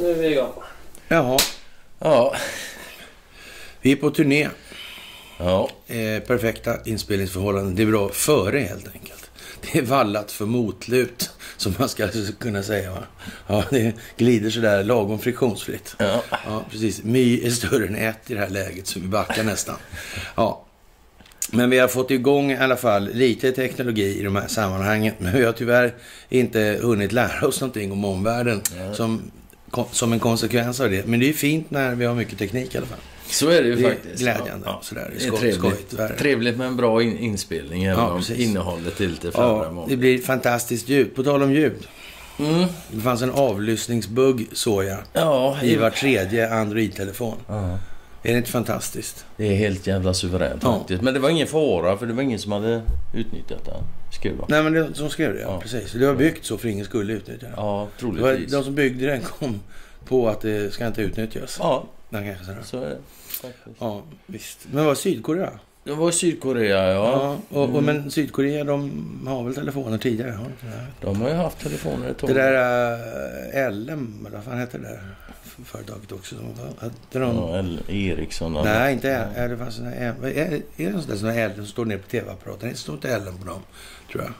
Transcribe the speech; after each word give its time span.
Nu 0.00 0.10
är 0.10 0.14
vi 0.14 0.26
igång. 0.32 0.52
Jaha, 1.08 1.38
Ja. 1.98 2.36
vi 3.80 3.92
är 3.92 3.96
på 3.96 4.10
turné. 4.10 4.48
Ja. 5.38 5.70
Eh, 5.86 6.22
perfekta 6.22 6.76
inspelningsförhållanden. 6.84 7.74
Det 7.74 7.82
är 7.82 7.86
bra 7.86 8.08
före 8.08 8.58
helt 8.60 8.86
enkelt. 8.94 9.30
Det 9.60 9.78
är 9.78 9.82
vallat 9.82 10.32
för 10.32 10.46
motlut, 10.46 11.30
som 11.56 11.74
man 11.78 11.88
ska 11.88 12.08
kunna 12.40 12.62
säga. 12.62 12.90
Va? 12.90 13.02
Ja, 13.46 13.64
det 13.70 13.92
glider 14.16 14.50
sådär 14.50 14.84
lagom 14.84 15.18
friktionsfritt. 15.18 15.94
Ja. 15.98 16.22
Ja, 16.30 16.64
precis. 16.70 17.02
My 17.02 17.46
är 17.46 17.50
större 17.50 17.86
än 17.86 17.96
ett 17.96 18.30
i 18.30 18.34
det 18.34 18.40
här 18.40 18.48
läget, 18.48 18.86
så 18.86 19.00
vi 19.00 19.06
backar 19.06 19.44
nästan. 19.44 19.76
Ja. 20.34 20.64
Men 21.50 21.70
vi 21.70 21.78
har 21.78 21.88
fått 21.88 22.10
igång 22.10 22.52
i 22.52 22.56
alla 22.56 22.76
fall 22.76 23.08
lite 23.14 23.52
teknologi 23.52 24.18
i 24.20 24.22
de 24.22 24.36
här 24.36 24.48
sammanhangen. 24.48 25.14
Men 25.18 25.32
vi 25.32 25.44
har 25.44 25.52
tyvärr 25.52 25.94
inte 26.28 26.78
hunnit 26.82 27.12
lära 27.12 27.46
oss 27.46 27.60
någonting 27.60 27.92
om 27.92 28.04
omvärlden 28.04 28.60
som, 28.94 29.22
som 29.90 30.12
en 30.12 30.20
konsekvens 30.20 30.80
av 30.80 30.90
det. 30.90 31.06
Men 31.06 31.20
det 31.20 31.28
är 31.28 31.32
fint 31.32 31.70
när 31.70 31.94
vi 31.94 32.04
har 32.04 32.14
mycket 32.14 32.38
teknik 32.38 32.74
i 32.74 32.78
alla 32.78 32.86
fall. 32.86 32.98
Så 33.26 33.48
är 33.48 33.62
det 33.62 33.68
ju 33.68 33.76
Det 33.76 33.84
är 33.84 33.88
faktiskt. 33.90 34.22
glädjande. 34.22 34.66
Ja. 34.66 34.80
Sådär. 34.82 35.10
Det 35.18 35.24
är 35.24 35.26
skoj, 35.28 35.38
trevligt. 35.38 35.58
skojigt. 35.58 35.92
värre. 35.92 36.16
Trevligt 36.18 36.56
med 36.56 36.66
en 36.66 36.76
bra 36.76 37.02
in 37.02 37.18
inspelning, 37.18 37.84
även 37.84 37.98
Ja, 38.04 38.10
om 38.10 38.18
precis. 38.18 38.38
innehållet 38.38 39.00
är 39.00 39.06
lite 39.08 39.32
färre 39.32 39.44
Ja, 39.44 39.86
det 39.88 39.96
blir 39.96 40.18
fantastiskt 40.18 40.88
ljud. 40.88 41.14
På 41.14 41.22
tal 41.24 41.42
om 41.42 41.52
ljud. 41.52 41.86
Mm. 42.38 42.64
Det 42.90 43.00
fanns 43.00 43.22
en 43.22 43.30
avlyssningsbugg, 43.30 44.46
såg 44.52 44.84
jag, 44.84 44.98
Ja, 45.12 45.58
i 45.62 45.76
var 45.76 45.90
tredje 45.90 46.54
Android-telefon. 46.54 47.36
Ja. 47.48 47.78
Är 48.24 48.32
det 48.32 48.38
inte 48.38 48.50
fantastiskt? 48.50 49.26
det 49.36 49.44
är 49.46 49.54
helt 49.56 49.86
jävla 49.86 50.14
suveränt 50.14 50.62
Ja. 50.62 50.78
faktiskt. 50.78 51.02
Men 51.02 51.14
det 51.14 51.20
var 51.20 51.30
ingen 51.30 51.46
fara, 51.46 51.96
för 51.98 52.06
det 52.06 52.12
var 52.12 52.22
ingen 52.22 52.38
som 52.38 52.52
hade 52.52 52.82
utnyttjat 53.14 53.64
det. 53.64 53.72
Skrev 54.16 54.36
de. 54.36 54.44
Nej, 54.48 54.62
men 54.62 54.72
det, 54.72 54.94
som 54.94 55.10
skrev 55.10 55.34
det, 55.34 55.40
ja. 55.40 55.48
Ja. 55.48 55.60
Precis. 55.60 55.92
Det 55.92 56.06
var 56.06 56.14
byggt 56.14 56.44
så 56.44 56.58
för 56.58 56.68
ingen 56.68 56.84
skulle 56.84 57.12
utnyttja 57.12 57.46
det. 57.46 57.52
Ja, 57.56 57.88
det 57.98 58.04
var, 58.06 58.12
troligtvis. 58.14 58.52
de 58.52 58.64
som 58.64 58.74
byggde 58.74 59.06
den 59.06 59.20
kom 59.22 59.60
på 60.04 60.28
att 60.28 60.40
det 60.40 60.74
ska 60.74 60.86
inte 60.86 61.02
utnyttjas. 61.02 61.56
Ja, 61.60 61.84
Den 62.10 62.24
kanske 62.26 62.44
sådär. 62.44 62.58
så 62.64 62.76
är 62.82 62.88
det 62.88 62.98
faktiskt. 63.42 63.76
Ja, 63.78 64.02
visst. 64.26 64.58
Men 64.72 64.84
vad 64.84 64.98
Sydkorea? 64.98 65.50
Det 65.84 65.92
var 65.94 66.10
Sydkorea, 66.10 66.88
ja. 66.92 66.94
Ja. 66.94 67.36
och, 67.58 67.62
och, 67.62 67.68
Mm. 67.68 67.84
men 67.84 68.10
Sydkorea, 68.10 68.64
de 68.64 68.90
har 69.26 69.44
väl 69.44 69.54
telefoner 69.54 69.98
tidigare? 69.98 70.30
Har 70.30 70.44
de? 71.00 71.06
De 71.06 71.20
har 71.20 71.28
ju 71.28 71.34
haft 71.34 71.60
telefoner 71.60 72.08
ett 72.10 72.18
tag. 72.18 72.30
Det 72.30 72.34
där 72.34 73.70
uh, 73.70 73.72
LM, 73.72 74.28
vad 74.32 74.44
fan 74.44 74.58
heter 74.60 74.78
det 74.78 74.84
där 74.88 75.00
företaget 75.64 76.12
också? 76.12 76.36
Som, 76.36 76.46
hette 76.80 77.18
de, 77.18 77.36
Ja, 77.36 77.56
L- 77.58 77.82
Ericsson. 77.88 78.56
eller- 78.56 78.78
Nej, 78.78 78.92
inte 78.92 79.10
L. 79.10 79.28
Är 79.34 79.48
det, 79.48 79.56
fanns 79.56 79.78
en, 79.78 79.86
är, 79.86 80.14
det 80.76 80.84
en 80.84 81.00
sån 81.02 81.10
där 81.10 81.16
som 81.16 81.28
L 81.28 81.52
som 81.56 81.66
står 81.66 81.84
ner 81.84 81.98
på 81.98 82.08
tv-apparaten? 82.08 82.68
Det 82.68 82.76
står 82.76 82.94
inte 82.94 83.08
L 83.14 83.22
på 83.40 83.46
dem, 83.48 83.60
tror 84.12 84.24
jag. 84.24 84.32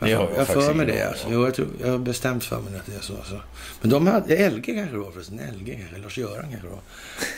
Jag, 0.00 0.10
jag 0.10 0.28
jag 0.36 0.46
för 0.46 0.74
mig 0.74 0.86
det. 0.86 1.02
Alltså. 1.08 1.26
Jo, 1.30 1.44
jag, 1.44 1.54
tror, 1.54 1.68
jag 1.80 1.88
har 1.90 1.98
bestämt 1.98 2.44
för 2.44 2.60
mig 2.60 2.76
att 2.76 2.86
det 2.86 2.94
är 2.96 3.00
så. 3.00 3.16
Alltså. 3.16 3.40
Men 3.80 3.90
de 3.90 4.06
hade... 4.06 4.50
LG 4.50 4.62
kanske 4.64 4.92
det 4.92 4.98
var 4.98 5.10
förresten. 5.10 5.40
LG 5.58 5.78
kanske. 5.80 5.98
Lars-Göran 6.02 6.46
kanske 6.50 6.66
det 6.66 6.70
var. 6.70 6.80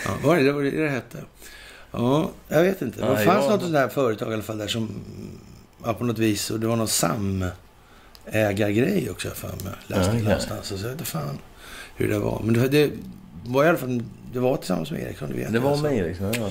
Ja, 0.05 0.11
var 0.28 0.36
det 0.36 0.42
det, 0.42 0.53
var 0.53 0.62
det 0.62 0.70
det 0.70 0.88
hette? 0.88 1.19
Ja, 1.92 2.31
jag 2.48 2.62
vet 2.62 2.83
inte. 2.83 3.00
Det 3.00 3.06
fanns 3.06 3.25
jag- 3.27 3.50
något 3.50 3.61
sånt 3.61 3.72
där 3.72 3.88
företag 3.88 4.31
i 4.31 4.34
alla 4.34 4.42
fall 4.42 4.58
där 4.58 4.69
som... 4.69 5.00
Ja, 5.84 5.94
på 5.94 6.05
något 6.05 6.19
vis. 6.19 6.50
Och 6.50 6.61
det 6.61 6.66
var 6.66 6.77
någon 6.77 6.88
samägargrej 6.88 9.11
också, 9.11 9.28
jag 9.28 9.36
för 9.36 9.48
mig. 9.48 9.56
Läste 9.86 10.11
okej. 10.11 10.22
någonstans. 10.22 10.66
Så 10.66 10.75
jag 10.86 10.94
vet 10.97 11.08
fan 11.08 11.38
hur 12.01 12.09
det 12.09 12.19
var. 12.19 12.41
Men 12.45 12.55
det, 12.55 12.69
det 12.69 12.91
var 13.45 13.65
i 13.65 13.69
alla 13.69 13.79
fall... 13.79 14.03
Det 14.33 14.41
var 14.41 14.56
tillsammans 14.56 14.91
med 14.91 15.03
Ericsson, 15.03 15.29
du 15.31 15.37
vet. 15.37 15.53
Det 15.53 15.59
var 15.59 15.70
alltså. 15.70 15.84
med 15.84 15.97
Ericsson, 15.97 16.33
ja. 16.34 16.51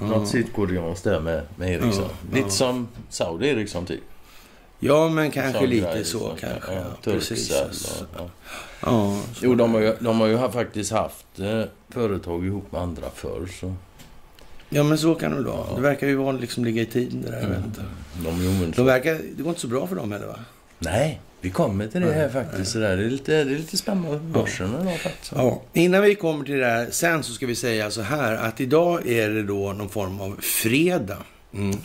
ja. 0.00 0.06
Något 0.06 0.28
sydkoreanskt 0.28 1.04
där 1.04 1.20
med, 1.20 1.42
med 1.56 1.70
Ericsson. 1.70 2.04
Ja, 2.30 2.36
Lite 2.36 2.50
som 2.50 2.88
Saudi 3.08 3.48
Ericsson 3.48 3.86
typ. 3.86 4.00
Ja, 4.82 5.08
men 5.08 5.30
kanske 5.30 5.60
Sån 5.60 5.70
lite 5.70 5.92
grej, 5.92 6.04
så. 6.04 6.36
kanske. 6.40 6.72
Ja, 6.74 6.80
Ja, 6.80 7.12
precis. 7.12 7.52
Alltså. 7.52 8.06
ja. 8.16 8.28
Ja, 8.80 9.20
Jo, 9.42 9.54
de 9.54 9.74
har 9.74 9.80
ju, 9.80 9.94
de 10.00 10.20
har 10.20 10.26
ju 10.26 10.38
faktiskt 10.38 10.92
haft 10.92 11.38
eh, 11.38 11.62
företag 11.88 12.46
ihop 12.46 12.72
med 12.72 12.80
andra 12.80 13.10
förr. 13.14 13.48
Så. 13.60 13.74
Ja, 14.68 14.82
men 14.82 14.98
så 14.98 15.14
kan 15.14 15.36
det 15.36 15.42
vara. 15.42 15.66
Ja. 15.70 15.76
Det 15.76 15.82
verkar 15.82 16.06
ju 16.06 16.14
vara 16.14 16.32
liksom 16.32 16.64
ligga 16.64 16.82
i 16.82 16.86
tiden 16.86 17.22
det 17.22 17.30
där. 17.30 17.40
Jag 17.40 17.48
vet 17.48 17.64
inte. 17.64 17.82
De 18.24 18.72
De 18.76 18.86
verkar, 18.86 19.18
det 19.36 19.42
går 19.42 19.48
inte 19.48 19.60
så 19.60 19.68
bra 19.68 19.86
för 19.86 19.96
dem 19.96 20.12
heller 20.12 20.26
va? 20.26 20.38
Nej, 20.78 21.20
vi 21.40 21.50
kommer 21.50 21.88
till 21.88 22.00
det 22.00 22.12
här 22.12 22.28
faktiskt. 22.28 22.72
Det, 22.74 22.88
är 22.88 22.96
lite, 22.96 23.44
det 23.44 23.54
är 23.54 23.58
lite 23.58 23.76
spännande 23.76 24.18
på 24.18 24.24
börsen 24.24 24.74
idag 24.82 24.98
faktiskt. 24.98 25.32
Ja. 25.34 25.62
Innan 25.72 26.02
vi 26.02 26.14
kommer 26.14 26.44
till 26.44 26.54
det 26.54 26.60
där 26.60 26.90
sen 26.90 27.22
så 27.22 27.32
ska 27.32 27.46
vi 27.46 27.54
säga 27.54 27.90
så 27.90 28.02
här 28.02 28.36
att 28.36 28.60
idag 28.60 29.08
är 29.08 29.30
det 29.30 29.42
då 29.42 29.72
någon 29.72 29.88
form 29.88 30.20
av 30.20 30.36
fredag. 30.40 31.18
Mm. 31.54 31.76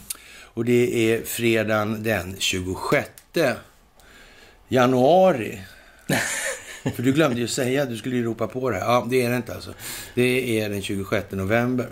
Och 0.43 0.65
det 0.65 1.11
är 1.11 1.23
fredagen 1.23 2.03
den 2.03 2.35
26 2.39 3.09
januari. 4.67 5.61
För 6.95 7.03
du 7.03 7.13
glömde 7.13 7.41
ju 7.41 7.47
säga, 7.47 7.85
du 7.85 7.97
skulle 7.97 8.23
ropa 8.23 8.47
på 8.47 8.69
det 8.69 8.77
här. 8.77 8.85
Ja, 8.85 9.07
det 9.09 9.23
är 9.23 9.29
det 9.29 9.35
inte 9.35 9.53
alltså. 9.53 9.73
Det 10.15 10.59
är 10.59 10.69
den 10.69 10.81
26 10.81 11.31
november. 11.31 11.87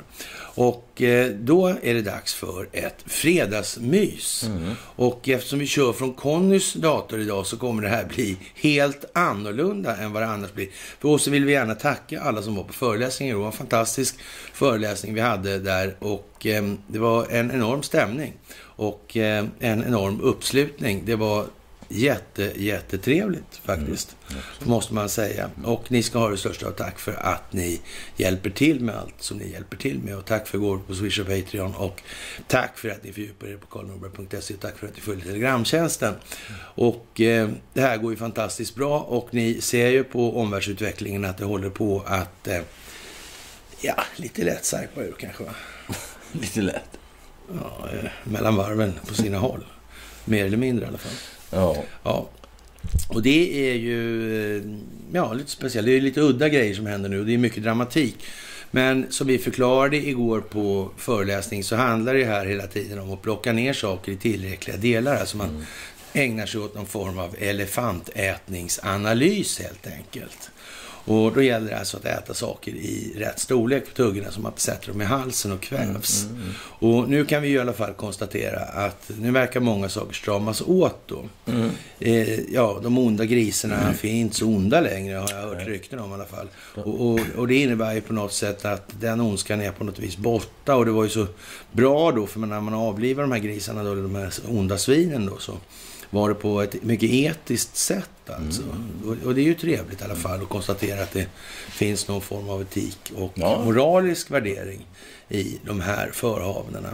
Och 0.56 1.02
eh, 1.02 1.30
då 1.30 1.68
är 1.68 1.94
det 1.94 2.02
dags 2.02 2.34
för 2.34 2.68
ett 2.72 3.04
fredagsmys. 3.06 4.50
Och 4.96 5.30
eftersom 5.30 5.60
vi 5.60 5.68
kör 5.68 5.94
från 5.94 6.14
Connys 6.14 6.74
dator 6.74 7.20
idag 7.20 7.46
så 7.46 7.58
kommer 7.58 7.82
det 7.82 7.90
här 7.90 8.06
bli 8.06 8.38
helt 8.56 9.06
annorlunda 9.14 9.98
än 9.98 10.14
vad 10.14 10.22
det 10.22 10.28
annars 10.28 10.54
blir. 10.54 10.68
För 11.00 11.10
oss 11.10 11.28
vill 11.28 11.46
vi 11.46 11.52
gärna 11.52 11.76
tacka 11.76 12.22
alla 12.22 12.42
som 12.42 12.56
var 12.56 12.64
på 12.64 12.74
föreläsningen. 12.74 13.36
Det 13.36 13.40
var 13.40 13.48
en 13.48 13.52
fantastisk 13.52 14.16
föreläsning 14.54 15.14
vi 15.14 15.22
hade 15.22 15.60
där 15.60 15.96
och 16.00 16.46
eh, 16.46 16.64
det 16.88 17.00
var 17.00 17.28
en 17.30 17.52
enorm 17.52 17.84
stämning 17.84 18.34
och 18.60 19.18
eh, 19.18 19.46
en 19.60 19.84
enorm 19.84 20.22
uppslutning. 20.22 21.04
Det 21.06 21.16
var 21.16 21.46
jätte, 21.94 22.52
jättetrevligt 22.56 23.62
faktiskt, 23.64 24.16
måste 24.60 24.94
man 24.94 25.10
säga. 25.10 25.50
Och 25.64 25.92
ni 25.92 26.04
ska 26.04 26.20
ha 26.20 26.30
det 26.30 26.38
största 26.38 26.68
av 26.68 26.72
tack 26.72 27.00
för 27.00 27.14
att 27.14 27.54
ni 27.54 27.82
hjälper 28.18 28.50
till 28.50 28.80
med 28.80 28.96
allt 28.96 29.16
som 29.20 29.38
ni 29.38 29.52
hjälper 29.52 29.78
till 29.78 30.00
med. 30.00 30.18
Och 30.18 30.26
tack 30.26 30.48
för 30.48 30.58
gåvor 30.58 30.82
på 30.88 30.96
Swish 30.96 31.20
och 31.20 31.28
Patreon. 31.28 31.76
Och 31.76 32.02
tack 32.48 32.78
för 32.78 32.90
att 32.90 33.04
ni 33.04 33.14
fördjupar 33.14 33.48
er 33.48 33.58
på 33.58 33.68
karlnorberg.se. 33.68 34.54
Och 34.54 34.60
tack 34.60 34.78
för 34.78 34.88
att 34.88 34.96
ni 34.96 35.02
följer 35.02 35.26
Telegramtjänsten. 35.26 36.16
Och 36.76 37.22
eh, 37.22 37.50
det 37.74 37.82
här 37.82 37.98
går 37.98 38.12
ju 38.12 38.18
fantastiskt 38.18 38.76
bra. 38.76 39.00
Och 39.00 39.34
ni 39.34 39.62
ser 39.62 39.90
ju 39.90 40.04
på 40.04 40.40
omvärldsutvecklingen 40.40 41.26
att 41.26 41.38
det 41.38 41.46
håller 41.46 41.70
på 41.70 42.04
att, 42.06 42.48
eh, 42.48 42.62
ja, 43.82 44.04
lite 44.16 44.44
lätt 44.44 44.66
sarpa 44.66 45.02
ur 45.02 45.16
kanske 45.20 45.44
va? 45.44 45.52
Lite 46.32 46.62
lätt. 46.62 47.00
Ja, 47.54 47.90
eh, 47.94 48.12
mellan 48.24 48.56
varven 48.56 48.94
på 49.08 49.14
sina 49.14 49.38
håll. 49.38 49.66
Mer 50.26 50.46
eller 50.46 50.58
mindre 50.58 50.86
i 50.86 50.88
alla 50.88 50.98
fall. 50.98 51.12
Ja. 51.54 51.84
Ja. 52.04 52.30
Och 53.10 53.22
det 53.22 53.70
är 53.70 53.76
ju 53.76 54.78
ja, 55.14 55.34
lite 55.34 55.52
speciellt. 55.52 55.86
Det 55.86 55.98
är 55.98 56.02
lite 56.02 56.22
udda 56.22 56.50
grejer 56.50 56.76
som 56.76 56.86
händer 56.86 57.10
nu 57.10 57.20
och 57.20 57.26
det 57.26 57.34
är 57.34 57.38
mycket 57.38 57.64
dramatik. 57.64 58.16
Men 58.72 59.12
som 59.12 59.28
vi 59.28 59.38
förklarade 59.38 59.98
igår 59.98 60.42
på 60.42 60.92
föreläsning 60.98 61.64
så 61.64 61.76
handlar 61.76 62.14
det 62.14 62.26
här 62.26 62.46
hela 62.46 62.68
tiden 62.68 63.00
om 63.00 63.14
att 63.14 63.22
plocka 63.22 63.54
ner 63.54 63.74
saker 63.74 64.12
i 64.12 64.18
tillräckliga 64.18 64.78
delar. 64.78 65.16
Alltså 65.16 65.38
man 65.38 65.66
ägnar 66.14 66.46
sig 66.46 66.62
åt 66.62 66.76
någon 66.76 66.86
form 66.86 67.20
av 67.20 67.36
elefantätningsanalys 67.40 69.60
helt 69.60 69.88
enkelt. 69.88 70.52
Och 71.06 71.34
då 71.34 71.42
gäller 71.42 71.70
det 71.70 71.80
alltså 71.80 71.98
att 71.98 72.06
äta 72.06 72.34
saker 72.34 72.72
i 72.72 73.14
rätt 73.18 73.40
storlek 73.40 73.86
på 73.86 73.92
tuggorna 73.92 74.28
man 74.38 74.52
inte 74.52 74.62
sätter 74.62 74.88
dem 74.88 75.02
i 75.02 75.06
halsen 75.06 75.52
och 75.52 75.62
kvävs. 75.62 76.26
Och 76.80 77.10
nu 77.10 77.26
kan 77.26 77.42
vi 77.42 77.50
i 77.50 77.60
alla 77.60 77.74
fall 77.74 77.94
konstatera 77.94 78.60
att 78.60 79.12
nu 79.20 79.32
verkar 79.32 79.60
många 79.60 79.90
saker 79.90 80.14
stramas 80.14 80.62
åt 80.62 81.00
då. 81.06 81.26
Eh, 82.00 82.40
ja, 82.40 82.80
de 82.84 82.98
onda 82.98 83.26
grisarna 83.26 83.76
Mm. 84.04 84.16
inte 84.16 84.36
så 84.36 84.46
onda 84.46 84.82
längre 84.82 85.18
har 85.18 85.30
jag 85.32 85.42
hört 85.42 85.68
rykten 85.68 86.00
om 86.00 86.12
i 86.12 86.14
alla 86.14 86.26
fall. 86.26 86.48
Och, 86.76 87.10
och, 87.12 87.20
och 87.38 87.48
det 87.48 87.56
innebär 87.56 87.94
ju 87.94 88.02
på 88.02 88.14
något 88.14 88.34
sätt 88.34 88.66
att 88.66 88.90
den 89.00 89.22
ondskan 89.22 89.62
är 89.62 89.72
på 89.72 89.84
något 89.84 90.00
vis 90.00 90.18
borta. 90.18 90.76
Och 90.76 90.86
det 90.86 90.92
var 90.92 91.04
ju 91.04 91.10
så 91.10 91.28
bra 91.72 92.12
då, 92.12 92.28
för 92.28 92.40
när 92.40 92.62
man 92.62 92.74
avlivar 92.74 93.24
de 93.24 93.32
här 93.32 93.40
grisarna, 93.40 93.84
då, 93.84 93.96
de 93.96 94.16
här 94.16 94.34
onda 94.50 94.78
svinen 94.78 95.26
då, 95.26 95.38
så 95.38 95.54
var 96.14 96.30
det 96.30 96.36
på 96.36 96.62
ett 96.62 96.84
mycket 96.84 97.10
etiskt 97.10 97.76
sätt 97.76 98.10
alltså. 98.28 98.62
Mm. 98.62 98.92
Och, 99.22 99.28
och 99.28 99.36
det 99.36 99.42
är 99.42 99.46
ju 99.46 99.54
trevligt 99.54 100.02
i 100.02 100.04
alla 100.04 100.16
fall 100.16 100.42
att 100.42 100.50
konstatera 100.50 101.04
att 101.04 101.12
det 101.12 101.28
finns 101.70 102.08
någon 102.08 102.22
form 102.22 102.50
av 102.50 102.62
etik 102.62 103.12
och 103.16 103.32
Ja. 103.36 103.62
moralisk 103.66 104.32
värdering 104.32 104.88
i 105.30 105.60
de 105.66 105.82
här 105.82 106.10
förhavnena. 106.14 106.90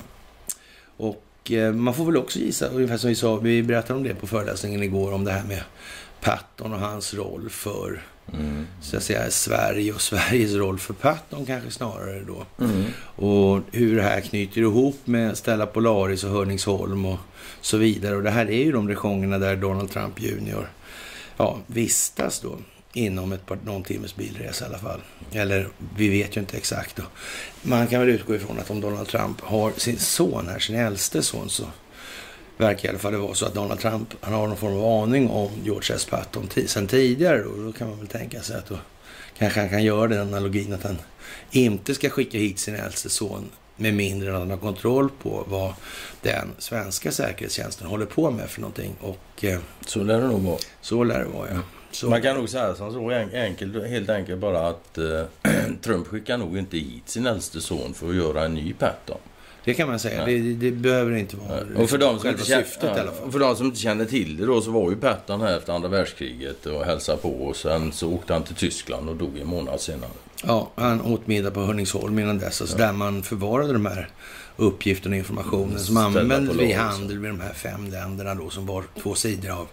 Och 0.97 1.51
eh, 1.51 1.73
man 1.73 1.93
får 1.93 2.05
väl 2.05 2.17
också 2.17 2.39
gissa, 2.39 2.67
ungefär 2.67 2.97
som 2.97 3.09
vi 3.09 3.15
sa, 3.15 3.35
vi 3.35 3.63
berättade 3.63 3.97
om 3.99 4.03
det 4.03 4.15
på 4.15 4.27
föreläsningen 4.27 4.83
igår, 4.83 5.11
om 5.13 5.23
det 5.23 5.31
här 5.31 5.43
med 5.43 5.61
Patton 6.21 6.73
och 6.73 6.79
hans 6.79 7.13
roll 7.13 7.49
för 7.49 8.01
Mm. 8.33 8.67
så 8.81 8.97
att 8.97 9.03
säga, 9.03 9.31
Sverige 9.31 9.93
och 9.93 10.01
Sveriges 10.01 10.53
roll 10.53 10.79
för 10.79 10.93
Patton 10.93 11.45
kanske 11.45 11.71
snarare 11.71 12.21
då. 12.27 12.45
Mm. 12.65 12.83
Och 13.15 13.61
hur 13.71 13.95
det 13.95 14.01
här 14.01 14.21
knyter 14.21 14.61
ihop 14.61 14.99
med 15.05 15.37
Stella 15.37 15.65
Polaris 15.65 16.23
och 16.23 16.29
Hörningsholm 16.29 17.05
och 17.05 17.19
så 17.61 17.77
vidare. 17.77 18.15
Och 18.15 18.23
det 18.23 18.29
här 18.29 18.45
är 18.51 18.63
ju 18.63 18.71
de 18.71 18.87
regionerna 18.87 19.37
där 19.37 19.55
Donald 19.55 19.91
Trump 19.91 20.21
junior 20.21 20.69
ja, 21.37 21.57
vistas 21.67 22.39
då 22.39 22.57
inom 22.93 23.31
ett 23.31 23.45
par, 23.45 23.57
någon 23.65 23.83
timmes 23.83 24.15
bilresa 24.15 24.65
i 24.65 24.67
alla 24.67 24.77
fall. 24.77 25.01
Eller 25.31 25.67
vi 25.95 26.09
vet 26.09 26.37
ju 26.37 26.41
inte 26.41 26.57
exakt 26.57 26.95
då. 26.95 27.03
Man 27.61 27.87
kan 27.87 27.99
väl 27.99 28.09
utgå 28.09 28.35
ifrån 28.35 28.59
att 28.59 28.69
om 28.69 28.81
Donald 28.81 29.07
Trump 29.07 29.41
har 29.41 29.71
sin 29.77 29.97
son 29.97 30.47
här, 30.47 30.59
sin 30.59 30.75
äldste 30.75 31.23
son, 31.23 31.49
så 31.49 31.63
verkar 32.57 32.85
i 32.85 32.89
alla 32.89 32.99
fall 32.99 33.11
det 33.11 33.17
vara 33.17 33.33
så 33.33 33.45
att 33.45 33.53
Donald 33.53 33.79
Trump 33.79 34.13
han 34.21 34.33
har 34.33 34.47
någon 34.47 34.57
form 34.57 34.77
av 34.77 35.03
aning 35.03 35.29
om 35.29 35.51
George 35.63 35.95
S. 35.95 36.05
Patton 36.05 36.49
sen 36.65 36.87
tidigare. 36.87 37.43
Då, 37.43 37.63
då 37.63 37.71
kan 37.71 37.89
man 37.89 37.99
väl 37.99 38.07
tänka 38.07 38.41
sig 38.41 38.57
att 38.57 38.69
då 38.69 38.77
kanske 39.37 39.59
han 39.59 39.69
kan 39.69 39.83
göra 39.83 40.07
den 40.07 40.27
analogin 40.27 40.73
att 40.73 40.83
han 40.83 40.97
inte 41.51 41.95
ska 41.95 42.09
skicka 42.09 42.37
hit 42.37 42.59
sin 42.59 42.75
äldste 42.75 43.09
son 43.09 43.49
med 43.79 43.93
mindre 43.93 44.29
än 44.29 44.35
att 44.35 44.41
han 44.41 44.51
har 44.51 44.57
kontroll 44.57 45.09
på 45.23 45.43
vad 45.47 45.73
den 46.21 46.51
svenska 46.57 47.11
säkerhetstjänsten 47.11 47.87
håller 47.87 48.05
på 48.05 48.31
med 48.31 48.49
för 48.49 48.61
någonting. 48.61 48.95
Och, 49.01 49.43
eh, 49.43 49.59
så 49.85 50.03
lär 50.03 50.21
det 50.21 50.27
nog 50.27 50.41
vara. 50.41 50.57
Så 50.81 51.03
lär 51.03 51.19
det 51.19 51.25
vara, 51.25 51.49
ja. 51.49 51.59
Så. 51.91 52.09
Man 52.09 52.21
kan 52.21 52.35
nog 52.35 52.49
säga 52.49 52.75
som 52.75 52.93
så 52.93 53.09
enkelt, 53.33 53.87
helt 53.87 54.09
enkelt 54.09 54.39
bara 54.39 54.67
att 54.67 54.97
eh, 54.97 55.23
Trump 55.81 56.07
skickar 56.07 56.37
nog 56.37 56.57
inte 56.57 56.77
hit 56.77 57.09
sin 57.09 57.25
äldste 57.25 57.61
son 57.61 57.93
för 57.93 58.09
att 58.09 58.15
göra 58.15 58.45
en 58.45 58.53
ny 58.53 58.73
Patton. 58.73 59.17
Det 59.63 59.73
kan 59.73 59.87
man 59.87 59.99
säga. 59.99 60.25
Det, 60.25 60.39
det, 60.39 60.71
behöver 60.71 61.15
inte 61.15 61.35
vara 61.35 61.59
ja. 61.75 61.81
och 61.81 61.89
för 61.89 61.97
de 61.97 62.19
som 62.19 62.29
inte 62.29 62.45
syftet 62.45 62.83
ja, 62.83 62.97
i 62.97 62.99
alla 62.99 63.11
fall. 63.11 63.27
Och 63.27 63.31
för 63.31 63.39
de 63.39 63.55
som 63.55 63.65
inte 63.65 63.79
känner 63.79 64.05
till 64.05 64.37
det 64.37 64.45
då 64.45 64.61
så 64.61 64.71
var 64.71 64.89
ju 64.89 64.95
Patton 64.95 65.41
här 65.41 65.57
efter 65.57 65.73
andra 65.73 65.89
världskriget 65.89 66.65
och 66.65 66.85
hälsade 66.85 67.17
på 67.17 67.29
och 67.29 67.55
sen 67.55 67.91
så 67.91 68.13
åkte 68.13 68.33
han 68.33 68.43
till 68.43 68.55
Tyskland 68.55 69.09
och 69.09 69.15
dog 69.15 69.37
en 69.37 69.47
månad 69.47 69.81
senare. 69.81 70.09
Ja, 70.43 70.71
han 70.75 71.01
åt 71.01 71.27
middag 71.27 71.51
på 71.51 71.61
Hörningsholm 71.61 72.19
innan 72.19 72.37
dess. 72.37 72.61
Alltså 72.61 72.77
ja. 72.79 72.85
Där 72.85 72.93
man 72.93 73.23
förvarade 73.23 73.73
de 73.73 73.85
här 73.85 74.09
uppgifterna 74.55 75.13
och 75.13 75.17
informationen 75.17 75.79
som 75.79 75.97
användes 75.97 76.55
vid 76.55 76.75
handel 76.75 77.19
med 77.19 77.31
de 77.31 77.39
här 77.39 77.53
fem 77.53 77.89
länderna 77.89 78.35
då 78.35 78.49
som 78.49 78.65
var 78.65 78.83
två 79.01 79.15
sidor 79.15 79.51
av 79.51 79.67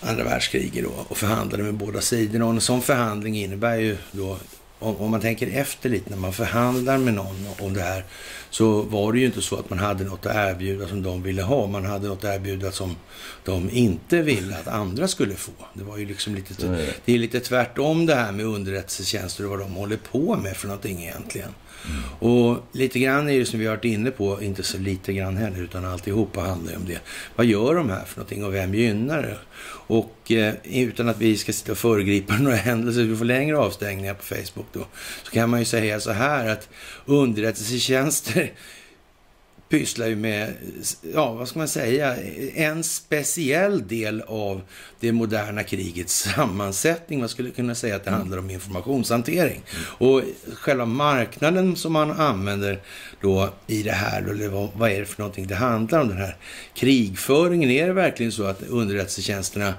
andra 0.00 0.24
världskriget 0.24 0.84
då 0.84 0.90
och 1.08 1.16
förhandlade 1.16 1.62
med 1.62 1.74
båda 1.74 2.00
sidorna. 2.00 2.44
Och 2.44 2.50
en 2.50 2.60
sån 2.60 2.82
förhandling 2.82 3.36
innebär 3.36 3.76
ju 3.76 3.96
då 4.12 4.38
om, 4.78 4.96
om, 4.96 5.10
man 5.10 5.20
tänker 5.20 5.46
efter 5.46 5.88
lite 5.88 6.10
när 6.10 6.16
man 6.16 6.32
förhandlar 6.32 6.98
med 6.98 7.14
någon 7.14 7.46
om 7.58 7.74
det 7.74 7.82
här 7.82 8.04
så 8.50 8.82
var 8.82 9.12
det 9.12 9.18
ju 9.18 9.26
inte 9.26 9.42
så 9.42 9.56
att 9.56 9.70
man 9.70 9.78
hade 9.78 10.04
något 10.04 10.26
att 10.26 10.36
erbjuda 10.36 10.88
som 10.88 11.02
de 11.02 11.22
ville 11.22 11.42
ha. 11.42 11.66
Man 11.66 11.84
hade 11.84 12.08
något 12.08 12.24
att 12.24 12.34
erbjuda 12.34 12.72
som 12.72 12.96
de 13.44 13.70
inte 13.70 14.22
ville 14.22 14.56
att 14.56 14.68
andra 14.68 15.08
skulle 15.08 15.34
få. 15.34 15.52
Det 15.74 15.84
var 15.84 15.96
ju 15.96 16.06
liksom 16.06 16.34
lite, 16.34 16.66
mm. 16.66 16.80
det 17.04 17.14
är 17.14 17.18
lite 17.18 17.40
tvärtom 17.40 18.06
det 18.06 18.14
här 18.14 18.32
med 18.32 18.46
underrättelsetjänster 18.46 19.44
och 19.44 19.50
vad 19.50 19.58
de 19.58 19.72
håller 19.72 19.96
på 19.96 20.36
med 20.36 20.56
för 20.56 20.68
någonting 20.68 21.02
egentligen. 21.02 21.50
Mm. 21.86 22.32
Och 22.32 22.62
lite 22.72 22.98
grann 22.98 23.28
är 23.28 23.38
det 23.38 23.46
som 23.46 23.60
vi 23.60 23.66
har 23.66 23.76
varit 23.76 23.84
inne 23.84 24.10
på, 24.10 24.42
inte 24.42 24.62
så 24.62 24.78
lite 24.78 25.12
grann 25.12 25.36
heller, 25.36 25.62
utan 25.62 25.84
alltihopa 25.84 26.40
handlar 26.40 26.72
ju 26.72 26.76
om 26.76 26.86
det. 26.86 27.00
Vad 27.36 27.46
gör 27.46 27.74
de 27.74 27.90
här 27.90 28.04
för 28.04 28.16
någonting 28.16 28.44
och 28.44 28.54
vem 28.54 28.74
gynnar 28.74 29.22
det? 29.22 29.38
Och 29.86 30.32
eh, 30.32 30.54
utan 30.64 31.08
att 31.08 31.18
vi 31.18 31.36
ska 31.36 31.52
sitta 31.52 31.72
och 31.72 31.78
föregripa 31.78 32.36
några 32.40 32.56
händelser, 32.56 33.02
vi 33.02 33.16
får 33.16 33.24
längre 33.24 33.58
avstängningar 33.58 34.14
på 34.14 34.24
Facebook 34.24 34.66
då, 34.72 34.86
så 35.22 35.30
kan 35.30 35.50
man 35.50 35.60
ju 35.60 35.64
säga 35.64 36.00
så 36.00 36.12
här 36.12 36.48
att 36.48 36.68
underrättelsetjänster 37.06 38.52
pysslar 39.68 40.06
ju 40.06 40.16
med, 40.16 40.54
ja 41.14 41.32
vad 41.32 41.48
ska 41.48 41.58
man 41.58 41.68
säga, 41.68 42.16
en 42.54 42.84
speciell 42.84 43.88
del 43.88 44.22
av 44.26 44.62
det 45.00 45.12
moderna 45.12 45.62
krigets 45.62 46.14
sammansättning. 46.14 47.20
Man 47.20 47.28
skulle 47.28 47.50
kunna 47.50 47.74
säga 47.74 47.96
att 47.96 48.04
det 48.04 48.10
handlar 48.10 48.38
om 48.38 48.50
informationshantering. 48.50 49.62
Mm. 49.70 50.10
Och 50.10 50.22
själva 50.54 50.86
marknaden 50.86 51.76
som 51.76 51.92
man 51.92 52.10
använder 52.10 52.80
då 53.20 53.50
i 53.66 53.82
det 53.82 53.92
här, 53.92 54.22
eller 54.22 54.48
vad, 54.48 54.68
vad 54.74 54.90
är 54.90 55.00
det 55.00 55.06
för 55.06 55.20
någonting 55.20 55.46
det 55.46 55.54
handlar 55.54 56.00
om, 56.00 56.08
den 56.08 56.18
här 56.18 56.36
krigföringen. 56.74 57.70
Är 57.70 57.86
det 57.86 57.92
verkligen 57.92 58.32
så 58.32 58.44
att 58.44 58.62
underrättelsetjänsterna 58.62 59.74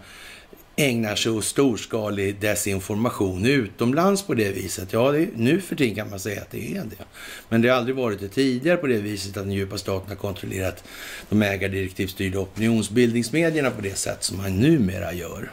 ägnar 0.79 1.15
sig 1.15 1.31
åt 1.31 1.45
storskalig 1.45 2.39
desinformation 2.39 3.45
utomlands 3.45 4.23
på 4.23 4.33
det 4.33 4.51
viset. 4.51 4.93
Ja, 4.93 5.11
det, 5.11 5.27
nu 5.35 5.61
för 5.61 5.75
tiden 5.75 5.95
kan 5.95 6.09
man 6.09 6.19
säga 6.19 6.41
att 6.41 6.51
det 6.51 6.71
är 6.71 6.83
det. 6.83 7.03
Men 7.49 7.61
det 7.61 7.69
har 7.69 7.77
aldrig 7.77 7.95
varit 7.95 8.19
det 8.19 8.27
tidigare 8.27 8.77
på 8.77 8.87
det 8.87 8.97
viset 8.97 9.37
att 9.37 9.43
den 9.43 9.53
djupa 9.53 9.77
staten 9.77 10.09
har 10.09 10.15
kontrollerat 10.15 10.83
de 11.29 11.41
ägardirektivstyrda 11.41 12.39
opinionsbildningsmedierna 12.39 13.71
på 13.71 13.81
det 13.81 13.97
sätt 13.97 14.23
som 14.23 14.37
man 14.37 14.59
numera 14.59 15.13
gör. 15.13 15.51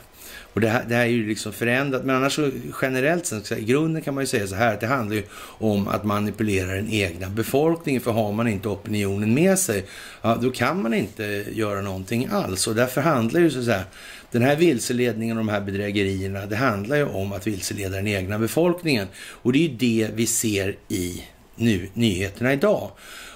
Och 0.56 0.62
det 0.62 0.68
här, 0.68 0.84
det 0.88 0.94
här 0.94 1.02
är 1.02 1.08
ju 1.08 1.28
liksom 1.28 1.52
förändrat, 1.52 2.04
men 2.04 2.16
annars 2.16 2.34
så 2.34 2.50
generellt 2.82 3.26
sett, 3.26 3.52
i 3.52 3.64
grunden 3.64 4.02
kan 4.02 4.14
man 4.14 4.22
ju 4.22 4.26
säga 4.26 4.46
så 4.46 4.54
här 4.54 4.74
att 4.74 4.80
det 4.80 4.86
handlar 4.86 5.16
ju 5.16 5.22
om 5.58 5.88
att 5.88 6.04
manipulera 6.04 6.74
den 6.74 6.90
egna 6.90 7.28
befolkningen, 7.28 8.02
för 8.02 8.10
har 8.10 8.32
man 8.32 8.48
inte 8.48 8.68
opinionen 8.68 9.34
med 9.34 9.58
sig, 9.58 9.84
ja, 10.22 10.38
då 10.42 10.50
kan 10.50 10.82
man 10.82 10.94
inte 10.94 11.44
göra 11.52 11.80
någonting 11.80 12.28
alls. 12.32 12.66
Och 12.66 12.74
därför 12.74 13.00
handlar 13.00 13.40
ju 13.40 13.50
så 13.50 13.58
att 13.58 13.64
säga 13.64 13.84
den 14.38 14.48
här 14.48 14.56
vilseledningen 14.56 15.36
och 15.36 15.44
de 15.44 15.52
här 15.52 15.60
bedrägerierna, 15.60 16.46
det 16.46 16.56
handlar 16.56 16.96
ju 16.96 17.04
om 17.04 17.32
att 17.32 17.46
vilseleda 17.46 17.96
den 17.96 18.06
egna 18.06 18.38
befolkningen. 18.38 19.08
Och 19.16 19.52
det 19.52 19.58
är 19.58 19.68
ju 19.68 19.76
det 19.76 20.10
vi 20.14 20.26
ser 20.26 20.76
i 20.88 21.24
nu, 21.54 21.88
nyheterna 21.94 22.52
idag. 22.52 22.90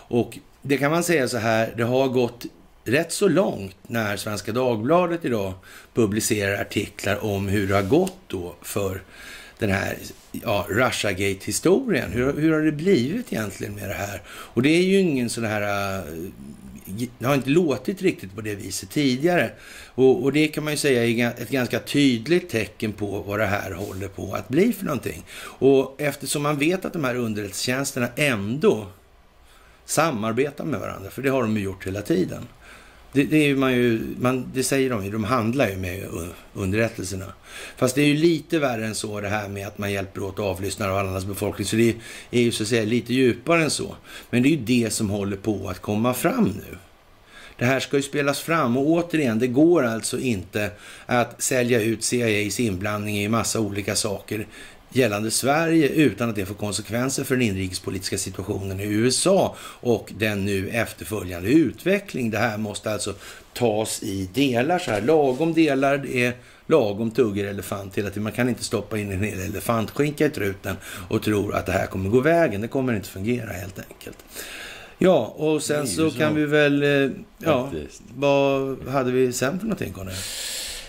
Och 0.09 0.39
det 0.63 0.77
kan 0.77 0.91
man 0.91 1.05
säga 1.05 1.29
så 1.29 1.39
här, 1.39 1.75
det 1.77 1.83
har 1.83 2.09
gått 2.09 2.47
rätt 2.85 3.13
så 3.13 3.29
långt 3.29 3.77
när 3.87 4.17
Svenska 4.17 4.53
Dagbladet 4.53 5.25
idag 5.25 5.53
publicerar 5.95 6.61
artiklar 6.61 7.25
om 7.25 7.49
hur 7.49 7.69
det 7.69 7.75
har 7.75 7.83
gått 7.83 8.19
då 8.27 8.55
för 8.63 9.03
den 9.59 9.71
här 9.71 9.97
ja, 10.33 10.67
Russiagate-historien. 10.69 12.13
Hur, 12.13 12.33
hur 12.41 12.53
har 12.53 12.61
det 12.61 12.73
blivit 12.73 13.33
egentligen 13.33 13.75
med 13.75 13.89
det 13.89 13.95
här? 13.95 14.23
Och 14.29 14.63
det 14.63 14.71
är 14.71 14.83
ju 14.83 14.99
ingen 14.99 15.31
sån 15.31 15.45
här 15.45 15.63
eh, 15.99 16.05
det 17.19 17.27
har 17.27 17.35
inte 17.35 17.51
låtit 17.51 18.03
riktigt 18.03 18.35
på 18.35 18.41
det 18.41 18.55
viset 18.55 18.91
tidigare. 18.91 19.51
Och, 19.95 20.23
och, 20.23 20.33
det 20.33 20.49
kan 20.49 20.65
man 20.65 20.73
ju 20.73 20.77
säga 20.77 21.05
är 21.05 21.43
ett 21.43 21.51
ganska 21.51 21.81
tydligt 21.81 22.49
tecken 22.49 22.93
på 22.93 23.23
vad 23.23 23.39
det 23.39 23.47
här 23.47 23.73
håller 23.73 24.09
på 24.09 24.35
att 24.35 24.49
bli 24.49 24.73
för 24.73 24.85
någonting. 24.85 25.25
Och 25.43 25.95
eftersom 25.99 26.43
man 26.43 26.59
vet 26.59 26.85
att 26.85 26.93
de 26.93 27.05
här 27.05 27.15
underrättelsetjänsterna 27.15 28.09
ändå 28.17 28.87
samarbetar 29.85 30.65
med 30.65 30.81
varandra, 30.81 31.11
för 31.11 31.23
det 31.23 31.31
har 31.31 31.43
de 31.43 31.57
ju 31.57 31.63
gjort 31.63 31.87
hela 31.87 32.03
tiden. 32.03 32.47
Det, 33.13 33.25
det, 33.25 33.37
är 33.37 33.55
man 33.55 33.73
ju, 33.73 34.01
man, 34.19 34.51
det 34.55 34.63
säger 34.63 34.91
de 34.91 35.05
ju, 35.05 35.11
de 35.11 35.25
handlar 35.25 35.69
ju 35.69 35.77
med 35.77 36.09
underrättelserna. 36.55 37.33
Fast 37.77 37.95
det 37.95 38.03
är 38.03 38.07
ju 38.07 38.15
lite 38.15 38.59
värre 38.59 38.87
än 38.87 38.95
så 38.95 39.21
det 39.21 39.29
här 39.29 39.49
med 39.49 39.67
att 39.67 39.79
man 39.79 39.93
hjälper 39.93 40.23
åt 40.23 40.39
avlyssnare 40.39 40.93
av 40.93 40.99
annans 40.99 41.25
befolkning. 41.25 41.67
Så 41.67 41.77
det 41.77 41.97
är 42.31 42.41
ju 42.41 42.53
så 42.53 42.63
att 42.63 42.69
säga 42.69 42.85
lite 42.85 43.15
djupare 43.15 43.63
än 43.63 43.71
så. 43.71 43.97
Men 44.31 44.43
det 44.43 44.49
är 44.49 44.51
ju 44.51 44.83
det 44.85 44.91
som 44.91 45.11
håller 45.11 45.37
på 45.37 45.69
att 45.69 45.81
komma 45.81 46.15
fram 46.15 46.45
nu. 46.45 46.77
Det 47.57 47.65
här 47.65 47.81
ska 47.81 47.97
ju 47.97 48.03
spelas 48.03 48.41
fram 48.41 48.77
och 48.77 48.87
återigen, 48.87 49.39
det 49.39 49.47
går 49.47 49.85
alltså 49.85 50.19
inte 50.19 50.71
att 51.07 51.43
sälja 51.43 51.83
ut 51.83 52.05
CIAs 52.05 52.61
inblandning 52.61 53.19
i 53.19 53.29
massa 53.29 53.61
olika 53.61 53.97
saker 53.97 54.47
gällande 54.93 55.31
Sverige 55.31 55.89
utan 55.89 56.29
att 56.29 56.37
det 56.37 56.47
får 56.47 56.55
konsekvenser 56.55 57.25
för 57.25 57.37
den 57.37 57.47
inrikespolitiska 57.47 58.19
situationen 58.19 58.81
i 58.81 58.85
USA 58.85 59.57
och 59.61 60.13
den 60.19 60.45
nu 60.45 60.69
efterföljande 60.69 61.49
utveckling. 61.49 62.31
Det 62.31 62.39
här 62.39 62.59
måste 62.59 62.93
alltså 62.93 63.15
tas 63.53 64.03
i 64.03 64.29
delar, 64.35 64.79
så 64.79 64.91
här 64.91 65.01
lagom 65.01 65.55
delar. 65.55 66.07
Är 66.07 66.33
lagom 66.67 67.11
tuggar 67.11 67.45
elefant 67.45 67.99
hela 67.99 68.09
tiden. 68.09 68.23
Man 68.23 68.33
kan 68.33 68.49
inte 68.49 68.65
stoppa 68.65 68.99
in 68.99 69.13
en 69.13 69.23
hel 69.23 69.41
elefantskinka 69.41 70.27
i 70.27 70.31
truten 70.31 70.77
och 71.09 71.23
tro 71.23 71.51
att 71.51 71.67
det 71.67 71.73
här 71.73 71.87
kommer 71.87 72.11
gå 72.11 72.21
vägen. 72.21 72.61
Det 72.61 72.69
kommer 72.69 72.93
inte 72.93 73.09
fungera 73.09 73.53
helt 73.53 73.79
enkelt. 73.79 74.19
Ja, 74.99 75.35
och 75.37 75.63
sen 75.63 75.87
så, 75.87 76.11
så, 76.11 76.19
kan 76.19 76.35
vi 76.35 76.47
väl... 76.47 76.83
Eh, 76.83 77.11
ja, 77.39 77.71
vad 78.15 78.79
hade 78.89 79.11
vi 79.13 79.33
sen 79.33 79.59
för 79.59 79.67
någonting, 79.67 79.93
Conny? 79.93 80.13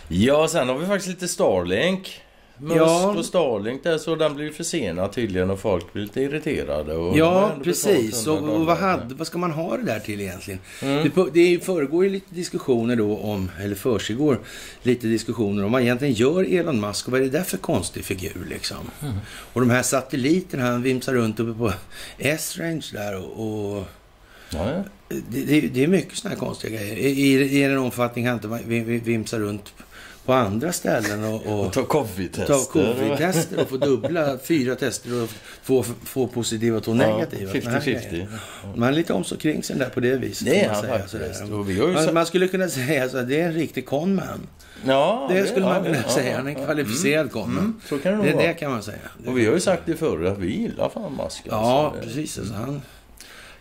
Ja, 0.08 0.48
sen 0.48 0.70
har 0.70 0.78
vi 0.78 0.86
faktiskt 0.86 1.10
lite 1.10 1.28
Starlink. 1.28 2.22
Must 2.62 2.76
ja. 2.76 3.14
på 3.16 3.24
Starlink 3.24 3.84
där, 3.84 3.98
så 3.98 4.16
den 4.16 4.36
blir 4.36 4.52
försenad 4.52 5.12
tydligen 5.12 5.50
och 5.50 5.60
folk 5.60 5.94
blir 5.94 6.04
lite 6.04 6.22
irriterade. 6.22 6.94
Och 6.96 7.18
ja, 7.18 7.52
precis. 7.64 8.28
Och, 8.28 8.38
och 8.38 8.66
vad, 8.66 8.78
hade, 8.78 9.16
vad 9.16 9.28
ska 9.28 9.38
man 9.38 9.52
ha 9.52 9.78
det 9.78 9.84
där 9.84 10.00
till 10.00 10.22
egentligen? 10.22 10.60
Mm. 10.82 11.12
Det, 11.16 11.30
det 11.34 11.66
föregår 11.66 12.04
ju 12.04 12.10
lite 12.10 12.36
diskussioner 12.36 12.96
då 12.96 13.18
om, 13.18 13.52
eller 13.60 13.76
försiggår 13.76 14.40
lite 14.84 15.08
diskussioner 15.08 15.66
om 15.66 15.72
vad 15.72 15.82
egentligen 15.82 16.14
gör 16.14 16.54
Elon 16.54 16.82
Musk 16.82 17.06
och 17.08 17.12
vad 17.12 17.22
är 17.22 17.26
det 17.26 17.32
där 17.38 17.44
för 17.44 17.58
konstig 17.58 18.06
figur 18.06 18.46
liksom? 18.50 18.92
Mm. 19.02 19.14
Och 19.54 19.62
de 19.62 19.70
här 19.70 19.84
satelliterna, 19.84 20.64
han 20.64 20.82
vimsar 20.82 21.14
runt 21.14 21.40
uppe 21.40 21.60
på 21.60 21.74
S-range 22.18 22.86
där 22.94 23.18
och, 23.18 23.78
och. 23.78 23.88
Det, 25.08 25.46
det, 25.46 25.62
det, 25.62 25.84
är 25.84 25.88
mycket 25.88 26.18
sådana 26.18 26.36
här 26.36 26.46
konstiga 26.46 26.78
grejer. 26.78 26.96
I, 26.98 27.34
i 27.58 27.64
en 27.64 27.78
omfattning 27.78 28.28
han 28.28 28.36
inte 28.36 28.48
vimsar 29.00 29.40
runt 29.40 29.74
på 30.32 30.36
andra 30.36 30.72
ställen 30.72 31.24
och, 31.24 31.46
och, 31.46 31.66
och 31.66 31.74
ta 31.74 31.84
covid-tester. 31.84 32.54
Ta 32.54 32.66
covid-tester 32.66 33.62
och 33.62 33.70
få 33.70 33.78
dubbla, 33.78 34.38
fyra 34.44 34.76
tester 34.76 35.24
och 35.24 35.30
få, 35.64 35.84
få 36.04 36.28
positiva 36.28 36.78
och 36.78 36.84
två 36.84 36.94
negativa. 36.94 37.52
50-50. 37.52 38.28
Man 38.76 38.90
är 38.90 38.94
lite 38.94 39.14
om 39.14 39.24
så 39.24 39.38
kring 39.38 39.64
sig 39.64 39.76
där 39.76 39.90
på 39.90 40.00
det 40.00 40.16
viset. 40.16 40.48
Det 40.48 40.64
är 40.64 40.70
han 40.70 40.88
faktiskt. 40.88 41.48
Man, 41.48 42.14
man, 42.14 42.26
skulle 42.26 42.48
kunna 42.48 42.70
säga 42.70 43.04
att 43.04 43.28
det 43.28 43.42
är 43.42 43.46
en 43.46 43.54
riktig 43.54 43.86
conman. 43.86 44.48
Ja, 44.86 45.28
det, 45.30 45.42
det 45.42 45.48
skulle 45.48 45.66
man 45.66 45.84
kunna 45.84 45.98
ja, 46.08 46.14
säga. 46.14 46.38
Han 46.38 46.48
är 46.48 46.52
en 46.52 46.66
kvalificerad 46.66 47.22
mm, 47.22 47.34
conman. 47.34 47.58
Mm, 47.58 47.82
så 47.86 47.98
kan 47.98 48.18
det, 48.18 48.24
det, 48.24 48.34
vara. 48.34 48.48
det 48.48 48.54
kan 48.54 48.72
man 48.72 48.84
säga. 48.84 48.98
Och 49.26 49.38
vi 49.38 49.46
har 49.46 49.54
ju 49.54 49.60
sagt 49.60 49.84
det 49.86 49.96
förr 49.96 50.26
att 50.26 50.38
vi 50.38 50.62
gillar 50.62 50.90
fan 50.90 51.20
Musk. 51.24 51.44
Ja, 51.50 51.86
alltså. 51.86 52.08
precis. 52.08 52.40
Alltså, 52.40 52.54
han, 52.54 52.82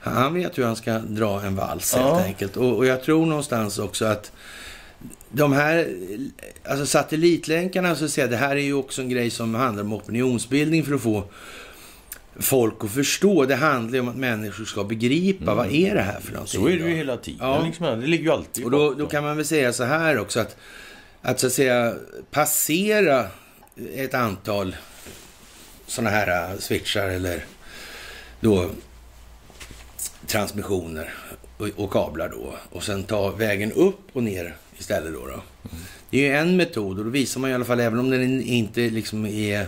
han 0.00 0.34
vet 0.34 0.58
hur 0.58 0.64
han 0.64 0.76
ska 0.76 0.98
dra 0.98 1.42
en 1.42 1.56
vals 1.56 1.94
ja. 1.96 2.14
helt 2.14 2.26
enkelt. 2.26 2.56
Och, 2.56 2.76
och 2.76 2.86
jag 2.86 3.02
tror 3.02 3.26
någonstans 3.26 3.78
också 3.78 4.04
att 4.04 4.32
de 5.32 5.52
här 5.52 5.88
alltså 6.64 6.86
satellitlänkarna, 6.86 7.96
så 7.96 8.04
att 8.04 8.10
säga, 8.10 8.26
det 8.26 8.36
här 8.36 8.56
är 8.56 8.60
ju 8.60 8.74
också 8.74 9.02
en 9.02 9.08
grej 9.08 9.30
som 9.30 9.54
handlar 9.54 9.84
om 9.84 9.92
opinionsbildning 9.92 10.84
för 10.84 10.94
att 10.94 11.00
få 11.00 11.24
folk 12.36 12.84
att 12.84 12.90
förstå. 12.90 13.44
Det 13.44 13.56
handlar 13.56 13.94
ju 13.94 14.00
om 14.00 14.08
att 14.08 14.16
människor 14.16 14.64
ska 14.64 14.84
begripa 14.84 15.42
mm. 15.42 15.56
vad 15.56 15.72
är 15.72 15.94
det 15.94 16.02
här 16.02 16.20
för 16.20 16.32
någonting. 16.32 16.60
Så 16.60 16.68
är 16.68 16.76
det 16.76 16.88
ju 16.88 16.96
hela 16.96 17.16
tiden. 17.16 17.48
Ja. 17.48 17.62
Liksom, 17.64 18.00
det 18.00 18.06
ligger 18.06 18.24
ju 18.24 18.30
alltid 18.30 18.64
Och 18.64 18.70
då, 18.70 18.94
då 18.94 19.06
kan 19.06 19.24
man 19.24 19.36
väl 19.36 19.46
säga 19.46 19.72
så 19.72 19.84
här 19.84 20.18
också 20.18 20.40
att, 20.40 20.56
att 21.22 21.40
så 21.40 21.46
att 21.46 21.52
säga 21.52 21.94
passera 22.30 23.26
ett 23.94 24.14
antal 24.14 24.76
sådana 25.86 26.10
här 26.10 26.56
switchar 26.58 27.08
eller 27.08 27.44
då 28.40 28.70
transmissioner 30.26 31.14
och, 31.58 31.68
och, 31.76 31.92
kablar 31.92 32.28
då 32.28 32.54
och 32.70 32.82
sen 32.82 33.04
ta 33.04 33.30
vägen 33.30 33.72
upp 33.72 34.00
och 34.12 34.22
ner 34.22 34.56
istället 34.80 35.12
då. 35.12 35.26
då. 35.26 35.32
Mm. 35.32 35.44
Det 36.10 36.18
är 36.18 36.22
ju 36.22 36.36
en 36.36 36.56
metod 36.56 36.98
och 36.98 37.04
då 37.04 37.10
visar 37.10 37.40
man 37.40 37.50
i 37.50 37.54
alla 37.54 37.64
fall, 37.64 37.80
även 37.80 37.98
om 37.98 38.10
den 38.10 38.42
inte 38.42 38.80
liksom 38.80 39.26
är 39.26 39.66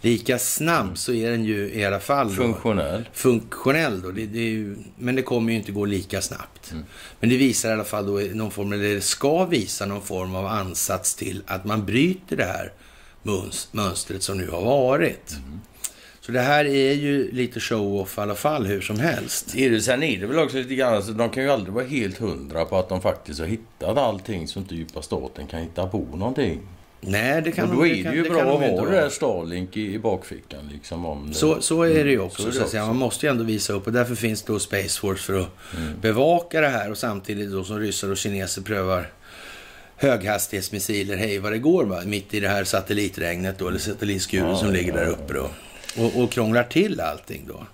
lika 0.00 0.38
snabb 0.38 0.98
så 0.98 1.12
är 1.12 1.30
den 1.30 1.44
ju 1.44 1.72
i 1.72 1.84
alla 1.84 2.00
fall... 2.00 2.28
Då, 2.28 2.34
funktionell. 2.34 3.08
Funktionell 3.12 4.02
då. 4.02 4.10
Det, 4.10 4.26
det 4.26 4.38
ju, 4.38 4.76
men 4.96 5.14
det 5.14 5.22
kommer 5.22 5.52
ju 5.52 5.58
inte 5.58 5.72
gå 5.72 5.84
lika 5.84 6.22
snabbt. 6.22 6.72
Mm. 6.72 6.84
Men 7.20 7.30
det 7.30 7.36
visar 7.36 7.70
i 7.70 7.72
alla 7.72 7.84
fall 7.84 8.06
då 8.06 8.12
någon 8.12 8.50
form, 8.50 8.72
eller 8.72 8.94
det 8.94 9.00
ska 9.00 9.44
visa 9.44 9.86
någon 9.86 10.02
form 10.02 10.34
av 10.34 10.46
ansats 10.46 11.14
till 11.14 11.42
att 11.46 11.64
man 11.64 11.86
bryter 11.86 12.36
det 12.36 12.44
här 12.44 12.72
mönstret 13.72 14.22
som 14.22 14.38
nu 14.38 14.50
har 14.50 14.64
varit. 14.64 15.32
Mm. 15.32 15.60
Så 16.26 16.32
det 16.32 16.40
här 16.40 16.64
är 16.64 16.92
ju 16.92 17.32
lite 17.32 17.60
show-off 17.60 18.18
i 18.18 18.20
alla 18.20 18.34
fall 18.34 18.66
hur 18.66 18.80
som 18.80 19.00
helst. 19.00 19.50
sen 19.84 20.02
är 20.02 20.20
det 20.20 20.26
väl 20.26 20.38
också 20.38 20.56
lite 20.56 20.74
grann, 20.74 20.94
alltså, 20.94 21.12
de 21.12 21.30
kan 21.30 21.42
ju 21.42 21.50
aldrig 21.50 21.74
vara 21.74 21.84
helt 21.84 22.18
hundra 22.18 22.64
på 22.64 22.78
att 22.78 22.88
de 22.88 23.00
faktiskt 23.00 23.40
har 23.40 23.46
hittat 23.46 23.98
allting 23.98 24.48
så 24.48 24.58
inte 24.58 24.74
djupa 24.74 25.02
staten 25.02 25.46
kan 25.46 25.60
hitta 25.60 25.86
på 25.86 25.98
någonting. 25.98 26.60
Nej, 27.00 27.42
det 27.42 27.52
kan 27.52 27.70
Och 27.70 27.76
då 27.76 27.86
är 27.86 27.94
det, 27.94 28.02
kan, 28.02 28.14
ju 28.14 28.22
det 28.22 28.30
bra 28.30 28.40
att 28.40 28.70
ha 28.70 28.84
det 28.84 28.90
där 28.90 29.08
Starlink 29.08 29.76
i, 29.76 29.94
i 29.94 29.98
bakfickan. 29.98 30.70
Liksom, 30.72 31.06
om 31.06 31.28
det. 31.28 31.34
Så, 31.34 31.62
så 31.62 31.82
är 31.82 32.04
det 32.04 32.10
ju 32.10 32.20
också. 32.20 32.42
Mm, 32.42 32.52
så, 32.52 32.58
så 32.58 32.64
också. 32.64 32.76
Man 32.76 32.96
måste 32.96 33.26
ju 33.26 33.30
ändå 33.30 33.44
visa 33.44 33.72
upp 33.72 33.86
och 33.86 33.92
därför 33.92 34.14
finns 34.14 34.42
då 34.42 34.58
Space 34.58 35.00
Force 35.00 35.22
för 35.22 35.40
att 35.40 35.48
mm. 35.76 36.00
bevaka 36.00 36.60
det 36.60 36.68
här 36.68 36.90
och 36.90 36.98
samtidigt 36.98 37.50
då 37.50 37.64
som 37.64 37.78
ryssar 37.78 38.10
och 38.10 38.16
kineser 38.16 38.62
prövar 38.62 39.12
höghastighetsmissiler, 39.96 41.16
hej 41.16 41.38
vad 41.38 41.52
det 41.52 41.58
går 41.58 41.84
va? 41.84 42.02
mitt 42.04 42.34
i 42.34 42.40
det 42.40 42.48
här 42.48 42.64
satellitregnet 42.64 43.58
då, 43.58 43.68
eller 43.68 43.78
satellitskuren 43.78 44.48
ja, 44.48 44.56
som 44.56 44.72
ligger 44.72 44.92
ja, 44.92 45.00
där 45.00 45.06
uppe 45.06 45.34
då. 45.34 45.48
Och, 45.98 46.22
och 46.22 46.30
krånglar 46.30 46.62
till 46.64 47.00
allting 47.00 47.48
då. 47.48 47.66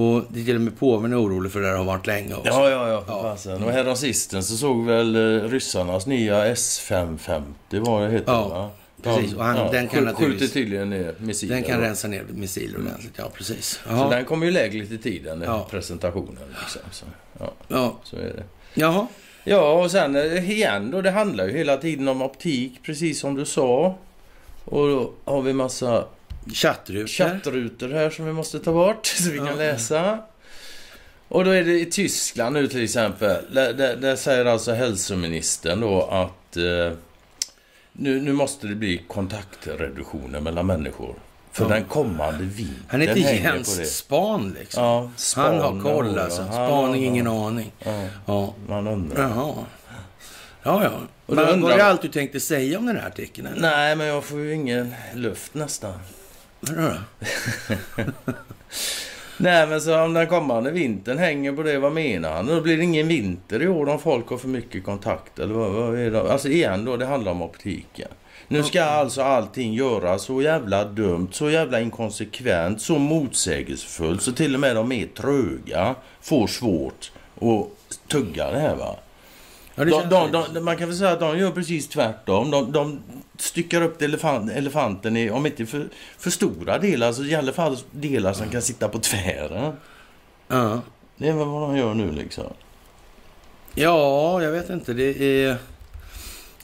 Och 0.00 0.24
det 0.28 0.40
är 0.40 0.44
till 0.44 0.54
och 0.54 0.60
med 0.60 0.78
påven 0.78 1.12
är 1.12 1.22
orolig 1.22 1.52
för 1.52 1.60
det 1.60 1.66
där 1.66 1.76
har 1.76 1.84
varit 1.84 2.06
länge 2.06 2.34
också. 2.34 2.52
Ja, 2.52 2.70
ja, 2.70 2.88
ja. 2.88 3.04
ja. 3.06 3.22
Fasen. 3.22 3.62
Och 3.62 3.72
häromsistens 3.72 4.48
så 4.48 4.56
såg 4.56 4.86
väl 4.86 5.16
eh, 5.16 5.48
ryssarnas 5.48 6.06
nya 6.06 6.54
S550 6.54 7.42
vad 7.70 8.02
det 8.02 8.10
heter 8.10 8.32
ja. 8.32 8.48
va? 8.48 8.70
Precis, 9.02 9.34
och 9.34 9.44
han, 9.44 9.56
ja, 9.56 9.68
den 9.72 9.88
kan 9.88 10.14
skjuter 10.14 10.46
tydligen 10.46 10.90
ner 10.90 11.14
missiler. 11.18 11.54
Den 11.54 11.64
kan 11.64 11.80
då. 11.80 11.86
rensa 11.86 12.08
ner 12.08 12.24
missiler 12.28 12.78
ordentligt, 12.78 13.12
ja 13.16 13.30
precis. 13.34 13.80
Aha. 13.88 14.04
Så 14.04 14.10
den 14.10 14.24
kommer 14.24 14.46
ju 14.46 14.52
lägligt 14.52 14.92
i 14.92 14.98
tiden, 14.98 15.42
ja. 15.46 15.66
presentationen. 15.70 16.42
Liksom. 16.60 16.82
Så, 16.90 17.04
ja. 17.38 17.52
ja, 17.68 17.96
så 18.04 18.16
är 18.16 18.20
det. 18.20 18.44
Jaha. 18.74 19.06
Ja, 19.44 19.72
och 19.72 19.90
sen 19.90 20.16
eh, 20.16 20.50
igen 20.50 20.90
då, 20.90 21.02
det 21.02 21.10
handlar 21.10 21.46
ju 21.46 21.52
hela 21.52 21.76
tiden 21.76 22.08
om 22.08 22.22
optik, 22.22 22.80
precis 22.82 23.20
som 23.20 23.34
du 23.34 23.44
sa. 23.44 23.96
Och 24.64 24.88
då 24.88 25.12
har 25.24 25.42
vi 25.42 25.52
massa 25.52 26.04
Chattrutor. 26.52 27.06
Chattrutor 27.06 27.88
här 27.88 28.10
som 28.10 28.24
vi 28.26 28.32
måste 28.32 28.58
ta 28.58 28.72
bort 28.72 29.06
så 29.06 29.30
vi 29.30 29.38
kan 29.38 29.58
läsa. 29.58 30.18
Och 31.28 31.44
då 31.44 31.50
är 31.50 31.64
det 31.64 31.80
i 31.80 31.86
Tyskland 31.86 32.54
nu 32.54 32.68
till 32.68 32.84
exempel. 32.84 33.44
Där, 33.52 33.72
där, 33.72 33.96
där 33.96 34.16
säger 34.16 34.44
alltså 34.44 34.72
hälsoministern 34.72 35.80
då 35.80 36.02
att 36.02 36.56
eh, 36.56 36.98
nu, 37.92 38.20
nu 38.20 38.32
måste 38.32 38.66
det 38.66 38.74
bli 38.74 39.04
kontaktreduktioner 39.08 40.40
mellan 40.40 40.66
människor. 40.66 41.14
För 41.52 41.64
ja. 41.64 41.68
den 41.68 41.84
kommande 41.84 42.44
vintern 42.44 42.84
Han 42.88 43.00
heter 43.00 43.20
Jens 43.20 43.98
Span 43.98 44.56
liksom. 44.60 44.84
Ja, 44.84 45.10
Span 45.16 45.44
Han 45.44 45.60
har 45.60 45.80
koll 45.80 46.18
alltså. 46.18 46.44
Spaning, 46.44 47.04
ingen 47.04 47.26
aning. 47.26 47.72
Ja. 47.78 48.08
ja. 48.26 48.54
Man 48.68 48.86
undrar. 48.86 49.22
Jaha. 49.22 49.54
Ja, 50.62 50.84
ja. 50.84 50.92
Och 51.26 51.34
men 51.34 51.48
undrar... 51.48 51.70
var 51.70 51.76
det 51.76 51.84
allt 51.84 52.02
du 52.02 52.08
tänkte 52.08 52.40
säga 52.40 52.78
om 52.78 52.86
den 52.86 52.96
här 52.96 53.06
artikeln? 53.06 53.46
Eller? 53.46 53.60
Nej, 53.60 53.96
men 53.96 54.06
jag 54.06 54.24
får 54.24 54.40
ju 54.40 54.54
ingen 54.54 54.94
luft 55.14 55.54
nästan. 55.54 55.94
Nej 59.36 59.66
men 59.66 59.80
så 59.80 60.00
om 60.00 60.14
den 60.14 60.26
kommande 60.26 60.70
vintern 60.70 61.18
hänger 61.18 61.52
på 61.52 61.62
det, 61.62 61.78
vad 61.78 61.92
menar 61.92 62.32
han? 62.32 62.46
Då 62.46 62.60
blir 62.60 62.76
det 62.76 62.82
ingen 62.82 63.08
vinter 63.08 63.62
i 63.62 63.68
år 63.68 63.88
om 63.88 63.98
folk 63.98 64.28
har 64.28 64.38
för 64.38 64.48
mycket 64.48 64.84
kontakt 64.84 65.38
eller 65.38 65.54
vad, 65.54 65.72
vad 65.72 65.98
är 65.98 66.10
det? 66.10 66.32
Alltså 66.32 66.48
igen 66.48 66.84
då, 66.84 66.96
det 66.96 67.06
handlar 67.06 67.32
om 67.32 67.42
optiken. 67.42 68.08
Nu 68.48 68.62
ska 68.62 68.82
alltså 68.82 69.22
allting 69.22 69.74
göras 69.74 70.22
så 70.22 70.42
jävla 70.42 70.84
dumt, 70.84 71.28
så 71.32 71.50
jävla 71.50 71.80
inkonsekvent, 71.80 72.80
så 72.80 72.98
motsägelsefullt 72.98 74.22
så 74.22 74.32
till 74.32 74.54
och 74.54 74.60
med 74.60 74.76
de 74.76 74.92
är 74.92 75.06
tröga 75.06 75.94
får 76.20 76.46
svårt 76.46 77.12
att 77.36 78.08
tugga 78.08 78.50
det 78.50 78.60
här 78.60 78.76
va. 78.76 78.96
Ja, 79.74 79.84
de, 79.84 80.30
de, 80.32 80.44
de, 80.54 80.60
man 80.60 80.76
kan 80.76 80.88
väl 80.88 80.98
säga 80.98 81.10
att 81.10 81.20
de 81.20 81.38
gör 81.38 81.50
precis 81.50 81.88
tvärtom. 81.88 82.50
De, 82.72 83.00
styckar 83.42 83.82
upp 83.82 84.02
elefant, 84.02 84.50
elefanten 84.50 85.16
i, 85.16 85.30
om 85.30 85.46
inte 85.46 85.66
för, 85.66 85.88
för 86.18 86.30
stora 86.30 86.78
delar, 86.78 87.12
så 87.12 87.24
i 87.24 87.34
alla 87.34 87.52
fall 87.52 87.78
delar 87.90 88.32
som 88.32 88.48
kan 88.48 88.62
sitta 88.62 88.88
på 88.88 88.98
tvären. 88.98 89.72
Ja. 90.48 90.80
Det 91.16 91.28
är 91.28 91.32
väl 91.32 91.46
vad 91.46 91.62
de 91.62 91.76
gör 91.76 91.94
nu 91.94 92.12
liksom. 92.12 92.44
Ja, 93.74 94.42
jag 94.42 94.52
vet 94.52 94.70
inte. 94.70 94.92
Det 94.92 95.44
är... 95.44 95.56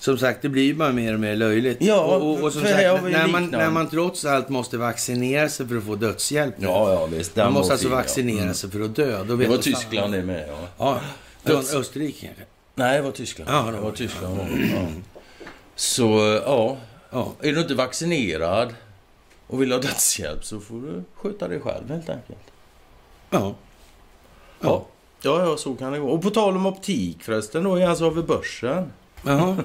Som 0.00 0.18
sagt, 0.18 0.42
det 0.42 0.48
blir 0.48 0.74
bara 0.74 0.92
mer 0.92 1.14
och 1.14 1.20
mer 1.20 1.36
löjligt. 1.36 1.78
Ja, 1.80 2.00
och, 2.00 2.30
och, 2.30 2.44
och 2.44 2.52
som 2.52 2.62
sagt, 2.62 3.02
när 3.02 3.28
man, 3.28 3.46
när 3.46 3.70
man 3.70 3.88
trots 3.88 4.24
allt 4.24 4.48
måste 4.48 4.78
vaccinera 4.78 5.48
sig 5.48 5.68
för 5.68 5.76
att 5.76 5.84
få 5.84 5.94
dödshjälp. 5.94 6.54
Ja, 6.58 6.92
ja, 6.92 7.06
visst. 7.06 7.36
Man 7.36 7.52
måste 7.52 7.72
alltså 7.72 7.88
vaccinera 7.88 8.42
mm. 8.42 8.54
sig 8.54 8.70
för 8.70 8.80
att 8.80 8.96
dö. 8.96 9.24
Då 9.24 9.36
det 9.36 9.46
var 9.46 9.56
Tyskland 9.56 10.12
det 10.12 10.22
med, 10.22 10.48
ja. 10.78 11.00
Ja. 11.44 11.52
Österrike 11.52 12.26
kanske? 12.26 12.44
Nej, 12.78 12.96
det 12.96 13.02
var 13.02 13.10
Tyskland. 13.10 13.50
Ja, 13.50 13.72
det 13.72 13.80
var, 13.80 13.92
Tyskland. 13.92 14.38
Ja. 14.38 14.86
Så, 15.74 16.40
ja. 16.46 16.76
ja. 17.10 17.32
Är 17.40 17.52
du 17.52 17.60
inte 17.60 17.74
vaccinerad 17.74 18.74
och 19.46 19.62
vill 19.62 19.72
ha 19.72 19.78
dödshjälp 19.78 20.44
så 20.44 20.60
får 20.60 20.80
du 20.80 21.04
sköta 21.14 21.48
dig 21.48 21.60
själv 21.60 21.90
helt 21.90 22.08
enkelt. 22.08 22.38
Ja. 23.30 23.54
Ja. 24.60 24.86
Ja, 25.20 25.46
ja, 25.46 25.56
så 25.56 25.74
kan 25.74 25.92
det 25.92 25.98
gå. 25.98 26.08
Och 26.08 26.22
på 26.22 26.30
tal 26.30 26.56
om 26.56 26.66
optik 26.66 27.22
förresten 27.22 27.64
då, 27.64 27.86
alltså 27.86 28.06
över 28.06 28.22
börsen. 28.22 28.92
Jaha. 29.26 29.56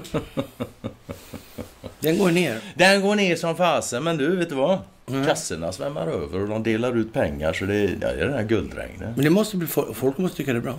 Den 2.00 2.18
går 2.18 2.30
ner. 2.30 2.60
Den 2.74 3.02
går 3.02 3.14
ner 3.14 3.36
som 3.36 3.56
fasen, 3.56 4.04
men 4.04 4.16
du, 4.16 4.36
vet 4.36 4.48
du 4.48 4.54
vad? 4.54 4.78
Mm. 5.06 5.26
Kassorna 5.26 5.72
svämmar 5.72 6.06
över 6.06 6.40
och 6.40 6.48
de 6.48 6.62
delar 6.62 6.96
ut 6.96 7.12
pengar 7.12 7.52
så 7.52 7.64
det, 7.64 7.82
ja, 7.82 7.88
det 8.00 8.06
är 8.06 8.26
den 8.26 8.34
här 8.34 8.44
guldregnet. 8.44 9.16
Men 9.16 9.24
det 9.24 9.30
måste 9.30 9.56
bli, 9.56 9.68
folk 9.94 10.18
måste 10.18 10.36
tycka 10.36 10.52
det 10.52 10.58
är 10.58 10.62
bra. 10.62 10.78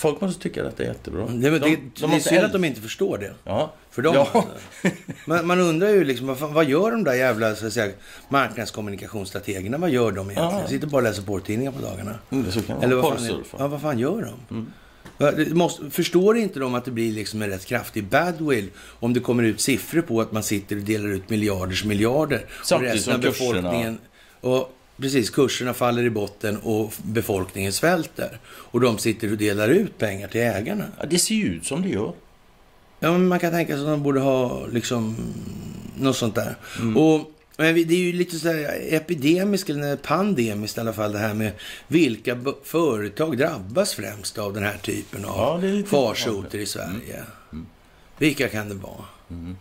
Folk 0.00 0.20
måste 0.20 0.42
tycka 0.42 0.66
att 0.66 0.76
det 0.76 0.84
är 0.84 0.88
jättebra. 0.88 1.26
Det, 1.26 1.50
de, 1.50 1.58
det, 1.58 1.76
de 2.00 2.10
det 2.10 2.16
är 2.16 2.20
synd 2.20 2.44
att 2.44 2.52
de 2.52 2.64
inte 2.64 2.80
förstår 2.80 3.18
det. 3.18 3.34
Ja. 3.44 3.72
För 3.90 4.02
dem, 4.02 4.14
ja. 4.14 4.46
man, 5.26 5.46
man, 5.46 5.60
undrar 5.60 5.88
ju 5.88 6.04
liksom, 6.04 6.26
vad, 6.26 6.38
vad, 6.38 6.64
gör 6.64 6.90
de 6.90 7.04
där 7.04 7.14
jävla 7.14 7.54
så 7.54 7.66
att 7.66 7.72
säga, 7.72 7.92
marknadskommunikationsstrategerna? 8.28 9.78
Vad 9.78 9.90
gör 9.90 10.12
de 10.12 10.30
egentligen? 10.30 10.62
Ja. 10.62 10.68
Sitter 10.68 10.86
bara 10.86 10.96
och 10.96 11.02
läser 11.02 11.22
porrtidningar 11.22 11.72
på 11.72 11.80
dagarna. 11.80 12.18
Mm, 12.30 12.46
Eller 12.82 12.96
vad 12.96 13.18
fan, 13.18 13.44
ja, 13.58 13.68
vad 13.68 13.80
fan 13.80 13.98
gör 13.98 14.34
de? 14.48 14.56
Mm. 14.56 15.58
Måste, 15.58 15.90
förstår 15.90 16.36
inte 16.36 16.60
de 16.60 16.74
att 16.74 16.84
det 16.84 16.90
blir 16.90 17.12
liksom 17.12 17.42
en 17.42 17.48
rätt 17.50 17.66
kraftig 17.66 18.04
badwill 18.04 18.70
om 19.00 19.12
det 19.12 19.20
kommer 19.20 19.42
ut 19.42 19.60
siffror 19.60 20.00
på 20.00 20.20
att 20.20 20.32
man 20.32 20.42
sitter 20.42 20.76
och 20.76 20.82
delar 20.82 21.08
ut 21.08 21.30
miljarders 21.30 21.84
miljarder 21.84 22.46
Samtidigt 22.64 22.90
och 22.90 22.96
resten 22.96 23.14
av 23.14 23.20
befolkningen... 23.20 23.98
Och 24.40 24.76
Precis, 25.00 25.30
kurserna 25.30 25.74
faller 25.74 26.02
i 26.02 26.10
botten 26.10 26.56
och 26.56 26.92
befolkningen 27.02 27.72
svälter. 27.72 28.38
Och 28.46 28.80
de 28.80 28.98
sitter 28.98 29.30
och 29.30 29.38
delar 29.38 29.68
ut 29.68 29.98
pengar 29.98 30.28
till 30.28 30.40
ägarna. 30.40 30.84
Ja, 30.98 31.06
det 31.06 31.18
ser 31.18 31.34
ju 31.34 31.44
ut 31.44 31.66
som 31.66 31.82
det 31.82 31.88
gör. 31.88 32.12
Ja, 33.00 33.12
men 33.12 33.28
man 33.28 33.38
kan 33.38 33.52
tänka 33.52 33.72
sig 33.72 33.80
att 33.80 33.88
de 33.88 34.02
borde 34.02 34.20
ha 34.20 34.66
liksom 34.66 35.16
något 35.98 36.16
sånt 36.16 36.34
där. 36.34 36.56
Mm. 36.78 36.96
Och 36.96 37.32
men 37.60 37.74
det 37.74 37.94
är 37.94 37.98
ju 37.98 38.12
lite 38.12 38.38
så 38.38 38.48
här 38.48 38.78
epidemiskt, 38.94 39.70
eller 39.70 39.96
pandemiskt 39.96 40.78
i 40.78 40.80
alla 40.80 40.92
fall, 40.92 41.12
det 41.12 41.18
här 41.18 41.34
med 41.34 41.52
vilka 41.88 42.38
företag 42.64 43.38
drabbas 43.38 43.94
främst 43.94 44.38
av 44.38 44.54
den 44.54 44.62
här 44.62 44.76
typen 44.76 45.24
av 45.24 45.64
ja, 45.64 45.82
farsoter 45.86 46.58
i 46.58 46.66
Sverige. 46.66 47.14
Mm. 47.14 47.26
Mm. 47.52 47.66
Vilka 48.18 48.48
kan 48.48 48.68
det 48.68 48.74
vara? 48.74 49.04
Mm. 49.30 49.56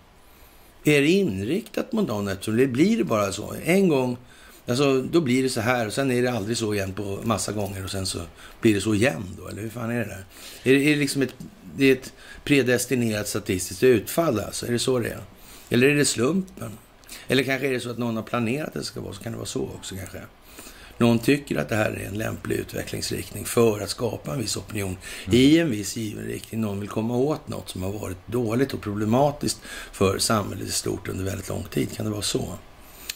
Är 0.84 1.02
det 1.02 1.08
inriktat 1.08 1.92
mot 1.92 2.08
någon? 2.08 2.28
Eftersom 2.28 2.58
det 2.58 2.68
blir 2.68 3.04
bara 3.04 3.32
så. 3.32 3.54
En 3.64 3.90
gång 3.90 4.18
Alltså, 4.70 5.02
då 5.02 5.22
blir 5.22 5.44
det 5.44 5.50
så 5.50 5.62
här 5.62 5.88
och 5.88 5.94
sen 5.94 6.12
är 6.12 6.22
det 6.22 6.32
aldrig 6.32 6.58
så 6.58 6.74
igen 6.74 6.94
på 6.94 7.20
massa 7.24 7.52
gånger 7.52 7.84
och 7.84 7.92
sen 7.92 8.06
så 8.06 8.20
blir 8.62 8.74
det 8.74 8.82
så 8.82 8.94
igen 8.94 9.24
då, 9.38 9.48
eller 9.48 9.62
hur 9.62 9.70
fan 9.70 9.92
är 9.92 10.00
det 10.00 10.06
där? 10.06 10.26
Är 10.64 10.74
det, 10.74 10.84
är 10.84 10.90
det 10.90 10.96
liksom 10.96 11.22
ett, 11.22 11.34
det 11.76 11.86
är 11.86 11.92
ett 11.92 12.14
predestinerat 12.44 13.28
statistiskt 13.28 13.84
utfall 13.84 14.40
alltså? 14.40 14.68
Är 14.68 14.72
det 14.72 14.80
så 14.80 15.00
det 15.00 15.10
är? 15.10 15.22
Eller 15.70 15.88
är 15.88 15.96
det 15.96 16.06
slumpen? 16.06 16.72
Eller 17.28 17.44
kanske 17.44 17.68
är 17.68 17.72
det 17.72 17.80
så 17.80 17.90
att 17.90 17.98
någon 17.98 18.16
har 18.16 18.24
planerat 18.24 18.68
att 18.68 18.74
det 18.74 18.84
ska 18.84 19.02
vara 19.02 19.14
så? 19.14 19.24
Kan 19.24 19.32
det 19.32 19.38
vara 19.38 19.48
så 19.48 19.70
också 19.76 19.96
kanske? 19.96 20.22
Någon 20.98 21.20
tycker 21.20 21.58
att 21.58 21.70
det 21.70 21.76
här 21.76 21.92
är 21.92 22.08
en 22.08 22.18
lämplig 22.18 22.56
utvecklingsriktning 22.56 23.46
för 23.46 23.80
att 23.80 23.90
skapa 23.90 24.34
en 24.34 24.40
viss 24.40 24.58
opinion 24.58 24.98
mm. 25.26 25.40
i 25.40 25.60
en 25.60 25.72
viss 25.72 25.98
given 25.98 26.26
riktning. 26.26 26.62
Någon 26.62 26.80
vill 26.80 26.90
komma 26.90 27.16
åt 27.16 27.48
något 27.48 27.70
som 27.70 27.84
har 27.84 27.92
varit 27.92 28.28
dåligt 28.28 28.74
och 28.74 28.82
problematiskt 28.82 29.60
för 29.92 30.18
samhället 30.18 30.68
i 30.68 30.72
stort 30.72 31.08
under 31.08 31.26
väldigt 31.26 31.50
lång 31.50 31.64
tid. 31.64 31.92
Kan 31.96 32.06
det 32.06 32.12
vara 32.12 32.22
så? 32.22 32.54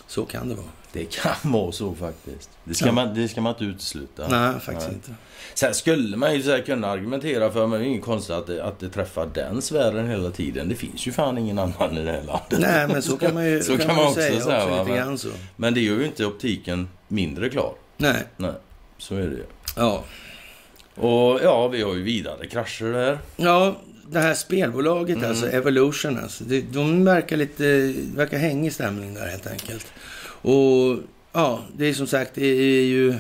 Så 0.08 0.26
kan 0.26 0.50
det 0.50 0.56
vara. 0.56 0.68
Det 0.94 1.06
kan 1.06 1.36
vara 1.52 1.72
så 1.72 1.96
faktiskt. 1.96 2.50
Det 2.64 2.74
ska, 2.74 2.86
Ja. 2.86 2.92
man, 2.92 3.14
det 3.16 3.28
ska 3.28 3.42
man 3.42 3.54
inte 3.54 3.64
utesluta. 3.64 4.28
Nej, 4.28 4.60
faktiskt 4.60 4.88
Nej. 4.88 4.96
inte. 4.96 5.12
Sen 5.54 5.74
skulle 5.74 6.18
man 6.18 6.34
ju 6.36 6.44
så 6.44 6.52
här 6.52 6.60
kunna 6.62 6.88
argumentera 6.88 7.52
för, 7.52 7.68
men 7.68 7.80
det 7.80 7.86
är 7.86 7.90
inget 7.90 8.04
konstigt 8.04 8.36
att 8.36 8.48
det, 8.48 8.64
att 8.64 8.80
det 8.80 8.90
träffar 8.90 9.30
den 9.34 9.62
sfären 9.62 10.10
hela 10.10 10.32
tiden. 10.32 10.70
Det 10.70 10.76
finns 10.76 11.08
ju 11.08 11.12
fan 11.12 11.38
ingen 11.38 11.60
annan 11.60 11.98
i 11.98 12.04
det 12.04 12.12
här 12.12 12.24
landet. 12.24 12.60
Nej, 12.60 12.88
men 12.88 13.02
så 13.02 13.18
kan 13.18 13.34
man 13.34 13.46
ju 13.50 13.62
Så 13.64 13.78
kan 13.78 13.96
man 13.96 14.06
också 14.06 14.14
säga 14.22 14.36
också 14.38 14.50
va, 14.50 14.66
lite 14.80 14.84
men- 14.84 14.96
grann 14.98 15.18
så. 15.18 15.30
Men 15.56 15.74
det 15.74 15.82
gör 15.82 16.00
ju 16.00 16.06
inte 16.06 16.26
optiken 16.26 16.88
mindre 17.08 17.50
klar. 17.50 17.74
Nej, 17.98 18.24
Nej, 18.38 18.52
så 18.98 19.16
är 19.16 19.20
det 19.20 19.36
ju. 19.36 19.44
ja. 19.76 20.04
Och 20.96 21.40
ja, 21.44 21.68
vi 21.68 21.82
har 21.82 21.94
ju 21.94 22.04
vidare 22.04 22.48
krascher 22.48 22.94
där. 22.94 23.20
Ja, 23.36 23.76
det 24.08 24.20
här 24.20 24.34
spelbolaget 24.34 25.18
Mm. 25.18 25.30
alltså, 25.30 25.50
Evolution 25.50 26.20
alltså, 26.24 26.44
det, 26.44 26.62
de 26.62 27.06
verkar 27.06 27.38
lite, 27.38 27.94
verkar 28.16 28.38
hänga 28.38 28.68
i 28.68 28.72
stämning 28.72 29.14
där 29.14 29.28
helt 29.28 29.48
enkelt. 29.48 29.86
Och 30.44 30.98
ja, 31.34 31.60
det 31.78 31.86
är 31.90 31.94
som 31.94 32.08
sagt, 32.08 32.32
det 32.36 32.46
är 32.46 32.84
ju 32.86 33.16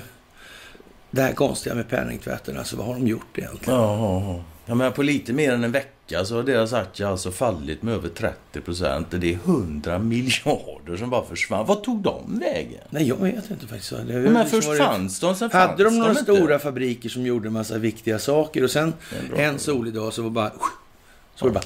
det 1.12 1.22
här 1.22 1.34
konstiga 1.34 1.75
med 1.75 1.89
penningtvätten, 1.89 2.58
alltså 2.58 2.75
vad 2.77 2.86
har 2.86 2.94
de 2.94 3.08
gjort 3.08 3.38
egentligen? 3.38 3.80
Ja, 3.80 3.98
ja, 4.25 4.44
ja. 4.65 4.75
Men 4.75 4.94
på 4.94 5.03
lite 5.03 5.34
mer 5.34 5.53
än 5.53 5.63
en 5.63 5.72
vecka 5.72 6.25
så 6.25 6.36
har 6.36 6.44
deras 6.44 6.74
aktie 6.74 7.08
alltså 7.08 7.32
fallit 7.32 7.84
med 7.84 7.94
över 7.94 8.10
30 8.10 8.62
procent. 8.65 9.08
Det 9.12 9.34
är 9.34 9.38
100 9.46 10.00
miljarder 10.00 10.98
som 10.98 11.10
bara 11.10 11.25
försvann. 11.25 11.65
Vad 11.65 11.84
tog 11.84 12.01
de 12.01 12.39
vägen? 12.39 12.82
Nej, 12.89 13.08
jag 13.08 13.15
vet 13.15 13.51
inte 13.51 13.68
faktiskt. 13.68 13.89
Det 13.89 13.96
har 13.98 14.03
Ja, 14.03 14.18
liksom 14.18 14.34
men 14.34 14.46
först 14.50 14.68
varit- 14.68 14.80
fanns 14.82 15.20
de, 15.20 15.36
sen 15.36 15.50
fanns 15.50 15.70
Hade 15.70 15.84
de 15.84 15.98
några 16.00 16.10
inte. 16.12 16.24
stora 16.24 16.60
fabriker 16.60 17.10
som 17.10 17.25
gjorde 17.25 17.48
en 17.48 17.53
massa 17.53 17.77
viktiga 17.77 18.20
saker 18.20 18.63
och 18.63 18.72
sen 18.72 18.94
Det 19.36 19.44
en 19.44 19.60
solig 19.60 19.94
dag 19.94 20.13
så 20.13 20.22
var 20.22 20.30
bara... 20.30 20.51
Så 21.36 21.46
var 21.46 21.53
det 21.53 21.60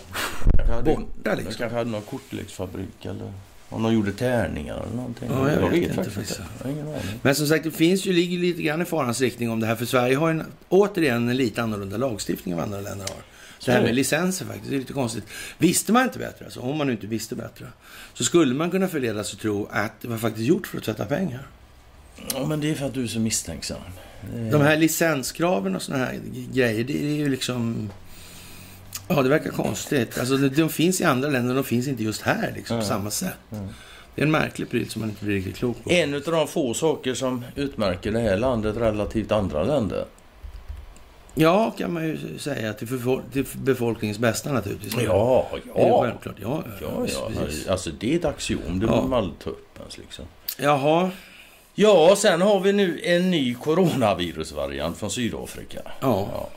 bara... 0.67 0.81
Borta, 0.81 1.33
liksom. 1.35 1.51
De 1.51 1.57
kanske 1.57 1.77
hade 1.77 1.89
någon 1.89 2.01
kortleksfabrik 2.01 3.05
eller 3.05 3.33
om 3.69 3.83
de 3.83 3.93
gjorde 3.93 4.11
tärningar 4.11 4.83
eller 4.83 4.95
någonting. 4.95 5.29
Ja, 5.31 5.51
jag 5.51 5.69
vet 5.69 5.81
inte 5.83 5.93
faktiskt 5.93 6.15
faktiskt. 6.15 6.39
inte. 6.39 6.51
Jag 6.59 6.65
har 6.65 6.71
ingen 6.71 6.87
aning. 6.87 7.19
Men 7.21 7.35
som 7.35 7.47
sagt, 7.47 7.63
det 7.63 7.71
finns 7.71 8.05
ju, 8.05 8.13
ligger 8.13 8.37
lite 8.37 8.61
grann 8.61 8.81
i 8.81 8.85
farans 8.85 9.21
riktning 9.21 9.49
om 9.49 9.59
det 9.59 9.67
här. 9.67 9.75
För 9.75 9.85
Sverige 9.85 10.15
har 10.15 10.29
en, 10.31 10.43
återigen 10.69 11.29
en 11.29 11.37
lite 11.37 11.61
annorlunda 11.63 11.97
lagstiftning 11.97 12.51
än 12.51 12.57
vad 12.57 12.63
andra 12.65 12.81
länder 12.81 13.05
har. 13.09 13.21
Det 13.65 13.71
här 13.71 13.79
är 13.79 13.83
med 13.83 13.95
licenser 13.95 14.45
faktiskt, 14.45 14.69
det 14.69 14.75
är 14.75 14.79
lite 14.79 14.93
konstigt. 14.93 15.23
Visste 15.57 15.91
man 15.91 16.03
inte 16.03 16.19
bättre, 16.19 16.45
alltså, 16.45 16.59
om 16.59 16.77
man 16.77 16.87
nu 16.87 16.93
inte 16.93 17.07
visste 17.07 17.35
bättre, 17.35 17.65
så 18.13 18.23
skulle 18.23 18.53
man 18.55 18.71
kunna 18.71 18.87
förledas 18.87 19.33
att 19.33 19.39
tro 19.39 19.67
att 19.71 20.01
det 20.01 20.07
var 20.07 20.17
faktiskt 20.17 20.47
gjort 20.47 20.67
för 20.67 20.77
att 20.77 20.83
tvätta 20.83 21.05
pengar. 21.05 21.47
Ja, 22.33 22.45
men 22.45 22.59
det 22.59 22.69
är 22.71 22.75
för 22.75 22.85
att 22.85 22.93
du 22.93 23.03
är 23.03 23.07
så 23.07 23.19
misstänksam. 23.19 23.77
Det- 24.35 24.49
De 24.49 24.61
här 24.61 24.77
licenskraven 24.77 25.75
och 25.75 25.81
såna 25.81 25.97
här 25.97 26.19
grejer, 26.53 26.83
det 26.83 27.01
är 27.05 27.15
ju 27.15 27.29
liksom... 27.29 27.89
Ja, 29.07 29.21
det 29.23 29.29
verkar 29.29 29.49
konstigt. 29.49 30.19
Alltså, 30.19 30.37
de, 30.37 30.69
finns 30.69 31.01
i 31.01 31.03
andra 31.03 31.29
länder, 31.29 31.55
de 31.55 31.63
finns 31.63 31.87
inte 31.87 32.03
just 32.03 32.21
här 32.21 32.51
liksom, 32.55 32.79
på 32.79 32.85
Mm. 32.85 32.97
samma 32.97 33.09
sätt. 33.11 33.33
Mm. 33.51 33.67
Det 34.15 34.21
är 34.21 34.25
en 34.25 34.31
märklig 34.31 34.69
pryl 34.69 34.89
som 34.89 34.99
man 34.99 35.09
inte 35.09 35.25
blir 35.25 35.35
riktigt 35.35 35.55
klok 35.55 35.83
på. 35.83 35.89
En 35.91 36.13
av 36.13 36.21
de 36.21 36.47
få 36.47 36.73
saker 36.73 37.13
som 37.13 37.45
utmärker 37.55 38.11
det 38.11 38.19
här 38.19 38.37
landet 38.37 38.77
relativt 38.77 39.31
andra 39.31 39.63
länder. 39.63 40.05
Ja, 41.35 41.73
kan 41.77 41.93
man 41.93 42.03
ju 42.07 42.17
säga. 42.37 42.73
Till, 42.73 42.87
förfol- 42.87 43.21
till 43.33 43.45
befolkningens 43.53 44.19
bästa 44.19 44.51
naturligtvis. 44.53 44.93
Ja, 45.05 45.47
Det 45.75 45.81
är 45.81 45.87
ja. 45.87 46.01
självklart. 46.03 46.35
Ja, 46.41 46.63
ja, 46.81 46.87
Ja, 47.07 47.07
ja. 47.65 47.71
Alltså 47.71 47.89
det 47.99 48.13
är 48.13 48.17
ett 48.19 48.25
axiom. 48.25 48.79
Det 48.79 48.85
Ja. 48.85 49.01
man 49.01 49.13
aldrig 49.13 49.39
ta 49.39 49.49
upp 49.49 49.79
ens 49.79 49.97
liksom. 49.97 50.25
Jaha. 50.59 51.09
Ja, 51.75 52.15
sen 52.17 52.41
har 52.41 52.59
vi 52.59 52.73
nu 52.73 52.99
en 53.03 53.31
ny 53.31 53.53
coronavirusvariant 53.55 54.97
från 54.97 55.11
Sydafrika. 55.11 55.81
Ja. 55.85 56.29
Ja. 56.33 56.49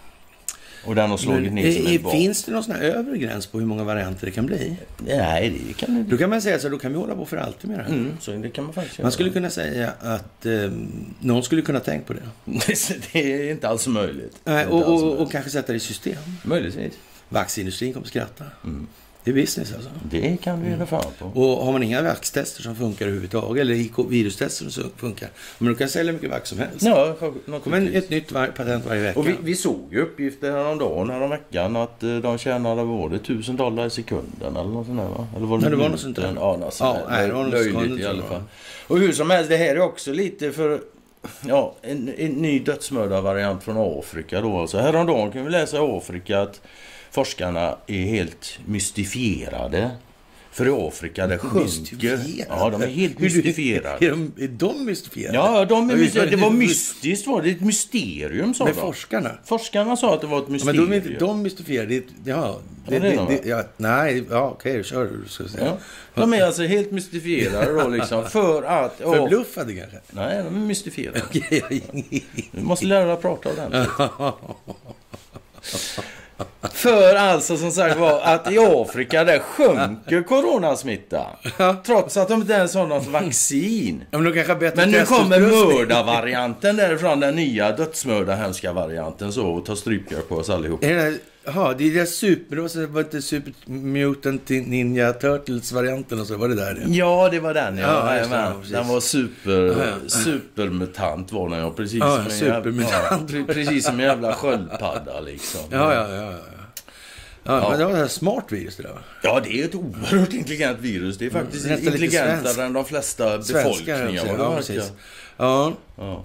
Och 0.84 0.94
den 0.94 1.10
har 1.10 1.16
slagit 1.16 1.52
ner 1.52 1.72
som 1.72 1.86
eh, 1.86 1.94
ett 1.94 2.02
barn. 2.02 2.12
finns 2.12 2.44
det 2.44 2.52
någon 2.52 2.64
sån 2.64 2.74
här 2.74 2.82
övre 2.82 3.18
gräns 3.18 3.46
på 3.46 3.58
hur 3.58 3.66
många 3.66 3.84
varianter 3.84 4.26
det 4.26 4.32
kan 4.32 4.46
bli? 4.46 4.76
Nej, 4.98 5.60
det 5.68 5.72
kan 5.72 5.94
det 5.94 6.02
Då 6.02 6.18
kan 6.18 6.30
man 6.30 6.42
säga 6.42 6.58
så 6.58 6.68
då 6.68 6.78
kan 6.78 6.92
vi 6.92 6.98
hålla 6.98 7.14
på 7.14 7.26
för 7.26 7.36
alltid 7.36 7.70
med 7.70 7.78
det 7.78 7.82
här. 7.82 7.90
Mm, 7.90 8.12
så 8.20 8.30
det 8.30 8.50
kan 8.50 8.64
man 8.64 8.72
faktiskt 8.74 8.98
göra. 8.98 9.04
Man 9.04 9.12
skulle 9.12 9.30
kunna 9.30 9.50
säga 9.50 9.92
att 10.00 10.46
eh, 10.46 10.72
någon 11.20 11.42
skulle 11.42 11.62
kunna 11.62 11.80
tänka 11.80 12.06
på 12.06 12.12
det. 12.12 12.22
det 13.12 13.32
är 13.32 13.50
inte 13.50 13.68
alls 13.68 13.86
möjligt. 13.86 14.36
Nej, 14.44 14.62
inte 14.62 14.74
och, 14.74 14.94
och, 14.94 15.00
möjligt. 15.00 15.20
och 15.20 15.32
kanske 15.32 15.50
sätta 15.50 15.72
det 15.72 15.76
i 15.76 15.80
system. 15.80 16.22
Möjligtvis. 16.42 16.92
Vaxindustrin 17.28 17.92
kommer 17.92 18.06
skratta. 18.06 18.44
Mm. 18.64 18.86
Det 19.24 19.30
är 19.30 19.34
business 19.34 19.72
alltså. 19.74 19.90
Det 20.10 20.36
kan 20.42 20.62
vi 20.62 20.70
göra 20.70 20.86
fan 20.86 21.04
på. 21.18 21.40
Och 21.40 21.64
har 21.64 21.72
man 21.72 21.82
inga 21.82 22.02
vaxtester 22.02 22.62
som 22.62 22.76
funkar 22.76 23.06
överhuvudtaget, 23.06 23.60
eller 23.60 24.08
virustester 24.08 24.68
som 24.70 24.90
funkar, 24.96 25.28
men 25.58 25.68
du 25.68 25.74
kan 25.78 25.88
sälja 25.88 26.12
mycket 26.12 26.30
vax 26.30 26.48
som 26.48 26.58
helst. 26.58 26.82
Ja, 26.82 27.14
Det 27.46 27.60
kommer 27.60 27.96
ett 27.96 28.10
nytt 28.10 28.32
var, 28.32 28.46
patent 28.46 28.86
varje 28.86 29.02
vecka. 29.02 29.18
Och 29.20 29.28
vi, 29.28 29.34
vi 29.42 29.54
såg 29.56 29.88
ju 29.90 30.02
uppgifter 30.02 30.50
häromdagen, 30.52 31.10
häromveckan, 31.10 31.76
att 31.76 32.02
eh, 32.02 32.16
de 32.16 32.38
tjänade, 32.38 32.74
vad 32.84 32.86
var 32.98 33.08
det, 33.08 33.16
1000 33.16 33.56
dollar 33.56 33.86
i 33.86 33.90
sekunden 33.90 34.56
eller 34.56 34.70
något 34.70 34.86
sånt 34.86 34.98
där 34.98 35.08
va? 35.08 35.26
Eller 35.36 35.46
var 35.46 35.58
det 35.58 35.64
Ja, 35.64 35.70
det 35.70 35.76
var 35.76 35.88
något 35.88 36.00
sånt 36.00 36.16
där. 36.16 36.32
Ja, 36.36 36.56
något 36.56 36.74
sånt 36.74 36.98
Ja, 37.02 37.10
där. 37.10 37.16
nej, 37.16 37.26
det 37.28 37.32
var 37.34 37.42
något 37.44 37.52
Löjligt 37.52 38.00
i 38.00 38.06
alla 38.06 38.22
fall. 38.22 38.42
Och 38.86 38.98
hur 38.98 39.12
som 39.12 39.30
helst, 39.30 39.50
det 39.50 39.56
här 39.56 39.76
är 39.76 39.80
också 39.80 40.12
lite 40.12 40.52
för... 40.52 40.80
Ja, 41.48 41.74
en, 41.82 42.14
en 42.18 42.30
ny 42.30 42.58
dödsmördarvariant 42.58 43.62
från 43.62 43.98
Afrika 43.98 44.40
då 44.40 44.58
alltså. 44.60 44.78
Häromdagen 44.78 45.32
kan 45.32 45.44
vi 45.44 45.50
läsa 45.50 45.76
i 45.76 45.80
Afrika 45.80 46.40
att 46.40 46.60
forskarna 47.10 47.76
är 47.86 48.02
helt 48.02 48.58
mystifierade. 48.66 49.90
För 50.52 50.66
i 50.66 50.70
Afrika 50.88 51.26
det 51.26 51.38
sjunker... 51.38 51.60
Mystifierade? 51.60 52.24
Ja, 52.48 52.70
de 52.70 52.82
är 52.82 52.86
helt 52.86 53.18
mystifierade. 53.18 54.06
Är 54.06 54.10
de, 54.10 54.32
är 54.38 54.48
de 54.48 54.84
mystifierade? 54.84 55.38
Ja, 55.38 55.64
de 55.64 55.90
är 55.90 55.94
Ja, 55.96 55.98
mysti- 56.02 56.30
det 56.30 56.36
var 56.36 56.50
mystiskt 56.50 57.26
var 57.26 57.42
det. 57.42 57.50
Ett 57.50 57.60
mysterium 57.60 58.54
sa 58.54 58.64
Med 58.64 58.74
de. 58.74 58.80
forskarna? 58.80 59.30
Forskarna 59.44 59.96
sa 59.96 60.14
att 60.14 60.20
det 60.20 60.26
var 60.26 60.38
ett 60.38 60.44
Ja, 60.46 60.52
mysterium. 60.52 60.88
men 60.88 61.00
de 61.00 61.08
är 61.08 61.10
inte 61.12 61.24
de 61.24 61.42
mystifierade. 61.42 61.88
Det, 61.94 62.04
ja, 62.24 62.58
det, 62.88 62.94
Ja, 62.94 63.00
det 63.00 63.10
det, 63.10 63.26
det, 63.42 63.48
ja, 63.48 63.62
nej, 63.76 64.24
ja, 64.30 64.50
okej, 64.50 64.84
kör 64.84 65.04
du. 65.04 65.28
Ska 65.28 65.48
säga. 65.48 65.64
Ja. 65.66 65.76
De 66.22 66.32
är 66.34 66.42
alltså 66.42 66.62
helt 66.62 66.90
mystifierade 66.92 67.72
då 67.82 67.88
liksom 67.88 68.24
för 68.30 68.62
att... 68.62 68.94
ja, 69.00 69.12
Förbluffade 69.14 69.74
kanske? 69.74 69.98
nej, 70.10 70.36
de 70.44 70.46
är 70.46 70.66
mystifierade. 70.66 71.22
Okej, 71.28 71.82
Du 72.52 72.60
måste 72.62 72.86
lära 72.86 73.04
dig 73.04 73.12
att 73.12 73.22
prata 73.22 73.48
ordentligt. 73.52 73.90
För 76.72 77.14
alltså 77.14 77.56
som 77.56 77.70
sagt 77.70 77.98
var 77.98 78.20
att 78.20 78.52
i 78.52 78.58
Afrika 78.58 79.24
där 79.24 79.38
sjunker 79.38 80.22
coronasmitta. 80.22 81.26
Trots 81.86 82.16
att 82.16 82.28
de 82.28 82.40
inte 82.40 82.52
ens 82.52 82.74
har 82.74 82.86
något 82.86 83.06
vaccin. 83.06 84.04
Ja, 84.10 84.18
men 84.18 84.46
Men 84.74 84.90
nu 84.90 85.04
kommer 85.04 85.40
mördarvarianten 85.40 86.76
därifrån, 86.76 87.20
den 87.20 87.36
nya 87.36 87.72
dödsmördarhemska 87.72 88.72
varianten 88.72 89.32
så 89.32 89.46
och 89.46 89.66
tar 89.66 89.74
strypgrepp 89.74 90.28
på 90.28 90.36
oss 90.36 90.50
allihop. 90.50 90.84
Är 90.84 90.94
det, 90.94 91.18
jaha, 91.44 91.74
det 91.78 91.84
är 91.84 91.94
det 91.94 92.06
super... 92.06 92.56
Det 92.56 92.86
var, 92.86 93.00
inte 93.00 93.22
Super 93.22 93.52
Mutant 93.66 94.48
Ninja 94.48 95.12
Turtles-varianten 95.12 96.20
och 96.20 96.26
så? 96.26 96.36
Var 96.36 96.48
det 96.48 96.54
där 96.54 96.74
det? 96.74 96.94
Ja, 96.96 97.28
det 97.30 97.40
var 97.40 97.54
den 97.54 97.78
ja. 97.78 97.86
Ja, 97.86 98.16
ja 98.16 98.26
det, 98.28 98.36
ja, 98.36 98.54
den 98.78 98.88
var 98.88 99.00
super, 99.00 100.08
supermutant 100.08 101.32
var 101.32 101.48
den 101.48 101.58
ja. 101.58 101.70
Precis, 101.70 101.98
Ja, 102.00 102.16
som, 102.22 102.30
supermutant. 102.30 103.30
jävla, 103.30 103.38
ja, 103.38 103.44
precis 103.54 103.84
som 103.86 103.94
en 103.94 104.06
jävla 104.06 104.32
sköldpadda 104.34 105.20
liksom. 105.20 105.60
Ja, 105.70 105.94
ja, 105.94 106.08
ja. 106.14 106.22
ja. 106.22 106.32
Ja, 107.44 107.58
Ja. 107.62 107.70
men 107.70 107.78
det 107.78 107.84
var 107.84 108.04
ett 108.04 108.10
smart 108.10 108.44
virus 108.48 108.76
det 108.76 108.82
där? 108.82 108.98
Ja, 109.22 109.40
det 109.44 109.60
är 109.60 109.64
ett 109.64 109.74
oerhört 109.74 110.32
intelligent 110.32 110.78
virus. 110.80 111.18
Det 111.18 111.26
är 111.26 111.30
faktiskt 111.30 111.66
lite 111.66 111.86
intelligentare 111.86 112.64
än 112.64 112.72
de 112.72 112.84
flesta 112.84 113.38
befolkningar. 113.38 114.04
det 114.06 114.12
Ja, 114.12 114.24
verkar. 114.24 114.56
precis. 114.56 114.92
Ja, 115.36 115.72
Ja. 115.96 116.24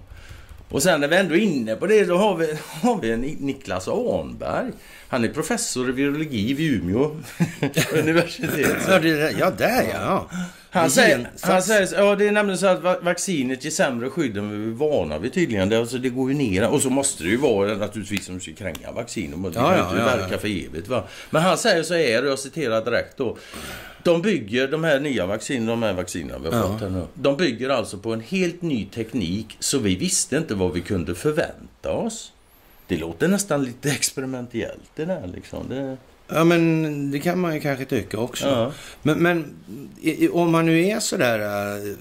Och 0.75 0.83
sen 0.83 1.01
när 1.01 1.07
vi 1.07 1.15
ändå 1.17 1.35
är 1.35 1.39
inne 1.39 1.75
på 1.75 1.87
det, 1.87 2.05
då 2.05 2.17
har 2.17 2.35
vi, 2.35 2.57
har 2.81 3.01
vi 3.01 3.11
en 3.11 3.21
Niklas 3.21 3.87
Arnberg. 3.87 4.71
Han 5.07 5.23
är 5.23 5.27
professor 5.29 5.89
i 5.89 5.91
virologi 5.91 6.53
vid 6.53 6.73
Umeå 6.73 7.11
universitet. 7.93 8.77
ja, 8.87 8.99
det, 8.99 9.13
där- 9.15 9.35
ja 9.39 9.49
där 9.57 9.83
ja. 9.93 10.29
Han 10.75 10.91
säger, 10.91 11.29
han 11.41 11.61
säger, 11.61 11.89
ja 12.03 12.15
det 12.15 12.27
är 12.27 12.31
nämligen 12.31 12.57
så 12.57 12.67
att 12.67 12.81
va- 12.83 12.97
vaccinet 13.01 13.63
ger 13.63 13.71
sämre 13.71 14.09
skydd 14.09 14.37
än 14.37 14.49
vi 14.63 14.67
är 14.71 14.89
vana 14.89 15.19
vid 15.19 15.33
tydligen. 15.33 15.69
Det, 15.69 15.77
alltså, 15.79 15.97
det 15.97 16.09
går 16.09 16.31
ju 16.31 16.37
ner. 16.37 16.69
Och 16.69 16.81
så 16.81 16.89
måste 16.89 17.23
det 17.23 17.29
ju 17.29 17.37
vara 17.37 17.73
naturligtvis 17.77 18.25
som 18.25 18.39
ska 18.39 18.53
kränga 18.53 18.91
vaccin. 18.91 19.33
Och 19.45 19.51
det 19.51 19.59
Ja, 19.59 19.69
kan 19.69 19.77
ja, 19.77 19.89
inte 19.89 19.99
ja, 19.99 20.05
verka 20.05 20.27
ja. 20.33 20.37
för 20.37 20.47
evigt 20.47 20.87
va. 20.87 21.03
Men 21.29 21.41
han 21.41 21.57
säger 21.57 21.83
så 21.83 21.93
här, 21.93 22.23
och 22.23 22.29
jag 22.31 22.39
citerar 22.39 22.85
direkt 22.85 23.17
då. 23.17 23.37
De 24.03 24.21
bygger, 24.21 24.67
de 24.67 24.83
här 24.83 24.99
nya 24.99 25.25
vaccinerna, 25.25 25.71
de 25.71 25.83
här 25.83 25.93
vaccinerna 25.93 26.39
vi 26.39 26.55
har 26.55 26.67
fått 26.67 26.81
här 26.81 26.89
nu. 26.89 27.03
De 27.13 27.37
bygger 27.37 27.69
alltså 27.69 27.97
på 27.97 28.13
en 28.13 28.21
helt 28.21 28.61
ny 28.61 28.85
teknik 28.85 29.57
så 29.59 29.79
vi 29.79 29.95
visste 29.95 30.37
inte 30.37 30.55
vad 30.55 30.73
vi 30.73 30.81
kunde 30.81 31.15
förvänta 31.15 31.91
oss. 31.91 32.31
Det 32.87 32.97
låter 32.97 33.27
nästan 33.27 33.63
lite 33.63 33.91
experimentellt 33.91 34.81
det 34.95 35.05
där 35.05 35.27
liksom. 35.35 35.69
Det, 35.69 35.97
Ja, 36.27 36.43
men 36.43 37.11
det 37.11 37.19
kan 37.19 37.39
man 37.39 37.53
ju 37.55 37.61
kanske 37.61 37.85
tycka 37.85 38.17
också. 38.17 38.45
ja. 38.47 38.71
Men, 39.03 39.17
men 39.19 39.53
i, 40.01 40.25
i, 40.25 40.29
om 40.29 40.51
man 40.51 40.65
nu 40.65 40.85
är 40.87 40.99
sådär 40.99 41.39
uh, 41.79 41.93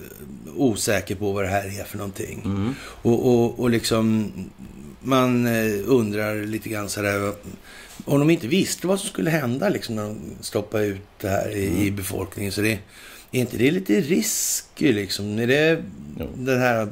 osäker 0.57 1.15
på 1.15 1.33
vad 1.33 1.45
det 1.45 1.49
här 1.49 1.81
är 1.81 1.85
för 1.85 1.99
någonting 1.99 2.43
Mm. 2.45 2.75
och, 3.03 3.27
och, 3.35 3.61
och 3.61 3.71
liksom 3.71 4.33
man 5.01 5.47
eh, 5.47 5.73
undrar 5.87 6.47
lite 6.47 6.69
grann 6.69 6.89
sådär 6.89 7.33
om 8.05 8.19
de 8.19 8.31
inte 8.31 8.47
visste 8.49 8.87
vad 8.87 9.01
som 9.01 9.09
skulle 9.09 9.31
hända 9.31 9.69
liksom 9.69 9.95
när 9.97 10.03
de 10.03 10.17
stoppade 10.41 10.87
ut 10.87 11.01
det 11.21 11.29
här 11.29 11.51
i, 11.57 11.65
i 11.65 11.83
Mm. 11.83 11.97
befolkningen. 11.97 12.53
Så 12.53 12.61
det, 12.61 12.79
är 13.35 13.41
inte 13.41 13.57
det 13.57 13.71
lite 13.71 14.01
risk 14.01 14.67
liksom? 14.77 15.39
Är 15.39 15.47
det 15.47 15.83
Jo. 16.19 16.29
den 16.37 16.61
här 16.61 16.89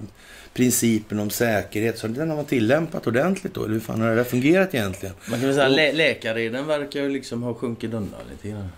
principen 0.54 1.20
om 1.20 1.30
säkerhet, 1.30 1.98
så 1.98 2.08
den 2.08 2.28
har 2.28 2.36
man 2.36 2.44
tillämpat 2.44 3.06
ordentligt 3.06 3.54
då? 3.54 3.64
Eller 3.64 3.74
hur 3.74 3.80
fan 3.80 4.00
har 4.00 4.08
det 4.08 4.14
där 4.14 4.24
fungerat 4.24 4.74
egentligen? 4.74 5.14
Man 5.30 5.38
kan 5.40 5.48
väl 5.48 5.56
säga 5.56 5.68
lä 5.68 5.92
läkareden 5.92 6.66
verkar 6.66 7.00
ju 7.00 7.08
liksom 7.08 7.42
ha 7.42 7.54
sjunkit 7.54 7.94
undan 7.94 8.20
lite 8.30 8.48
grann. 8.48 8.68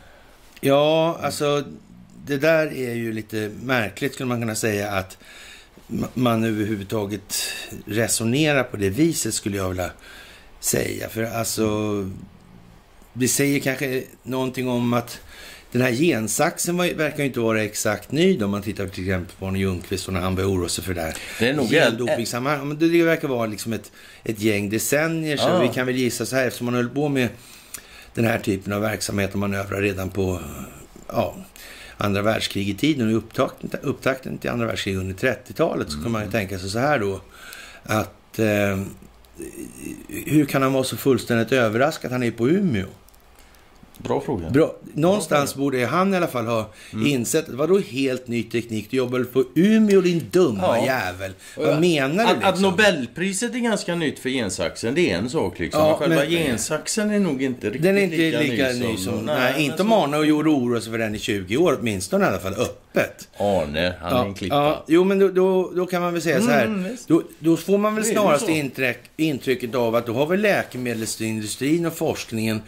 Ja, 0.60 1.18
alltså 1.22 1.64
det 2.26 2.36
där 2.36 2.66
är 2.66 2.94
ju 2.94 3.12
lite 3.12 3.50
märkligt 3.62 4.14
skulle 4.14 4.28
man 4.28 4.40
kunna 4.40 4.54
säga 4.54 4.90
att 4.90 5.18
man 6.14 6.44
överhuvudtaget 6.44 7.42
resonerar 7.86 8.62
på 8.62 8.76
det 8.76 8.90
viset 8.90 9.34
skulle 9.34 9.56
jag 9.56 9.68
vilja 9.68 9.90
säga. 10.60 11.08
För 11.08 11.24
alltså, 11.24 11.64
det 13.12 13.28
säger 13.28 13.60
kanske 13.60 14.04
någonting 14.22 14.68
om 14.68 14.92
att 14.92 15.20
den 15.74 15.82
här 15.82 15.92
gensaxen 15.92 16.76
var, 16.76 16.94
verkar 16.94 17.18
ju 17.18 17.24
inte 17.24 17.40
vara 17.40 17.62
exakt 17.62 18.12
ny 18.12 18.42
om 18.42 18.50
man 18.50 18.62
tittar 18.62 18.86
till 18.86 19.04
exempel 19.04 19.36
på 19.38 19.46
Arne 19.46 19.58
Ljungqvist 19.58 20.06
och 20.06 20.12
när 20.12 20.20
han 20.20 20.34
började 20.34 20.54
oroa 20.54 20.68
sig 20.68 20.84
för 20.84 20.94
det 20.94 21.00
här. 21.00 21.16
Det 21.38 21.48
är 21.48 21.54
nog. 21.54 21.70
Det 22.78 23.02
verkar 23.02 23.28
vara 23.28 23.46
liksom 23.46 23.72
ett, 23.72 23.92
ett 24.24 24.40
gäng 24.40 24.70
decennier 24.70 25.36
så 25.36 25.48
Ah. 25.48 25.60
vi 25.62 25.68
kan 25.68 25.86
väl 25.86 25.96
gissa 25.96 26.26
så 26.26 26.36
här 26.36 26.46
eftersom 26.46 26.64
man 26.64 26.74
höll 26.74 26.88
på 26.88 27.08
med 27.08 27.28
den 28.14 28.24
här 28.24 28.38
typen 28.38 28.72
av 28.72 28.80
verksamhet 28.80 29.32
och 29.32 29.38
manövrar 29.38 29.80
redan 29.80 30.10
på 30.10 30.40
ja, 31.08 31.36
andra 31.96 32.22
världskriget-tiden 32.22 33.08
och 33.08 33.16
upptakten, 33.16 33.70
upptakten 33.82 34.38
till 34.38 34.50
andra 34.50 34.66
världskriget 34.66 35.00
under 35.00 35.14
30-talet 35.14 35.90
så 35.90 36.02
kan 36.02 36.12
man 36.12 36.24
ju 36.24 36.30
tänka 36.30 36.58
sig 36.58 36.70
så 36.70 36.78
här 36.78 36.98
då 36.98 37.20
att 37.82 38.38
eh, 38.38 38.80
hur 40.08 40.44
kan 40.44 40.62
han 40.62 40.72
vara 40.72 40.84
så 40.84 40.96
fullständigt 40.96 41.52
överraskad? 41.52 42.12
Han 42.12 42.22
är 42.22 42.30
på 42.30 42.48
Umeå. 42.48 42.86
Bra 43.98 44.20
fråga. 44.20 44.50
Bra. 44.50 44.74
Någonstans 44.94 45.54
borde 45.54 45.86
han 45.86 46.14
i 46.14 46.16
alla 46.16 46.26
fall 46.26 46.46
ha 46.46 46.70
Mm. 46.92 47.06
insett, 47.06 47.48
vadå 47.48 47.78
helt 47.78 48.28
ny 48.28 48.42
teknik? 48.42 48.86
Du 48.90 48.96
jobbar 48.96 49.24
på 49.24 49.44
Umeå 49.54 50.00
din 50.00 50.22
dumma 50.30 50.62
Ja. 50.78 50.84
jävel? 50.86 51.32
Vad 51.56 51.80
menar 51.80 52.26
du 52.26 52.32
liksom? 52.34 52.48
att 52.54 52.60
Nobelpriset 52.60 53.54
är 53.54 53.58
ganska 53.58 53.94
nytt 53.94 54.18
för 54.18 54.28
gensaxen, 54.30 54.94
det 54.94 55.10
är 55.10 55.18
en 55.18 55.30
sak 55.30 55.58
liksom. 55.58 55.80
Ja, 55.80 55.88
men 55.88 55.98
själva 55.98 56.16
men- 56.16 56.30
gensaxen 56.30 57.10
är 57.10 57.18
nog 57.20 57.42
inte 57.42 57.66
riktigt 57.66 57.82
Den 57.82 57.98
är 57.98 58.02
inte 58.02 58.42
lika, 58.42 58.68
ny 58.68 58.96
som... 58.96 59.24
Nej, 59.24 59.52
men 59.52 59.60
inte 59.60 59.76
så- 59.76 59.82
om 59.84 59.92
Arne 59.92 60.16
och 60.16 60.26
gjorde 60.26 60.50
oro 60.50 60.80
sig 60.80 60.90
för 60.92 60.98
den 60.98 61.14
i 61.14 61.18
20 61.18 61.56
år, 61.56 61.76
åtminstone 61.80 62.24
i 62.24 62.28
alla 62.28 62.38
fall 62.38 62.54
öppet. 62.54 63.28
Arne, 63.38 63.94
han 64.00 64.16
är 64.16 64.26
en 64.28 64.34
klippa. 64.34 64.54
ja, 64.56 64.84
jo, 64.88 65.04
men 65.04 65.18
då, 65.18 65.28
då, 65.28 65.70
då 65.76 65.86
kan 65.86 66.02
man 66.02 66.12
väl 66.12 66.22
säga 66.22 66.40
så 66.40 66.50
här. 66.50 66.64
Mm. 66.64 66.96
Då, 67.06 67.22
då 67.38 67.56
får 67.56 67.78
man 67.78 67.94
väl 67.94 68.04
snarast 68.04 68.48
intryck, 68.48 68.98
intrycket 69.16 69.74
av 69.74 69.94
att 69.94 70.06
då 70.06 70.12
har 70.14 70.26
väl 70.26 70.40
läkemedelsindustrin 70.40 71.86
och 71.86 71.92
forskningen 71.96 72.62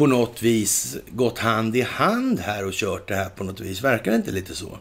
på 0.00 0.06
något 0.06 0.42
vis 0.42 0.96
gått 1.10 1.38
hand 1.38 1.76
i 1.76 1.80
hand 1.80 2.40
här 2.40 2.66
och 2.66 2.72
kört 2.72 3.08
det 3.08 3.14
här 3.14 3.28
på 3.28 3.44
något 3.44 3.60
vis. 3.60 3.84
Verkar 3.84 4.10
det 4.10 4.16
inte 4.16 4.30
lite 4.30 4.54
så? 4.54 4.78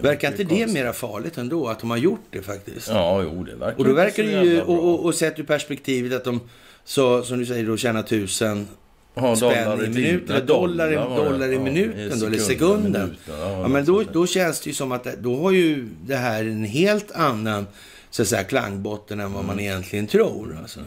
Verkar 0.00 0.28
inte 0.30 0.42
det 0.44 0.48
konstigt. 0.48 0.72
mera 0.72 0.92
farligt 0.92 1.38
ändå, 1.38 1.68
att 1.68 1.80
de 1.80 1.90
har 1.90 1.96
gjort 1.96 2.26
det 2.30 2.42
faktiskt? 2.42 2.88
Ja, 2.88 3.22
jo, 3.22 3.44
det 3.44 3.54
verkar 3.54 3.78
Och 3.78 3.84
då 3.84 3.92
verkar 3.92 4.22
det 4.22 4.30
ju, 4.44 4.60
och, 4.62 4.84
och, 4.88 5.04
och 5.04 5.14
sett 5.14 5.38
ur 5.38 5.42
perspektivet 5.44 6.12
att 6.12 6.24
de, 6.24 6.40
så, 6.84 7.22
som 7.22 7.38
du 7.38 7.46
säger, 7.46 7.66
då 7.66 7.76
tjänar 7.76 8.02
tusen 8.02 8.68
Ja, 9.14 9.36
spänn 9.36 9.84
i 9.84 9.88
minuten, 9.88 10.46
dollar, 10.46 10.88
det. 10.90 10.94
dollar 10.96 11.48
i 11.48 11.54
Ja, 11.54 11.60
minuten 11.60 12.20
då, 12.20 12.26
eller 12.26 12.38
sekunden. 12.38 12.92
minuten, 12.92 13.50
Ja, 13.60 13.68
men 13.68 13.84
då, 13.84 14.02
då 14.12 14.26
känns 14.26 14.60
det 14.60 14.70
ju 14.70 14.74
som 14.74 14.92
att 14.92 15.04
då 15.18 15.36
har 15.42 15.50
ju 15.50 15.88
det 16.06 16.16
här 16.16 16.40
en 16.44 16.64
helt 16.64 17.12
annan 17.12 17.66
så 18.10 18.22
att 18.22 18.28
säga, 18.28 18.44
klangbotten 18.44 19.20
än 19.20 19.32
vad 19.32 19.44
man 19.44 19.60
egentligen 19.60 20.06
tror. 20.06 20.58
Alltså. 20.62 20.80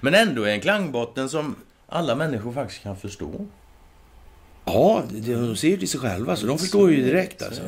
Men 0.00 0.14
ändå 0.14 0.42
är 0.42 0.48
en 0.50 0.60
klangbotten 0.60 1.28
som 1.28 1.54
alla 1.88 2.14
människor 2.14 2.52
faktiskt 2.52 2.82
kan 2.82 2.96
förstå. 2.96 3.46
Ja, 4.64 5.02
de 5.10 5.56
ser 5.56 5.68
ju 5.68 5.76
till 5.76 5.88
sig 5.88 6.00
själva, 6.00 6.36
så 6.36 6.46
de 6.46 6.58
förstår 6.58 6.90
ju 6.90 7.04
direkt. 7.04 7.42
Alltså. 7.42 7.62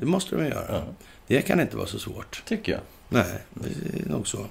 Det, 0.00 0.06
måste 0.06 0.36
de 0.36 0.44
göra. 0.44 0.64
Ja. 0.68 0.82
Det 1.26 1.42
kan 1.42 1.60
inte 1.60 1.76
vara 1.76 1.86
så 1.86 1.98
svårt. 1.98 2.42
Tycker 2.46 2.72
jag. 2.72 2.80
Nej, 3.08 3.38
det 3.54 4.00
är 4.00 4.08
nog 4.08 4.28
så. 4.28 4.46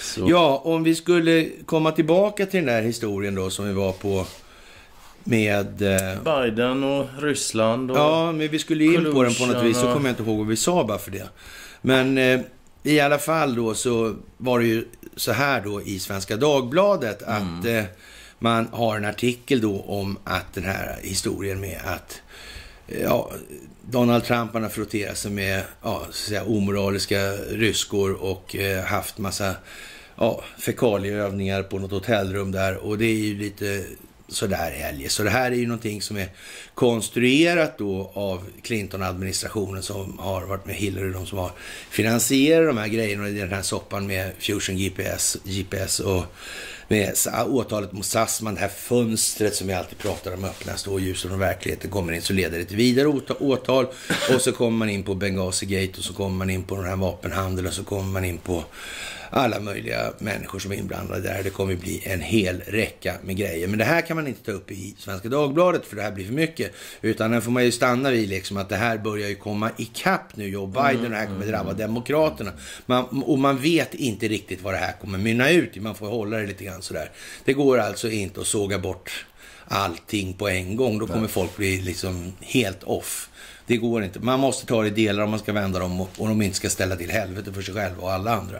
Så. 0.00 0.26
Ja, 0.30 0.62
om 0.64 0.82
vi 0.82 0.94
skulle 0.94 1.48
komma 1.66 1.92
tillbaka 1.92 2.46
till 2.46 2.64
den 2.64 2.74
där 2.74 2.82
historien 2.82 3.34
då 3.34 3.50
som 3.50 3.66
vi 3.66 3.72
var 3.72 3.92
på 3.92 4.26
med... 5.24 5.82
Eh, 5.82 6.22
Biden 6.24 6.84
och 6.84 7.06
Ryssland 7.18 7.90
och... 7.90 7.96
Ja, 7.96 8.32
men 8.32 8.48
vi 8.48 8.58
skulle 8.58 8.84
in 8.84 9.12
på 9.12 9.22
den 9.22 9.34
på 9.34 9.46
något 9.46 9.64
vis. 9.64 9.80
Så 9.80 9.92
kommer 9.92 10.08
jag 10.08 10.12
inte 10.12 10.22
ihåg 10.22 10.38
vad 10.38 10.46
vi 10.46 10.56
sa 10.56 10.84
bara 10.84 10.98
för 10.98 11.10
det. 11.10 11.28
Men 11.82 12.18
eh, 12.18 12.40
i 12.82 13.00
alla 13.00 13.18
fall 13.18 13.54
då 13.54 13.74
så 13.74 14.14
var 14.36 14.58
det 14.58 14.66
ju 14.66 14.84
så 15.16 15.32
här 15.32 15.60
då 15.60 15.82
i 15.82 15.98
Svenska 15.98 16.36
Dagbladet 16.36 17.22
att 17.22 17.64
eh, 17.64 17.84
man 18.38 18.68
har 18.72 18.96
en 18.96 19.04
artikel 19.04 19.60
då 19.60 19.80
om 19.80 20.18
att 20.24 20.54
den 20.54 20.64
här 20.64 20.98
historien 21.02 21.60
med 21.60 21.80
att 21.84 22.22
eh, 22.88 23.02
ja, 23.02 23.30
Donald 23.82 24.24
Trump 24.24 24.52
har 24.52 24.68
frotterat 24.68 25.18
sig 25.18 25.30
med 25.30 25.62
ja, 25.82 26.00
så 26.04 26.08
att 26.08 26.14
säga, 26.14 26.44
omoraliska 26.44 27.32
ryskor 27.32 28.12
och 28.12 28.56
eh, 28.56 28.84
haft 28.84 29.18
massa 29.18 29.54
ja, 30.16 30.44
fekalieövningar 30.58 31.62
på 31.62 31.78
något 31.78 31.90
hotellrum 31.90 32.52
där. 32.52 32.76
Och 32.76 32.98
det 32.98 33.06
är 33.06 33.14
ju 33.14 33.38
lite 33.38 33.84
sådär 34.28 34.72
eljest. 34.88 35.14
Så 35.14 35.22
det 35.22 35.30
här 35.30 35.50
är 35.50 35.56
ju 35.56 35.66
någonting 35.66 36.02
som 36.02 36.16
är 36.16 36.28
konstruerat 36.74 37.78
då 37.78 38.10
av 38.14 38.44
Clinton-administrationen 38.62 39.82
som 39.82 40.18
har 40.18 40.46
varit 40.46 40.66
med 40.66 40.74
Hillary, 40.74 41.12
de 41.12 41.26
som 41.26 41.38
har 41.38 41.50
finansierat 41.90 42.68
de 42.68 42.78
här 42.78 42.88
grejerna 42.88 43.28
i 43.28 43.32
den 43.32 43.52
här 43.52 43.62
soppan 43.62 44.06
med 44.06 44.32
Fusion 44.38 44.76
GPS, 44.76 45.36
GPS 45.44 46.00
och 46.00 46.24
med 46.88 47.14
åtalet 47.46 47.92
mot 47.92 48.06
Sassman, 48.06 48.54
det 48.54 48.60
här 48.60 48.68
fönstret 48.68 49.54
som 49.54 49.66
vi 49.66 49.74
alltid 49.74 49.98
pratar 49.98 50.34
om 50.34 50.44
öppnas 50.44 50.84
då 50.84 51.00
ljuset 51.00 51.30
från 51.30 51.38
verkligheten 51.38 51.90
kommer 51.90 52.12
in 52.12 52.22
så 52.22 52.32
leder 52.32 52.58
det 52.58 52.64
till 52.64 52.76
vidare 52.76 53.08
åtal 53.40 53.86
och 54.34 54.40
så 54.40 54.52
kommer 54.52 54.78
man 54.78 54.88
in 54.88 55.02
på 55.02 55.14
Benghazi 55.14 55.66
Gate 55.66 55.98
och 55.98 56.04
så 56.04 56.12
kommer 56.12 56.36
man 56.36 56.50
in 56.50 56.62
på 56.62 56.76
den 56.76 56.84
här 56.84 56.96
vapenhandeln 56.96 57.68
och 57.68 57.74
så 57.74 57.84
kommer 57.84 58.12
man 58.12 58.24
in 58.24 58.38
på 58.38 58.64
alla 59.30 59.60
möjliga 59.60 60.12
människor 60.18 60.58
som 60.58 60.72
är 60.72 60.76
inblandade 60.76 61.20
där. 61.20 61.42
Det 61.42 61.50
kommer 61.50 61.74
bli 61.74 62.02
en 62.04 62.20
hel 62.20 62.60
räcka 62.66 63.14
med 63.24 63.36
grejer. 63.36 63.68
Men 63.68 63.78
det 63.78 63.84
här 63.84 64.00
kan 64.00 64.16
man 64.16 64.26
inte 64.26 64.42
ta 64.42 64.52
upp 64.52 64.70
i 64.70 64.94
Svenska 64.98 65.28
Dagbladet 65.28 65.86
för 65.86 65.96
det 65.96 66.02
här 66.02 66.12
blir 66.12 66.26
för 66.26 66.32
mycket. 66.32 66.72
Utan 67.02 67.30
den 67.30 67.42
får 67.42 67.50
man 67.50 67.64
ju 67.64 67.72
stanna 67.72 68.10
vid 68.10 68.28
liksom 68.28 68.56
att 68.56 68.68
det 68.68 68.76
här 68.76 68.98
börjar 68.98 69.28
ju 69.28 69.34
komma 69.34 69.70
ikapp 69.76 70.36
nu. 70.36 70.48
Joe 70.48 70.66
Biden 70.66 71.04
och 71.04 71.10
det 71.10 71.16
här 71.16 71.26
kommer 71.26 71.46
drabba 71.46 71.72
Demokraterna. 71.72 72.52
Man, 72.86 73.22
och 73.22 73.38
man 73.38 73.58
vet 73.58 73.94
inte 73.94 74.28
riktigt 74.28 74.62
vad 74.62 74.74
det 74.74 74.78
här 74.78 74.92
kommer 75.00 75.18
mynna 75.18 75.50
ut 75.50 75.76
i. 75.76 75.80
Man 75.80 75.94
får 75.94 76.06
hålla 76.06 76.36
det 76.36 76.46
lite 76.46 76.64
grann 76.64 76.82
sådär. 76.82 77.10
Det 77.44 77.52
går 77.52 77.78
alltså 77.78 78.10
inte 78.10 78.40
att 78.40 78.46
såga 78.46 78.78
bort 78.78 79.26
allting 79.68 80.34
på 80.34 80.48
en 80.48 80.76
gång. 80.76 80.98
Då 80.98 81.06
kommer 81.06 81.28
folk 81.28 81.56
bli 81.56 81.80
liksom 81.80 82.32
helt 82.40 82.84
off. 82.84 83.28
Det 83.66 83.76
går 83.76 84.04
inte. 84.04 84.20
Man 84.20 84.40
måste 84.40 84.66
ta 84.66 84.82
det 84.82 84.88
i 84.88 84.90
delar 84.90 85.22
om 85.22 85.30
man 85.30 85.38
ska 85.38 85.52
vända 85.52 85.78
dem 85.78 86.00
och, 86.00 86.08
och 86.18 86.28
de 86.28 86.42
inte 86.42 86.56
ska 86.56 86.70
ställa 86.70 86.96
till 86.96 87.10
helvete 87.10 87.52
för 87.52 87.62
sig 87.62 87.74
själva 87.74 88.02
och 88.02 88.12
alla 88.12 88.34
andra. 88.34 88.58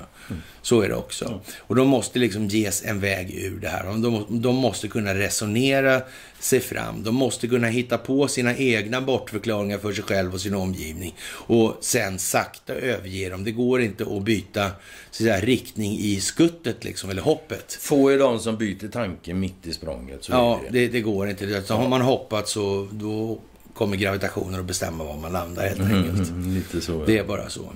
Så 0.62 0.80
är 0.80 0.88
det 0.88 0.94
också. 0.94 1.40
Och 1.58 1.76
de 1.76 1.88
måste 1.88 2.18
liksom 2.18 2.46
ges 2.46 2.84
en 2.84 3.00
väg 3.00 3.34
ur 3.34 3.60
det 3.60 3.68
här. 3.68 3.84
De, 3.84 4.26
de, 4.28 4.56
måste 4.56 4.88
kunna 4.88 5.14
resonera 5.14 6.02
sig 6.40 6.60
fram. 6.60 7.02
De 7.02 7.14
måste 7.14 7.48
kunna 7.48 7.66
hitta 7.66 7.98
på 7.98 8.28
sina 8.28 8.56
egna 8.56 9.00
bortförklaringar 9.00 9.78
för 9.78 9.92
sig 9.92 10.04
själv 10.04 10.34
och 10.34 10.40
sin 10.40 10.54
omgivning. 10.54 11.14
Och 11.28 11.76
sen 11.80 12.18
sakta 12.18 12.74
överge 12.74 13.28
dem. 13.28 13.44
Det 13.44 13.52
går 13.52 13.82
inte 13.82 14.04
att 14.04 14.22
byta 14.22 14.70
så 15.10 15.22
att 15.22 15.28
säga, 15.28 15.40
riktning 15.40 15.98
i 15.98 16.20
skuttet 16.20 16.84
liksom, 16.84 17.10
eller 17.10 17.22
hoppet. 17.22 17.78
Få 17.80 18.08
är 18.08 18.18
de 18.18 18.38
som 18.38 18.56
byter 18.56 18.88
tanke 18.88 19.34
mitt 19.34 19.66
i 19.66 19.72
språnget. 19.72 20.24
Så 20.24 20.32
Ja, 20.32 20.60
det, 20.70 20.88
det 20.88 21.00
går 21.00 21.28
inte. 21.28 21.62
Så 21.62 21.74
har 21.74 21.88
man 21.88 22.00
hoppat 22.00 22.48
så 22.48 22.88
då 22.92 23.40
kommer 23.76 23.96
gravitationen 23.96 24.60
att 24.60 24.66
bestämma 24.66 25.04
var 25.04 25.16
man 25.16 25.32
landar 25.32 25.62
helt 25.68 25.80
enkelt. 25.80 26.30
Mm, 26.30 26.62
så. 26.80 27.04
Det 27.04 27.18
är 27.18 27.24
bara 27.24 27.48
så. 27.48 27.72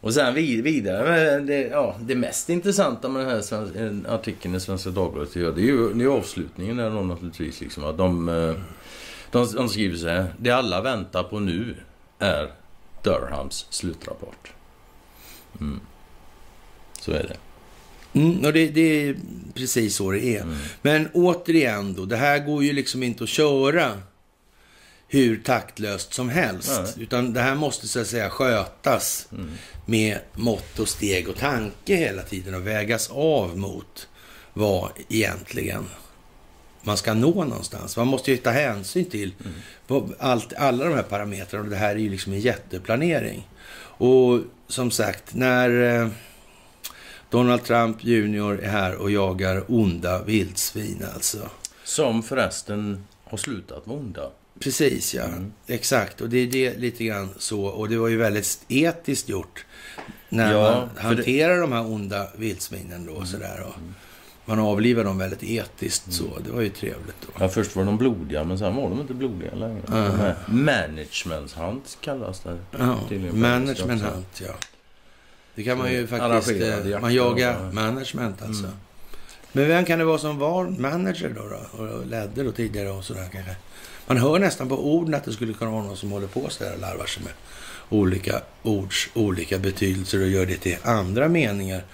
Och 0.00 0.14
sen 0.14 0.34
vid- 0.34 0.64
vidare, 0.64 1.40
det, 1.40 1.60
ja, 1.60 1.96
det 2.00 2.14
mest 2.14 2.48
intressanta 2.48 3.08
med 3.08 3.22
den 3.22 3.30
här 3.30 3.40
sven- 3.40 4.04
eh, 4.06 4.14
artikeln 4.14 4.54
i 4.54 4.60
Svenska 4.60 4.90
Dagbladet 4.90 5.32
det 5.34 5.40
är 5.40 5.58
ju, 5.58 5.92
det 5.94 6.04
är 6.04 6.08
avslutningen 6.08 6.76
där 6.76 6.90
då 6.90 7.00
naturligtvis. 7.00 7.60
Liksom, 7.60 7.84
att 7.84 7.98
de, 7.98 8.28
eh, 8.28 8.54
de, 9.30 9.52
de 9.54 9.68
skriver 9.68 9.96
så 9.96 10.08
här. 10.08 10.26
Det 10.38 10.50
alla 10.50 10.80
väntar 10.82 11.22
på 11.22 11.40
nu 11.40 11.74
är 12.18 12.50
Durhams 13.02 13.66
slutrapport. 13.70 14.52
Mm. 15.60 15.80
Så 17.00 17.12
är 17.12 17.22
det. 17.22 17.36
Mm, 18.20 18.44
och 18.44 18.52
det, 18.52 18.68
det 18.68 19.08
är 19.08 19.16
precis 19.54 19.96
så 19.96 20.10
det 20.10 20.24
är. 20.36 20.42
Mm. 20.42 20.56
Men 20.82 21.08
återigen 21.14 21.94
då, 21.94 22.04
det 22.04 22.16
här 22.16 22.38
går 22.38 22.64
ju 22.64 22.72
liksom 22.72 23.02
inte 23.02 23.24
att 23.24 23.30
köra 23.30 23.92
hur 25.08 25.36
taktlöst 25.42 26.14
som 26.14 26.28
helst. 26.28 26.70
Nej. 26.84 26.92
Utan 27.04 27.32
det 27.32 27.40
här 27.40 27.54
måste 27.54 27.88
så 27.88 28.00
att 28.00 28.06
säga 28.06 28.30
skötas 28.30 29.28
Mm. 29.32 29.50
med 29.86 30.18
mått 30.34 30.78
och 30.78 30.88
steg 30.88 31.28
och 31.28 31.36
tanke 31.36 31.96
hela 31.96 32.22
tiden 32.22 32.54
och 32.54 32.66
vägas 32.66 33.10
av 33.10 33.58
mot 33.58 34.08
vad 34.52 34.90
egentligen 35.08 35.84
man 36.82 36.96
ska 36.96 37.14
nå 37.14 37.44
någonstans. 37.44 37.96
Man 37.96 38.06
måste 38.06 38.30
ju 38.30 38.36
ta 38.36 38.50
hänsyn 38.50 39.04
till 39.10 39.34
vad- 39.86 40.14
allt, 40.18 40.52
alla 40.52 40.84
de 40.84 40.94
här 40.94 41.02
parametrarna 41.02 41.64
och 41.64 41.70
det 41.70 41.76
här 41.76 41.90
är 41.94 41.98
ju 41.98 42.10
liksom 42.10 42.32
en 42.32 42.40
jätteplanering. 42.40 43.48
Och 44.00 44.40
som 44.68 44.90
sagt, 44.90 45.34
när 45.34 46.00
eh, 46.02 46.08
Donald 47.30 47.64
Trump 47.64 48.04
junior 48.04 48.60
är 48.60 48.68
här 48.68 48.94
och 48.94 49.10
jagar 49.10 49.64
onda 49.68 50.22
vildsvin 50.22 51.04
alltså. 51.14 51.50
Som 51.84 52.22
förresten 52.22 53.04
har 53.24 53.38
slutat 53.38 53.86
vara 53.86 53.98
onda. 53.98 54.30
Precis, 54.60 55.14
ja. 55.14 55.24
Mm. 55.24 55.52
Exakt. 55.66 56.20
Och 56.20 56.28
det 56.28 56.38
är 56.38 56.46
det 56.46 56.76
lite 56.78 57.04
grann 57.04 57.28
så. 57.38 57.62
Och 57.64 57.88
det 57.88 57.96
var 57.96 58.08
ju 58.08 58.16
väldigt 58.16 58.60
etiskt 58.68 59.28
gjort 59.28 59.64
när 60.28 60.52
Ja, 60.52 60.88
man 60.96 61.04
hanterar 61.04 61.60
de 61.60 61.72
här 61.72 61.86
onda 61.86 62.28
vildsvinen 62.36 63.06
då. 63.06 63.24
Sådär, 63.24 63.64
och. 63.66 63.74
man 64.44 64.58
avlivar 64.58 65.04
dem 65.04 65.18
väldigt 65.18 65.42
etiskt 65.42 66.12
så. 66.12 66.38
Det 66.44 66.50
var 66.50 66.60
ju 66.62 66.68
trevligt. 66.68 67.16
Då. 67.20 67.28
Ja, 67.38 67.48
först 67.48 67.76
var 67.76 67.84
de 67.84 67.98
blodiga, 67.98 68.44
men 68.44 68.58
sen 68.58 68.76
var 68.76 68.90
de 68.90 69.00
inte 69.00 69.14
blodiga 69.14 69.54
längre. 69.54 69.82
Mm. 69.88 70.18
Här 70.18 70.36
Management 70.48 71.52
hunt 71.52 71.98
kallas 72.00 72.40
det. 72.40 72.58
Ja, 72.78 72.98
management 73.32 74.02
hunt, 74.02 74.40
ja. 74.46 74.54
Det 75.54 75.62
kan 75.64 75.78
man 75.78 75.86
Så 75.86 75.92
ju 75.92 76.06
faktiskt... 76.06 76.60
eh, 76.62 77.00
Man 77.00 77.14
jagar 77.14 77.72
management 77.72 78.42
alltså. 78.42 78.64
Mm. 78.64 78.76
Men 79.52 79.68
vem 79.68 79.84
kan 79.84 79.98
det 79.98 80.04
vara 80.04 80.18
som 80.18 80.38
var 80.38 80.64
manager 80.64 81.28
då? 81.36 81.42
då 81.48 81.84
och 81.84 82.06
ledde 82.06 82.42
då 82.42 82.52
tidigare 82.52 82.90
och 82.90 83.04
sådär 83.04 83.28
kanske? 83.32 83.56
Man 84.08 84.16
hör 84.16 84.38
nästan 84.38 84.68
på 84.68 84.92
orden 84.94 85.14
att 85.14 85.24
det 85.24 85.32
skulle 85.32 85.52
kunna 85.52 85.70
vara 85.70 85.82
någon 85.82 85.96
som 85.96 86.12
håller 86.12 86.26
på 86.26 86.48
så 86.50 86.64
där 86.64 86.74
och 86.74 86.80
larvar 86.80 87.06
sig 87.06 87.22
med 87.22 87.32
olika 87.88 88.40
ords 88.62 89.08
olika 89.14 89.58
betydelser 89.58 90.20
och 90.22 90.28
gör 90.28 90.46
det 90.46 90.56
till 90.56 90.76
andra 90.82 91.28
meningar. 91.28 91.84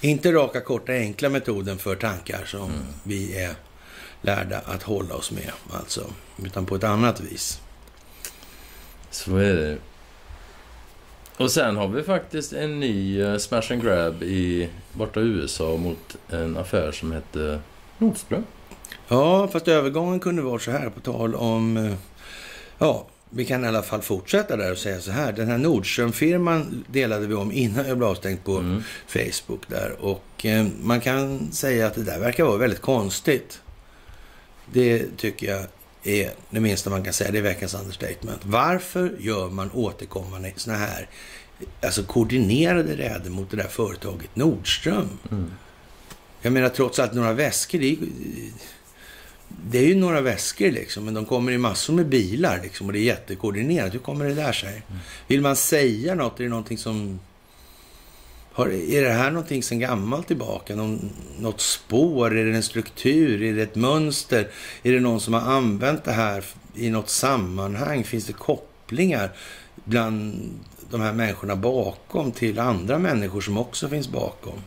Inte 0.00 0.32
raka, 0.32 0.60
korta, 0.60 0.92
enkla 0.92 1.28
metoden 1.28 1.78
för 1.78 1.96
tankar 1.96 2.44
som 2.46 2.64
Mm. 2.64 2.82
vi 3.02 3.38
är 3.38 3.54
lärda 4.22 4.58
att 4.58 4.82
hålla 4.82 5.14
oss 5.14 5.30
med, 5.30 5.50
alltså. 5.72 6.06
Utan 6.44 6.66
på 6.66 6.74
ett 6.76 6.84
annat 6.84 7.20
vis. 7.20 7.60
Så 9.10 9.36
är 9.36 9.54
det. 9.54 9.78
Och 11.36 11.50
sen 11.50 11.76
har 11.76 11.88
vi 11.88 12.02
faktiskt 12.02 12.52
en 12.52 12.80
ny 12.80 13.20
eh, 13.22 13.36
smash 13.36 13.72
and 13.72 13.82
grab 13.82 14.22
i 14.22 14.68
borta 14.92 15.20
i 15.20 15.22
USA 15.22 15.76
mot 15.76 16.16
en 16.28 16.56
affär 16.56 16.92
som 16.92 17.12
heter 17.12 17.60
Nordström. 17.98 18.44
Ja, 19.08 19.48
fast 19.48 19.68
övergången 19.68 20.20
kunde 20.20 20.42
vara 20.42 20.58
så 20.58 20.70
här 20.70 20.90
på 20.90 21.00
tal 21.00 21.34
om... 21.34 21.76
eh, 21.76 21.92
Ja, 22.78 23.06
vi 23.30 23.44
kan 23.44 23.64
i 23.64 23.68
alla 23.68 23.82
fall 23.82 24.02
fortsätta 24.02 24.56
där 24.56 24.72
och 24.72 24.78
säga 24.78 25.00
så 25.00 25.10
här. 25.10 25.32
Den 25.32 25.48
här 25.48 25.58
Nordström-firman 25.58 26.84
delade 26.88 27.26
vi 27.26 27.34
om 27.34 27.52
innan 27.52 27.86
jag 27.88 27.98
blev 27.98 28.10
avstängd 28.10 28.44
på 28.44 28.56
Mm. 28.56 28.82
Facebook 29.06 29.68
där. 29.68 29.96
Och 30.00 30.46
eh, 30.46 30.66
man 30.82 31.00
kan 31.00 31.52
säga 31.52 31.86
att 31.86 31.94
det 31.94 32.02
där 32.02 32.18
verkar 32.20 32.44
vara 32.44 32.56
väldigt 32.56 32.80
konstigt. 32.80 33.60
Det 34.72 35.16
tycker 35.16 35.46
jag 35.46 35.64
är 36.02 36.30
det 36.50 36.60
minsta 36.60 36.90
man 36.90 37.04
kan 37.04 37.12
säga. 37.12 37.30
Det 37.30 37.38
är 37.38 37.42
veckans 37.42 37.74
understatement. 37.74 38.40
Varför 38.44 39.12
gör 39.18 39.48
man 39.50 39.70
återkommande 39.74 40.52
såna 40.56 40.76
här 40.76 41.08
alltså 41.82 42.02
koordinerade 42.02 42.96
räder 42.96 43.30
mot 43.30 43.50
det 43.50 43.56
där 43.56 43.68
företaget 43.68 44.36
Nordström? 44.36 45.08
Mm. 45.30 45.50
Jag 46.42 46.52
menar 46.52 46.68
trots 46.68 46.98
allt 46.98 47.14
några 47.14 47.32
väskor, 47.32 47.78
det 47.78 47.96
det 49.62 49.78
är 49.78 49.86
ju 49.86 49.94
några 49.94 50.20
väskor 50.20 50.70
liksom, 50.70 51.04
men 51.04 51.14
de 51.14 51.24
kommer 51.24 51.52
i 51.52 51.58
massor 51.58 51.94
med 51.94 52.08
bilar 52.08 52.60
liksom 52.62 52.86
och 52.86 52.92
det 52.92 52.98
är 52.98 53.04
jättekoordinerat. 53.04 53.94
Hur 53.94 53.98
kommer 53.98 54.24
det 54.24 54.34
där 54.34 54.52
sig? 54.52 54.82
Vill 55.26 55.40
man 55.40 55.56
säga 55.56 56.14
något? 56.14 56.40
Är 56.40 56.44
det 56.44 56.50
någonting 56.50 56.78
som... 56.78 57.20
Har, 58.52 58.68
är 58.68 59.02
det 59.02 59.12
här 59.12 59.30
någonting 59.30 59.62
sedan 59.62 59.78
gammalt 59.78 60.26
tillbaka? 60.26 60.76
Någon, 60.76 61.10
något 61.38 61.60
spår? 61.60 62.36
Är 62.36 62.44
det 62.44 62.56
en 62.56 62.62
struktur? 62.62 63.42
Är 63.42 63.52
det 63.52 63.62
ett 63.62 63.74
mönster? 63.74 64.48
Är 64.82 64.92
det 64.92 65.00
någon 65.00 65.20
som 65.20 65.34
har 65.34 65.40
använt 65.40 66.04
det 66.04 66.12
här 66.12 66.44
i 66.74 66.90
något 66.90 67.08
sammanhang? 67.08 68.04
Finns 68.04 68.26
det 68.26 68.32
kopplingar 68.32 69.30
bland 69.84 70.50
de 70.90 71.00
här 71.00 71.12
människorna 71.12 71.56
bakom 71.56 72.32
till 72.32 72.58
andra 72.58 72.98
människor 72.98 73.40
som 73.40 73.58
också 73.58 73.88
finns 73.88 74.08
bakom? 74.08 74.58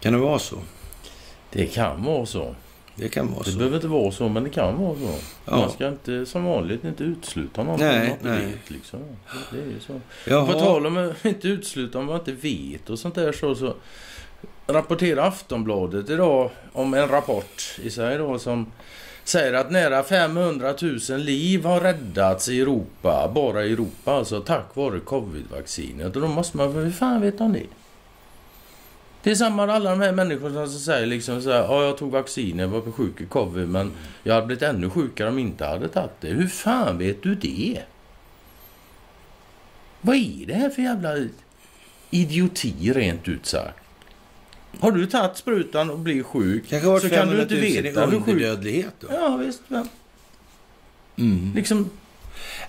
Kan 0.00 0.12
det 0.12 0.18
vara 0.18 0.38
så? 0.38 0.58
Det 1.50 1.66
kan 1.66 2.04
vara 2.04 2.26
så. 2.26 2.54
Det 3.00 3.08
kan 3.08 3.32
vara 3.32 3.42
Det 3.42 3.50
så. 3.50 3.58
behöver 3.58 3.76
inte 3.76 3.88
vara 3.88 4.12
så, 4.12 4.28
men 4.28 4.44
det 4.44 4.50
kan 4.50 4.82
vara 4.82 4.94
så. 4.96 5.14
Ja. 5.44 5.56
Man 5.56 5.70
ska 5.70 5.88
inte 5.88 6.26
som 6.26 6.44
vanligt 6.44 6.84
inte 6.84 7.04
utesluta 7.04 7.62
någonting 7.62 7.86
Nej, 7.88 7.98
man 8.22 8.32
inte 8.34 8.46
vet. 8.46 8.70
Liksom. 8.70 9.00
Det 9.52 9.58
är 9.58 9.64
ju 9.66 9.80
så. 9.86 9.92
På 9.92 10.00
Jaha. 10.30 10.52
tal 10.60 10.86
om 10.86 10.96
att 10.96 11.24
inte 11.24 11.48
utesluta 11.48 11.98
om 11.98 12.06
man 12.06 12.18
inte 12.18 12.32
vet 12.32 12.90
och 12.90 12.98
sånt 12.98 13.14
där 13.14 13.32
så, 13.32 13.54
så 13.54 13.74
rapporterar 14.66 15.26
Aftonbladet 15.28 16.10
idag 16.10 16.50
om 16.72 16.94
en 16.94 17.08
rapport 17.08 17.78
i 17.82 17.90
sig 17.90 18.18
då 18.18 18.38
som 18.38 18.66
säger 19.24 19.52
att 19.52 19.70
nära 19.70 20.02
500 20.02 20.74
000 21.10 21.20
liv 21.20 21.64
har 21.64 21.80
räddats 21.80 22.48
i 22.48 22.60
Europa, 22.60 23.30
bara 23.34 23.64
i 23.64 23.72
Europa 23.72 24.12
alltså 24.12 24.40
tack 24.40 24.66
vare 24.76 24.98
covid-vaccinet. 25.00 26.16
Och 26.16 26.22
då 26.22 26.28
måste 26.28 26.56
man, 26.56 26.72
hur 26.72 26.90
fan 26.90 27.20
vet 27.20 27.38
de 27.38 27.52
det? 27.52 27.66
Det 29.22 29.30
är 29.30 29.34
samma 29.34 29.66
med 29.66 29.74
alla 29.74 29.90
de 29.90 30.00
här 30.00 30.12
människorna 30.12 30.66
som 30.66 30.80
säger 30.80 31.06
liksom 31.06 31.42
så 31.42 31.50
här, 31.50 31.62
ja 31.62 31.84
jag 31.84 31.98
tog 31.98 32.10
vacciner, 32.10 32.66
var 32.66 32.80
på 32.80 32.92
sjuk 32.92 33.20
i 33.20 33.26
covid 33.26 33.68
men 33.68 33.92
jag 34.22 34.34
hade 34.34 34.46
blivit 34.46 34.62
ännu 34.62 34.90
sjukare 34.90 35.28
om 35.28 35.38
jag 35.38 35.46
inte 35.48 35.64
hade 35.66 35.88
tagit 35.88 36.10
det. 36.20 36.28
Hur 36.28 36.46
fan 36.48 36.98
vet 36.98 37.22
du 37.22 37.34
det? 37.34 37.82
Vad 40.00 40.16
är 40.16 40.46
det 40.46 40.54
här 40.54 40.70
för 40.70 40.82
jävla 40.82 41.16
idioti 42.10 42.92
rent 42.92 43.28
ut 43.28 43.46
sagt? 43.46 43.76
Har 44.80 44.92
du 44.92 45.06
tagit 45.06 45.36
sprutan 45.36 45.90
och 45.90 45.98
blir 45.98 46.22
sjuk 46.22 46.64
så 46.64 46.80
kan 46.80 46.94
du 46.94 47.08
500 47.08 47.42
inte 47.42 47.54
000 47.54 47.62
veta 47.62 48.06
hur 48.06 48.10
sjuk... 48.20 48.28
underdödlighet 48.28 48.94
då? 49.00 49.06
Ja 49.10 49.36
visst, 49.36 49.62
men 49.68 49.88
Mm. 51.16 51.52
liksom... 51.54 51.90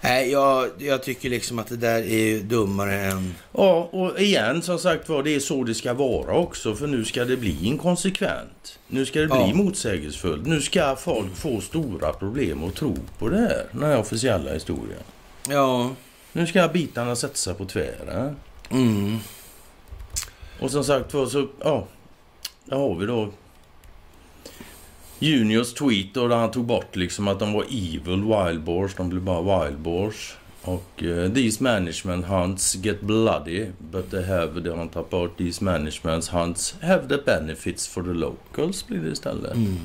Nej, 0.01 0.31
jag, 0.31 0.69
jag 0.77 1.03
tycker 1.03 1.29
liksom 1.29 1.59
att 1.59 1.67
det 1.67 1.77
där 1.77 2.01
är 2.03 2.39
dummare 2.39 3.01
än... 3.01 3.35
Ja, 3.53 3.89
och 3.91 4.19
igen 4.19 4.61
som 4.61 4.79
sagt 4.79 5.09
var, 5.09 5.23
det 5.23 5.35
är 5.35 5.39
så 5.39 5.63
det 5.63 5.75
ska 5.75 5.93
vara 5.93 6.33
också. 6.35 6.75
För 6.75 6.87
nu 6.87 7.05
ska 7.05 7.25
det 7.25 7.37
bli 7.37 7.65
inkonsekvent. 7.65 8.79
Nu 8.87 9.05
ska 9.05 9.19
det 9.19 9.27
bli 9.27 9.37
Ja. 9.37 9.53
motsägelsefullt. 9.53 10.47
Nu 10.47 10.61
ska 10.61 10.95
folk 10.95 11.35
få 11.35 11.61
stora 11.61 12.13
problem 12.13 12.63
att 12.63 12.75
tro 12.75 12.97
på 13.19 13.29
det 13.29 13.37
här, 13.37 13.65
den 13.71 13.83
här 13.83 13.97
officiella 13.97 14.53
historien. 14.53 15.03
Ja. 15.49 15.91
Nu 16.33 16.47
ska 16.47 16.67
bitarna 16.67 17.15
sätta 17.15 17.35
sig 17.35 17.53
på 17.53 17.65
tvären. 17.65 18.35
Mm. 18.71 19.17
Och 20.59 20.71
som 20.71 20.83
sagt 20.83 21.13
var 21.13 21.25
så, 21.25 21.47
ja. 21.59 21.87
Där 22.65 22.77
har 22.77 22.95
vi 22.95 23.05
då 23.05 23.29
Juniors 25.21 25.73
tweet 25.73 26.13
då, 26.13 26.27
där 26.27 26.35
han 26.35 26.51
tog 26.51 26.65
bort 26.65 26.95
liksom 26.95 27.27
att 27.27 27.39
de 27.39 27.53
var 27.53 27.63
evil 27.63 28.23
wild 28.23 28.63
boars. 28.63 28.95
De 28.95 29.09
blev 29.09 29.21
bara 29.21 29.65
wild 29.65 29.79
boars. 29.79 30.33
Och 30.61 31.03
eh, 31.03 31.31
these 31.33 31.63
management 31.63 32.25
hunts 32.25 32.75
get 32.75 33.01
bloody 33.01 33.65
but 33.91 34.11
they 34.11 34.23
have 34.23 34.63
the 34.63 34.69
on 34.69 34.89
top 34.89 35.09
part 35.09 35.37
these 35.37 35.63
management 35.63 36.27
hunts 36.27 36.75
have 36.81 37.07
the 37.09 37.17
benefits 37.25 37.87
for 37.87 38.03
the 38.03 38.13
locals 38.13 38.87
blir 38.87 38.99
det 38.99 39.09
istället. 39.11 39.53
Mm. 39.55 39.77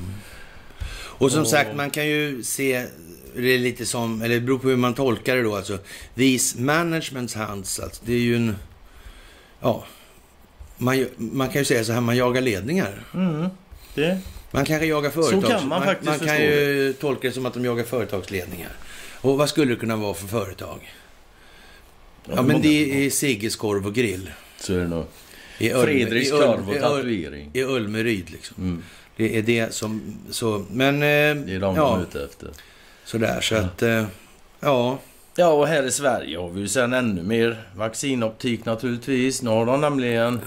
Och 0.89 1.31
som 1.31 1.41
Och- 1.41 1.47
sagt, 1.47 1.75
man 1.75 1.89
kan 1.89 2.07
ju 2.07 2.43
se 2.43 2.85
det 3.35 3.53
är 3.55 3.59
lite 3.59 3.85
som, 3.85 4.21
eller 4.21 4.35
det 4.35 4.41
beror 4.41 4.59
på 4.59 4.67
hur 4.67 4.77
man 4.77 4.93
tolkar 4.93 5.35
det 5.35 5.43
då 5.43 5.55
alltså. 5.55 5.77
These 6.15 6.61
managements 6.61 7.35
hands, 7.35 7.79
alltså, 7.79 8.01
det 8.05 8.13
är 8.13 8.19
ju 8.19 8.35
en... 8.35 8.55
Ja. 9.59 9.83
Man, 10.77 11.05
man 11.17 11.49
kan 11.49 11.61
ju 11.61 11.65
säga 11.65 11.83
så 11.83 11.91
här, 11.91 12.01
man 12.01 12.17
jagar 12.17 12.41
ledningar. 12.41 13.03
Mm. 13.13 13.47
Det. 13.95 14.19
Man 14.51 14.65
kanske 14.65 14.85
jagar 14.85 15.09
företags... 15.09 15.47
kan 15.47 15.67
man 15.67 15.83
faktiskt 15.83 16.09
man 16.09 16.19
kan 16.19 16.41
ju 16.41 16.93
tolka 16.99 17.27
det 17.27 17.33
som 17.33 17.45
att 17.45 17.53
de 17.53 17.65
jagar 17.65 17.83
företagsledningar. 17.83 18.71
Och 19.21 19.37
vad 19.37 19.49
skulle 19.49 19.73
det 19.73 19.79
kunna 19.79 19.95
vara 19.95 20.13
för 20.13 20.27
företag? 20.27 20.93
Ja, 22.35 22.41
men 22.41 22.61
det 22.61 23.05
är 23.05 23.09
Sigges 23.09 23.55
korv 23.55 23.87
och 23.87 23.93
grill. 23.93 24.31
Så 24.59 24.73
är 24.73 24.77
det 24.77 24.87
nog. 24.87 25.05
I 25.57 25.69
Fredriks 25.69 26.31
korv 26.31 26.69
och 26.69 26.75
tatuering. 26.75 27.49
I 27.53 27.63
Ulmeryd 27.63 28.29
liksom. 28.29 28.55
Mm. 28.63 28.83
Det 29.15 29.37
är 29.37 29.41
det 29.41 29.73
som... 29.73 30.17
Så, 30.29 30.65
men... 30.71 30.95
Eh, 30.95 30.99
Det 30.99 31.05
är 31.09 31.35
de 31.45 31.59
de 31.59 31.75
är 31.75 31.77
ja, 31.77 32.01
ute 32.01 32.23
efter. 32.23 32.49
sådär. 33.05 33.41
Så 33.41 33.55
att... 33.55 33.81
Eh, 33.81 34.05
ja. 34.59 34.99
Ja, 35.35 35.47
och 35.47 35.67
här 35.67 35.83
i 35.83 35.91
Sverige 35.91 36.37
har 36.37 36.49
vi 36.49 36.61
ju 36.61 36.67
sen 36.67 36.93
ännu 36.93 37.23
mer 37.23 37.63
vaccinoptik 37.75 38.65
naturligtvis. 38.65 39.41
Nu 39.41 39.49
har 39.49 39.65
de 39.65 39.81
nämligen 39.81 40.41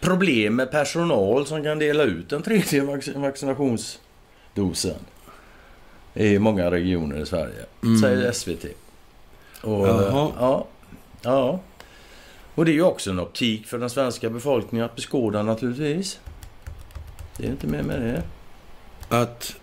problem 0.00 0.56
med 0.56 0.70
personal 0.70 1.46
som 1.46 1.62
kan 1.62 1.78
dela 1.78 2.02
ut 2.02 2.28
den 2.28 2.42
tredje 2.42 2.80
vac- 2.82 3.18
vaccinationsdosen. 3.20 4.98
I 6.14 6.38
många 6.38 6.70
regioner 6.70 7.16
i 7.22 7.26
Sverige, 7.26 7.64
Mm. 7.82 8.00
säger 8.00 8.32
SVT. 8.32 8.64
Och, 9.62 9.88
Jaha. 9.88 10.32
ja, 10.40 10.66
ja. 11.22 11.60
Och 12.54 12.64
det 12.64 12.70
är 12.70 12.74
ju 12.74 12.82
också 12.82 13.10
en 13.10 13.20
optik 13.20 13.66
för 13.66 13.78
den 13.78 13.90
svenska 13.90 14.30
befolkningen 14.30 14.84
att 14.84 14.96
beskåda 14.96 15.42
naturligtvis. 15.42 16.18
Det 17.36 17.46
är 17.46 17.50
inte 17.50 17.66
mer 17.66 17.82
med 17.82 18.00
det. 18.00 18.22
Att... 19.16 19.56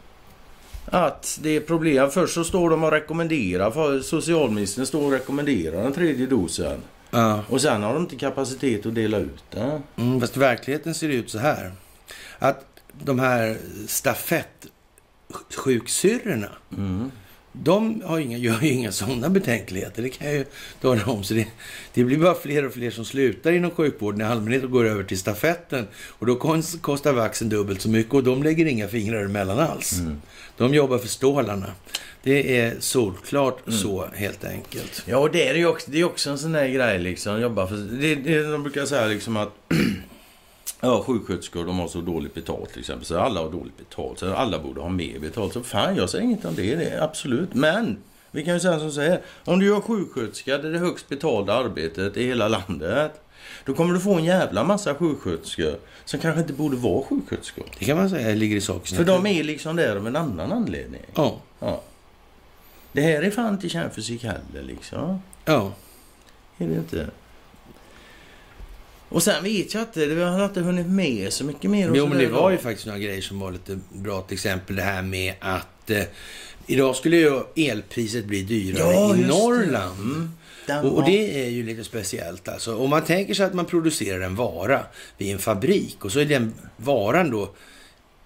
Att 0.91 1.39
det 1.41 1.49
är 1.55 1.59
problem. 1.59 2.09
Först 2.09 2.33
så 2.33 2.43
står 2.43 2.69
de 2.69 2.83
och 2.83 2.91
rekommenderar, 2.91 3.99
socialministern 4.01 4.85
står 4.85 5.05
och 5.05 5.11
rekommenderar 5.11 5.83
den 5.83 5.93
tredje 5.93 6.25
dosen. 6.25 6.81
Ja. 7.11 7.43
Och 7.49 7.61
sen 7.61 7.83
har 7.83 7.93
de 7.93 8.03
inte 8.03 8.15
kapacitet 8.15 8.85
att 8.85 8.95
dela 8.95 9.17
ut 9.17 9.43
den. 9.51 9.81
Mm, 9.97 10.21
fast 10.21 10.37
verkligheten 10.37 10.95
ser 10.95 11.09
ut 11.09 11.29
så 11.29 11.39
här. 11.39 11.71
Att 12.39 12.65
de 13.03 13.19
här 13.19 13.57
stafettsjuksyrrorna, 13.87 16.49
Mm. 16.77 17.11
de 17.51 18.01
har 18.05 18.19
inga, 18.19 18.37
gör 18.37 18.61
ju 18.61 18.69
inga 18.69 18.91
sådana 18.91 19.29
betänkligheter. 19.29 20.01
Det 20.03 20.09
kan 20.09 20.27
jag 20.27 20.35
ju 20.35 20.45
tala 20.81 21.05
om. 21.05 21.23
Så 21.23 21.33
det, 21.33 21.47
det 21.93 22.03
blir 22.03 22.17
bara 22.17 22.35
fler 22.35 22.65
och 22.65 22.73
fler 22.73 22.91
som 22.91 23.05
slutar 23.05 23.51
inom 23.51 23.71
sjukvården 23.71 24.21
i 24.21 24.23
allmänhet 24.23 24.63
och 24.63 24.71
går 24.71 24.85
över 24.85 25.03
till 25.03 25.19
stafetten. 25.19 25.87
Och 26.09 26.25
då 26.25 26.35
kos- 26.35 26.81
kostar 26.81 27.13
vaxen 27.13 27.49
dubbelt 27.49 27.81
så 27.81 27.89
mycket 27.89 28.13
och 28.13 28.23
de 28.23 28.43
lägger 28.43 28.65
inga 28.65 28.87
fingrar 28.87 29.25
emellan 29.25 29.59
alls. 29.59 29.93
Mm. 29.99 30.21
De 30.57 30.73
jobbar 30.73 30.97
för 30.97 31.07
stålarna. 31.07 31.71
Det 32.27 32.59
är 32.59 32.75
solklart 32.79 33.59
så 33.67 34.05
helt 34.13 34.45
enkelt. 34.45 35.03
Ja, 35.05 35.17
och 35.17 35.31
det 35.31 35.47
är 35.47 35.55
ju 35.55 35.67
också, 35.67 35.91
det 35.91 35.99
är 35.99 36.03
också 36.03 36.29
en 36.29 36.37
sån 36.37 36.51
där 36.51 36.67
grej 36.67 36.99
liksom. 36.99 37.41
Jobba 37.41 37.67
för, 37.67 37.75
det, 37.75 38.15
det, 38.15 38.51
de 38.51 38.63
brukar 38.63 38.85
säga 38.85 39.05
liksom 39.05 39.37
att 39.37 39.49
Ja, 40.81 41.03
sjuksköterskor 41.03 41.65
de 41.65 41.79
har 41.79 41.87
så 41.87 42.01
dåligt 42.01 42.33
betalt 42.33 42.69
till 42.69 42.79
exempel. 42.79 43.05
Så 43.05 43.19
alla 43.19 43.39
har 43.39 43.51
dåligt 43.51 43.77
betalt. 43.77 44.19
Så 44.19 44.33
alla 44.33 44.59
borde 44.59 44.81
ha 44.81 44.89
mer 44.89 45.19
betalt. 45.19 45.53
Så 45.53 45.63
fan, 45.63 45.95
jag 45.95 46.09
säger 46.09 46.23
inget 46.23 46.45
om 46.45 46.55
det. 46.55 46.75
det 46.75 46.85
är 46.85 47.01
absolut. 47.01 47.53
Men 47.53 47.97
vi 48.31 48.45
kan 48.45 48.53
ju 48.53 48.59
säga 48.59 48.79
som 48.79 48.91
så 48.91 49.01
här. 49.01 49.21
Om 49.45 49.59
du 49.59 49.75
är 49.75 49.81
sjuksköterska, 49.81 50.57
det 50.57 50.67
är 50.67 50.71
det 50.71 50.79
högst 50.79 51.09
betalda 51.09 51.53
arbetet 51.53 52.17
i 52.17 52.25
hela 52.25 52.47
landet. 52.47 53.11
Då 53.65 53.73
kommer 53.73 53.93
du 53.93 53.99
få 53.99 54.13
en 54.13 54.25
jävla 54.25 54.63
massa 54.63 54.95
sjuksköterskor 54.95 55.75
som 56.05 56.19
kanske 56.19 56.41
inte 56.41 56.53
borde 56.53 56.75
vara 56.75 57.03
sjuksköterskor. 57.03 57.65
Det 57.79 57.85
kan 57.85 57.97
man 57.97 58.09
säga 58.09 58.35
ligger 58.35 58.55
i 58.55 58.61
sakens 58.61 58.97
För 58.97 59.03
de 59.03 59.25
är 59.25 59.43
liksom 59.43 59.75
där 59.75 59.95
av 59.95 60.07
en 60.07 60.15
annan 60.15 60.51
anledning. 60.51 61.01
Ja. 61.15 61.41
Ja. 61.59 61.81
Det 62.97 63.03
här 63.03 63.21
är 63.21 63.31
fan 63.31 63.53
inte 63.53 63.69
kärnfysik 63.69 64.23
heller 64.23 64.63
liksom. 64.67 65.21
Ja. 65.45 65.73
Är 66.57 66.67
det 66.67 66.75
inte? 66.75 67.07
Och 69.09 69.23
sen 69.23 69.43
vet 69.43 69.73
jag 69.73 69.83
inte, 69.83 70.05
vi 70.05 70.23
har 70.23 70.45
inte 70.45 70.61
hunnit 70.61 70.87
med 70.87 71.33
så 71.33 71.45
mycket 71.45 71.71
mer. 71.71 71.91
Jo, 71.93 72.07
men 72.07 72.17
det 72.17 72.27
var 72.27 72.51
ju 72.51 72.57
faktiskt 72.57 72.87
några 72.87 72.99
grejer 72.99 73.21
som 73.21 73.39
var 73.39 73.51
lite 73.51 73.79
bra. 73.93 74.21
Till 74.21 74.33
exempel 74.33 74.75
det 74.75 74.81
här 74.81 75.01
med 75.01 75.33
att 75.39 75.89
eh, 75.89 76.03
idag 76.67 76.95
skulle 76.95 77.17
ju 77.17 77.41
elpriset 77.55 78.25
bli 78.25 78.43
dyrare 78.43 78.93
Ja, 78.93 79.15
i. 79.15 79.25
Norrland. 79.25 79.99
Mm. 80.69 80.85
Och, 80.85 80.97
och 80.97 81.05
det 81.05 81.45
är 81.45 81.49
ju 81.49 81.63
lite 81.63 81.83
speciellt 81.83 82.47
alltså. 82.47 82.77
Om 82.77 82.89
man 82.89 83.03
tänker 83.03 83.33
sig 83.33 83.45
att 83.45 83.53
man 83.53 83.65
producerar 83.65 84.21
en 84.21 84.35
vara 84.35 84.81
vid 85.17 85.33
en 85.33 85.39
fabrik 85.39 86.05
och 86.05 86.11
så 86.11 86.19
är 86.19 86.25
den 86.25 86.53
varan 86.77 87.31
då 87.31 87.49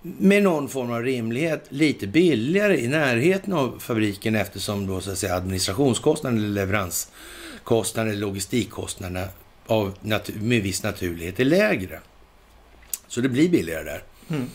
med 0.02 0.44
någon 0.44 0.70
form 0.70 0.92
av 0.92 1.04
rimlighet 1.04 1.66
lite 1.70 2.08
billigare 2.08 2.80
i 2.80 2.88
närheten 2.88 3.54
av 3.54 3.80
fabriken 3.80 4.36
eftersom 4.36 4.88
då 4.88 5.02
så 5.02 5.12
att 5.12 5.18
säga 5.18 5.36
administrationskostnaden 5.36 6.40
eller 6.40 6.50
leveranskostnaden 6.50 8.12
eller 8.12 8.22
logistikkostnaderna 8.22 9.28
av 9.66 9.98
med 10.34 10.62
viss 10.62 10.84
naturlighet 10.84 11.40
är 11.40 11.46
lägre. 11.46 12.00
Så 13.08 13.22
det 13.22 13.30
blir 13.30 13.50
billigare 13.50 13.84
där. 13.84 14.04
Mm. 14.30 14.50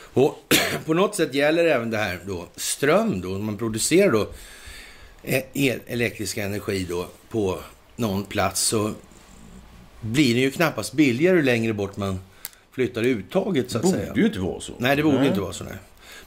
Och 0.00 0.54
på 0.86 0.94
något 0.94 1.14
sätt 1.14 1.34
gäller 1.34 1.64
även 1.64 1.90
det 1.90 1.98
här 1.98 2.20
då 2.26 2.46
ström 2.56 3.20
då, 3.20 3.28
man 3.28 3.58
producerar 3.58 4.10
då 4.10 4.28
eh, 5.22 5.42
el, 5.52 5.80
elektrisk 5.86 6.36
energi 6.36 6.86
då 6.88 7.08
på 7.30 7.58
någon 7.96 8.24
plats 8.24 8.60
så 8.60 8.92
blir 10.00 10.34
det 10.34 10.40
ju 10.40 10.50
knappast 10.50 10.92
billigare 10.92 11.36
ju 11.36 11.42
längre 11.42 11.72
bort 11.72 11.96
man 11.96 12.20
flyttar 12.78 13.02
uttaget 13.02 13.70
så 13.70 13.78
att 13.78 13.88
säga. 13.88 14.06
borde 14.08 14.20
ju 14.20 14.26
inte 14.26 14.40
vara 14.40 14.60
så. 14.60 14.72
Nej, 14.78 14.96
det 14.96 15.02
borde 15.02 15.22
ju 15.22 15.28
inte 15.28 15.40
vara 15.40 15.52
så. 15.52 15.64
Nej. 15.64 15.74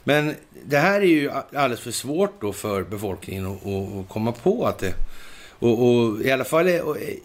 Men 0.04 0.34
det 0.64 0.78
här 0.78 1.00
är 1.00 1.06
ju 1.06 1.30
alldeles 1.30 1.80
för 1.80 1.90
svårt 1.90 2.40
då 2.40 2.52
för 2.52 2.82
befolkningen 2.82 3.46
att, 3.46 3.66
att 3.66 4.08
komma 4.08 4.32
på 4.32 4.66
att 4.66 4.78
det... 4.78 4.94
Och, 5.62 5.86
och 5.88 6.20
i 6.22 6.30
alla 6.30 6.44
fall 6.44 6.68
eh, 6.68 6.72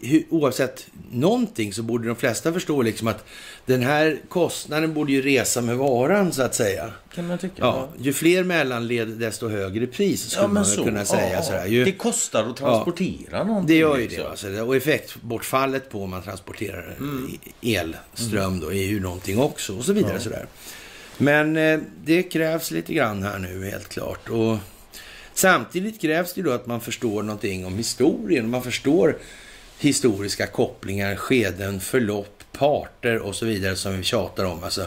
hu- 0.00 0.24
oavsett 0.30 0.86
någonting 1.10 1.72
så 1.72 1.82
borde 1.82 2.06
de 2.08 2.16
flesta 2.16 2.52
förstå 2.52 2.82
liksom 2.82 3.08
att 3.08 3.24
den 3.66 3.82
här 3.82 4.18
kostnaden 4.28 4.94
borde 4.94 5.12
ju 5.12 5.22
resa 5.22 5.60
med 5.60 5.76
varan 5.76 6.32
så 6.32 6.42
att 6.42 6.54
säga. 6.54 6.92
Kan 7.14 7.26
man 7.26 7.38
tycka. 7.38 7.54
Ja, 7.58 7.88
ju 8.00 8.12
fler 8.12 8.44
mellanled 8.44 9.08
desto 9.08 9.48
högre 9.48 9.86
pris 9.86 10.30
skulle 10.30 10.48
man 10.48 10.64
väl 10.64 10.84
kunna 10.84 11.04
säga. 11.04 11.42
ja, 11.50 11.54
ja. 11.54 11.66
Ju, 11.66 11.84
Det 11.84 11.92
kostar 11.92 12.44
att 12.50 12.56
transportera 12.56 13.44
någonting. 13.44 13.66
det 13.66 13.74
gör 13.80 13.96
ju 13.96 14.02
liksom. 14.02 14.24
det. 14.24 14.30
Alltså. 14.30 14.48
Och 14.66 14.76
effektbortfallet 14.76 15.90
på 15.90 16.02
om 16.02 16.10
man 16.10 16.22
transporterar 16.22 16.96
Mm. 16.98 17.38
elström 17.62 18.60
då 18.60 18.72
är 18.72 18.86
ju 18.86 19.00
någonting 19.00 19.38
också 19.38 19.76
och 19.76 19.84
så 19.84 19.92
vidare. 19.92 20.20
Sådär. 20.20 20.46
Men 21.18 21.56
eh, 21.56 21.80
det 22.04 22.22
krävs 22.22 22.70
lite 22.70 22.94
grann 22.94 23.22
här 23.22 23.38
nu 23.38 23.70
helt 23.70 23.88
klart. 23.88 24.28
Och 24.28 24.56
samtidigt 25.38 26.00
krävs 26.00 26.32
det 26.32 26.40
ju 26.40 26.44
då 26.46 26.52
att 26.52 26.66
man 26.66 26.80
förstår 26.80 27.22
någonting 27.22 27.66
om 27.66 27.76
historien. 27.76 28.50
Man 28.50 28.62
förstår 28.62 29.16
historiska 29.78 30.46
kopplingar, 30.46 31.16
skeden, 31.16 31.80
förlopp, 31.80 32.42
parter 32.52 33.18
och 33.18 33.34
så 33.34 33.46
vidare 33.46 33.76
som 33.76 33.96
vi 33.96 34.02
tjatar 34.02 34.44
om. 34.44 34.64
Alltså, 34.64 34.86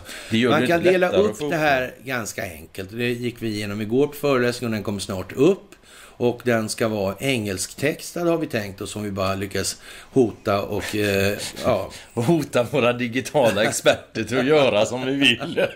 man 0.49 0.67
kan 0.67 0.83
dela 0.83 1.09
upp 1.09 1.39
det 1.39 1.55
här 1.55 1.93
ganska 2.03 2.43
enkelt. 2.43 2.89
Det 2.91 3.09
gick 3.09 3.35
vi 3.39 3.47
igenom 3.47 3.81
igår 3.81 4.07
på 4.07 4.13
föreläsningen 4.13 4.73
och 4.73 4.75
den 4.75 4.83
kommer 4.83 4.99
snart 4.99 5.33
upp. 5.33 5.75
Och 6.21 6.41
den 6.43 6.69
ska 6.69 6.87
vara 6.87 7.15
engelsktextad 7.19 8.27
har 8.27 8.37
vi 8.37 8.47
tänkt 8.47 8.81
oss 8.81 8.95
om 8.95 9.03
vi 9.03 9.11
bara 9.11 9.35
lyckas 9.35 9.77
hota 10.11 10.61
och 10.61 10.95
eh, 10.95 11.37
ja, 11.63 11.89
Och 12.13 12.23
hota 12.23 12.63
våra 12.63 12.93
digitala 12.93 13.63
experter 13.63 14.23
till 14.23 14.39
att 14.39 14.45
göra 14.45 14.85
som 14.85 15.05
vi 15.05 15.13
vill. 15.15 15.65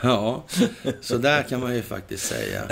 ja, 0.00 0.44
så 1.00 1.16
där 1.18 1.42
kan 1.42 1.60
man 1.60 1.74
ju 1.74 1.82
faktiskt 1.82 2.26
säga. 2.26 2.62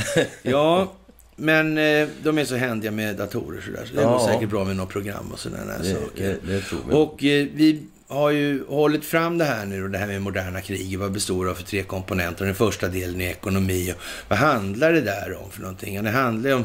Ja, 0.43 0.93
men 1.37 1.79
eh, 1.79 2.09
de 2.23 2.39
är 2.39 2.45
så 2.45 2.57
händiga 2.57 2.91
med 2.91 3.17
datorer 3.17 3.61
så 3.61 3.71
där, 3.71 3.85
så 3.87 3.95
det 3.95 4.03
Ja. 4.03 4.09
går 4.13 4.27
säkert 4.33 4.49
bra 4.51 4.65
med 4.65 4.77
något 4.77 4.89
program 4.89 5.31
och 5.33 5.39
sådana 5.39 5.65
där 5.65 5.79
Det, 5.83 5.95
saker. 5.95 6.39
det, 6.47 6.63
det. 6.89 6.95
Och 6.97 7.25
eh, 7.25 7.47
vi 7.55 7.83
har 8.09 8.31
ju 8.31 8.65
hållit 8.69 9.05
fram 9.05 9.39
det 9.39 9.45
här 9.45 9.67
nu 9.67 9.89
det 9.89 9.99
här 9.99 10.07
med 10.07 10.23
moderna 10.23 10.61
krig. 10.61 10.99
Vad 10.99 11.13
består 11.13 11.45
det 11.45 11.51
av 11.51 11.55
för 11.55 11.63
tre 11.63 11.83
komponenter? 11.83 12.45
Den 12.45 12.55
första 12.55 12.89
delen 12.89 13.21
är 13.21 13.31
ekonomi. 13.31 13.93
Och 13.93 14.03
vad 14.29 14.39
handlar 14.39 14.93
det 14.93 15.01
där 15.01 15.37
om 15.45 15.51
för 15.51 15.61
någonting? 15.61 15.95
Ja, 15.95 16.03
det 16.03 16.11
handlar 16.11 16.51
ju 16.51 16.57
om 16.57 16.65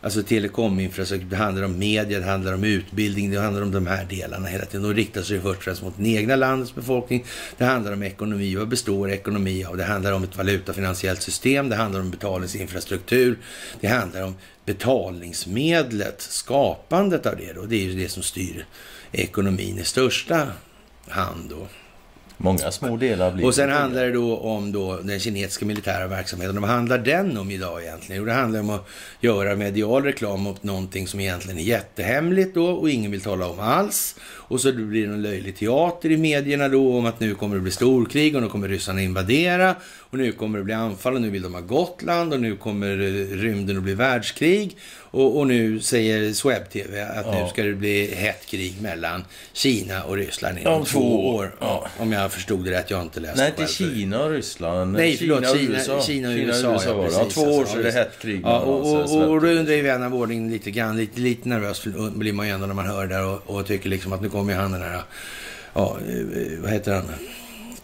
alltså 0.00 0.22
telekominfrastruktur, 0.22 1.30
det 1.30 1.36
handlar 1.36 1.62
om 1.62 1.78
media, 1.78 2.18
det 2.18 2.24
handlar 2.24 2.54
om 2.54 2.64
utbildning, 2.64 3.30
det 3.30 3.40
handlar 3.40 3.62
om 3.62 3.70
de 3.70 3.86
här 3.86 4.04
delarna 4.04 4.48
hela 4.48 4.64
tiden. 4.64 4.82
De 4.82 4.94
riktar 4.94 5.22
sig 5.22 5.40
först 5.40 5.58
och 5.58 5.64
främst 5.64 5.82
mot 5.82 5.96
den 5.96 6.06
egna 6.06 6.36
landets 6.36 6.74
befolkning. 6.74 7.24
Det 7.56 7.64
handlar 7.64 7.92
om 7.92 8.02
ekonomi. 8.02 8.54
Vad 8.54 8.68
består 8.68 9.10
ekonomi 9.10 9.64
av? 9.64 9.76
Det 9.76 9.84
handlar 9.84 10.12
om 10.12 10.24
ett 10.24 10.36
valutafinansiellt 10.36 11.22
system. 11.22 11.68
Det 11.68 11.76
handlar 11.76 12.00
om 12.00 12.10
betalningsinfrastruktur. 12.10 13.38
Det 13.80 13.88
handlar 13.88 14.22
om 14.22 14.34
betalningsmedlet, 14.64 16.20
skapandet 16.20 17.26
av 17.26 17.36
det. 17.36 17.52
Då. 17.52 17.62
Det 17.62 17.76
är 17.76 17.84
ju 17.84 17.94
det 17.94 18.08
som 18.08 18.22
styr 18.22 18.66
ekonomin 19.12 19.78
i 19.78 19.84
största 19.84 20.46
hand. 21.10 21.50
Då. 21.50 21.66
Många 22.40 22.70
små 22.70 22.96
delar 22.96 23.32
blir 23.32 23.46
Och 23.46 23.54
sen 23.54 23.70
handlar 23.70 24.04
det 24.04 24.12
då 24.12 24.36
om 24.36 24.72
då 24.72 24.96
den 25.02 25.20
kinesiska 25.20 25.66
militära 25.66 26.06
verksamheten. 26.06 26.60
Vad 26.60 26.70
handlar 26.70 26.98
den 26.98 27.38
om 27.38 27.50
idag 27.50 27.82
egentligen? 27.82 28.22
Jo, 28.22 28.26
det 28.26 28.32
handlar 28.32 28.60
om 28.60 28.70
att 28.70 28.88
göra 29.20 29.56
medial 29.56 30.04
reklam 30.04 30.40
mot 30.40 30.62
någonting 30.62 31.06
som 31.06 31.20
egentligen 31.20 31.58
är 31.58 31.62
jättehemligt 31.62 32.54
då 32.54 32.66
och 32.66 32.90
ingen 32.90 33.10
vill 33.10 33.20
tala 33.20 33.48
om 33.48 33.60
alls. 33.60 34.14
Och 34.20 34.60
så 34.60 34.72
blir 34.72 35.06
det 35.06 35.12
en 35.12 35.22
löjlig 35.22 35.56
teater 35.56 36.10
i 36.10 36.16
medierna 36.16 36.68
då 36.68 36.98
om 36.98 37.06
att 37.06 37.20
nu 37.20 37.34
kommer 37.34 37.54
det 37.56 37.62
bli 37.62 37.72
storkrig 37.72 38.36
och 38.36 38.42
nu 38.42 38.48
kommer 38.48 38.68
ryssarna 38.68 39.02
invadera 39.02 39.74
och 40.10 40.18
nu 40.18 40.32
kommer 40.32 40.58
det 40.58 40.64
bli 40.64 40.74
anfall 40.74 41.14
och 41.14 41.20
nu 41.20 41.30
vill 41.30 41.42
de 41.42 41.54
ha 41.54 41.60
Gotland 41.60 42.32
och 42.32 42.40
nu 42.40 42.56
kommer 42.56 42.90
eh, 42.90 43.36
rymden 43.36 43.76
att 43.76 43.82
bli 43.82 43.94
världskrig. 43.94 44.76
Och, 45.10 45.38
och 45.38 45.46
nu 45.46 45.80
säger 45.80 46.32
Swebb-TV 46.32 47.02
att 47.18 47.26
nu 47.26 47.38
Ja. 47.38 47.48
ska 47.48 47.62
det 47.62 47.74
bli 47.74 48.14
hett 48.14 48.46
krig 48.46 48.74
mellan 48.82 49.24
Kina 49.52 50.02
och 50.02 50.16
Ryssland 50.16 50.58
inom 50.58 50.72
Om 50.74 50.84
två 50.84 51.28
år. 51.34 51.54
Ja, 51.60 51.86
om 51.98 52.12
jag 52.12 52.32
förstod 52.32 52.64
det 52.64 52.70
rätt, 52.70 52.90
jag 52.90 52.96
har 52.96 53.04
inte 53.04 53.20
läst 53.20 53.36
Nej, 53.36 53.52
inte. 53.58 53.72
Kina 53.72 54.24
och 54.24 54.30
Ryssland. 54.30 54.92
Nej, 54.92 55.16
förlåt. 55.16 55.40
och 55.40 55.56
Kina, 55.58 55.76
USA. 55.78 56.02
Kina 56.02 56.28
och 56.28 56.34
USA. 56.34 56.72
det. 56.78 56.84
Ja, 56.84 57.02
precis, 57.04 57.34
två 57.34 57.42
år 57.42 57.60
alltså, 57.60 57.74
så 57.74 57.80
är 57.80 57.84
det 57.84 57.90
hett 57.92 58.18
krig. 58.20 58.40
Ja, 58.44 58.58
och, 58.60 58.80
och, 58.94 59.16
och, 59.16 59.30
och 59.30 59.40
då 59.40 59.46
undrar 59.48 59.74
ju 59.74 59.82
vän 59.82 60.02
av 60.02 60.14
ordning 60.14 60.50
lite 60.50 60.70
grann, 60.70 60.96
lite, 60.96 61.20
lite 61.20 61.48
nervös 61.48 61.84
blir 62.14 62.32
man 62.32 62.46
ju 62.46 62.52
ändå 62.52 62.66
när 62.66 62.74
man 62.74 62.86
hör 62.86 63.06
det 63.06 63.14
där 63.14 63.26
och, 63.26 63.40
och 63.56 63.66
tycker 63.66 63.88
liksom 63.88 64.12
att 64.12 64.22
nu 64.22 64.28
kommer 64.28 64.52
ju 64.52 64.58
han 64.58 64.72
den 64.72 64.82
här, 64.82 65.02
ja, 65.74 65.96
eh, 66.08 66.58
vad 66.62 66.70
heter 66.70 66.94
han? 66.94 67.04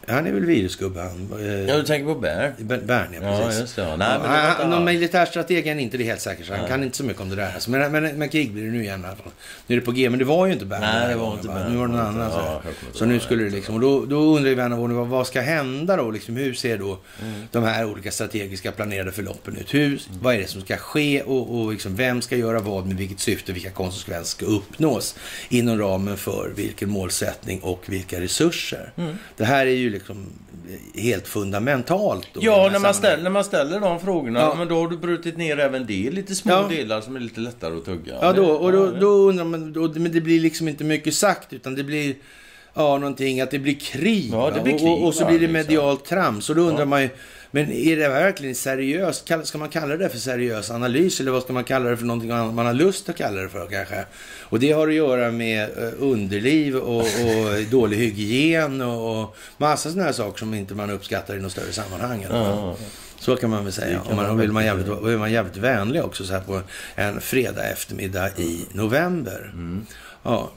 Han 0.08 0.26
är 0.26 0.32
väl 0.32 0.44
virusgubbe 0.46 1.00
han. 1.00 1.28
eh, 1.40 1.46
Ja, 1.60 1.76
du 1.76 1.82
tänker 1.82 2.14
på 2.14 2.20
Bär? 2.20 2.52
Ber- 2.58 2.80
Bern, 2.86 3.06
ja, 3.12 3.18
Ja, 3.22 3.44
precis. 3.46 3.60
just 3.60 3.76
det. 3.76 3.82
Ja. 3.82 3.96
Nej, 3.96 4.08
Ja, 4.12 4.18
men 4.22 4.30
det 4.32 4.36
han, 4.38 4.70
någon 4.70 4.84
militärstrateg 4.84 5.66
är 5.66 5.78
inte, 5.78 5.96
det 5.96 6.04
helt 6.04 6.20
säkert. 6.20 6.46
Så 6.46 6.52
han 6.52 6.60
Nej. 6.60 6.70
kan 6.70 6.82
inte 6.84 6.96
så 6.96 7.04
mycket 7.04 7.22
om 7.22 7.28
det 7.28 7.36
där. 7.36 7.52
Alltså. 7.54 7.70
Men, 7.70 7.92
men, 7.92 8.18
men 8.18 8.28
krig 8.28 8.52
blir 8.52 8.64
det 8.64 8.70
nu 8.70 8.82
igen 8.82 9.00
i 9.00 9.06
alla 9.06 9.16
fall. 9.16 9.32
Nu 9.66 9.76
är 9.76 9.80
det 9.80 9.84
på 9.86 9.92
G, 9.92 10.10
men 10.10 10.18
det 10.18 10.24
var 10.24 10.46
ju 10.46 10.52
inte 10.52 10.64
Bern 10.64 10.80
Nej, 10.80 11.08
det 11.08 11.14
var 11.16 11.24
gången, 11.24 11.38
inte? 11.38 11.48
Bern. 11.48 11.72
Nu 11.72 11.76
var 11.78 11.86
det 11.86 11.92
någon 11.92 12.00
Ja, 12.00 12.06
annan. 12.08 12.30
så 12.30 12.68
inte 12.86 12.98
Så 12.98 13.04
nu 13.04 13.20
skulle 13.20 13.44
det 13.44 13.50
liksom, 13.50 13.74
och 13.74 13.80
då, 13.80 14.04
då 14.04 14.16
undrar 14.16 14.48
ju 14.48 14.54
vän 14.54 14.72
av 14.72 14.80
ordning, 14.80 14.98
vad, 14.98 15.08
vad 15.08 15.26
ska 15.26 15.40
hända 15.40 15.96
då? 15.96 16.10
Liksom, 16.10 16.36
hur 16.36 16.54
ser 16.54 16.78
då 16.78 16.98
Mm. 17.22 17.42
de 17.52 17.64
här 17.64 17.84
olika 17.84 18.10
strategiska 18.10 18.72
planerade 18.72 19.12
förloppen 19.12 19.56
ut? 19.56 19.74
Hur, 19.74 20.00
Vad 20.20 20.34
är 20.34 20.38
det 20.38 20.46
som 20.46 20.60
ska 20.60 20.76
ske 20.76 21.22
och, 21.22 21.60
och 21.60 21.72
liksom, 21.72 21.96
vem 21.96 22.22
ska 22.22 22.36
göra 22.36 22.60
vad 22.60 22.86
med 22.86 22.96
vilket 22.96 23.20
syfte, 23.20 23.52
vilka 23.52 23.70
konsekvenser 23.70 24.24
ska 24.36 24.46
uppnås 24.46 25.16
inom 25.48 25.78
ramen 25.78 26.16
för 26.16 26.52
vilken 26.56 26.88
målsättning 26.90 27.60
och 27.60 27.82
vilka 27.86 28.20
resurser? 28.20 28.92
Mm. 28.96 29.14
Det 29.36 29.44
här 29.44 29.66
är 29.66 29.70
ju 29.70 29.90
liksom 29.94 30.26
helt 30.94 31.28
fundamentalt. 31.28 32.28
Ja, 32.40 32.68
när 32.72 32.78
man, 32.78 32.94
ställer, 32.94 33.22
när 33.22 33.30
man 33.30 33.44
ställer 33.44 33.80
de 33.80 34.00
frågorna, 34.00 34.40
Ja. 34.40 34.54
men 34.58 34.68
då 34.68 34.80
har 34.80 34.88
du 34.88 34.96
brutit 34.96 35.36
ner 35.36 35.58
även 35.58 35.86
det 35.86 36.10
lite 36.10 36.34
små 36.34 36.52
Ja. 36.52 36.66
delar 36.68 37.00
som 37.00 37.16
är 37.16 37.20
lite 37.20 37.40
lättare 37.40 37.76
att 37.76 37.84
tugga. 37.84 38.14
Ja, 38.20 38.32
då, 38.32 38.46
och 38.50 38.72
då, 38.72 38.90
då 38.90 39.06
undrar 39.06 39.44
man, 39.44 39.72
då, 39.72 39.92
men 39.94 40.12
det 40.12 40.20
blir 40.20 40.40
liksom 40.40 40.68
inte 40.68 40.84
mycket 40.84 41.14
sagt 41.14 41.52
utan 41.52 41.74
det 41.74 41.84
blir 41.84 42.14
ja, 42.74 42.98
någonting 42.98 43.40
att 43.40 43.50
det 43.50 43.58
blir 43.58 43.74
krig. 43.74 44.30
Ja, 44.32 44.50
det 44.54 44.60
blir 44.60 44.74
och, 44.74 44.80
krig, 44.80 44.90
och, 44.90 45.06
och 45.06 45.14
så 45.14 45.24
va, 45.24 45.30
blir 45.30 45.40
det 45.40 45.46
liksom. 45.46 45.52
medialt 45.68 46.04
trams. 46.04 46.50
Och 46.50 46.56
då 46.56 46.62
undrar 46.62 46.84
man 46.84 47.02
ju, 47.02 47.08
men 47.54 47.72
är 47.72 47.96
det 47.96 48.08
verkligen 48.08 48.54
seriöst? 48.54 49.30
Ska 49.44 49.58
man 49.58 49.68
kalla 49.68 49.96
det 49.96 50.08
för 50.08 50.18
seriös 50.18 50.70
analys 50.70 51.20
eller 51.20 51.30
vad 51.30 51.42
ska 51.42 51.52
man 51.52 51.64
kalla 51.64 51.90
det 51.90 51.96
för 51.96 52.04
någonting 52.04 52.30
man 52.30 52.66
har 52.66 52.72
lust 52.72 53.08
att 53.08 53.16
kalla 53.16 53.40
det 53.40 53.48
för 53.48 53.66
kanske? 53.66 54.04
Och 54.40 54.60
det 54.60 54.72
har 54.72 54.88
att 54.88 54.94
göra 54.94 55.30
med 55.30 55.62
eh, 55.62 55.92
underliv 55.98 56.76
och, 56.76 57.00
och 57.00 57.62
dålig 57.70 57.96
hygien 57.96 58.80
och, 58.80 59.22
och 59.22 59.36
massa 59.56 59.90
sådana 59.90 60.04
här 60.04 60.12
saker 60.12 60.38
som 60.38 60.54
inte 60.54 60.74
man 60.74 60.90
uppskattar 60.90 61.36
i 61.36 61.40
något 61.40 61.52
större 61.52 61.72
sammanhang. 61.72 62.26
Ja. 62.30 62.76
Så 63.18 63.36
kan 63.36 63.50
man 63.50 63.64
väl 63.64 63.72
säga. 63.72 64.00
Om 64.10 64.16
man, 64.16 64.38
vill 64.38 64.52
man 64.52 64.64
jävligt, 64.64 64.88
vill 64.88 65.18
man 65.18 65.32
jävligt 65.32 65.56
vänlig 65.56 66.04
också 66.04 66.24
så 66.24 66.32
här 66.32 66.40
på 66.40 66.60
en 66.94 67.20
fredag 67.20 67.64
eftermiddag 67.64 68.28
i 68.38 68.66
november. 68.72 69.50
Mm. 69.54 69.86
Ja. 70.22 70.50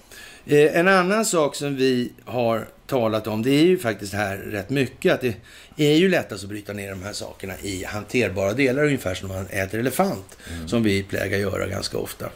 Eh, 0.50 0.80
en 0.80 0.88
annan 0.88 1.26
sak 1.26 1.56
som 1.56 1.76
vi 1.76 2.12
har 2.26 2.68
talat 2.88 3.28
om, 3.28 3.42
det 3.42 3.52
är 3.52 3.64
ju 3.64 3.78
faktiskt 3.78 4.14
här 4.14 4.38
rätt 4.38 4.70
mycket, 4.70 5.14
att 5.14 5.22
det 5.22 5.36
är 5.78 5.98
ju 5.98 6.10
lättast 6.10 6.44
att 6.44 6.50
bryta 6.50 6.74
ner 6.74 6.90
de 6.90 7.04
här 7.04 7.14
sakerna 7.14 7.54
i 7.62 7.84
hanterbara 7.84 8.54
delar, 8.54 8.84
ungefär 8.84 9.16
som 9.16 9.30
man 9.30 9.48
äter 9.50 9.80
elefant, 9.80 10.38
mm. 10.56 10.68
som 10.68 10.84
vi 10.84 11.04
plägar 11.04 11.38
göra 11.38 11.68
ganska 11.68 11.98
ofta. 11.98 12.30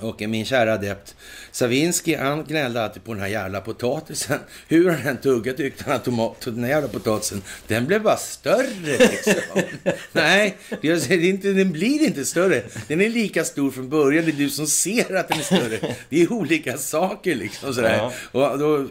Och 0.00 0.20
min 0.20 0.44
kära 0.44 0.72
adept 0.72 1.16
Savinski, 1.52 2.14
han 2.14 2.44
gnällde 2.44 2.82
alltid 2.82 3.04
på 3.04 3.14
den 3.14 3.22
här 3.22 3.28
jävla 3.28 3.60
potatisen. 3.60 4.38
Hur 4.68 4.90
han 4.90 5.06
än 5.06 5.16
tuggade 5.16 5.56
tyckte 5.56 5.84
han 5.86 5.94
att 5.94 6.04
tomat, 6.04 6.40
den 6.40 6.64
här 6.64 6.70
jävla 6.70 6.88
potatisen, 6.88 7.42
den 7.66 7.86
blev 7.86 8.02
bara 8.02 8.16
större 8.16 8.98
liksom. 8.98 9.34
Nej, 10.12 10.56
det 10.80 10.88
är 10.88 11.24
inte, 11.24 11.52
den 11.52 11.72
blir 11.72 12.06
inte 12.06 12.24
större. 12.24 12.62
Den 12.88 13.00
är 13.00 13.08
lika 13.08 13.44
stor 13.44 13.70
från 13.70 13.88
början. 13.88 14.24
Det 14.24 14.30
är 14.30 14.36
du 14.36 14.50
som 14.50 14.66
ser 14.66 15.14
att 15.14 15.28
den 15.28 15.38
är 15.38 15.42
större. 15.42 15.94
Det 16.08 16.22
är 16.22 16.32
olika 16.32 16.78
saker 16.78 17.34
liksom 17.34 17.74
sådär. 17.74 17.96
Ja. 18.32 18.50
Och 18.50 18.58
då 18.58 18.86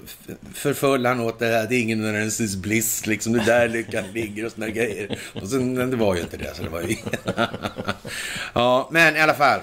förföll 0.54 1.06
han 1.06 1.20
åt 1.20 1.40
det 1.40 1.46
här, 1.46 1.68
det 1.68 1.76
är 1.76 1.82
ingen 1.82 2.00
ignorance 2.00 2.58
bliss, 2.58 3.06
liksom. 3.06 3.34
Det 3.34 3.46
där 3.46 3.68
lyckan 3.68 4.04
ligger 4.14 4.46
och 4.46 4.52
sådana 4.52 4.72
grejer. 4.72 5.20
Och 5.34 5.50
sen, 5.50 5.90
det 5.90 5.98
var 5.98 6.16
ju 6.16 6.22
inte 6.22 6.38
det, 6.38 6.56
så 6.56 6.64
det 6.64 6.70
var 6.70 6.82
ju... 6.82 6.96
ja, 8.54 8.90
men 8.92 9.16
i 9.16 9.20
alla 9.20 9.34
fall. 9.34 9.60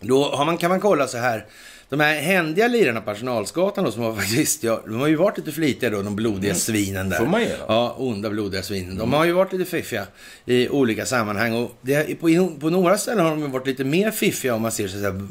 Då 0.00 0.44
man, 0.44 0.58
kan 0.58 0.70
man 0.70 0.80
kolla 0.80 1.06
så 1.06 1.18
här. 1.18 1.46
De 1.90 2.00
här 2.00 2.20
händiga 2.20 2.68
lirarna 2.68 3.00
på 3.00 3.10
Arsenalsgatan 3.10 3.84
då, 3.84 3.90
som 3.90 4.02
har 4.02 4.14
faktiskt, 4.20 4.62
ja, 4.64 4.82
de 4.86 5.00
har 5.00 5.06
ju 5.06 5.16
varit 5.16 5.38
lite 5.38 5.52
flitiga 5.52 5.90
då, 5.90 6.02
de 6.02 6.16
blodiga 6.16 6.50
mm. 6.50 6.60
svinen 6.60 7.08
där. 7.08 7.18
Får 7.18 7.26
man 7.26 7.42
göra. 7.42 7.58
Ja, 7.68 7.94
onda 7.98 8.30
blodiga 8.30 8.62
svinen. 8.62 8.96
De 8.96 9.12
har 9.12 9.24
ju 9.24 9.32
varit 9.32 9.52
lite 9.52 9.70
fiffiga 9.70 10.06
i 10.44 10.68
olika 10.68 11.06
sammanhang. 11.06 11.54
Och 11.54 11.72
det, 11.80 12.20
på, 12.20 12.56
på 12.60 12.70
några 12.70 12.98
ställen 12.98 13.24
har 13.24 13.30
de 13.30 13.52
varit 13.52 13.66
lite 13.66 13.84
mer 13.84 14.10
fiffiga 14.10 14.54
om 14.54 14.62
man 14.62 14.72
ser 14.72 14.88
så 14.88 14.98
säga, 14.98 15.28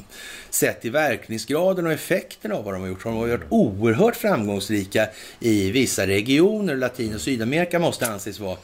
sett 0.49 0.85
i 0.85 0.89
verkningsgraden 0.89 1.85
och 1.85 1.91
effekterna 1.91 2.55
av 2.55 2.63
vad 2.63 2.73
de 2.73 2.81
har 2.81 2.89
gjort. 2.89 3.03
De 3.03 3.15
har 3.15 3.27
varit 3.27 3.41
oerhört 3.49 4.15
framgångsrika 4.15 5.07
i 5.39 5.71
vissa 5.71 6.07
regioner. 6.07 6.75
Latin 6.75 7.15
och 7.15 7.21
Sydamerika 7.21 7.79
måste 7.79 8.07
anses 8.07 8.39
vara 8.39 8.57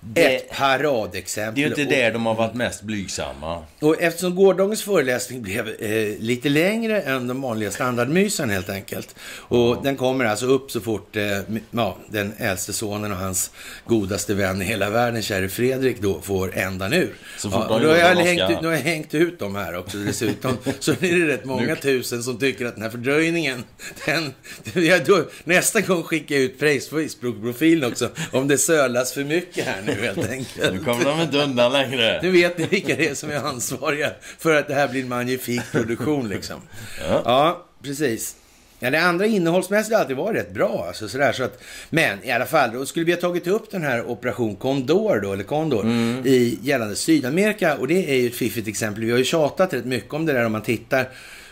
det, 0.00 0.36
ett 0.36 0.50
paradexempel. 0.50 1.54
Det 1.54 1.60
är 1.60 1.76
ju 1.76 1.82
inte 1.82 1.96
där 1.96 2.12
de 2.12 2.26
har 2.26 2.34
varit 2.34 2.54
mest 2.54 2.82
blygsamma. 2.82 3.64
Och 3.80 4.02
eftersom 4.02 4.34
gårdagens 4.34 4.82
föreläsning 4.82 5.42
blev 5.42 5.68
eh, 5.68 6.18
lite 6.18 6.48
längre 6.48 7.00
än 7.00 7.26
de 7.26 7.40
vanliga 7.40 7.70
standardmysen 7.70 8.50
helt 8.50 8.68
enkelt. 8.68 9.14
Och 9.38 9.58
ja. 9.58 9.80
den 9.82 9.96
kommer 9.96 10.24
alltså 10.24 10.46
upp 10.46 10.70
så 10.70 10.80
fort 10.80 11.16
eh, 11.16 11.40
ja, 11.70 11.96
den 12.08 12.32
äldste 12.38 12.72
sonen 12.72 13.12
och 13.12 13.18
hans 13.18 13.50
godaste 13.86 14.34
vän 14.34 14.62
i 14.62 14.64
hela 14.64 14.90
världen, 14.90 15.22
käre 15.22 15.48
Fredrik, 15.48 16.00
då 16.00 16.20
får 16.20 16.56
ändan 16.56 16.92
ur. 16.92 17.14
Så 17.38 17.50
fort 17.50 17.66
ja, 17.68 17.78
då, 17.78 17.88
har 17.88 17.96
jag 17.96 18.16
hängt, 18.16 18.50
ut, 18.50 18.58
då 18.62 18.68
har 18.68 18.74
jag 18.74 18.82
hängt 18.82 19.14
ut 19.14 19.38
dem 19.38 19.56
här 19.56 19.76
också 19.76 19.98
dessutom. 19.98 20.58
så 20.78 20.90
är 20.92 21.26
det 21.26 21.32
rätt 21.32 21.44
många 21.44 21.76
tusen 21.76 22.22
som 22.22 22.38
tycker 22.38 22.66
att 22.66 22.74
den 22.74 22.82
här 22.82 22.90
fördröjningen, 22.90 23.64
den, 24.06 24.34
ja, 24.74 24.98
då, 25.06 25.24
nästa 25.44 25.80
gång 25.80 26.02
skickar 26.02 26.34
jag 26.34 26.44
ut 26.44 26.58
Facebook-profilen 26.58 27.90
också, 27.90 28.10
om 28.32 28.48
det 28.48 28.58
sölas 28.58 29.12
för 29.12 29.24
mycket 29.24 29.64
här 29.64 29.82
nu 29.86 29.87
helt 29.94 30.30
enkelt. 30.30 30.72
Nu 30.72 30.78
kommer 30.78 31.04
de 31.04 31.20
inte 31.20 31.38
undan 31.38 31.72
längre. 31.72 32.20
Nu 32.22 32.30
vet 32.30 32.58
ni 32.58 32.66
vilka 32.66 32.96
det 32.96 33.08
är 33.08 33.14
som 33.14 33.30
är 33.30 33.36
ansvariga 33.36 34.10
för 34.38 34.54
att 34.54 34.68
det 34.68 34.74
här 34.74 34.88
blir 34.88 35.02
en 35.02 35.08
magnifik 35.08 35.62
produktion 35.72 36.28
liksom. 36.34 36.60
Ja, 37.08 37.22
ja 37.24 37.66
precis. 37.82 38.36
Ja, 38.80 38.90
det 38.90 39.00
andra 39.00 39.26
innehållsmässigt 39.26 39.94
har 39.94 40.00
alltid 40.00 40.16
varit 40.16 40.36
rätt 40.36 40.54
bra. 40.54 40.84
Alltså, 40.88 41.08
sådär, 41.08 41.32
så 41.32 41.44
att, 41.44 41.62
men 41.90 42.24
i 42.24 42.30
alla 42.30 42.46
fall, 42.46 42.72
då 42.72 42.86
skulle 42.86 43.04
vi 43.04 43.12
ha 43.12 43.20
tagit 43.20 43.46
upp 43.46 43.70
den 43.70 43.82
här 43.82 44.10
operation 44.10 44.56
Condor, 44.56 45.20
då, 45.20 45.32
eller 45.32 45.44
Condor 45.44 45.82
mm. 45.82 46.26
i 46.26 46.58
gällande 46.62 46.96
Sydamerika. 46.96 47.76
Och 47.76 47.88
det 47.88 48.10
är 48.10 48.16
ju 48.16 48.26
ett 48.26 48.34
fiffigt 48.34 48.68
exempel. 48.68 49.04
Vi 49.04 49.10
har 49.10 49.18
ju 49.18 49.24
tjatat 49.24 49.74
rätt 49.74 49.84
mycket 49.84 50.14
om 50.14 50.26
det 50.26 50.32
där 50.32 50.44
om 50.44 50.52
man 50.52 50.62
tittar 50.62 51.08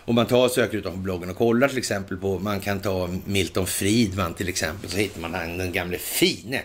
om 0.07 0.15
man 0.15 0.27
tar 0.27 0.49
söker 0.49 0.79
utanför 0.79 0.99
bloggen 0.99 1.31
och 1.31 1.37
kollar 1.37 1.69
till 1.69 1.79
exempel 1.79 2.17
på, 2.17 2.39
man 2.39 2.61
kan 2.61 2.81
ta 2.81 3.09
Milton 3.25 3.67
Friedman 3.67 4.35
till 4.35 4.49
exempel, 4.49 4.91
så 4.91 4.97
hittar 4.97 5.21
man 5.21 5.33
den 5.33 5.73
gamle 5.73 5.99
fine 5.99 6.59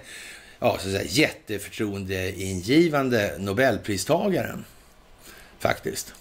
ja, 0.61 0.77
så 0.79 0.87
att 0.87 0.93
säga, 0.93 1.03
jätteförtroendeingivande 1.03 3.35
Nobelpristagaren. 3.39 4.65
Faktiskt. 5.59 6.13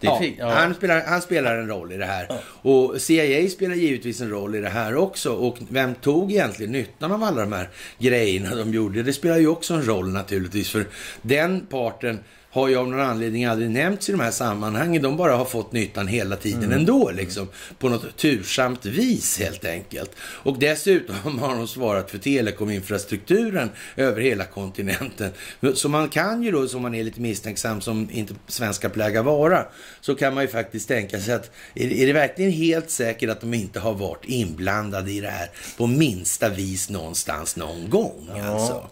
Ja, 0.00 0.22
ja. 0.38 0.50
Han, 0.50 0.74
spelar, 0.74 1.02
han 1.06 1.22
spelar 1.22 1.56
en 1.56 1.68
roll 1.68 1.92
i 1.92 1.96
det 1.96 2.06
här. 2.06 2.26
Ja. 2.28 2.38
Och 2.70 3.00
CIA 3.00 3.48
spelar 3.48 3.74
givetvis 3.74 4.20
en 4.20 4.30
roll 4.30 4.54
i 4.54 4.60
det 4.60 4.68
här 4.68 4.96
också. 4.96 5.32
Och 5.32 5.58
vem 5.68 5.94
tog 5.94 6.32
egentligen 6.32 6.72
nyttan 6.72 7.12
av 7.12 7.22
alla 7.22 7.40
de 7.40 7.52
här 7.52 7.68
grejerna 7.98 8.54
de 8.54 8.72
gjorde? 8.72 9.02
Det 9.02 9.12
spelar 9.12 9.38
ju 9.38 9.48
också 9.48 9.74
en 9.74 9.86
roll 9.86 10.08
naturligtvis. 10.08 10.70
För 10.70 10.86
den 11.22 11.66
parten 11.66 12.18
har 12.56 12.68
ju 12.68 12.76
av 12.76 12.88
någon 12.88 13.00
anledning 13.00 13.44
aldrig 13.44 13.70
nämnts 13.70 14.08
i 14.08 14.12
de 14.12 14.20
här 14.20 14.30
sammanhangen. 14.30 15.02
De 15.02 15.16
bara 15.16 15.36
har 15.36 15.44
fått 15.44 15.72
nyttan 15.72 16.08
hela 16.08 16.36
tiden 16.36 16.64
mm. 16.64 16.78
ändå, 16.78 17.10
liksom. 17.10 17.48
På 17.78 17.88
något 17.88 18.16
tursamt 18.16 18.86
vis 18.86 19.38
helt 19.38 19.64
enkelt. 19.64 20.10
Och 20.18 20.58
dessutom 20.58 21.38
har 21.38 21.56
de 21.56 21.68
svarat 21.68 22.10
för 22.10 22.18
telekominfrastrukturen 22.18 23.70
över 23.96 24.20
hela 24.20 24.44
kontinenten. 24.44 25.30
Så 25.74 25.88
man 25.88 26.08
kan 26.08 26.42
ju 26.42 26.50
då, 26.50 26.68
som 26.68 26.82
man 26.82 26.94
är 26.94 27.04
lite 27.04 27.20
misstänksam, 27.20 27.80
som 27.80 28.08
inte 28.12 28.34
svenska 28.46 28.90
plägar 28.90 29.22
vara, 29.22 29.66
så 30.00 30.14
kan 30.14 30.34
man 30.34 30.44
ju 30.44 30.48
faktiskt 30.48 30.88
tänka 30.88 31.20
sig 31.20 31.34
att 31.34 31.50
är 31.74 32.06
det 32.06 32.12
verkligen 32.12 32.52
helt 32.52 32.90
säkert 32.90 33.30
att 33.30 33.40
de 33.40 33.54
inte 33.54 33.80
har 33.80 33.94
varit 33.94 34.24
inblandade 34.24 35.10
i 35.10 35.20
det 35.20 35.30
här 35.30 35.50
på 35.76 35.86
minsta 35.86 36.48
vis 36.48 36.90
någonstans 36.90 37.56
någon 37.56 37.90
gång? 37.90 38.30
Ja. 38.36 38.44
Alltså. 38.44 38.90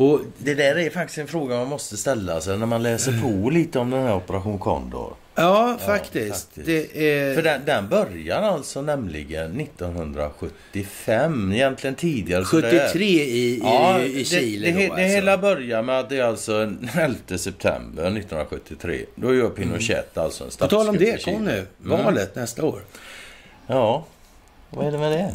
Och 0.00 0.20
det 0.38 0.54
där 0.54 0.78
är 0.78 0.90
faktiskt 0.90 1.18
en 1.18 1.26
fråga 1.26 1.56
man 1.56 1.68
måste 1.68 1.96
ställa 1.96 2.40
sig 2.40 2.58
när 2.58 2.66
man 2.66 2.82
läser 2.82 3.20
på 3.22 3.50
lite 3.50 3.78
om 3.78 3.90
den 3.90 4.02
här 4.02 4.14
Operation 4.16 4.58
Condor. 4.58 5.14
Ja, 5.34 5.78
faktiskt. 5.86 6.48
Ja, 6.54 6.62
faktiskt. 6.62 6.96
Är... 6.96 7.34
För 7.34 7.42
den, 7.42 7.64
den 7.64 7.88
börjar 7.88 8.42
alltså 8.42 8.82
nämligen 8.82 9.60
1975, 9.60 11.52
egentligen 11.52 11.94
tidigare. 11.94 12.44
73 12.44 13.04
i, 13.04 13.60
ja, 13.62 14.00
i, 14.00 14.20
i 14.20 14.24
Chile 14.24 14.66
det, 14.66 14.72
det, 14.72 14.86
då, 14.86 14.92
alltså. 14.92 14.96
det 14.96 15.08
hela 15.08 15.38
börjar 15.38 15.82
med 15.82 16.00
att 16.00 16.08
det 16.08 16.18
är 16.18 16.24
alltså 16.24 16.72
11 16.94 17.16
september 17.38 18.02
1973. 18.02 19.04
Då 19.14 19.34
gör 19.34 19.50
Pinochet 19.50 20.16
mm. 20.16 20.24
alltså 20.24 20.44
en 20.44 20.50
statskupp 20.50 20.70
På 20.70 20.84
tal 20.84 20.88
om 20.88 20.96
det, 20.96 21.24
kom 21.24 21.44
nu. 21.44 21.66
Mm. 21.84 22.04
Valet 22.04 22.36
mm. 22.36 22.42
nästa 22.42 22.64
år. 22.64 22.82
Ja, 23.66 24.04
vad 24.70 24.86
är 24.86 24.92
det 24.92 24.98
med 24.98 25.12
det? 25.12 25.34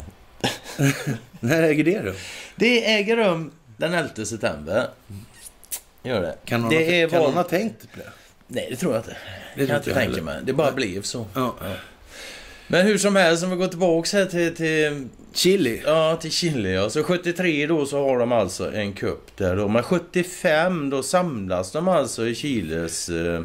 När 1.40 1.62
äger 1.62 1.84
det 1.84 2.02
rum? 2.02 2.14
Det 2.56 2.94
äger 2.94 3.16
rum 3.16 3.50
den 3.76 3.94
11 3.94 4.24
september. 4.24 4.88
Gör 6.02 6.22
det. 6.22 6.36
Kan 6.44 6.60
någon, 6.60 6.70
det 6.70 7.02
ha, 7.02 7.10
kan 7.10 7.22
någon 7.22 7.34
ha 7.34 7.42
tänkt 7.42 7.92
på 7.92 7.98
det? 7.98 8.10
Nej, 8.46 8.66
det 8.70 8.76
tror 8.76 8.92
jag 8.94 9.00
inte. 9.00 9.16
Det 9.56 9.66
kan 9.66 9.74
jag 9.74 9.78
inte 9.78 9.94
tänka 9.94 10.22
mig. 10.22 10.40
Det 10.44 10.52
bara 10.52 10.72
blev 10.72 11.02
så. 11.02 11.26
Ja. 11.34 11.54
Ja. 11.60 11.66
Men 12.68 12.86
hur 12.86 12.98
som 12.98 13.16
helst, 13.16 13.44
om 13.44 13.50
vi 13.50 13.56
går 13.56 13.68
tillbaka 13.68 14.16
här 14.16 14.24
till... 14.26 14.56
till 14.56 15.08
Chile? 15.32 15.80
Ja, 15.84 16.16
till 16.20 16.30
Chile. 16.30 16.68
Ja. 16.68 16.90
Så 16.90 17.02
73 17.02 17.66
då 17.66 17.86
så 17.86 18.04
har 18.04 18.18
de 18.18 18.32
alltså 18.32 18.74
en 18.74 18.92
kupp 18.92 19.36
där 19.36 19.56
då. 19.56 19.68
Men 19.68 19.82
75 19.82 20.90
då 20.90 21.02
samlas 21.02 21.72
de 21.72 21.88
alltså 21.88 22.26
i 22.26 22.34
Chiles... 22.34 23.08
Eh, 23.08 23.42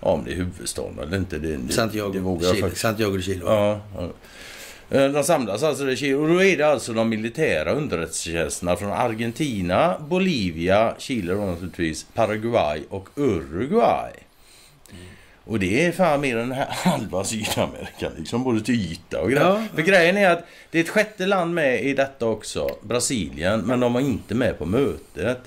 ja, 0.00 0.08
om 0.08 0.24
det 0.24 0.32
är 0.32 0.36
huvudstaden 0.36 0.98
eller 0.98 1.16
inte. 1.16 1.38
Det, 1.38 1.56
det, 1.56 1.72
Santiago, 1.72 2.12
det 2.12 2.18
vågar 2.18 2.54
Chile. 2.54 2.70
Santiago 2.74 3.16
de 3.16 3.22
Chile. 3.22 3.40
Ja, 3.44 3.80
ja. 3.96 4.08
Eh, 4.90 5.08
de 5.08 5.24
samlas 5.24 5.62
alltså 5.62 5.90
i 5.90 5.96
Chile 5.96 6.14
och 6.14 6.28
då 6.28 6.42
är 6.42 6.56
det 6.56 6.66
alltså 6.66 6.92
de 6.92 7.08
militära 7.08 7.72
underrättelsetjänsterna 7.72 8.76
från 8.76 8.92
Argentina, 8.92 9.96
Bolivia, 10.08 10.94
Chile 10.98 11.34
då 11.34 11.40
naturligtvis, 11.40 12.06
Paraguay 12.14 12.82
och 12.88 13.08
Uruguay. 13.16 14.12
Och 15.44 15.58
det 15.58 15.86
är 15.86 15.92
fan 15.92 16.20
mer 16.20 16.36
än 16.36 16.52
halva 16.68 17.24
Sydamerika 17.24 18.10
liksom, 18.16 18.44
både 18.44 18.60
till 18.60 18.74
yta 18.74 19.20
och 19.20 19.30
grejer. 19.30 19.44
Ja. 19.44 19.62
För 19.74 19.82
grejen 19.82 20.16
är 20.16 20.30
att 20.30 20.44
det 20.70 20.78
är 20.78 20.82
ett 20.82 20.88
sjätte 20.88 21.26
land 21.26 21.54
med 21.54 21.84
i 21.84 21.94
detta 21.94 22.26
också, 22.26 22.70
Brasilien, 22.82 23.60
men 23.60 23.80
de 23.80 23.92
var 23.92 24.00
inte 24.00 24.34
med 24.34 24.58
på 24.58 24.66
mötet. 24.66 25.38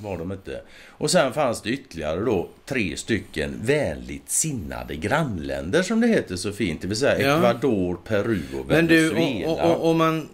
Var 0.00 0.18
de 0.18 0.32
inte. 0.32 0.60
Och 0.88 1.10
sen 1.10 1.32
fanns 1.32 1.62
det 1.62 1.70
ytterligare 1.70 2.20
då 2.20 2.48
tre 2.66 2.96
stycken 2.96 3.60
vänligt 3.62 4.30
sinnade 4.30 4.96
grannländer 4.96 5.82
som 5.82 6.00
det 6.00 6.06
heter 6.06 6.36
så 6.36 6.52
fint. 6.52 6.82
Det 6.82 6.88
vill 6.88 6.96
säga 6.96 7.26
ja. 7.26 7.36
Ecuador, 7.36 7.98
Peru 8.04 8.40
och 8.60 8.70
Venezuela. 8.70 9.14
Men 9.14 9.38
du, 9.38 9.44
om 9.74 9.98
man 9.98 10.28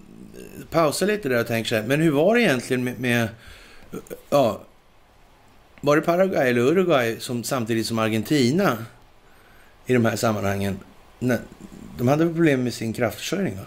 pausar 0.70 1.06
lite 1.06 1.28
där 1.28 1.40
och 1.40 1.46
tänker 1.46 1.76
här. 1.76 1.82
Men 1.82 2.00
hur 2.00 2.10
var 2.10 2.34
det 2.34 2.40
egentligen 2.40 2.84
med, 2.84 3.00
med 3.00 3.28
ja, 4.30 4.60
var 5.80 5.96
det 5.96 6.02
Paraguay 6.02 6.50
eller 6.50 6.60
Uruguay 6.60 7.20
som 7.20 7.44
samtidigt 7.44 7.86
som 7.86 7.98
Argentina 7.98 8.78
i 9.86 9.92
de 9.92 10.04
här 10.04 10.16
sammanhangen? 10.16 10.78
De 11.98 12.08
hade 12.08 12.26
problem 12.26 12.64
med 12.64 12.74
sin 12.74 12.92
kraftförsörjning 12.92 13.56
va? 13.56 13.66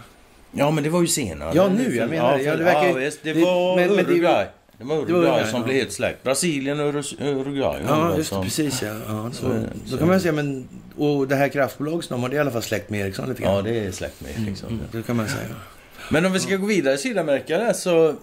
Ja, 0.52 0.70
men 0.70 0.84
det 0.84 0.90
var 0.90 1.00
ju 1.00 1.06
senare. 1.06 1.52
Ja, 1.54 1.68
nu. 1.68 1.96
Jag 1.96 2.10
menar 2.10 2.38
ja, 2.38 2.56
det. 2.56 2.64
verkar, 2.64 3.00
ja, 3.00 3.10
det 3.22 3.32
var 3.32 3.76
men, 3.76 3.90
Uruguay. 3.90 4.06
Men 4.06 4.16
det 4.16 4.63
var 4.78 4.96
Uruguay, 4.96 5.16
Uruguay 5.16 5.46
som 5.46 5.60
ja. 5.60 5.64
blev 5.66 5.76
helt 5.76 5.92
släckt. 5.92 6.22
Brasilien 6.22 6.80
och 6.80 7.04
Uruguay. 7.20 7.82
Ja, 7.88 8.16
just 8.16 8.30
det, 8.30 8.42
precis 8.42 8.82
ja. 8.82 8.94
ja 9.08 9.30
så, 9.32 9.40
så, 9.40 9.64
så, 9.86 9.98
kan 9.98 10.08
man 10.08 10.20
säga, 10.20 10.32
men 10.32 10.68
och 10.96 11.28
det 11.28 11.36
här 11.36 11.48
kraftbolaget, 11.48 12.08
de 12.08 12.22
har 12.22 12.28
det 12.28 12.36
i 12.36 12.38
alla 12.38 12.50
fall 12.50 12.62
släckt 12.62 12.90
med 12.90 13.00
Ericsson 13.00 13.28
lite 13.28 13.42
grann. 13.42 13.54
Ja, 13.54 13.62
det 13.62 13.78
är 13.78 13.92
släckt 13.92 14.20
med 14.20 14.30
Ericsson. 14.30 14.68
Mm, 14.68 14.84
det 14.92 15.02
kan 15.02 15.16
man 15.16 15.28
säga. 15.28 15.46
Men 16.10 16.26
om 16.26 16.32
vi 16.32 16.40
ska 16.40 16.56
gå 16.56 16.66
vidare 16.66 16.94
i 16.94 16.98
Sydamerika 16.98 17.58
där, 17.58 17.72
så 17.72 18.14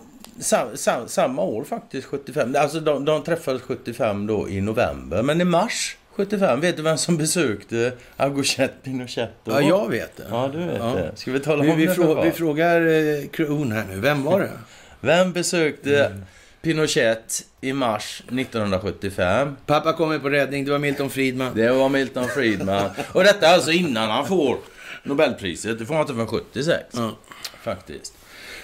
sam, 0.76 1.08
samma 1.08 1.42
år 1.42 1.64
faktiskt, 1.64 2.08
75. 2.08 2.56
Alltså 2.58 2.80
de, 2.80 3.06
de 3.06 3.24
träffades 3.24 3.62
75 3.62 4.28
då 4.28 4.50
i 4.50 4.62
november. 4.62 5.24
Men 5.24 5.42
i 5.42 5.46
mars 5.46 5.98
75. 6.16 6.62
Vet 6.62 6.78
du 6.78 6.84
vem 6.84 6.98
som 6.98 7.18
besökte 7.18 7.94
Auguste 8.18 8.70
Pinochet 8.84 9.32
då? 9.44 9.52
Ja, 9.52 9.62
jag 9.62 9.90
vet 9.90 10.18
det. 10.18 10.24
Ja, 10.30 10.50
du 10.54 10.58
vet 10.58 10.78
Ja. 10.78 10.94
det. 10.96 11.12
Ska 11.16 11.32
vi 11.32 11.40
tala 11.40 11.64
Vi, 11.64 11.72
om 11.72 11.78
vi, 11.78 11.86
det 11.86 11.94
frå, 11.94 12.22
vi 12.24 12.32
frågar 12.32 12.88
eh, 12.88 13.28
Kron 13.28 13.72
här 13.72 13.86
nu. 13.90 14.00
Vem 14.00 14.24
var 14.24 14.40
det? 14.40 14.52
Vem 15.02 15.32
besökte 15.32 16.06
Mm. 16.06 16.22
Pinochet 16.62 17.46
i 17.62 17.74
mars 17.74 18.24
1975? 18.26 19.56
Pappa 19.66 19.94
kommer 19.94 20.20
på 20.20 20.30
räddning. 20.30 20.66
Det 20.66 20.72
var 20.72 20.80
Milton 20.80 21.10
Friedman. 21.10 21.56
Det 21.56 21.72
var 21.72 21.90
Milton 21.90 22.28
Friedman. 22.28 22.90
Och 23.14 23.24
detta 23.24 23.48
är 23.48 23.54
alltså 23.54 23.72
innan 23.72 24.10
han 24.10 24.28
får 24.28 24.58
Nobelpriset. 25.04 25.80
Det 25.80 25.86
får 25.86 25.94
han 25.94 26.02
inte 26.02 26.14
förrän 26.14 26.28
76. 26.28 26.84
Ja. 26.92 27.18
Faktiskt. 27.64 28.14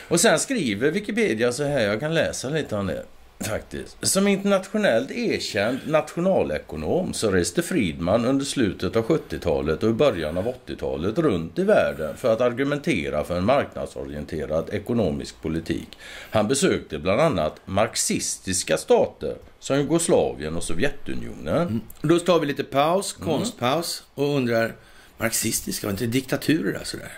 Och 0.07 0.19
sen 0.19 0.39
skriver 0.39 0.91
Wikipedia 0.91 1.51
så 1.51 1.63
här, 1.63 1.81
jag 1.81 1.99
kan 1.99 2.13
läsa 2.13 2.49
lite 2.49 2.75
om 2.75 2.87
det. 2.87 3.05
Faktiskt. 3.39 3.97
Som 4.01 4.27
internationellt 4.27 5.11
erkänd 5.11 5.79
nationalekonom 5.85 7.13
så 7.13 7.31
reste 7.31 7.61
Friedman 7.61 8.25
under 8.25 8.45
slutet 8.45 8.95
av 8.95 9.05
70-talet 9.05 9.83
och 9.83 9.89
i 9.89 9.93
början 9.93 10.37
av 10.37 10.53
80-talet 10.67 11.17
runt 11.17 11.59
i 11.59 11.63
världen 11.63 12.17
för 12.17 12.33
att 12.33 12.41
argumentera 12.41 13.23
för 13.23 13.37
en 13.37 13.45
marknadsorienterad 13.45 14.69
ekonomisk 14.71 15.41
politik. 15.41 15.87
Han 16.31 16.47
besökte 16.47 16.99
bland 16.99 17.21
annat 17.21 17.61
marxistiska 17.65 18.77
stater 18.77 19.35
som 19.59 19.77
Jugoslavien 19.77 20.55
och 20.55 20.63
Sovjetunionen. 20.63 21.67
Mm. 21.67 21.81
Då 22.01 22.19
tar 22.19 22.39
vi 22.39 22.45
lite 22.45 22.63
paus, 22.63 23.15
Mm. 23.19 23.29
konstpaus 23.29 24.03
och 24.13 24.35
undrar, 24.35 24.75
marxistiska, 25.17 25.87
var 25.87 25.91
inte 25.91 26.05
diktaturer 26.05 26.73
där 26.73 26.83
sådär? 26.83 27.11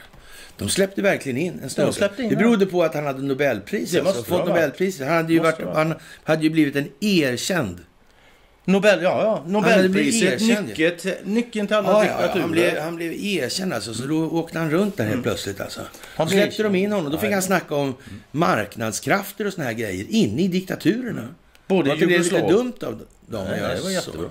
De 0.60 0.70
släppte 0.70 1.02
verkligen 1.02 1.38
in 1.38 1.60
en 1.64 1.70
snubbe. 1.70 1.94
släppte 1.94 2.24
in 2.24 2.30
Det 2.30 2.36
berodde 2.36 2.66
på 2.66 2.84
att 2.84 2.94
han 2.96 3.06
hade 3.06 3.22
Nobelpris. 3.22 3.92
Det 3.92 4.00
Alltså, 4.02 4.24
fått 4.24 4.48
Nobelpriset. 4.48 5.08
Han 5.08 5.16
hade, 5.18 5.34
ju 5.34 5.40
varit, 5.40 5.60
han 5.74 5.94
hade 6.24 6.44
ju 6.44 6.50
blivit 6.50 6.76
en 6.76 6.90
erkänd... 7.00 7.80
Nobel, 8.66 9.02
ja, 9.04 9.22
ja. 9.24 9.44
Nobelpriset, 9.52 10.42
ja. 10.42 10.62
nyckeln, 10.62 11.16
nyckeln 11.24 11.68
till 11.68 11.76
alla 11.76 11.90
Ja, 11.90 12.06
ja, 12.06 12.12
diktaturer. 12.12 12.42
han, 12.42 12.52
blev, 12.52 12.78
han 12.80 12.96
blev 12.96 13.14
erkänd 13.14 13.74
alltså, 13.74 13.94
så 13.94 14.04
då 14.08 14.30
åkte 14.30 14.60
han 14.60 14.72
runt 14.72 14.98
där 14.98 15.06
helt 15.06 15.24
plötsligt 15.24 15.62
alltså. 15.62 15.80
Han 16.16 16.28
Då 16.28 16.32
blev 16.32 16.42
släppte 16.42 16.64
de 16.64 16.76
in 16.76 16.92
honom. 16.92 17.12
Då 17.12 17.18
fick 17.18 17.32
han 17.32 17.42
snacka 17.42 17.76
om 17.76 17.96
marknadskrafter 18.32 19.48
och 19.48 19.54
såna 19.54 19.66
här 19.68 19.74
grejer 19.74 20.06
inne 20.10 20.42
i 20.42 20.48
diktaturerna. 20.48 21.28
Både 21.68 21.88
Var 21.88 21.96
inte 21.96 22.06
det 22.06 22.18
lite 22.18 22.36
Jugoslav- 22.36 22.52
dumt 22.52 22.74
av 22.82 23.02
dem 23.28 23.48
att 23.48 23.58
göra 23.58 23.82
var 23.82 23.90
jättebra. 23.90 24.30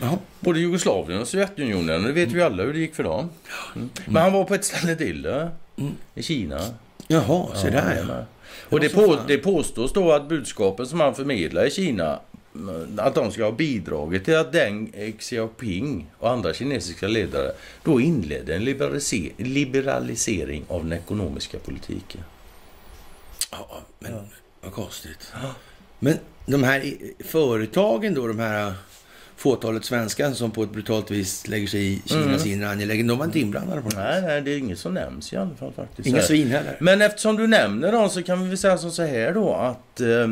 Jaha. 0.00 0.18
Både 0.40 0.60
Jugoslavien 0.60 1.20
och 1.20 1.28
Sovjetunionen, 1.28 2.02
det 2.02 2.12
vet 2.12 2.32
vi 2.32 2.42
alla 2.42 2.62
hur 2.62 2.72
det 2.72 2.78
gick 2.78 2.94
för 2.94 3.02
dem. 3.02 3.30
Mm. 3.76 3.90
Men 4.06 4.22
han 4.22 4.32
var 4.32 4.44
på 4.44 4.54
ett 4.54 4.64
ställe 4.64 4.96
till 4.96 5.22
då, 5.22 5.50
i 6.14 6.22
Kina. 6.22 6.60
Jaha, 7.08 7.54
se 7.54 7.70
där 7.70 8.04
ja. 8.08 8.24
Och 8.68 8.80
det, 8.80 8.88
på, 8.88 9.18
det 9.28 9.38
påstås 9.38 9.92
då 9.92 10.12
att 10.12 10.28
budskapen 10.28 10.86
som 10.86 11.00
han 11.00 11.14
förmedlar 11.14 11.66
i 11.66 11.70
Kina 11.70 12.20
mm, 12.54 12.98
att 12.98 13.14
de 13.14 13.32
ska 13.32 13.44
ha 13.44 13.52
bidragit 13.52 14.24
till 14.24 14.36
att 14.36 14.52
Deng 14.52 14.92
Xiaoping 15.18 16.06
och 16.18 16.30
andra 16.30 16.54
kinesiska 16.54 17.08
ledare 17.08 17.52
då 17.82 18.00
inledde 18.00 18.54
en 18.54 18.62
liberalise- 18.62 19.32
liberalisering 19.36 20.64
av 20.68 20.84
den 20.84 20.92
ekonomiska 20.92 21.58
politiken. 21.58 22.20
Ja, 23.50 23.80
men 23.98 24.12
vad 24.60 24.72
konstigt. 24.72 25.32
Men 25.98 26.18
de 26.46 26.64
här 26.64 26.94
företagen 27.24 28.14
då, 28.14 28.26
de 28.26 28.38
här 28.38 28.74
fåtalet 29.36 29.84
svenskar 29.84 30.32
som 30.32 30.50
på 30.50 30.62
ett 30.62 30.70
brutalt 30.70 31.10
vis 31.10 31.48
lägger 31.48 31.66
sig 31.66 31.92
i 31.92 32.02
Kinas 32.06 32.46
inre 32.46 32.68
angelägenheter, 32.68 33.08
de 33.08 33.18
var 33.18 33.24
inte 33.24 33.40
inblandade 33.40 33.82
på 33.82 33.96
här. 33.96 34.12
Nej, 34.12 34.22
nej, 34.22 34.40
det 34.40 34.50
är 34.50 34.58
inget 34.58 34.78
som 34.78 34.94
nämns 34.94 35.32
i 35.32 35.36
alla 35.36 35.54
fall 35.54 35.72
faktiskt. 35.72 36.08
Inga 36.08 36.22
svin 36.22 36.50
heller. 36.50 36.76
Men 36.80 37.02
eftersom 37.02 37.36
du 37.36 37.46
nämner 37.46 37.92
dem 37.92 38.10
så 38.10 38.22
kan 38.22 38.42
vi 38.42 38.48
väl 38.48 38.58
säga 38.58 38.78
som 38.78 38.90
så 38.90 39.02
här 39.02 39.34
då 39.34 39.54
att 39.54 40.00
eh, 40.00 40.28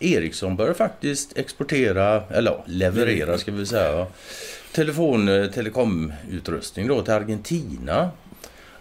Ericsson 0.00 0.56
börjar 0.56 0.74
faktiskt 0.74 1.38
exportera, 1.38 2.22
eller 2.30 2.50
ja, 2.50 2.64
leverera 2.66 3.38
ska 3.38 3.52
vi 3.52 3.66
säga, 3.66 4.06
telefon, 4.72 5.28
eh, 5.28 5.46
telekomutrustning 5.46 6.88
då 6.88 7.02
till 7.02 7.12
Argentina. 7.12 8.10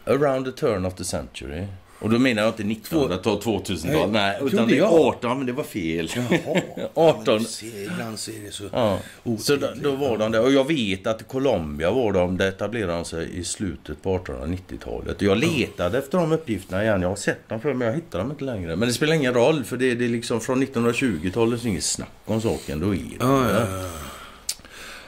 Around 0.06 0.46
the 0.46 0.52
turn 0.52 0.86
of 0.86 0.96
the 0.96 1.04
century. 1.04 1.68
Och 2.04 2.10
då 2.10 2.20
menar 2.20 2.42
jag 2.42 2.50
inte 2.50 2.64
1900-tal, 2.64 3.40
2000-tal, 3.40 4.12
Nej, 4.12 4.40
utan 4.42 4.68
det 4.68 4.74
är 4.74 4.78
jag. 4.78 4.94
18, 4.94 5.38
men 5.38 5.48
det 5.48 5.54
var 5.54 5.64
fel. 5.64 6.10
Jaha. 6.16 6.62
18. 6.94 7.24
Ja, 7.44 7.48
se, 7.48 7.84
ibland 7.84 8.20
så 8.20 8.32
är 8.32 8.46
det 8.46 8.52
så. 8.52 8.64
Ja. 8.72 9.00
Så 9.40 9.56
då, 9.56 9.68
då 9.76 9.92
var 9.92 10.18
de 10.18 10.32
där. 10.32 10.42
Och 10.42 10.52
jag 10.52 10.68
vet 10.68 11.08
att 11.08 11.22
i 11.22 11.24
Colombia 11.24 11.92
var 11.92 12.14
de, 12.14 12.38
där 12.38 12.48
etablerade 12.48 12.94
de 12.94 13.06
sig 13.06 13.40
i 13.40 13.44
slutet 13.44 14.04
på 14.04 14.18
1890-talet. 14.18 15.18
Och 15.18 15.24
jag 15.24 15.38
letade 15.38 15.98
efter 15.98 16.18
de 16.18 16.32
uppgifterna 16.32 16.84
igen. 16.84 17.02
Jag 17.02 17.10
har 17.10 17.16
sett 17.16 17.50
dem 17.50 17.62
för 17.62 17.74
men 17.74 17.88
jag 17.88 17.96
hittar 17.96 18.20
dem 18.20 18.32
inte 18.32 18.44
längre. 18.44 18.76
Men 18.76 18.88
det 18.88 18.94
spelar 18.94 19.14
ingen 19.14 19.34
roll 19.34 19.64
för 19.64 19.78
det, 19.78 19.96
det 19.96 20.06
är 20.06 20.10
liksom 20.10 20.42
från 20.42 20.64
1920-talet 20.64 21.62
så 21.62 21.68
är 21.68 21.70
inget 21.70 21.84
snack 21.84 22.10
om 22.26 22.42
saken. 22.42 22.80
Då 22.80 22.96
är 22.96 22.98
det 22.98 23.16
ja, 23.20 23.50
ja. 23.52 23.90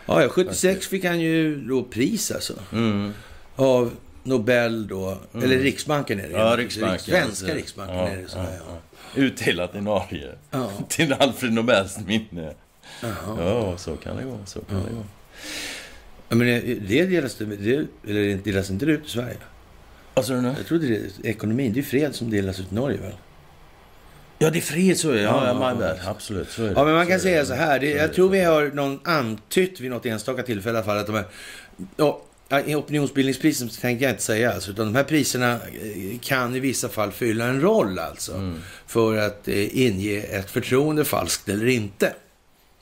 Ja, 0.06 0.22
ja, 0.22 0.30
76 0.30 0.88
fick 0.88 1.06
han 1.06 1.20
ju 1.20 1.56
då 1.56 1.84
pris 1.84 2.32
alltså. 2.32 2.54
Mm. 2.72 3.14
Av 3.56 3.92
Nobel 4.26 4.88
då, 4.88 5.18
eller 5.34 5.58
Riksbanken 5.60 6.20
är 6.20 6.24
det. 6.28 6.34
Ja, 6.34 6.56
Riksbanken. 6.58 7.00
Svenska 7.00 7.56
Riksbanken 7.56 7.96
Ja, 7.98 8.08
är 8.08 8.18
det 8.18 8.28
så 8.28 8.38
här, 8.40 8.60
ja. 8.68 8.78
Utdelat 9.16 9.76
i 9.76 9.82
Norge. 9.82 10.32
Ja. 10.52 10.72
Till 10.90 11.14
Alfred 11.14 11.54
Nobels 11.54 11.98
minne. 12.08 12.54
Ja, 13.38 13.78
så 13.78 13.96
kan 13.96 14.18
det 14.18 14.24
gå. 14.24 14.40
Så 14.46 14.60
kan 14.62 14.84
det 14.84 14.92
gå. 14.92 15.04
Ja, 16.30 16.36
men 16.36 16.48
det 16.88 17.06
delas 17.06 17.36
det, 17.36 17.46
eller 18.08 18.44
delas 18.44 18.70
inte 18.70 18.86
det 18.86 18.92
ut 18.92 19.06
i 19.06 19.10
Sverige? 19.10 19.38
Nu? 20.42 20.54
Jag 20.58 20.66
trodde 20.68 20.88
det, 20.88 21.30
ekonomin, 21.30 21.74
det 21.74 21.80
är 21.80 21.84
fred 21.84 22.16
som 22.16 22.30
delas 22.30 22.60
ut 22.60 22.72
i 22.72 22.76
Norge 22.76 22.98
väl? 22.98 23.14
Ja, 24.40 24.50
det 24.50 24.60
är 24.60 24.62
fred 24.62 24.98
så 24.98 25.10
är 25.10 25.14
det. 25.16 25.22
Ja, 25.22 25.46
Ja, 25.46 25.48
ja, 25.48 25.60
ja, 25.70 25.74
my 25.74 25.80
bad. 25.80 25.98
Absolut, 26.06 26.50
så 26.50 26.64
är 26.64 26.68
det. 26.68 26.74
Ja, 26.76 26.86
men 26.86 26.94
man 26.94 27.08
kan 27.08 27.20
Så 27.20 27.24
säga 27.24 27.46
så 27.46 27.54
här. 27.54 27.80
Det, 27.80 27.90
jag 27.90 28.14
tror 28.14 28.30
vi 28.30 28.42
har 28.44 28.66
någon 28.74 29.00
antytt 29.04 29.80
vid 29.80 29.92
något 29.92 30.06
enstaka 30.06 30.44
tillfälle 30.44 30.76
i 30.76 30.78
alla 30.78 30.86
fall 30.86 30.98
att 30.98 31.06
de 31.08 31.16
här... 31.16 31.26
Ja, 31.98 32.22
i 32.66 32.76
opinionsbildningspriser 32.76 33.82
tänker 33.82 34.06
jag 34.06 34.14
inte 34.14 34.24
säga 34.24 34.54
alltså, 34.54 34.72
utan 34.72 34.86
de 34.86 34.96
här 34.96 35.04
priserna 35.04 35.52
eh, 35.54 36.20
kan 36.22 36.56
i 36.56 36.60
vissa 36.60 36.90
fall 36.90 37.12
fylla 37.12 37.46
en 37.46 37.62
roll 37.62 38.00
alltså. 38.00 38.34
Mm. 38.34 38.62
För 38.88 39.18
att 39.18 39.48
eh, 39.48 39.86
inge 39.86 40.20
ett 40.20 40.52
förtroende 40.52 41.06
falskt 41.06 41.50
eller 41.50 41.66
inte. 41.66 42.14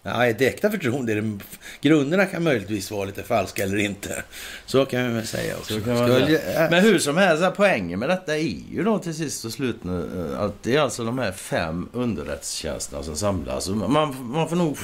Ja, 0.05 0.25
ett 0.25 0.41
äkta 0.41 0.71
förtroende, 0.71 1.11
är 1.11 1.21
det, 1.21 1.39
grunderna 1.81 2.25
kan 2.25 2.43
möjligtvis 2.43 2.91
vara 2.91 3.05
lite 3.05 3.23
falska 3.23 3.63
eller 3.63 3.77
inte. 3.77 4.23
Så 4.65 4.85
kan 4.85 5.07
vi 5.07 5.13
väl 5.13 5.27
säga 5.27 5.57
också. 5.57 5.73
Man 5.73 6.07
säga. 6.07 6.69
Men 6.71 6.83
hur 6.83 6.99
som 6.99 7.17
helst, 7.17 7.43
poängen 7.55 7.99
med 7.99 8.09
detta 8.09 8.37
är 8.37 8.53
ju 8.71 8.83
då 8.83 8.99
till 8.99 9.13
sist 9.13 9.45
och 9.45 9.51
slut 9.51 9.83
nu, 9.83 10.29
eh, 10.33 10.41
att 10.41 10.63
det 10.63 10.75
är 10.75 10.81
alltså 10.81 11.03
de 11.03 11.19
här 11.19 11.31
fem 11.31 11.89
underrättelsetjänsterna 11.93 13.03
som 13.03 13.15
samlas. 13.15 13.69
Man, 13.69 14.15
man 14.31 14.49
får 14.49 14.55
nog... 14.55 14.77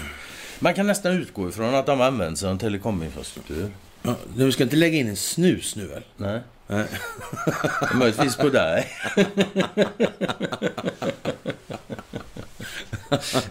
Man 0.60 0.74
kan 0.74 0.88
nästan 0.88 1.12
utgå 1.12 1.50
ifrån 1.50 1.76
att 1.76 1.86
de 1.86 2.02
av 2.02 2.22
en 2.22 2.58
telekominfrastruktur. 2.58 3.72
Ja, 4.10 4.16
du 4.36 4.52
ska 4.52 4.64
inte 4.64 4.76
lägga 4.76 4.98
in 4.98 5.08
en 5.10 5.16
snus 5.16 5.76
nu 5.76 5.88
väl? 5.88 6.04
Nej. 6.18 6.42
Nej. 6.68 6.86
Möjligtvis 7.94 8.36
på 8.36 8.50
dig. 8.50 8.88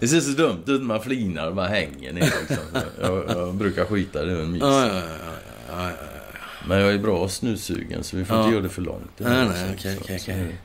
Det 0.00 0.08
ser 0.08 0.20
så 0.20 0.30
dumt 0.30 0.62
ut 0.66 0.82
man 0.82 1.00
flinar 1.02 1.46
och 1.48 1.54
bara 1.54 1.66
hänger 1.68 2.12
ner 2.12 2.20
liksom. 2.22 2.56
jag, 3.00 3.24
jag 3.28 3.54
brukar 3.54 3.84
skita 3.84 4.24
det 4.24 4.32
en. 4.42 4.54
Ja, 4.56 4.86
ja, 4.86 4.94
ja, 4.94 5.90
ja. 5.90 5.90
Men 6.68 6.80
jag 6.80 6.92
är 6.92 6.98
bra 6.98 7.28
snussugen 7.28 8.04
så 8.04 8.16
vi 8.16 8.24
får 8.24 8.38
inte 8.40 8.50
göra 8.52 8.62
det 8.62 8.68
för 8.68 8.82
långt. 8.82 9.10
Nej, 9.16 9.48
nej, 9.48 9.68
Så- 9.68 9.74
okej, 9.74 9.98
okej, 10.02 10.18
okej. 10.22 10.58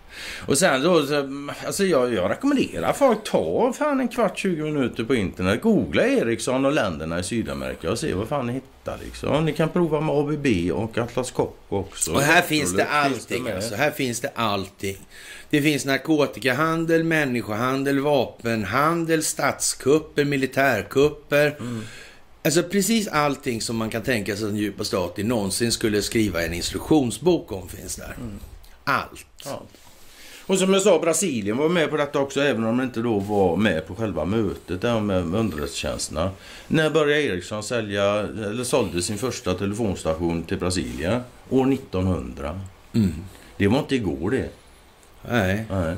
Och 0.47 0.57
sen 0.57 0.83
då, 0.83 1.05
så, 1.05 1.49
alltså 1.65 1.85
jag, 1.85 2.13
jag 2.13 2.31
rekommenderar 2.31 2.93
folk 2.93 3.23
ta 3.23 3.73
fan 3.73 3.99
en 3.99 4.07
kvart, 4.07 4.37
20 4.37 4.63
minuter 4.63 5.03
på 5.03 5.15
internet. 5.15 5.61
Googla 5.61 6.07
Ericsson 6.07 6.65
och 6.65 6.71
länderna 6.71 7.19
i 7.19 7.23
Sydamerika 7.23 7.91
och 7.91 7.99
se 7.99 8.13
vad 8.13 8.27
fan 8.27 8.47
ni 8.47 8.53
hittar 8.53 8.97
liksom. 9.03 9.45
Ni 9.45 9.53
kan 9.53 9.69
prova 9.69 10.01
med 10.01 10.15
ABB 10.15 10.47
och 10.73 10.97
Atlas 10.97 11.31
Copco 11.31 11.77
också. 11.77 12.13
Och 12.13 12.21
här 12.21 12.41
finns 12.41 12.73
det 12.73 12.85
allting 12.85 13.49
alltså. 13.49 13.75
Här 13.75 13.91
finns 13.91 14.19
det 14.19 14.31
allting. 14.35 14.97
Det 15.49 15.61
finns 15.61 15.85
narkotikahandel, 15.85 17.03
människohandel, 17.03 17.99
vapenhandel, 17.99 19.23
statskupper, 19.23 20.25
militärkupper. 20.25 21.57
Alltså 22.45 22.63
precis 22.63 23.07
allting 23.07 23.61
som 23.61 23.77
man 23.77 23.89
kan 23.89 24.01
tänka 24.01 24.35
sig 24.35 24.45
att 24.45 24.51
en 24.51 24.57
djupa 24.57 24.83
staten 24.83 25.27
någonsin 25.27 25.71
skulle 25.71 26.01
skriva 26.01 26.43
en 26.43 26.53
instruktionsbok 26.53 27.51
om 27.51 27.69
finns 27.69 27.95
där. 27.95 28.15
Allt. 28.83 29.25
Ja. 29.45 29.61
Och 30.47 30.59
som 30.59 30.73
jag 30.73 30.81
sa, 30.81 30.99
Brasilien 30.99 31.57
var 31.57 31.69
med 31.69 31.89
på 31.89 31.97
detta 31.97 32.19
också, 32.19 32.41
även 32.41 32.63
om 32.63 32.77
de 32.77 32.83
inte 32.83 32.99
då 32.99 33.19
var 33.19 33.55
med 33.57 33.87
på 33.87 33.95
själva 33.95 34.25
mötet 34.25 34.81
där 34.81 34.99
med 34.99 35.35
underrättelsetjänsterna. 35.35 36.31
När 36.67 36.89
började 36.89 37.21
Ericsson 37.23 37.63
sälja, 37.63 38.03
eller 38.19 38.63
sålde 38.63 39.01
sin 39.01 39.17
första 39.17 39.53
telefonstation 39.53 40.43
till 40.43 40.57
Brasilien? 40.57 41.21
År 41.49 41.73
1900. 41.73 42.59
Mm. 42.93 43.13
Det 43.57 43.67
var 43.67 43.79
inte 43.79 43.95
igår 43.95 44.31
det. 44.31 44.49
Nej. 45.29 45.65
Nej. 45.69 45.95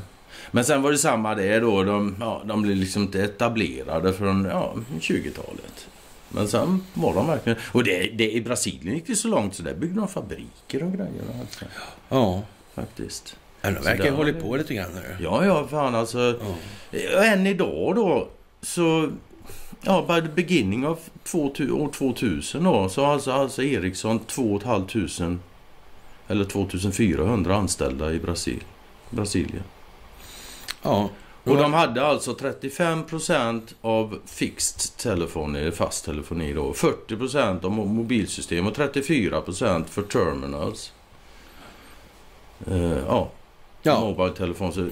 Men 0.52 0.66
sen 0.66 0.82
var 0.82 0.92
det 0.92 0.98
samma 0.98 1.36
det 1.36 1.60
då. 1.60 1.84
De, 1.84 2.16
ja, 2.20 2.42
de 2.46 2.62
blev 2.62 2.76
liksom 2.78 3.02
inte 3.02 3.24
etablerade 3.24 4.14
från 4.14 4.46
ja, 4.46 4.76
20-talet. 5.02 5.88
Men 6.30 6.48
sen 6.48 6.84
var 6.94 7.14
de 7.14 7.28
verkligen... 7.28 7.60
Och 7.72 7.84
det, 7.84 8.12
det, 8.18 8.32
i 8.32 8.42
Brasilien 8.42 8.96
gick 8.96 9.08
det 9.08 9.16
så 9.16 9.28
långt 9.28 9.56
så 9.56 9.64
där 9.64 9.74
byggde 9.74 10.00
de 10.00 10.08
fabriker 10.08 10.84
och 10.84 10.92
grejer. 10.94 11.24
Alltså, 11.42 11.66
Ja. 12.10 12.42
faktiskt. 12.76 13.36
De 13.74 13.84
verkar 13.84 14.10
ha 14.10 14.18
hållit 14.18 14.42
på 14.42 14.56
lite 14.56 14.74
grann 14.74 14.92
nu. 14.96 15.18
Ja, 15.24 15.46
ja, 15.46 15.68
fan 15.68 15.96
alltså. 15.96 16.40
Ja. 16.92 17.18
Och 17.18 17.26
än 17.26 17.48
idag 17.48 17.96
då 17.96 18.28
så... 18.62 19.12
ja, 19.82 20.06
by 20.08 20.22
the 20.28 20.34
beginning 20.36 20.96
2000, 21.24 21.72
år 21.72 21.92
2000 21.92 22.64
då, 22.64 22.90
så 22.90 23.06
har 23.06 23.14
alltså, 23.14 23.32
alltså 23.32 23.64
Ericsson 23.64 24.20
2 24.20 24.60
500 24.60 25.40
eller 26.28 26.46
2400 26.46 27.56
anställda 27.56 28.14
i 28.14 28.20
Brasil, 28.20 28.64
Brasilien. 29.10 29.64
Ja. 30.82 31.10
Och 31.44 31.58
de 31.58 31.74
hade 31.74 32.06
alltså 32.06 32.34
35% 32.34 33.62
av 33.82 34.20
fixed 34.26 34.98
telefoni, 34.98 35.72
fast 35.72 36.06
telefoni 36.06 36.54
då, 36.54 36.74
40% 36.74 37.66
av 37.66 37.72
mo- 37.72 37.86
mobilsystem 37.86 38.68
och 38.68 38.76
34% 38.78 39.86
för 39.86 40.02
terminals. 40.02 40.92
Eh, 42.68 42.98
ja, 43.08 43.30
Ja. 43.86 44.00
mobile 44.00 44.30
telefon. 44.36 44.74
Så 44.74 44.88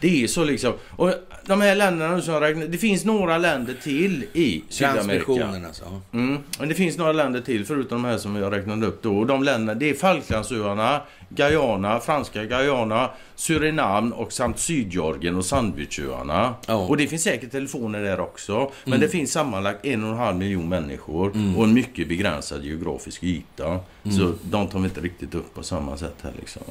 det 0.00 0.22
är 0.22 0.26
så 0.26 0.44
liksom. 0.44 0.72
Och 0.90 1.12
de 1.46 1.60
här 1.60 1.74
länderna 1.74 2.20
som 2.22 2.40
räknar, 2.40 2.66
det 2.66 2.78
finns 2.78 3.04
några 3.04 3.38
länder 3.38 3.74
till 3.82 4.24
i 4.32 4.62
Sydamerika. 4.68 5.46
Alltså. 5.66 5.84
Mm. 6.12 6.38
Men 6.58 6.68
det 6.68 6.74
finns 6.74 6.98
några 6.98 7.12
länder 7.12 7.40
till 7.40 7.64
förutom 7.66 8.02
de 8.02 8.08
här 8.08 8.18
som 8.18 8.36
jag 8.36 8.52
räknade 8.52 8.86
upp 8.86 9.02
då. 9.02 9.18
Och 9.18 9.26
de 9.26 9.42
länderna, 9.42 9.78
det 9.78 9.90
är 9.90 9.94
Falklandsöarna, 9.94 11.00
Guyana, 11.28 12.00
franska 12.00 12.44
Guyana, 12.44 13.10
Surinam 13.34 14.12
och 14.12 14.32
samt 14.32 14.58
Sydgeorgien 14.58 15.36
och 15.36 15.44
Sandwichöarna. 15.44 16.54
Ja. 16.66 16.74
Och 16.74 16.96
det 16.96 17.06
finns 17.06 17.22
säkert 17.22 17.50
telefoner 17.50 18.02
där 18.02 18.20
också. 18.20 18.70
Men 18.84 19.00
det 19.00 19.08
finns 19.08 19.32
sammanlagt 19.32 19.84
en 19.86 20.04
och 20.04 20.10
en 20.10 20.16
halv 20.16 20.36
miljon 20.36 20.68
människor 20.68 21.30
Mm. 21.34 21.56
och 21.56 21.64
en 21.64 21.74
mycket 21.74 22.08
begränsad 22.08 22.64
geografisk 22.64 23.22
yta. 23.22 23.80
Så 24.02 24.32
de 24.42 24.66
tar 24.68 24.78
vi 24.78 24.84
inte 24.84 25.00
riktigt 25.00 25.34
upp 25.34 25.54
på 25.54 25.62
samma 25.62 25.96
sätt 25.96 26.14
här 26.22 26.32
liksom. 26.40 26.62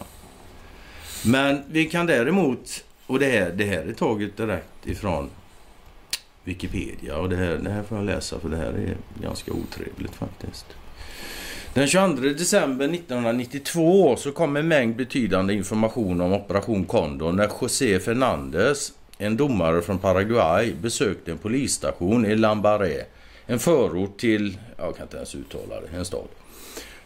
Men 1.25 1.61
vi 1.71 1.85
kan 1.85 2.05
däremot, 2.05 2.83
och 3.07 3.19
det 3.19 3.25
här, 3.25 3.51
det 3.51 3.65
här 3.65 3.85
är 3.87 3.93
taget 3.93 4.37
direkt 4.37 4.87
ifrån 4.87 5.29
Wikipedia 6.43 7.17
och 7.17 7.29
det 7.29 7.35
här, 7.35 7.57
det 7.57 7.69
här 7.69 7.83
får 7.83 7.97
jag 7.97 8.05
läsa 8.05 8.39
för 8.39 8.49
det 8.49 8.57
här 8.57 8.73
är 8.73 8.97
ganska 9.21 9.51
otrevligt 9.51 10.15
faktiskt. 10.15 10.65
Den 11.73 11.87
22 11.87 12.21
december 12.21 12.85
1992 12.85 14.15
så 14.15 14.31
kom 14.31 14.55
en 14.55 14.67
mängd 14.67 14.95
betydande 14.95 15.53
information 15.53 16.21
om 16.21 16.33
Operation 16.33 16.85
Condor 16.85 17.31
när 17.31 17.49
José 17.61 17.99
Fernandez, 17.99 18.93
en 19.17 19.37
domare 19.37 19.81
från 19.81 19.99
Paraguay, 19.99 20.73
besökte 20.81 21.31
en 21.31 21.37
polisstation 21.37 22.25
i 22.25 22.35
Lambaré, 22.35 23.03
en 23.45 23.59
förort 23.59 24.19
till, 24.19 24.57
jag 24.77 24.95
kan 24.95 25.05
inte 25.05 25.17
ens 25.17 25.35
uttala 25.35 25.81
det, 25.81 25.97
en 25.97 26.05
stad. 26.05 26.27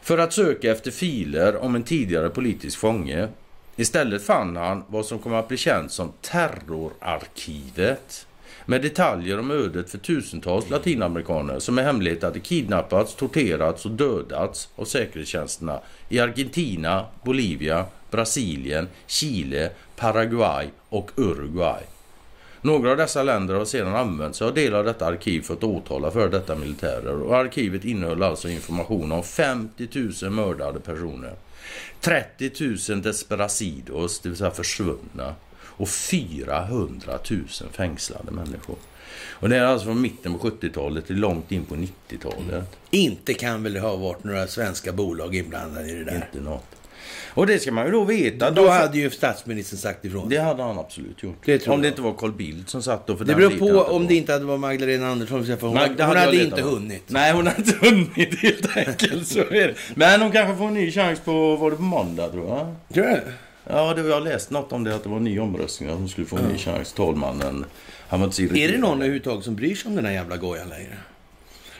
För 0.01 0.17
att 0.17 0.33
söka 0.33 0.71
efter 0.71 0.91
filer 0.91 1.55
om 1.55 1.75
en 1.75 1.83
tidigare 1.83 2.29
politisk 2.29 2.79
fånge. 2.79 3.27
Istället 3.77 4.23
fann 4.23 4.55
han 4.55 4.83
vad 4.87 5.05
som 5.05 5.19
kom 5.19 5.33
att 5.33 5.47
bli 5.47 5.57
känt 5.57 5.91
som 5.91 6.11
terrorarkivet. 6.21 8.27
Med 8.65 8.81
detaljer 8.81 9.39
om 9.39 9.51
ödet 9.51 9.89
för 9.89 9.97
tusentals 9.97 10.69
latinamerikaner 10.69 11.59
som 11.59 11.79
i 11.79 11.81
hemlighet 11.81 12.23
hade 12.23 12.39
kidnappats, 12.39 13.15
torterats 13.15 13.85
och 13.85 13.91
dödats 13.91 14.69
av 14.75 14.85
säkerhetstjänsterna 14.85 15.79
i 16.09 16.19
Argentina, 16.19 17.05
Bolivia, 17.23 17.85
Brasilien, 18.11 18.87
Chile, 19.07 19.69
Paraguay 19.95 20.67
och 20.89 21.11
Uruguay. 21.15 21.83
Några 22.61 22.91
av 22.91 22.97
dessa 22.97 23.23
länder 23.23 23.55
har 23.55 23.65
sedan 23.65 23.95
använt 23.95 24.35
sig 24.35 24.47
av 24.47 24.53
delar 24.53 24.79
av 24.79 24.85
detta 24.85 25.05
arkiv 25.05 25.41
för 25.41 25.53
att 25.53 25.63
åtala 25.63 26.11
för 26.11 26.29
detta 26.29 26.55
militärer 26.55 27.21
och 27.21 27.37
arkivet 27.37 27.85
innehöll 27.85 28.23
alltså 28.23 28.49
information 28.49 29.11
om 29.11 29.23
50 29.23 29.87
000 30.23 30.31
mördade 30.31 30.79
personer, 30.79 31.35
30 32.01 32.51
000 32.89 33.01
desperacidos, 33.01 34.19
det 34.19 34.29
vill 34.29 34.37
säga 34.37 34.51
försvunna, 34.51 35.35
och 35.61 35.89
400 35.89 37.19
000 37.29 37.47
fängslade 37.71 38.31
människor. 38.31 38.75
Och 39.17 39.49
det 39.49 39.57
är 39.57 39.63
alltså 39.63 39.85
från 39.85 40.01
mitten 40.01 40.33
på 40.33 40.49
70-talet 40.49 41.07
till 41.07 41.15
långt 41.15 41.51
in 41.51 41.65
på 41.65 41.75
90-talet. 41.75 42.77
Inte 42.91 43.33
kan 43.33 43.63
väl 43.63 43.73
det 43.73 43.79
ha 43.79 43.95
varit 43.95 44.23
några 44.23 44.47
svenska 44.47 44.91
bolag 44.91 45.35
inblandade 45.35 45.89
i 45.89 45.93
det 45.93 46.03
där? 46.03 46.15
Inte 46.15 46.49
något. 46.49 46.65
Och 47.33 47.47
det 47.47 47.59
ska 47.59 47.71
man 47.71 47.85
ju 47.85 47.91
då 47.91 48.03
veta. 48.03 48.51
Då 48.51 48.63
Då 48.63 48.69
hade 48.69 48.97
ju 48.97 49.09
statsministern 49.09 49.77
sagt 49.79 50.05
ifrån. 50.05 50.29
Det 50.29 50.37
hade 50.37 50.63
han 50.63 50.79
absolut 50.79 51.23
gjort. 51.23 51.37
Det 51.45 51.67
om 51.67 51.81
det 51.81 51.87
jag. 51.87 51.91
inte 51.91 52.01
var 52.01 52.13
Carl 52.13 52.31
Bildt 52.31 52.69
som 52.69 52.83
satt 52.83 53.07
då. 53.07 53.17
För 53.17 53.25
Det 53.25 53.35
beror 53.35 53.49
på 53.49 53.81
om 53.81 54.07
det 54.07 54.15
inte 54.15 54.33
hade 54.33 54.45
varit 54.45 54.59
Magdalena 54.59 55.07
Andersson. 55.07 55.45
För 55.45 55.67
hon, 55.67 55.73
Magda 55.73 56.05
hon 56.05 56.15
hade 56.17 56.31
letat 56.31 56.45
inte 56.45 56.61
på. 56.61 56.67
hunnit. 56.67 57.03
Nej, 57.07 57.33
hon 57.33 57.47
hade 57.47 57.57
inte 57.61 57.77
hunnit 57.89 58.39
helt 58.39 58.77
enkelt. 58.77 59.27
Så 59.27 59.39
är 59.39 59.67
det. 59.67 59.75
Men 59.95 60.21
hon 60.21 60.31
kanske 60.31 60.55
får 60.57 60.67
en 60.67 60.73
ny 60.73 60.91
chans 60.91 61.19
på, 61.19 61.55
var 61.55 61.71
det 61.71 61.77
på 61.77 61.83
måndag 61.83 62.27
tror 62.29 62.47
jag? 62.49 62.75
Tror 62.93 63.05
du? 63.05 63.21
Ja, 63.69 63.93
det, 63.93 64.01
jag 64.01 64.13
har 64.13 64.21
läst 64.21 64.51
något 64.51 64.71
om 64.71 64.83
det, 64.83 64.95
att 64.95 65.03
det 65.03 65.09
var 65.09 65.17
en 65.17 65.23
ny 65.23 65.39
omröstning. 65.39 65.89
Att 65.89 65.97
hon 65.97 66.09
skulle 66.09 66.27
få 66.27 66.37
en 66.37 66.45
ny 66.45 66.57
chans. 66.57 66.93
Talmannen. 66.93 67.65
Han 68.07 68.19
var 68.19 68.27
inte 68.27 68.59
Är 68.59 68.71
det 68.71 68.77
någon 68.77 68.97
överhuvudtaget 68.97 69.45
som 69.45 69.55
bryr 69.55 69.75
sig 69.75 69.89
om 69.89 69.95
den 69.95 70.05
här 70.05 70.13
jävla 70.13 70.37
gojan 70.37 70.69
längre? 70.69 70.97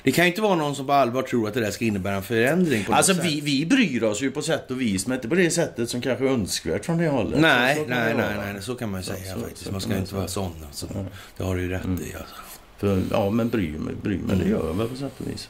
Det 0.06 0.12
kan 0.12 0.26
ju 0.26 0.30
inte 0.32 0.42
vara 0.42 0.56
någon 0.56 0.76
som 0.76 0.86
på 0.88 0.94
allvar 0.94 1.22
tror 1.22 1.48
att 1.48 1.54
det 1.54 1.60
där 1.60 1.72
ska 1.72 1.86
innebära 1.86 2.16
en 2.16 2.24
förändring 2.24 2.84
på 2.84 2.92
något 2.92 2.98
Alltså 2.98 3.14
sätt. 3.14 3.26
vi, 3.26 3.42
vi 3.42 3.66
bryr 3.66 4.04
oss 4.04 4.22
ju 4.22 4.32
på 4.32 4.42
sätt 4.42 4.72
och 4.72 4.82
vis, 4.82 5.08
men 5.08 5.16
inte 5.18 5.30
på 5.30 5.36
det 5.36 5.52
sättet 5.52 5.90
som 5.90 6.02
kanske 6.02 6.26
är 6.26 6.30
önskvärt 6.30 6.86
från 6.86 6.98
det 6.98 7.08
hållet. 7.08 7.40
Nej, 7.40 7.76
Så- 7.76 7.84
så 7.84 7.90
nej, 7.90 8.14
nej, 8.18 8.54
nej, 8.54 8.62
så 8.62 8.76
kan 8.76 8.90
man 8.92 9.00
ju 9.02 9.06
säga 9.06 9.34
så- 9.34 9.40
faktiskt. 9.40 9.72
Man 9.72 9.82
ska 9.82 9.90
man 9.90 10.00
inte 10.00 10.16
vara 10.16 10.28
sån. 10.28 10.52
Alltså. 10.68 10.88
Det 11.38 11.44
har 11.44 11.56
du 11.56 11.62
ju 11.62 11.70
rätt 11.70 11.84
Mm. 11.86 12.00
i. 12.02 12.16
Alltså. 12.18 12.36
För, 12.78 13.02
ja, 13.12 13.30
men 13.30 13.50
bryr 13.50 13.78
mig, 13.78 13.94
bryr 14.04 14.18
mig, 14.18 14.36
det 14.44 14.50
gör 14.50 14.68
jag 14.68 14.74
väl 14.74 14.88
på 14.88 14.96
sätt 14.96 15.14
och 15.18 15.28
vis. 15.28 15.50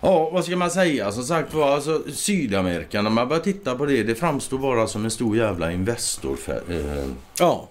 Ja, 0.00 0.30
vad 0.30 0.44
ska 0.44 0.56
man 0.56 0.70
säga? 0.70 1.12
Som 1.12 1.24
sagt 1.24 1.54
var, 1.54 1.74
alltså 1.74 2.02
Sydamerika, 2.12 3.02
när 3.02 3.10
man 3.10 3.28
börjar 3.28 3.42
titta 3.42 3.74
på 3.74 3.86
det, 3.86 4.02
det 4.02 4.14
framstår 4.14 4.58
bara 4.58 4.86
som 4.86 5.04
en 5.04 5.10
stor 5.10 5.36
jävla 5.36 5.72
Investor 5.72 6.38
eh, 6.68 7.06
Ja, 7.38 7.68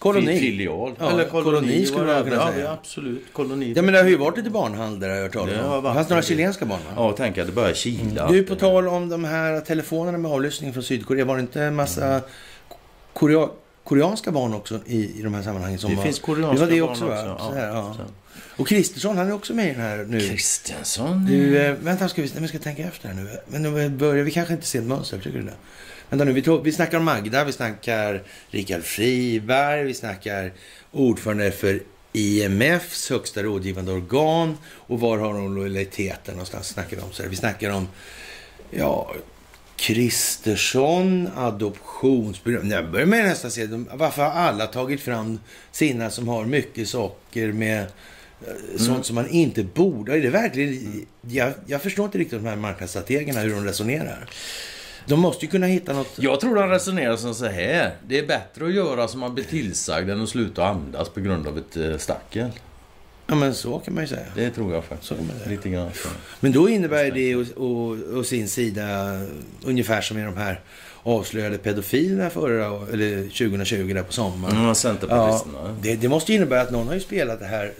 koloni. 0.00 0.40
filial. 0.40 0.94
Ja, 0.98 1.10
Eller 1.10 1.24
koloni 1.24 1.44
koloni, 1.44 1.86
skulle 1.86 2.04
man 2.06 2.24
kunna 2.24 2.52
säga. 2.52 2.64
Ja, 2.64 2.72
absolut. 2.72 3.24
Koloni. 3.32 3.72
Ja, 3.76 3.82
men 3.82 3.94
det 3.94 4.00
har 4.00 4.08
ju 4.08 4.16
varit 4.16 4.36
lite 4.36 4.50
barnhandel 4.50 5.10
har 5.10 5.16
jag 5.16 5.22
hört 5.22 5.32
Det 5.32 5.38
talas 5.38 5.64
om. 5.76 5.82
varit 5.82 5.94
Fanns 5.94 6.08
några 6.08 6.22
chilenska 6.22 6.64
barn 6.64 6.80
va? 6.88 6.92
Ja, 6.96 7.14
tänk 7.16 7.38
att 7.38 7.46
det 7.46 7.52
börjar 7.52 7.74
kila. 7.74 8.28
Du, 8.32 8.42
på 8.42 8.54
tal 8.54 8.88
om 8.88 9.08
de 9.08 9.24
här 9.24 9.60
telefonerna 9.60 10.18
med 10.18 10.30
avlyssning 10.30 10.72
från 10.72 10.82
Sydkorea. 10.82 11.24
Var 11.24 11.36
det 11.36 11.40
inte 11.40 11.62
en 11.62 11.74
massa 11.74 12.20
korea, 13.12 13.48
koreanska 13.84 14.30
barn 14.32 14.54
också 14.54 14.80
i, 14.86 15.18
i 15.18 15.22
de 15.22 15.34
här 15.34 15.42
sammanhangen? 15.42 15.78
Som 15.78 15.90
Det 15.90 15.96
var, 15.96 16.04
finns 16.04 16.16
det 16.16 16.22
koreanska 16.22 16.64
var 16.66 16.72
det 16.72 16.80
barn 16.80 16.90
också, 16.90 17.06
va? 17.06 17.36
Så 17.38 17.52
här, 17.54 17.68
ja. 17.68 17.96
Och 18.56 18.68
Kristersson, 18.68 19.16
han 19.16 19.28
är 19.28 19.32
också 19.32 19.54
med 19.54 19.66
i 19.66 19.72
den 19.72 19.80
här 19.80 20.04
nu. 20.08 20.20
Kristiansson. 20.20 21.26
Du, 21.26 21.58
eh, 21.58 21.74
vänta, 21.80 22.08
ska 22.08 22.22
vi, 22.22 22.28
nej, 22.32 22.42
vi 22.42 22.48
ska 22.48 22.58
tänka 22.58 22.82
efter 22.82 23.08
här 23.08 23.14
nu. 23.14 23.28
Men 23.46 23.62
nu 23.62 23.88
börjar 23.88 24.24
vi 24.24 24.30
kanske 24.30 24.54
inte 24.54 24.66
se 24.66 24.78
ett 24.78 24.84
mönster, 24.84 25.18
tycker 25.18 25.38
du 25.38 25.44
det? 25.44 25.52
Vänta 26.10 26.24
nu, 26.24 26.32
vi, 26.32 26.42
tog, 26.42 26.64
vi 26.64 26.72
snackar 26.72 26.98
om 26.98 27.04
Magda, 27.04 27.44
vi 27.44 27.52
snackar 27.52 28.22
Rikard 28.50 28.82
Friberg, 28.82 29.84
vi 29.84 29.94
snackar 29.94 30.52
ordförande 30.92 31.50
för 31.50 31.82
IMFs 32.12 33.10
högsta 33.10 33.42
rådgivande 33.42 33.92
organ. 33.92 34.56
Och 34.64 35.00
var 35.00 35.18
har 35.18 35.34
de 35.34 35.54
lojaliteten 35.54 36.34
någonstans? 36.34 36.68
Snackar 36.68 36.96
vi 36.96 37.02
om 37.02 37.12
så 37.12 37.22
här. 37.22 37.30
Vi 37.30 37.36
snackar 37.36 37.70
om, 37.70 37.88
ja, 38.70 39.14
Kristersson, 39.76 41.28
adoptionsprogram. 41.36 42.70
Jag 42.70 42.90
börjar 42.90 43.06
med 43.06 43.24
nästan 43.24 43.50
se, 43.50 43.66
varför 43.92 44.22
har 44.22 44.30
alla 44.30 44.66
tagit 44.66 45.00
fram 45.00 45.40
sina 45.72 46.10
som 46.10 46.28
har 46.28 46.44
mycket 46.44 46.88
socker 46.88 47.52
med 47.52 47.80
eh, 47.80 48.78
sånt 48.78 49.06
som 49.06 49.14
man 49.14 49.28
inte 49.28 49.62
borde? 49.62 50.12
Är 50.12 50.20
det 50.20 50.30
verkligen... 50.30 51.06
Jag, 51.22 51.52
jag 51.66 51.82
förstår 51.82 52.04
inte 52.04 52.18
riktigt 52.18 52.42
de 52.42 52.48
här 52.48 52.56
marknadsstrategerna, 52.56 53.40
hur 53.40 53.54
de 53.54 53.64
resonerar. 53.64 54.28
De 55.06 55.20
måste 55.20 55.44
ju 55.44 55.50
kunna 55.50 55.66
hitta 55.66 55.92
något... 55.92 56.08
Jag 56.16 56.40
tror 56.40 56.54
de 56.54 56.68
resonerar 56.68 57.16
som 57.16 57.34
så 57.34 57.46
här. 57.46 57.94
Det 58.06 58.18
är 58.18 58.26
bättre 58.26 58.64
att 58.66 58.74
göra 58.74 59.08
som 59.08 59.20
man 59.20 59.34
blir 59.34 59.44
tillsagd 59.44 60.10
än 60.10 60.22
att 60.22 60.28
sluta 60.28 60.66
andas 60.66 61.08
på 61.08 61.20
grund 61.20 61.46
av 61.46 61.58
ett 61.58 61.76
eh, 61.76 61.96
stackel. 61.96 62.50
Ja, 63.26 63.34
men 63.34 63.54
så 63.54 63.78
kan 63.78 63.94
man 63.94 64.04
ju 64.04 64.08
säga. 64.08 64.26
Det 64.34 64.50
tror 64.50 64.74
jag 64.74 64.84
faktiskt. 64.84 65.08
Så 65.08 65.14
kan 65.14 65.26
man 65.26 65.36
säga. 65.38 65.50
Lite 65.50 65.68
grann. 65.68 65.90
Men 66.40 66.52
då 66.52 66.68
innebär 66.68 67.10
det 67.10 67.36
å, 67.36 67.44
å, 67.56 67.96
å 68.14 68.24
sin 68.24 68.48
sida 68.48 68.86
ungefär 69.64 70.00
som 70.00 70.18
i 70.18 70.22
de 70.24 70.36
här 70.36 70.60
avslöjade 71.02 71.58
pedofilerna 71.58 72.30
förra, 72.30 72.86
eller 72.92 73.22
2020 73.22 73.94
där 73.94 74.02
på 74.02 74.12
sommaren. 74.12 74.56
Mm, 74.56 74.74
Ja, 75.54 75.70
det, 75.82 75.96
det 75.96 76.08
måste 76.08 76.32
ju 76.32 76.36
innebära 76.36 76.60
att 76.60 76.70
någon 76.70 76.86
har 76.86 76.94
ju 76.94 77.00
spelat 77.00 77.40
det 77.40 77.46
här 77.46 77.72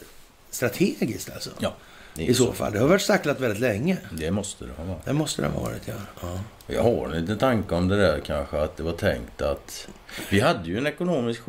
strategiskt 0.50 1.30
alltså. 1.34 1.50
Ja. 1.58 1.74
I 2.16 2.34
så 2.34 2.52
fall. 2.52 2.72
Det 2.72 2.78
har 2.78 2.88
varit 2.88 3.02
stacklat 3.02 3.40
väldigt 3.40 3.60
länge. 3.60 3.96
Det 4.10 4.30
måste 4.30 4.64
det 4.64 4.72
ha 4.76 4.84
varit. 4.84 5.04
Det 5.04 5.12
måste 5.12 5.42
det 5.42 5.48
ha 5.48 5.60
varit, 5.60 5.82
ja. 5.88 5.94
ja. 6.22 6.40
Jag 6.66 6.82
har 6.82 7.04
en 7.06 7.20
liten 7.20 7.38
tanke 7.38 7.74
om 7.74 7.88
det 7.88 7.96
där 7.96 8.20
kanske, 8.20 8.60
att 8.60 8.76
det 8.76 8.82
var 8.82 8.92
tänkt 8.92 9.42
att... 9.42 9.88
Vi 10.30 10.40
hade 10.40 10.68
ju 10.68 10.78
en 10.78 10.86
ekonomisk 10.86 11.44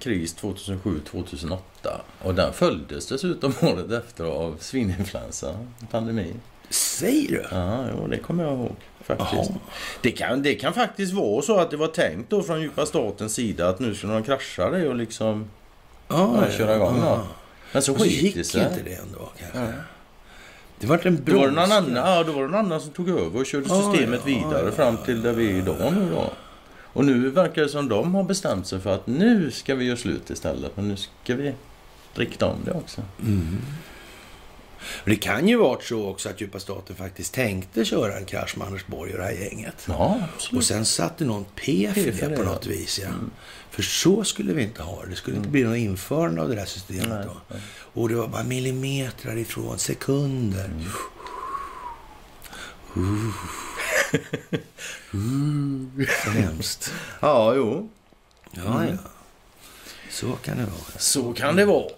kris 0.00 0.36
2007-2008 0.40 1.58
och 2.22 2.34
den 2.34 2.52
följdes 2.52 3.06
dessutom 3.06 3.52
året 3.62 3.92
efter 3.92 4.24
av 4.24 4.56
svininfluensa, 4.60 5.58
pandemi. 5.90 6.34
Säger 6.70 7.28
du? 7.28 7.46
Ja, 7.50 7.84
jo, 7.90 8.06
det 8.06 8.18
kommer 8.18 8.44
jag 8.44 8.52
ihåg 8.52 8.76
faktiskt. 9.00 9.50
Det 10.02 10.10
kan, 10.10 10.42
det 10.42 10.54
kan 10.54 10.74
faktiskt 10.74 11.12
vara 11.12 11.42
så 11.42 11.58
att 11.58 11.70
det 11.70 11.76
var 11.76 11.86
tänkt 11.86 12.30
då 12.30 12.42
från 12.42 12.60
djupa 12.60 12.86
statens 12.86 13.34
sida 13.34 13.68
att 13.68 13.78
nu 13.78 13.94
skulle 13.94 14.12
de 14.12 14.22
krascha 14.22 14.70
det 14.70 14.88
och 14.88 14.96
liksom 14.96 15.50
Ja, 16.08 16.44
ja, 16.44 16.50
köra 16.56 16.76
igång 16.76 17.00
då. 17.00 17.20
Men 17.72 17.82
så 17.82 17.98
så 17.98 18.04
gick 18.04 18.34
det 18.34 18.44
sig. 18.44 18.62
inte 18.62 18.82
det 18.82 18.94
ändå 18.94 19.30
kanske. 19.38 19.58
Ja. 19.58 19.82
Det 20.80 20.86
var 20.86 21.06
en 21.06 21.24
Då 21.24 21.38
var, 21.38 21.46
det 21.46 21.52
någon 21.52 21.72
annan, 21.72 21.94
ja, 21.94 22.24
då 22.24 22.32
var 22.32 22.42
det 22.42 22.48
någon 22.48 22.66
annan 22.66 22.80
som 22.80 22.90
tog 22.90 23.08
över 23.08 23.40
och 23.40 23.46
körde 23.46 23.68
systemet 23.68 24.20
ja, 24.24 24.26
vidare 24.26 24.64
ja, 24.64 24.70
fram 24.70 24.96
till 24.96 25.22
där 25.22 25.32
vi 25.32 25.50
är 25.50 25.54
idag 25.54 25.92
nu 25.92 26.10
då. 26.10 26.32
Och 26.92 27.04
nu 27.04 27.30
verkar 27.30 27.62
det 27.62 27.68
som 27.68 27.88
de 27.88 28.14
har 28.14 28.24
bestämt 28.24 28.66
sig 28.66 28.80
för 28.80 28.94
att 28.94 29.06
nu 29.06 29.50
ska 29.50 29.74
vi 29.74 29.84
göra 29.84 29.96
slut 29.96 30.30
istället. 30.30 30.76
Men 30.76 30.88
nu 30.88 30.96
ska 30.96 31.34
vi 31.34 31.54
rikta 32.14 32.46
om 32.46 32.58
det 32.64 32.72
också. 32.72 33.02
Men 35.04 35.14
det 35.14 35.20
kan 35.20 35.48
ju 35.48 35.56
varit 35.56 35.84
så 35.84 36.08
också 36.08 36.28
att 36.28 36.40
djupa 36.40 36.60
staten 36.60 36.96
faktiskt 36.96 37.34
tänkte 37.34 37.84
köra 37.84 38.16
en 38.16 38.24
krasch 38.24 38.58
med 38.58 38.66
Anders 38.66 38.86
Borg 38.86 39.12
och 39.12 39.18
det 39.18 39.24
här 39.24 39.32
gänget. 39.32 39.84
Ja, 39.88 40.20
Och 40.52 40.64
sen 40.64 40.84
satte 40.84 41.24
någon 41.24 41.44
P 41.54 41.90
för 41.94 42.28
det 42.28 42.36
på 42.36 42.42
något 42.42 42.66
vis. 42.66 43.00
Ja. 43.02 43.08
För 43.70 43.82
så 43.82 44.24
skulle 44.24 44.52
vi 44.52 44.62
inte 44.62 44.82
ha 44.82 45.02
det. 45.02 45.10
Det 45.10 45.16
skulle 45.16 45.36
inte 45.36 45.48
bli 45.48 45.64
något 45.64 45.76
införande 45.76 46.42
av 46.42 46.48
det 46.48 46.54
där 46.54 46.64
systemet 46.64 47.08
Nej, 47.08 47.24
då. 47.24 47.56
Och 48.02 48.08
det 48.08 48.14
var 48.14 48.28
bara 48.28 48.42
millimeter 48.42 49.36
ifrån, 49.36 49.78
sekunder. 49.78 50.70
Uh. 52.96 53.30
Så 56.24 56.30
hemskt. 56.30 56.92
ja 57.20 57.54
jo. 57.54 57.88
Ja, 58.50 58.84
ja. 58.84 58.92
Så 60.10 60.32
kan 60.32 60.56
det 60.56 60.64
vara. 60.64 60.98
Så 60.98 61.32
kan 61.32 61.56
det 61.56 61.64
vara. 61.64 61.90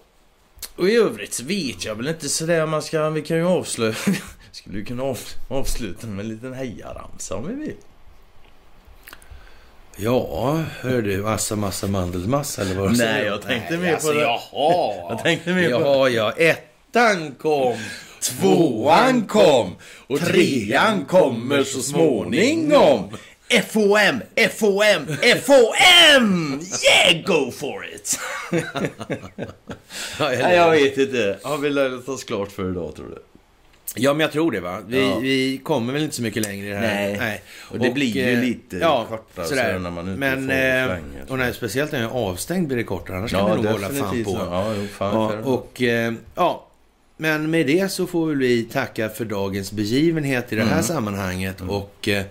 Och 0.81 0.89
i 0.89 0.97
övrigt 0.97 1.35
så 1.35 1.45
vet 1.45 1.85
jag 1.85 1.95
väl 1.95 2.09
inte 2.09 2.29
sådär 2.29 2.67
man 2.67 2.83
ska... 2.83 3.11
Vi 3.11 3.23
kan 3.23 3.37
ju 3.37 3.47
avslöja... 3.47 3.95
Skulle 4.53 4.79
ju 4.79 4.85
kunna 4.85 5.03
av, 5.03 5.19
avsluta 5.49 6.07
med 6.07 6.25
en 6.25 6.29
liten 6.29 6.55
hejaramsa 6.55 7.37
om 7.37 7.49
vi 7.49 7.55
vill. 7.55 7.77
Ja, 9.97 10.63
hör 10.81 11.03
du, 11.03 11.23
massa, 11.23 11.57
massa, 11.57 11.87
mandelsmassa 11.87 12.63
eller 12.63 12.75
vad 12.75 12.89
Nej, 12.89 12.97
säger 12.97 13.21
du? 13.21 13.27
jag 13.27 13.43
tänkte 13.43 13.77
Nej, 13.77 13.81
mer 13.81 13.89
på 13.91 13.95
alltså, 13.95 14.13
det. 14.13 14.21
Jaha! 14.21 14.95
Jag 15.09 15.23
tänkte 15.23 15.53
mer 15.53 15.71
på... 15.71 15.81
Jaha, 15.81 16.09
ja. 16.09 16.33
Ettan 16.33 17.35
kom. 17.35 17.77
Tvåan 18.21 19.23
kom 19.23 19.77
och 20.07 20.21
trean 20.21 21.05
kommer 21.05 21.65
så 21.65 21.83
småningom. 21.83 23.17
FOM, 23.69 24.21
FOM, 24.51 25.07
FOM! 25.43 26.61
Yeah, 26.85 27.23
go 27.25 27.51
for 27.51 27.85
it! 27.95 28.19
Ja, 30.19 30.29
Nej, 30.29 30.57
jag 30.57 30.71
vet 30.71 30.99
inte. 30.99 31.39
Har 31.43 31.59
vi 31.59 31.71
lärt 31.71 32.09
oss 32.09 32.25
klart 32.25 32.53
för 32.53 32.71
idag, 32.71 32.95
tror 32.97 33.07
du? 33.07 33.23
Ja, 33.95 34.13
men 34.15 34.21
jag 34.21 34.33
tror 34.33 34.51
det 34.53 34.61
va. 34.61 34.79
Vi, 34.87 35.01
Ja. 35.09 35.19
vi 35.19 35.61
kommer 35.65 35.93
väl 35.93 36.03
inte 36.03 36.15
så 36.17 36.23
mycket 36.23 36.43
längre 36.47 36.67
i 36.67 36.71
det 36.71 36.77
här. 36.77 37.17
Nej. 37.19 37.43
Och 37.71 37.79
det 37.79 37.91
blir 37.91 38.07
ju 38.07 38.33
eh, 38.33 38.41
lite 38.41 38.77
ja, 38.77 39.07
kortare 39.09 39.47
sådär. 39.47 39.73
så 39.75 39.79
när 39.79 39.91
man 39.91 40.09
inte 40.09 40.19
Men, 40.21 40.47
får 40.47 40.53
eh, 40.55 40.85
slänger. 40.87 41.25
och 41.29 41.39
när, 41.39 41.53
speciellt 41.53 41.93
när 41.93 42.01
jag 42.03 42.11
är 42.11 42.15
avstängd 42.15 42.67
blir 42.67 42.77
det 42.77 42.83
kortare. 42.85 43.17
Annars 43.17 43.31
kan 43.31 43.51
vi 43.51 43.57
nog 43.63 43.73
hålla 43.73 43.89
fan 43.89 44.25
på. 44.25 44.31
Ja, 44.51 44.75
jo, 44.79 44.87
fan, 44.99 45.15
Ja, 45.15 45.51
och 45.51 45.83
eh, 45.83 46.13
ja, 46.35 46.67
men 47.17 47.51
med 47.51 47.67
det 47.67 47.93
så 47.93 48.07
får 48.07 48.27
vi 48.27 48.63
tacka 48.65 49.09
för 49.09 49.25
dagens 49.25 49.73
begivenhet 49.73 50.53
i 50.53 50.57
det 50.57 50.63
här 50.63 50.73
Mm. 50.73 50.83
sammanhanget. 50.83 51.61
Och 51.69 52.09
eh, 52.09 52.25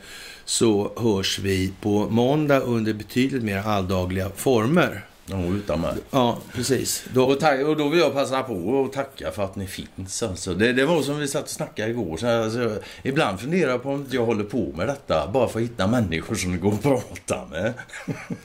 så 0.50 0.92
hörs 0.98 1.40
vi 1.40 1.74
på 1.82 2.08
måndag 2.10 2.60
under 2.60 2.94
betydligt 2.94 3.44
mer 3.44 3.58
alldagliga 3.58 4.30
former. 4.36 5.06
Ja, 5.26 5.44
utan 5.44 5.82
mig. 5.82 5.94
Ja, 6.12 6.38
precis. 6.54 7.06
Då, 7.14 7.24
Och, 7.24 7.40
tack, 7.40 7.60
och 7.60 7.78
då 7.78 7.90
vill 7.90 8.00
jag 8.00 8.14
passa 8.14 8.44
på 8.44 8.54
och 8.54 8.94
tacka 8.94 9.32
för 9.32 9.44
att 9.44 9.56
ni 9.56 9.68
finns. 9.68 10.24
Alltså. 10.24 10.54
Det, 10.54 10.74
det 10.74 10.86
var 10.86 11.02
som 11.02 11.20
vi 11.20 11.28
satt 11.28 11.44
och 11.44 11.50
snackade 11.50 11.90
igår. 11.90 12.18
Så 12.18 12.28
alltså, 12.28 12.78
ibland 13.04 13.40
funderar 13.40 13.72
jag 13.72 13.84
på 13.84 13.90
om 13.90 14.06
jag 14.12 14.26
håller 14.26 14.44
på 14.44 14.74
med 14.78 14.88
detta 14.88 15.30
bara 15.34 15.48
för 15.48 15.60
att 15.60 15.66
hitta 15.66 15.88
människor 15.88 16.36
som 16.36 16.52
det 16.52 16.58
går 16.58 16.74
att 16.74 16.82
prata 16.82 17.46
med. 17.52 17.74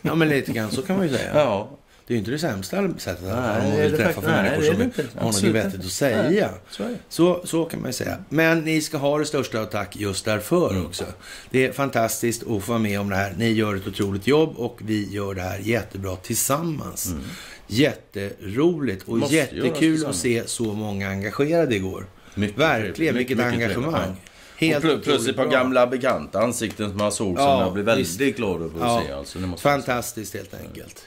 ja, 0.03 0.15
men 0.15 0.29
lite 0.29 0.53
grann 0.53 0.71
så 0.71 0.83
kan 0.83 0.97
man 0.97 1.09
ju 1.09 1.17
säga. 1.17 1.31
Ja, 1.35 1.71
Det 2.07 2.13
är 2.13 2.15
ju 2.15 2.19
inte 2.19 2.31
det 2.31 2.39
sämsta 2.39 2.89
sättet 2.99 3.25
att 3.29 3.63
Nej, 3.65 3.91
träffa 3.91 4.21
för 4.21 4.31
nej, 4.31 4.43
människor 4.43 4.73
som 4.73 4.83
inte. 4.83 5.05
har 5.19 5.25
något 5.25 5.43
vettigt 5.43 5.81
att 5.81 5.87
säga. 5.91 6.23
det. 6.23 6.51
Så, 7.09 7.41
så 7.45 7.65
kan 7.65 7.81
man 7.81 7.89
ju 7.89 7.93
säga. 7.93 8.17
Men 8.29 8.61
ni 8.61 8.81
ska 8.81 8.97
ha 8.97 9.19
det 9.19 9.25
största 9.27 9.61
av 9.61 9.65
tack 9.67 9.97
just 9.97 10.25
därför 10.25 10.71
Mm. 10.71 10.87
också. 10.87 11.05
Det 11.51 11.67
är 11.67 11.73
fantastiskt 11.73 12.43
att 12.43 12.49
få 12.49 12.59
vara 12.73 12.79
med 12.79 13.01
om 13.01 13.09
det 13.09 13.17
här. 13.17 13.35
Ni 13.39 13.53
gör 13.53 13.75
ett 13.77 13.87
otroligt 13.87 14.27
jobb 14.27 14.55
och 14.57 14.79
vi 14.85 15.09
gör 15.13 15.35
det 15.35 15.43
här 15.43 15.59
jättebra 15.59 16.17
tillsammans. 16.17 17.15
Jätteroligt 17.67 19.03
och 19.03 19.09
Mm. 19.09 19.21
Måste 19.21 19.35
jättekul 19.37 20.07
att 20.07 20.17
se 20.17 20.43
så 20.47 20.65
många 20.65 21.09
engagerade 21.09 21.75
igår. 21.77 22.07
Mycket 22.35 22.59
Verkligen, 22.59 22.95
trevligt. 22.95 23.21
vilket 23.21 23.37
Mycket 23.37 23.53
trevligt, 23.59 23.77
engagemang. 23.77 24.09
ja. 24.09 24.31
Helt 24.57 24.85
och 24.85 25.03
plus, 25.03 25.29
ett 25.29 25.37
par 25.37 25.47
gamla 25.47 25.87
bekanta 25.87 26.41
ansikten 26.43 26.89
som 26.89 26.99
man 26.99 27.13
såg 27.13 27.37
som 27.37 27.45
Ja, 27.47 27.61
jag 27.65 27.73
blev 27.73 27.85
väldigt 27.87 28.21
visst. 28.21 28.37
glad 28.37 28.63
över 28.63 28.67
att 28.67 28.81
Ja. 28.81 29.03
se. 29.07 29.13
Alltså. 29.13 29.39
Fantastiskt 29.57 30.35
helt 30.35 30.55
enkelt. 30.55 31.05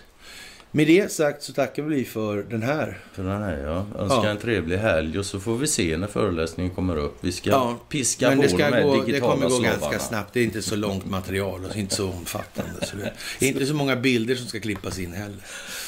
Med 0.71 0.87
det 0.87 1.11
sagt 1.11 1.43
så 1.43 1.53
tackar 1.53 1.83
vi 1.83 2.05
för 2.05 2.43
den 2.43 2.63
här. 2.63 2.97
För 3.13 3.23
den 3.23 3.41
här, 3.41 3.57
ja. 3.57 3.77
Önskar 4.01 4.23
Ja. 4.23 4.29
en 4.29 4.37
trevlig 4.37 4.77
helg 4.77 5.19
och 5.19 5.25
så 5.25 5.39
får 5.39 5.57
vi 5.57 5.67
se 5.67 5.97
när 5.97 6.07
föreläsningen 6.07 6.75
kommer 6.75 6.97
upp. 6.97 7.17
Vi 7.21 7.31
ska 7.31 7.49
Ja, 7.49 7.77
piska 7.89 8.29
Men 8.29 8.37
på 8.37 8.43
det, 8.43 8.49
ska 8.49 8.57
de 8.57 8.63
här 8.63 8.83
gå, 8.83 9.03
digitala 9.03 9.13
det 9.13 9.19
kommer 9.19 9.49
gå 9.49 9.55
slavarna. 9.63 9.79
ganska 9.91 9.99
snabbt. 9.99 10.33
Det 10.33 10.39
är 10.39 10.43
inte 10.43 10.61
så 10.61 10.75
långt 10.75 11.05
material 11.05 11.65
och 11.65 11.75
inte 11.75 11.95
så 11.95 12.09
omfattande. 12.09 12.85
Så 12.85 12.95
det 13.39 13.45
är 13.45 13.49
inte 13.49 13.65
så 13.65 13.73
många 13.73 13.95
bilder 13.95 14.35
som 14.35 14.47
ska 14.47 14.59
klippas 14.59 14.99
in 14.99 15.13
heller. 15.13 15.39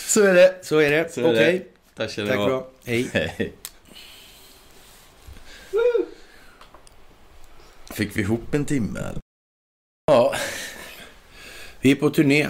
Så 0.07 0.21
är 0.23 0.34
det. 0.34 0.59
Så 0.63 0.77
är 0.80 0.89
det. 0.91 1.09
Okej. 1.17 1.34
det. 1.36 1.63
Tack 1.95 2.11
ska 2.11 2.21
ni 2.21 2.27
Tack 2.27 2.38
ha. 2.38 2.67
Hej. 2.86 3.09
Hej. 3.13 3.53
Fick 7.93 8.17
vi 8.17 8.21
ihop 8.21 8.53
en 8.53 8.65
timme? 8.65 8.99
eller? 8.99 9.19
Ja. 10.07 10.36
Vi 11.82 11.91
är 11.91 11.95
på 11.95 12.09
turné. 12.09 12.47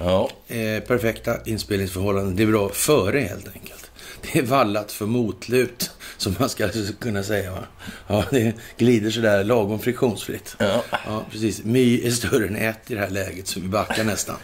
Ja. 0.00 0.30
Eh, 0.48 0.82
perfekta 0.82 1.36
inspelningsförhållanden. 1.44 2.36
Det 2.36 2.42
är 2.42 2.46
bra 2.46 2.68
före 2.68 3.20
helt 3.20 3.48
enkelt. 3.54 3.90
Det 4.22 4.38
är 4.38 4.42
vallat 4.42 4.92
för 4.92 5.06
motlut, 5.06 5.90
som 6.16 6.36
man 6.38 6.48
ska 6.48 6.68
kunna 7.00 7.22
säga. 7.22 7.52
Va? 7.52 7.64
Ja, 8.06 8.24
det 8.30 8.54
glider 8.76 9.10
sådär 9.10 9.44
lagom 9.44 9.78
friktionsfritt. 9.78 10.56
ja. 10.58 10.84
Ja, 11.06 11.24
precis. 11.30 11.64
My 11.64 12.06
är 12.06 12.10
större 12.10 12.46
än 12.46 12.56
ett 12.56 12.90
i 12.90 12.94
det 12.94 13.00
här 13.00 13.10
läget, 13.10 13.46
så 13.46 13.60
vi 13.60 13.68
backar 13.68 14.04
nästan. 14.04 14.36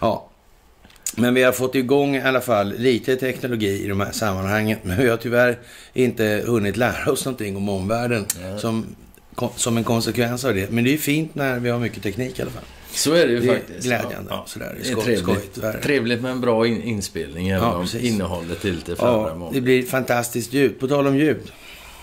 Ja. 0.00 0.30
Men 1.16 1.34
vi 1.34 1.42
har 1.42 1.52
fått 1.52 1.74
igång 1.74 2.16
i 2.16 2.22
alla 2.22 2.40
fall 2.40 2.74
lite 2.78 3.16
teknologi 3.16 3.84
i 3.84 3.88
de 3.88 4.00
här 4.00 4.12
sammanhangen. 4.12 4.78
Men 4.82 4.98
vi 4.98 5.08
har 5.08 5.16
tyvärr 5.16 5.58
inte 5.92 6.42
hunnit 6.46 6.76
lära 6.76 7.12
oss 7.12 7.24
någonting 7.24 7.56
om 7.56 7.68
omvärlden 7.68 8.26
som, 8.58 8.86
som 9.56 9.76
en 9.76 9.84
konsekvens 9.84 10.44
av 10.44 10.54
det. 10.54 10.70
Men 10.70 10.84
det 10.84 10.94
är 10.94 10.98
fint 10.98 11.34
när 11.34 11.58
vi 11.58 11.70
har 11.70 11.78
mycket 11.78 12.02
teknik 12.02 12.38
i 12.38 12.42
alla 12.42 12.50
fall. 12.50 12.64
Så 12.94 13.12
är 13.12 13.26
det 13.26 13.32
ju 13.32 13.40
Det 13.40 13.48
är 13.48 13.54
faktiskt. 13.54 13.86
glädjande. 13.86 14.26
Ja. 14.30 14.44
Sådär. 14.46 14.76
Det 14.82 14.88
är 14.90 14.94
Skoj- 14.94 15.04
trevligt. 15.04 15.82
trevligt 15.82 16.20
med 16.22 16.30
en 16.30 16.40
bra 16.40 16.66
in 16.66 16.82
inspelning, 16.82 17.48
även 17.48 17.68
Ja, 17.68 17.74
om 17.74 17.86
innehållet 18.00 18.64
är 18.64 18.72
lite 18.72 18.92
än 18.92 18.98
Ja, 19.00 19.50
det 19.52 19.60
blir 19.60 19.82
fantastiskt 19.82 20.52
ljud. 20.52 20.80
På 20.80 20.88
tal 20.88 21.06
om 21.06 21.16
ljud. 21.16 21.52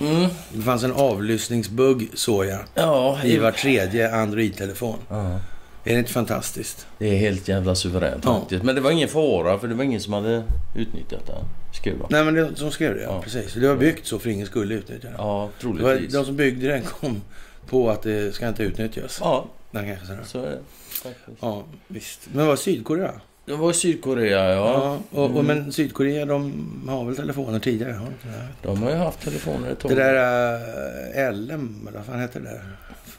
Mm. 0.02 0.30
Det 0.54 0.62
fanns 0.62 0.84
en 0.84 0.92
avlyssningsbugg, 0.92 2.08
såg 2.14 2.46
jag, 2.46 2.60
Ja, 2.76 3.20
i 3.24 3.38
var 3.38 3.52
tredje 3.52 4.16
Android-telefon. 4.16 4.98
Ja. 5.10 5.40
Är 5.84 5.94
det 5.94 6.00
inte 6.00 6.12
fantastiskt? 6.12 6.88
Det 6.98 7.08
är 7.10 7.16
helt 7.18 7.48
jävla 7.48 7.76
suveränt 7.76 8.24
Ja. 8.26 8.40
faktiskt. 8.40 8.64
Men 8.64 8.76
det 8.76 8.82
var 8.82 8.92
ingen 8.92 9.10
fara, 9.10 9.60
för 9.60 9.68
det 9.68 9.76
var 9.76 9.84
ingen 9.84 10.00
som 10.02 10.14
hade 10.14 10.44
utnyttjat 10.76 11.28
det. 11.28 11.34
Skrev 11.78 11.98
de. 11.98 12.06
Nej, 12.10 12.26
men 12.26 12.34
det, 12.34 12.56
som 12.56 12.72
skrev 12.72 12.96
det, 12.96 13.02
ja. 13.02 13.22
Precis. 13.22 13.54
Det 13.54 13.68
var 13.68 13.76
byggt 13.76 14.08
så 14.08 14.20
för 14.20 14.30
ingen 14.30 14.46
skulle 14.48 14.76
utnyttja 14.76 15.08
det. 15.08 15.14
Ja, 15.18 15.50
Det 15.60 15.68
var, 15.68 15.74
troligtvis. 15.78 16.14
de 16.14 16.26
som 16.26 16.36
byggde 16.36 16.68
den 16.68 16.82
kom 16.82 17.22
på 17.70 17.90
att 17.90 18.02
det 18.04 18.36
ska 18.36 18.48
inte 18.48 18.64
utnyttjas. 18.64 19.18
Ja, 19.22 19.46
Den 19.72 19.86
kanske 19.86 20.06
sådär. 20.06 20.24
så 20.26 20.44
är 20.44 20.50
det. 20.50 20.60
Faktiskt. 20.90 21.38
Ja, 21.40 21.64
visst. 21.88 22.20
Men 22.34 22.48
vad 22.48 22.60
Sydkorea? 22.60 23.12
Det 23.46 23.56
var 23.56 23.74
Sydkorea, 23.74 24.50
ja. 24.50 24.56
Ja. 24.56 25.00
och, 25.20 25.38
och, 25.38 25.46
men 25.46 25.72
Sydkorea, 25.74 26.26
de 26.26 26.54
har 26.90 27.06
väl 27.06 27.16
telefoner 27.16 27.60
tidigare? 27.60 27.92
Har 27.94 28.06
de? 28.06 28.68
De 28.68 28.84
har 28.84 28.90
ju 28.90 28.96
haft 28.96 29.22
telefoner 29.22 29.72
ett 29.72 29.80
tag. 29.80 29.92
Det 29.92 29.96
där 29.96 31.30
uh, 31.30 31.34
LM, 31.34 31.88
eller 31.88 31.98
vad 31.98 32.06
fan 32.06 32.20
heter 32.20 32.40
det 32.40 32.46
där 32.50 32.64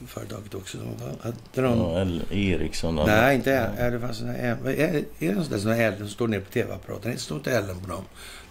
företaget 0.07 0.55
också? 0.55 0.79
Hade 1.23 1.37
de, 1.69 1.79
Ja, 1.79 2.01
L- 2.01 2.23
Ericsson. 2.31 2.95
Nej, 3.07 3.35
inte 3.35 3.53
L. 3.55 3.71
Ja. 3.79 3.91
Det 3.91 4.01
fanns 4.01 4.21
en, 4.21 4.29
är, 4.29 4.57
är 4.69 5.05
det 5.19 5.27
en 5.29 5.45
sån 5.45 5.53
där 5.53 5.59
som 5.59 5.71
L 5.71 5.95
som 5.99 6.09
står 6.09 6.29
ner 6.29 6.41
på 6.41 6.51
tv-apparaten? 6.53 7.13
Det 7.13 7.19
står 7.19 7.37
inte 7.39 7.51
L 7.57 7.65
på 7.83 7.89
dem, 7.91 8.05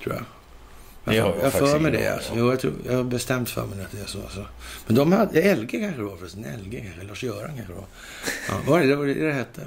tror 0.03 0.15
jag. 0.15 0.23
Det 1.05 1.19
har 1.19 1.29
jag 1.29 1.35
jag 1.35 1.41
faktiskt 1.51 1.71
för 1.71 1.79
mig 1.79 1.91
det. 1.91 2.13
Alltså. 2.13 2.31
Jo, 2.35 2.49
jag, 2.49 2.59
tror, 2.59 2.73
jag 2.85 2.93
har 2.93 3.03
bestämt 3.03 3.49
för 3.49 3.65
mig 3.65 3.81
att 3.85 3.91
det 3.91 3.99
är 4.01 4.05
så. 4.05 4.21
Alltså. 4.21 4.45
Men 4.87 4.95
de 4.95 5.11
hade... 5.11 5.55
LG 5.55 5.69
kanske 5.71 6.01
det 6.01 6.03
var 6.03 6.17
förresten. 6.17 6.45
LG 6.63 6.83
kanske. 6.85 7.03
Lars-Göran 7.07 7.51
kanske 7.55 7.73
det 7.73 7.79
var. 7.79 7.85
Ja, 8.49 8.55
var 8.67 8.79
det 8.79 8.85
det 8.87 8.95
var 8.95 9.05
det 9.05 9.13
det 9.13 9.33
hette? 9.33 9.61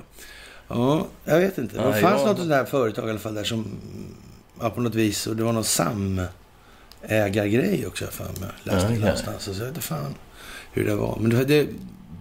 Ja, 0.68 1.06
jag 1.24 1.40
vet 1.40 1.58
inte. 1.58 1.76
Det 1.76 1.82
fanns 1.82 2.02
jag- 2.02 2.26
något 2.26 2.36
sånt 2.36 2.48
där 2.50 2.64
företag 2.64 3.06
i 3.06 3.10
alla 3.10 3.18
fall 3.18 3.34
där 3.34 3.44
som... 3.44 3.66
Ja, 4.60 4.70
på 4.70 4.80
något 4.80 4.94
vis. 4.94 5.26
Och 5.26 5.36
det 5.36 5.44
var 5.44 5.52
någon 5.52 5.64
samägargrej 5.64 7.86
också, 7.86 8.04
jag 8.04 8.12
för 8.12 8.24
mig. 8.24 8.34
Läste 8.62 8.86
Ja, 8.86 8.92
det 8.94 8.98
någonstans. 9.00 9.42
Så 9.42 9.50
jag 9.50 9.58
vet 9.58 9.68
inte 9.68 9.80
fan 9.80 10.14
hur 10.72 10.86
det 10.86 10.94
var. 10.94 11.18
Men 11.20 11.30
det, 11.30 11.44
det 11.44 11.68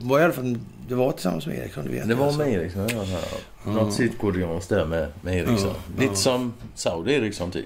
var 0.01 0.20
i 0.20 0.24
alla 0.24 0.34
fall... 0.34 0.57
Det 0.88 0.95
var 0.95 1.11
tillsammans 1.11 1.47
med 1.47 1.57
Ericsson, 1.57 1.84
du 1.86 1.91
vet. 1.91 2.07
Det 2.07 2.16
var 2.16 2.26
alltså. 2.26 2.39
med 2.39 2.53
Ericsson, 2.53 2.88
ja. 2.91 3.03
ja. 3.11 3.20
Ja. 3.66 3.72
Något 3.72 3.93
sydkoreanskt 3.93 4.70
där 4.70 4.86
med, 4.86 5.07
med 5.22 5.38
Ericsson. 5.38 5.70
Ja, 5.70 5.76
Lite 6.01 6.05
ja. 6.05 6.16
som 6.16 6.53
Saudi 6.76 7.14
Ericsson 7.14 7.51
typ. 7.51 7.66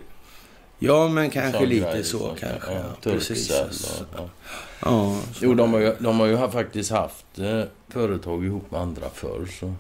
Ja, 0.80 1.08
men 1.08 1.30
kanske 1.30 1.52
Saudi 1.60 1.76
lite 1.76 2.04
så 2.04 2.36
kanske. 2.40 2.72
Ja, 2.74 2.82
Turkcell 3.02 3.68
precis. 3.68 4.02
och, 4.02 4.06
ja. 4.18 4.30
Ja, 4.82 5.20
Jo, 5.42 5.54
de 5.54 5.74
har, 5.74 5.80
ju, 5.80 5.96
de 6.00 6.20
har 6.20 6.28
ju 6.28 6.38
faktiskt 6.38 6.92
haft 6.92 7.26
eh, 7.40 7.62
företag 7.90 8.46
ihop 8.46 8.72
med 8.72 8.82
andra 8.82 9.10
förr. 9.14 9.48
Så. 9.60 9.74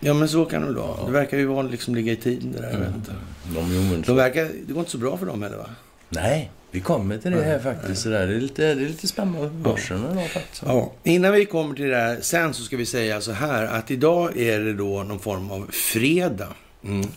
Ja, 0.00 0.14
men 0.14 0.28
så 0.28 0.44
kan 0.44 0.60
det 0.60 0.66
väl 0.66 0.76
vara. 0.76 0.96
Ja. 0.98 1.06
Det 1.06 1.12
verkar 1.12 1.38
ju 1.38 1.46
vara 1.46 1.62
liksom 1.62 1.94
ligga 1.94 2.12
i 2.12 2.16
tiden 2.16 2.52
det 2.52 2.60
där. 2.60 2.92
Inte. 2.96 3.12
De. 3.54 4.02
De 4.06 4.16
verkar, 4.16 4.44
det 4.66 4.72
går 4.72 4.78
inte 4.78 4.90
så 4.90 4.98
bra 4.98 5.16
för 5.16 5.26
dem 5.26 5.42
heller 5.42 5.56
va? 5.56 5.70
Nej, 6.08 6.50
vi 6.70 6.80
kommer 6.80 7.18
till 7.18 7.30
det 7.30 7.42
här 7.42 7.58
faktiskt. 7.58 8.02
Så 8.02 8.08
där. 8.08 8.26
Det, 8.26 8.34
är 8.34 8.40
lite, 8.40 8.74
det 8.74 8.84
är 8.84 8.88
lite 8.88 9.08
spännande 9.08 9.48
på 9.48 9.54
börsen 9.54 10.04
idag 10.12 10.30
faktiskt. 10.30 10.62
Ja. 10.66 10.92
Innan 11.02 11.32
vi 11.32 11.44
kommer 11.44 11.74
till 11.74 11.84
det 11.84 11.90
där 11.90 12.18
sen 12.20 12.54
så 12.54 12.62
ska 12.62 12.76
vi 12.76 12.86
säga 12.86 13.20
så 13.20 13.32
här 13.32 13.64
att 13.64 13.90
idag 13.90 14.36
är 14.36 14.60
det 14.60 14.74
då 14.74 15.02
någon 15.02 15.18
form 15.18 15.50
av 15.50 15.66
fredag. 15.70 16.48
Mm. 16.84 17.08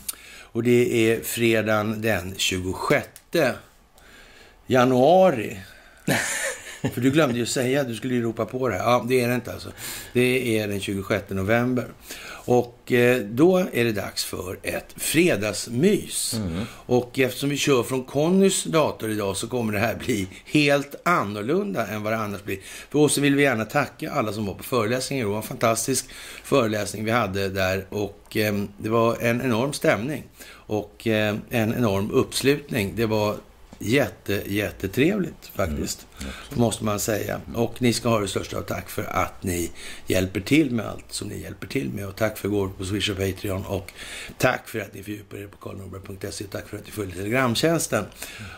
Och 0.51 0.63
det 0.63 1.09
är 1.11 1.21
fredagen 1.21 2.01
den 2.01 2.33
26 2.37 3.07
januari. 4.67 5.59
För 6.93 7.01
du 7.01 7.11
glömde 7.11 7.39
ju 7.39 7.45
säga 7.45 7.81
att 7.81 7.87
du 7.87 7.95
skulle 7.95 8.21
ropa 8.21 8.45
på 8.45 8.67
det 8.67 8.75
här. 8.75 8.83
Ja, 8.83 9.05
det 9.09 9.21
är 9.21 9.27
det 9.29 9.35
inte 9.35 9.53
alltså. 9.53 9.71
Det 10.13 10.59
är 10.59 10.67
den 10.67 10.79
26 10.79 11.29
november. 11.29 11.87
Och 12.45 12.91
eh, 12.91 13.19
då 13.19 13.57
är 13.57 13.83
det 13.83 13.91
dags 13.91 14.25
för 14.25 14.59
ett 14.63 14.93
fredagsmys. 14.95 16.33
Mm. 16.33 16.63
Och 16.85 17.19
eftersom 17.19 17.49
vi 17.49 17.57
kör 17.57 17.83
från 17.83 18.03
Connys 18.03 18.63
dator 18.63 19.11
idag 19.11 19.37
så 19.37 19.47
kommer 19.47 19.73
det 19.73 19.79
här 19.79 19.95
bli 19.95 20.27
helt 20.45 20.95
annorlunda 21.03 21.87
än 21.87 22.03
vad 22.03 22.13
det 22.13 22.17
annars 22.17 22.43
blir. 22.43 22.57
För 22.89 22.99
oss 22.99 23.17
vill 23.17 23.35
vi 23.35 23.43
gärna 23.43 23.65
tacka 23.65 24.11
alla 24.11 24.33
som 24.33 24.45
var 24.45 24.53
på 24.53 24.63
föreläsningen. 24.63 25.25
Det 25.25 25.29
var 25.29 25.37
en 25.37 25.43
fantastisk 25.43 26.05
föreläsning 26.43 27.05
vi 27.05 27.11
hade 27.11 27.49
där 27.49 27.85
och 27.89 28.37
eh, 28.37 28.53
det 28.77 28.89
var 28.89 29.17
en 29.21 29.41
enorm 29.41 29.73
stämning 29.73 30.23
och 30.51 31.07
eh, 31.07 31.35
en 31.49 31.73
enorm 31.73 32.11
uppslutning. 32.11 32.93
Det 32.95 33.05
var 33.05 33.35
jätte, 33.81 34.43
jättetrevligt 34.45 35.51
faktiskt, 35.55 36.07
mm, 36.19 36.33
måste 36.53 36.83
man 36.83 36.99
säga. 36.99 37.41
Och 37.55 37.81
ni 37.81 37.93
ska 37.93 38.09
ha 38.09 38.19
det 38.19 38.27
största 38.27 38.57
av 38.57 38.61
tack 38.61 38.89
för 38.89 39.03
att 39.03 39.43
ni 39.43 39.71
hjälper 40.07 40.41
till 40.41 40.71
med 40.71 40.85
allt 40.85 41.05
som 41.09 41.27
ni 41.27 41.41
hjälper 41.41 41.67
till 41.67 41.89
med. 41.89 42.07
Och 42.07 42.15
tack 42.15 42.37
för 42.37 42.49
gåvor 42.49 42.69
på 42.77 42.85
Swish 42.85 43.09
och 43.09 43.17
Patreon. 43.17 43.65
Och 43.65 43.93
tack 44.37 44.67
för 44.67 44.79
att 44.79 44.93
ni 44.93 45.03
fördjupar 45.03 45.37
er 45.37 45.47
på 45.47 45.57
karlnorberg.se. 45.57 46.43
Tack 46.43 46.67
för 46.67 46.77
att 46.77 46.85
ni 46.85 46.91
följer 46.91 47.15
Telegramtjänsten. 47.15 48.05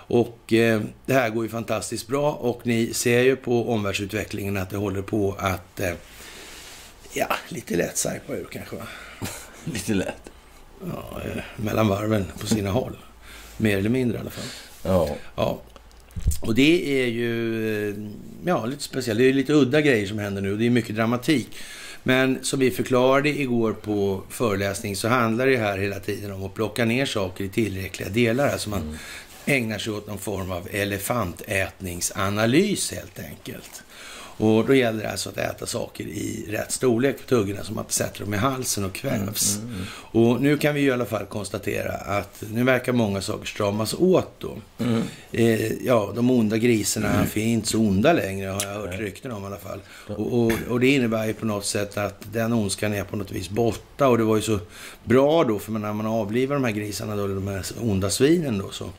Och 0.08 0.54
eh, 0.54 0.82
det 1.06 1.14
här 1.14 1.30
går 1.30 1.44
ju 1.44 1.50
fantastiskt 1.50 2.08
bra 2.08 2.32
och 2.32 2.62
ni 2.64 2.94
ser 2.94 3.22
ju 3.22 3.36
på 3.36 3.72
omvärldsutvecklingen 3.72 4.58
att 4.58 4.70
det 4.70 4.78
håller 4.78 5.02
på 5.02 5.36
att, 5.40 5.80
eh, 5.80 5.94
ja, 7.14 7.28
lite 7.50 7.76
lätt 7.76 7.98
sajpa 7.98 8.34
ur 8.34 8.48
kanske 8.52 8.76
va? 8.76 8.88
lite 9.64 9.94
lätt? 9.94 10.32
Ja, 10.94 11.22
eh, 11.26 11.44
mellan 11.56 11.88
varven 11.88 12.26
på 12.40 12.48
sina 12.48 12.70
håll. 12.70 12.98
Mer 13.58 13.78
eller 13.78 13.90
mindre 13.90 14.18
i 14.18 14.22
alla 14.22 14.30
fall. 14.30 14.73
Ja. 14.84 15.16
ja. 15.36 15.62
Och 16.42 16.56
det 16.56 17.04
är 17.04 17.08
ju 17.08 18.10
ja, 18.46 18.66
lite 18.66 18.84
speciellt. 18.84 19.20
Det 19.20 19.30
är 19.30 19.34
lite 19.34 19.54
udda 19.54 19.82
grejer 19.82 20.08
som 20.08 20.20
händer 20.20 20.42
nu 20.42 20.52
och 20.52 20.58
det 20.58 20.66
är 20.66 20.70
mycket 20.70 20.96
dramatik. 20.96 21.48
Men 22.04 22.44
som 22.44 22.60
vi 22.60 22.72
förklarade 22.72 23.30
igår 23.30 23.74
på 23.74 24.24
föreläsning 24.30 24.96
så 24.96 25.08
handlar 25.08 25.48
det 25.48 25.58
här 25.58 25.78
hela 25.78 26.00
tiden 26.00 26.32
om 26.32 26.44
att 26.44 26.54
plocka 26.54 26.86
ner 26.86 27.06
saker 27.06 27.44
i 27.44 27.50
tillräckliga 27.50 28.10
delar. 28.10 28.50
Alltså 28.50 28.70
man 28.70 28.82
mm. 28.82 28.96
ägnar 29.46 29.78
sig 29.78 29.94
åt 29.94 30.08
någon 30.08 30.18
form 30.18 30.52
av 30.52 30.68
elefantätningsanalys 30.72 32.92
helt 32.92 33.20
enkelt. 33.20 33.84
Och 34.44 34.66
då 34.66 34.76
gäller 34.76 35.04
det 35.04 35.12
alltså 35.12 35.30
att 35.30 35.38
äta 35.38 35.66
saker 35.66 36.04
i 36.04 36.46
rätt 36.50 36.72
storlek 36.72 37.18
på 37.18 37.24
tuggorna 37.24 37.64
så 37.64 37.74
man 37.74 37.86
sätter 37.88 38.20
dem 38.20 38.34
i 38.34 38.38
halsen 38.38 38.86
och 38.86 38.94
kvävs. 38.94 39.56
Mm, 39.56 39.68
mm, 39.68 39.76
mm. 39.76 39.88
Och 39.96 40.42
nu 40.42 40.58
kan 40.58 40.76
vi 40.76 40.82
i 40.82 40.92
alla 40.92 41.06
fall 41.06 41.26
konstatera 41.26 41.92
att 41.94 42.44
nu 42.54 42.64
verkar 42.64 42.94
många 42.94 43.22
saker 43.22 43.46
stramas 43.46 43.94
åt 43.94 44.32
då. 44.40 44.58
Mm. 44.80 45.02
Eh, 45.32 45.72
ja, 45.72 46.12
de 46.16 46.32
onda 46.32 46.58
grisarna 46.58 47.14
mm. 47.14 47.28
är 47.34 47.38
inte 47.38 47.68
så 47.68 47.80
onda 47.80 48.14
längre 48.14 48.48
har 48.48 48.64
jag 48.64 48.74
hört 48.74 49.00
rykten 49.00 49.32
om 49.32 49.44
i 49.44 49.46
alla 49.46 49.58
fall. 49.58 49.80
Och, 50.08 50.44
och, 50.44 50.52
och, 50.70 50.80
det 50.80 50.88
innebär 50.88 51.26
ju 51.26 51.34
på 51.34 51.46
något 51.46 51.66
sätt 51.66 51.98
att 51.98 52.26
den 52.32 52.54
ondskan 52.54 52.94
är 52.94 53.04
på 53.04 53.16
något 53.16 53.32
vis 53.32 53.50
borta 53.50 54.08
och 54.08 54.18
det 54.18 54.24
var 54.24 54.36
ju 54.36 54.42
så 54.42 54.60
bra 55.04 55.44
då 55.44 55.60
för 55.60 55.72
när 55.72 55.94
man 55.94 56.06
avlivar 56.06 56.56
de 56.56 56.64
här 56.64 56.72
grisarna 56.72 57.16
då, 57.16 57.28
de 57.28 57.48
här 57.48 57.66
onda 57.82 58.10
svinen 58.10 58.58
då 58.58 58.70
så 58.72 58.90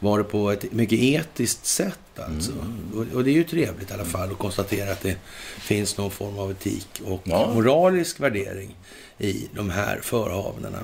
var 0.00 0.18
det 0.18 0.24
på 0.24 0.50
ett 0.50 0.72
mycket 0.72 0.98
etiskt 0.98 1.66
sätt. 1.66 1.98
Alltså. 2.16 2.52
Mm. 2.52 2.90
Och, 2.94 3.16
och, 3.16 3.24
det 3.24 3.30
är 3.30 3.34
ju 3.34 3.44
trevligt 3.44 3.90
i 3.90 3.94
alla 3.94 4.04
fall 4.04 4.30
att 4.30 4.38
konstatera 4.38 4.92
att 4.92 5.00
det 5.00 5.16
finns 5.58 5.98
någon 5.98 6.10
form 6.10 6.38
av 6.38 6.50
etik 6.50 7.02
och 7.04 7.22
ja. 7.24 7.50
moralisk 7.54 8.20
värdering 8.20 8.76
i 9.18 9.48
de 9.54 9.70
här 9.70 10.00
förhavnena. 10.02 10.78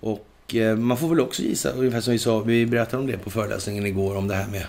Och 0.00 0.54
eh, 0.54 0.76
man 0.76 0.96
får 0.96 1.08
väl 1.08 1.20
också 1.20 1.42
gissa, 1.42 1.70
ungefär 1.70 2.00
som 2.00 2.12
vi 2.12 2.18
sa, 2.18 2.40
vi 2.40 2.66
berättade 2.66 3.00
om 3.02 3.06
det 3.06 3.18
på 3.18 3.30
föreläsningen 3.30 3.86
igår, 3.86 4.16
om 4.16 4.28
det 4.28 4.34
här 4.34 4.48
med 4.48 4.66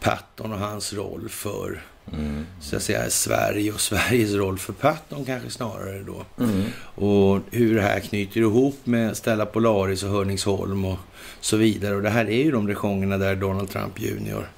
Patton 0.00 0.52
och 0.52 0.58
hans 0.58 0.92
roll 0.92 1.28
för 1.28 1.82
Mm. 2.12 2.46
Så 2.60 2.76
att 2.76 2.82
säga 2.82 3.10
Sverige 3.10 3.72
och 3.72 3.80
Sveriges 3.80 4.32
roll 4.32 4.58
för 4.58 4.72
Patton 4.72 5.24
kanske 5.24 5.50
snarare 5.50 6.02
då. 6.02 6.44
Mm. 6.44 6.62
Och 6.94 7.40
hur 7.50 7.74
det 7.74 7.82
här 7.82 8.00
knyter 8.00 8.40
ihop 8.40 8.78
med 8.84 9.16
Stella 9.16 9.46
Polaris 9.46 10.02
och 10.02 10.10
Hörningsholm 10.10 10.84
och 10.84 10.98
så 11.40 11.56
vidare. 11.56 11.96
Och 11.96 12.02
det 12.02 12.10
här 12.10 12.30
är 12.30 12.44
ju 12.44 12.50
de 12.50 12.68
regionerna 12.68 13.18
där 13.18 13.36
Donald 13.36 13.70
Trump 13.70 14.00
junior 14.00 14.48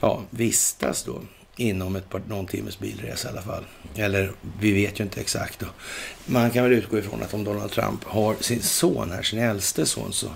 ja, 0.00 0.20
vistas 0.30 1.04
då 1.04 1.20
inom 1.56 1.96
ett 1.96 2.08
par, 2.08 2.22
någon 2.28 2.46
timmes 2.46 2.78
bilresa 2.78 3.28
i 3.28 3.32
alla 3.32 3.42
fall. 3.42 3.64
Eller 3.94 4.32
vi 4.60 4.72
vet 4.72 5.00
ju 5.00 5.04
inte 5.04 5.20
exakt. 5.20 5.60
Då. 5.60 5.66
Man 6.26 6.50
kan 6.50 6.64
väl 6.64 6.72
utgå 6.72 6.98
ifrån 6.98 7.22
att 7.22 7.34
om 7.34 7.44
Donald 7.44 7.70
Trump 7.70 8.04
har 8.04 8.34
sin 8.40 8.62
son 8.62 9.10
här, 9.10 9.22
sin 9.22 9.38
äldste 9.38 9.86
son, 9.86 10.12
så 10.12 10.26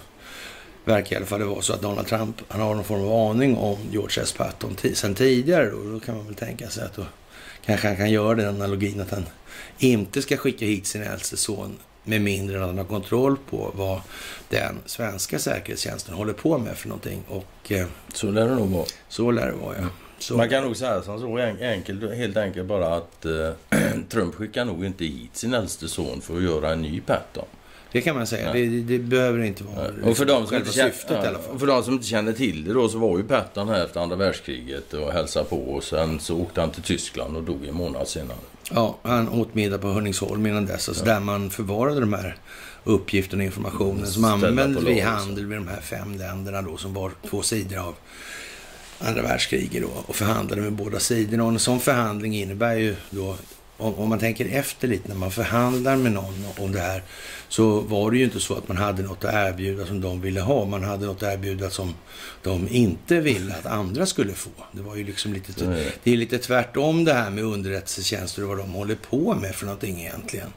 verkar 0.85 1.13
i 1.13 1.17
alla 1.17 1.27
fall 1.27 1.41
det 1.41 1.47
vara 1.47 1.63
så 1.63 1.73
att 1.73 1.83
Donald 1.83 2.07
Trump 2.07 2.43
han 2.49 2.61
har 2.61 2.75
någon 2.75 2.85
form 2.85 3.03
av 3.03 3.31
aning 3.31 3.57
om 3.57 3.79
George 3.93 4.23
S. 4.23 4.33
Patton 4.33 4.77
sen 4.95 5.15
tidigare. 5.15 5.71
Då, 5.71 5.93
då 5.93 6.01
kan 6.01 6.17
man 6.17 6.27
väl 6.27 6.35
tänka 6.35 6.69
sig 6.69 6.85
att 6.85 6.95
då 6.95 7.05
kanske 7.65 7.87
han 7.89 7.97
kan 7.97 8.11
göra 8.11 8.35
den 8.35 8.49
analogin 8.49 9.01
att 9.01 9.11
han 9.11 9.27
inte 9.79 10.23
ska 10.23 10.37
skicka 10.37 10.67
hit 10.67 10.87
sin 10.87 11.03
äldste 11.03 11.37
son 11.37 11.79
med 12.05 12.21
mindre 12.21 12.57
än 12.57 12.63
att 12.63 12.69
han 12.69 12.79
har 12.79 12.85
kontroll 12.85 13.37
på 13.51 13.73
vad 13.75 14.01
den 14.49 14.79
svenska 14.87 15.39
säkerhetstjänsten 15.39 16.15
håller 16.15 16.33
på 16.33 16.59
med 16.59 16.77
för 16.77 16.89
någonting. 16.89 17.23
Och, 17.29 17.73
eh, 17.73 17.87
så 18.15 18.31
lär 18.31 18.49
det 18.49 18.55
nog 18.55 18.69
vara. 18.69 18.87
Så 19.09 19.31
lär 19.31 19.47
det 19.47 19.53
vara, 19.53 19.77
ja. 19.77 19.89
Så. 20.19 20.37
Man 20.37 20.49
kan 20.49 20.65
nog 20.65 20.77
säga 20.77 21.03
som 21.03 21.21
så 21.21 21.39
enkelt, 21.61 22.15
helt 22.15 22.37
enkelt 22.37 22.67
bara 22.67 22.97
att 22.97 23.25
eh, 23.25 23.51
Trump 24.09 24.35
skickar 24.35 24.65
nog 24.65 24.85
inte 24.85 25.05
hit 25.05 25.37
sin 25.37 25.55
äldste 25.55 25.89
son 25.89 26.21
för 26.21 26.37
att 26.37 26.43
göra 26.43 26.73
en 26.73 26.83
ny 26.83 27.01
Patton. 27.01 27.47
Det 27.95 28.01
kan 28.01 28.17
man 28.17 28.27
säga. 28.27 28.53
Det, 28.53 28.67
det, 28.67 28.99
behöver 28.99 29.45
inte 29.45 29.65
vara 29.65 29.87
ja. 30.03 30.11
och 30.11 30.17
för 30.17 30.25
de 30.25 30.47
som 30.47 30.57
inte 30.57 30.73
syftet 30.73 31.11
ja, 31.11 31.25
i 31.25 31.29
alla 31.29 31.39
fall. 31.39 31.55
Och 31.55 31.61
för 31.61 31.67
de 31.67 31.85
som 31.85 31.93
inte 31.93 32.07
känner 32.07 32.33
till 32.33 32.65
det 32.65 32.73
då 32.73 32.89
så 32.89 32.99
var 32.99 33.19
ju 33.19 33.25
Patton 33.25 33.69
här 33.69 33.85
efter 33.85 34.01
andra 34.01 34.17
världskriget 34.17 34.95
och 34.95 35.13
hälsade 35.13 35.45
på 35.45 35.57
och 35.57 35.85
sen 35.85 36.21
så 36.21 36.39
åkte 36.41 36.61
han 36.61 36.71
till 36.71 36.83
Tyskland 36.83 37.37
och 37.37 37.43
dog 37.43 37.67
en 37.67 37.75
månad 37.75 38.09
senare. 38.09 38.37
Ja, 38.71 38.99
han 39.03 39.29
åt 39.29 39.55
middag 39.55 39.79
på 39.79 39.89
Hörningsholm 39.89 40.47
innan 40.47 40.67
dess. 40.67 40.89
Alltså 40.89 41.07
ja. 41.07 41.13
Där 41.13 41.21
man 41.21 41.51
förvarade 41.51 42.01
de 42.01 42.13
här 42.13 42.37
uppgifterna 42.85 43.43
och 43.43 43.47
informationen 43.47 44.07
som 44.07 44.25
användes 44.25 44.85
vid 44.85 45.03
handel 45.03 45.47
med 45.47 45.59
de 45.59 45.69
här 45.69 45.81
fem 45.81 46.15
länderna 46.15 46.63
då 46.63 46.77
som 46.77 46.95
var 46.95 47.13
två 47.31 47.43
sidor 47.43 47.79
av 47.79 47.95
andra 48.99 49.23
världskriget 49.23 49.83
då 49.83 49.91
och 50.07 50.17
förhandlade 50.17 50.63
med 50.63 50.73
båda 50.73 50.99
sidorna. 50.99 51.45
Och 51.45 51.51
en 51.51 51.59
sån 51.59 51.81
förhandling 51.81 52.37
innebär 52.37 52.75
ju 52.75 52.97
då 53.11 53.37
om, 53.77 54.09
man 54.09 54.19
tänker 54.19 54.49
efter 54.49 54.89
lite 54.89 55.09
när 55.09 55.15
man 55.15 55.31
förhandlar 55.31 55.97
med 55.97 56.13
någon 56.13 56.45
om 56.59 56.73
det 56.73 56.81
här 56.81 57.03
så 57.49 57.81
var 57.81 58.11
det 58.11 58.17
ju 58.17 58.25
inte 58.25 58.41
så 58.41 58.55
att 58.55 58.69
man 58.69 58.77
hade 58.77 59.03
något 59.03 59.25
att 59.25 59.35
erbjuda 59.35 59.87
som 59.87 60.01
de 60.01 60.21
ville 60.21 60.41
ha. 60.41 60.65
Man 60.65 60.85
hade 60.85 61.07
något 61.07 61.23
att 61.23 61.35
erbjuda 61.35 61.71
som 61.71 61.95
de 62.43 62.69
inte 62.69 63.21
ville 63.21 63.55
att 63.55 63.67
andra 63.67 64.07
skulle 64.07 64.33
få. 64.33 64.51
Det 64.73 64.83
var 64.83 64.97
ju 64.97 65.05
liksom 65.05 65.33
lite, 65.33 65.65
mm. 65.65 65.85
det 66.03 66.13
är 66.13 66.17
lite 66.17 66.39
tvärtom 66.39 67.05
det 67.05 67.13
här 67.13 67.31
med 67.31 67.45
underrättelsetjänster 67.45 68.43
och 68.43 68.49
vad 68.49 68.59
de 68.59 68.73
håller 68.73 68.95
på 68.95 69.35
med 69.35 69.55
för 69.55 69.67
någonting 69.67 70.01
egentligen. 70.01 70.49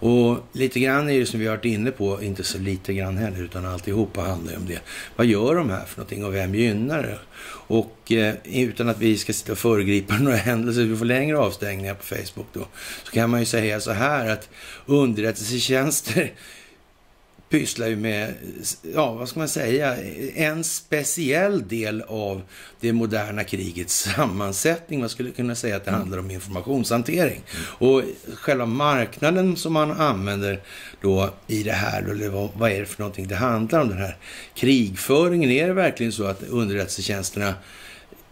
Och 0.00 0.38
lite 0.52 0.80
grann 0.80 1.10
är 1.10 1.20
det 1.20 1.26
som 1.26 1.40
vi 1.40 1.46
har 1.46 1.56
varit 1.56 1.64
inne 1.64 1.90
på, 1.90 2.22
inte 2.22 2.44
så 2.44 2.58
lite 2.58 2.94
grann 2.94 3.16
heller, 3.16 3.42
utan 3.42 3.66
alltihopa 3.66 4.20
handlar 4.20 4.52
ju 4.52 4.58
om 4.58 4.66
det. 4.66 4.80
Vad 5.16 5.26
gör 5.26 5.54
de 5.54 5.70
här 5.70 5.84
för 5.84 5.98
någonting 5.98 6.24
och 6.24 6.34
vem 6.34 6.54
gynnar 6.54 7.02
det? 7.02 7.18
Och 7.68 8.12
eh, 8.12 8.34
utan 8.44 8.88
att 8.88 8.98
vi 8.98 9.18
ska 9.18 9.32
sitta 9.32 9.52
och 9.52 9.58
föregripa 9.58 10.14
några 10.20 10.36
händelser, 10.36 10.82
vi 10.82 10.96
får 10.96 11.04
längre 11.04 11.38
avstängningar 11.38 11.94
på 11.94 12.04
Facebook 12.04 12.46
då, 12.52 12.66
så 13.04 13.12
kan 13.12 13.30
man 13.30 13.40
ju 13.40 13.46
säga 13.46 13.80
så 13.80 13.92
här 13.92 14.28
att 14.28 14.48
underrättelsetjänster 14.86 16.32
pysslar 17.48 17.86
ju 17.86 17.96
med, 17.96 18.34
ja 18.94 19.12
vad 19.12 19.28
ska 19.28 19.38
man 19.38 19.48
säga, 19.48 19.96
en 20.34 20.64
speciell 20.64 21.68
del 21.68 22.02
av 22.02 22.42
det 22.80 22.92
moderna 22.92 23.44
krigets 23.44 23.94
sammansättning. 23.94 25.00
Man 25.00 25.08
skulle 25.08 25.30
kunna 25.30 25.54
säga 25.54 25.76
att 25.76 25.84
det 25.84 25.90
handlar 25.90 26.18
om 26.18 26.30
informationshantering. 26.30 27.42
Och 27.58 28.02
själva 28.34 28.66
marknaden 28.66 29.56
som 29.56 29.72
man 29.72 29.90
använder 29.90 30.60
då 31.00 31.34
i 31.46 31.62
det 31.62 31.72
här, 31.72 32.02
eller 32.02 32.28
vad, 32.28 32.50
vad 32.54 32.70
är 32.70 32.80
det 32.80 32.86
för 32.86 33.00
någonting 33.00 33.28
det 33.28 33.36
handlar 33.36 33.80
om, 33.80 33.88
den 33.88 33.98
här 33.98 34.16
krigföringen? 34.54 35.50
Är 35.50 35.66
det 35.66 35.72
verkligen 35.72 36.12
så 36.12 36.24
att 36.24 36.42
underrättelsetjänsterna 36.42 37.54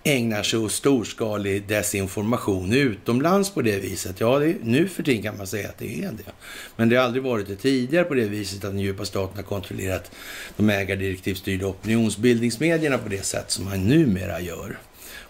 ägnar 0.04 0.42
sig 0.42 0.58
åt 0.58 0.72
storskalig 0.72 1.68
desinformation 1.68 2.72
utomlands 2.72 3.50
på 3.50 3.62
det 3.62 3.78
viset. 3.78 4.20
Ja, 4.20 4.38
det, 4.38 4.56
nu 4.62 4.88
för 4.88 5.02
tiden 5.02 5.22
kan 5.22 5.36
man 5.36 5.46
säga 5.46 5.68
att 5.68 5.78
det 5.78 5.98
är 5.98 6.10
det. 6.12 6.32
Men 6.76 6.88
det 6.88 6.96
har 6.96 7.04
aldrig 7.04 7.22
varit 7.22 7.46
det 7.46 7.56
tidigare 7.56 8.04
på 8.04 8.14
det 8.14 8.24
viset 8.24 8.64
att 8.64 8.70
den 8.70 8.80
djupa 8.80 9.04
staten 9.04 9.36
har 9.36 9.42
kontrollerat 9.42 10.10
de 10.56 10.70
ägardirektivstyrda 10.70 11.66
opinionsbildningsmedierna 11.66 12.98
på 12.98 13.08
det 13.08 13.24
sätt 13.24 13.50
som 13.50 13.64
man 13.64 13.88
numera 13.88 14.40
gör. 14.40 14.78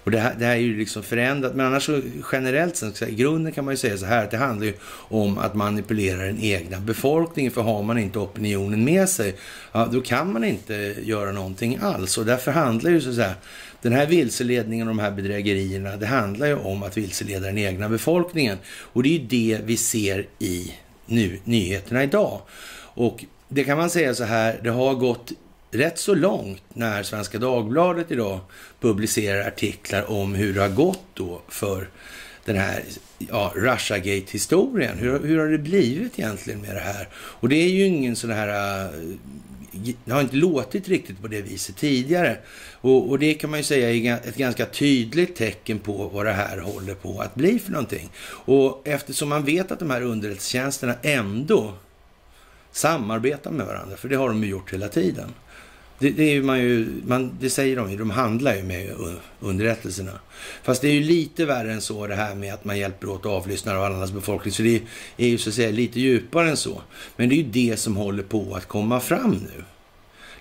Och 0.04 0.10
det 0.10 0.18
här, 0.18 0.34
det 0.38 0.44
här 0.44 0.52
är 0.52 0.60
ju 0.60 0.78
liksom 0.78 1.02
förändrat. 1.02 1.54
Men 1.54 1.66
annars 1.66 1.86
så 1.86 2.00
generellt 2.32 2.76
sett, 2.76 3.02
i 3.02 3.14
grunden 3.14 3.52
kan 3.52 3.64
man 3.64 3.72
ju 3.74 3.78
säga 3.78 3.96
så 3.96 4.06
här 4.06 4.24
att 4.24 4.30
det 4.30 4.36
handlar 4.36 4.66
ju 4.66 4.74
om 4.90 5.38
att 5.38 5.54
manipulera 5.54 6.22
den 6.22 6.38
egna 6.40 6.80
befolkningen. 6.80 7.52
För 7.52 7.62
har 7.62 7.82
man 7.82 7.98
inte 7.98 8.18
opinionen 8.18 8.84
med 8.84 9.08
sig, 9.08 9.34
ja, 9.72 9.88
då 9.92 10.00
kan 10.00 10.32
man 10.32 10.44
inte 10.44 10.94
göra 11.02 11.32
någonting 11.32 11.78
alls. 11.82 12.18
Och 12.18 12.24
därför 12.24 12.52
handlar 12.52 12.90
ju 12.90 13.00
så 13.00 13.08
att 13.08 13.14
säga 13.14 13.34
den 13.82 13.92
här 13.92 14.06
vilseledningen 14.06 14.88
och 14.88 14.94
de 14.94 15.02
här 15.02 15.10
bedrägerierna, 15.10 15.96
det 15.96 16.06
handlar 16.06 16.46
ju 16.46 16.54
om 16.54 16.82
att 16.82 16.96
vilseleda 16.96 17.46
den 17.46 17.58
egna 17.58 17.88
befolkningen. 17.88 18.58
Och 18.66 19.02
det 19.02 19.08
är 19.08 19.18
ju 19.18 19.26
det 19.26 19.60
vi 19.64 19.76
ser 19.76 20.26
i 20.38 20.74
nu, 21.06 21.38
nyheterna 21.44 22.02
idag. 22.02 22.40
Och 22.94 23.24
det 23.48 23.64
kan 23.64 23.78
man 23.78 23.90
säga 23.90 24.14
så 24.14 24.24
här, 24.24 24.60
det 24.62 24.70
har 24.70 24.94
gått 24.94 25.32
rätt 25.74 25.98
så 25.98 26.14
långt 26.14 26.62
när 26.68 27.02
Svenska 27.02 27.38
Dagbladet 27.38 28.10
idag 28.10 28.40
publicerar 28.80 29.48
artiklar 29.48 30.10
om 30.10 30.34
hur 30.34 30.54
det 30.54 30.60
har 30.60 30.68
gått 30.68 31.04
då 31.14 31.40
för 31.48 31.88
den 32.44 32.56
här 32.56 32.82
ja, 33.18 33.52
Russiagate-historien. 33.56 34.98
Hur, 34.98 35.18
hur 35.18 35.38
har 35.38 35.46
det 35.46 35.58
blivit 35.58 36.18
egentligen 36.18 36.60
med 36.60 36.74
det 36.74 36.80
här? 36.80 37.08
Och 37.14 37.48
det 37.48 37.56
är 37.56 37.68
ju 37.68 37.84
ingen 37.84 38.16
sån 38.16 38.30
här... 38.30 38.48
Eh, 38.48 38.90
det 40.04 40.12
har 40.12 40.20
inte 40.20 40.36
låtit 40.36 40.88
riktigt 40.88 41.20
på 41.22 41.28
det 41.28 41.42
viset 41.42 41.76
tidigare. 41.76 42.38
Och, 42.80 43.10
och, 43.10 43.18
det 43.18 43.34
kan 43.34 43.50
man 43.50 43.60
ju 43.60 43.64
säga 43.64 44.14
är 44.14 44.28
ett 44.28 44.36
ganska 44.36 44.66
tydligt 44.66 45.36
tecken 45.36 45.78
på 45.78 46.08
vad 46.08 46.26
det 46.26 46.32
här 46.32 46.58
håller 46.58 46.94
på 46.94 47.20
att 47.20 47.34
bli 47.34 47.58
för 47.58 47.72
någonting. 47.72 48.10
Och 48.26 48.88
eftersom 48.88 49.28
man 49.28 49.44
vet 49.44 49.72
att 49.72 49.78
de 49.78 49.90
här 49.90 50.02
underrättelsetjänsterna 50.02 50.94
ändå 51.02 51.74
samarbetar 52.72 53.50
med 53.50 53.66
varandra, 53.66 53.96
för 53.96 54.08
det 54.08 54.16
har 54.16 54.28
de 54.28 54.44
ju 54.44 54.50
gjort 54.50 54.72
hela 54.72 54.88
tiden. 54.88 55.34
Det, 55.98 56.10
det, 56.10 56.36
är 56.36 56.42
man 56.42 56.58
ju, 56.58 57.02
man, 57.06 57.36
det 57.40 57.50
säger 57.50 57.76
de 57.76 57.90
ju, 57.90 57.96
de 57.96 58.10
handlar 58.10 58.54
ju 58.54 58.62
med 58.62 58.94
underrättelserna. 59.40 60.12
Fast 60.62 60.82
det 60.82 60.88
är 60.88 60.92
ju 60.92 61.02
lite 61.02 61.44
värre 61.44 61.72
än 61.72 61.80
så 61.80 62.06
det 62.06 62.14
här 62.14 62.34
med 62.34 62.54
att 62.54 62.64
man 62.64 62.78
hjälper 62.78 63.08
åt 63.08 63.26
avlyssnare 63.26 63.78
av 63.78 63.84
annans 63.84 64.12
befolkning. 64.12 64.52
Så 64.52 64.62
det 64.62 64.82
är 65.16 65.28
ju 65.28 65.38
så 65.38 65.48
att 65.48 65.54
säga 65.54 65.70
lite 65.70 66.00
djupare 66.00 66.50
än 66.50 66.56
så. 66.56 66.82
Men 67.16 67.28
det 67.28 67.34
är 67.34 67.36
ju 67.36 67.70
det 67.70 67.76
som 67.76 67.96
håller 67.96 68.22
på 68.22 68.54
att 68.54 68.68
komma 68.68 69.00
fram 69.00 69.30
nu. 69.30 69.64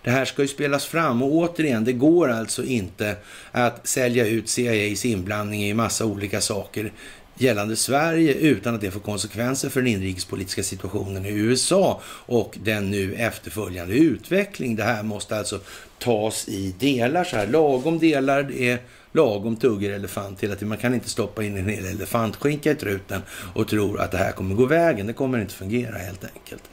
Det 0.03 0.11
här 0.11 0.25
ska 0.25 0.41
ju 0.41 0.47
spelas 0.47 0.85
fram 0.85 1.23
och 1.23 1.33
återigen, 1.33 1.83
det 1.83 1.93
går 1.93 2.31
alltså 2.31 2.63
inte 2.63 3.15
att 3.51 3.87
sälja 3.87 4.27
ut 4.27 4.49
CIAs 4.49 5.05
inblandning 5.05 5.63
i 5.63 5.73
massa 5.73 6.05
olika 6.05 6.41
saker 6.41 6.91
gällande 7.35 7.75
Sverige 7.75 8.33
utan 8.33 8.75
att 8.75 8.81
det 8.81 8.91
får 8.91 8.99
konsekvenser 8.99 9.69
för 9.69 9.81
den 9.81 9.91
inrikespolitiska 9.91 10.63
situationen 10.63 11.25
i 11.25 11.29
USA 11.29 12.01
och 12.05 12.57
den 12.63 12.91
nu 12.91 13.13
efterföljande 13.13 13.95
utveckling. 13.95 14.75
Det 14.75 14.83
här 14.83 15.03
måste 15.03 15.37
alltså 15.37 15.59
tas 15.99 16.47
i 16.47 16.75
delar 16.79 17.23
så 17.23 17.35
här. 17.35 17.47
Lagom 17.47 17.99
delar 17.99 18.51
är 18.51 18.79
lagom 19.11 19.55
tugger 19.55 19.91
elefant 19.91 20.43
hela 20.43 20.53
tiden. 20.55 20.69
Man 20.69 20.77
kan 20.77 20.93
inte 20.93 21.09
stoppa 21.09 21.43
in 21.43 21.57
en 21.57 21.69
hel 21.69 21.85
elefantskinka 21.85 22.71
i 22.71 22.75
truten 22.75 23.21
och 23.53 23.67
tro 23.67 23.97
att 23.97 24.11
det 24.11 24.17
här 24.17 24.31
kommer 24.31 24.55
gå 24.55 24.65
vägen. 24.65 25.07
Det 25.07 25.13
kommer 25.13 25.39
inte 25.39 25.53
fungera 25.53 25.97
helt 25.97 26.23
enkelt. 26.23 26.63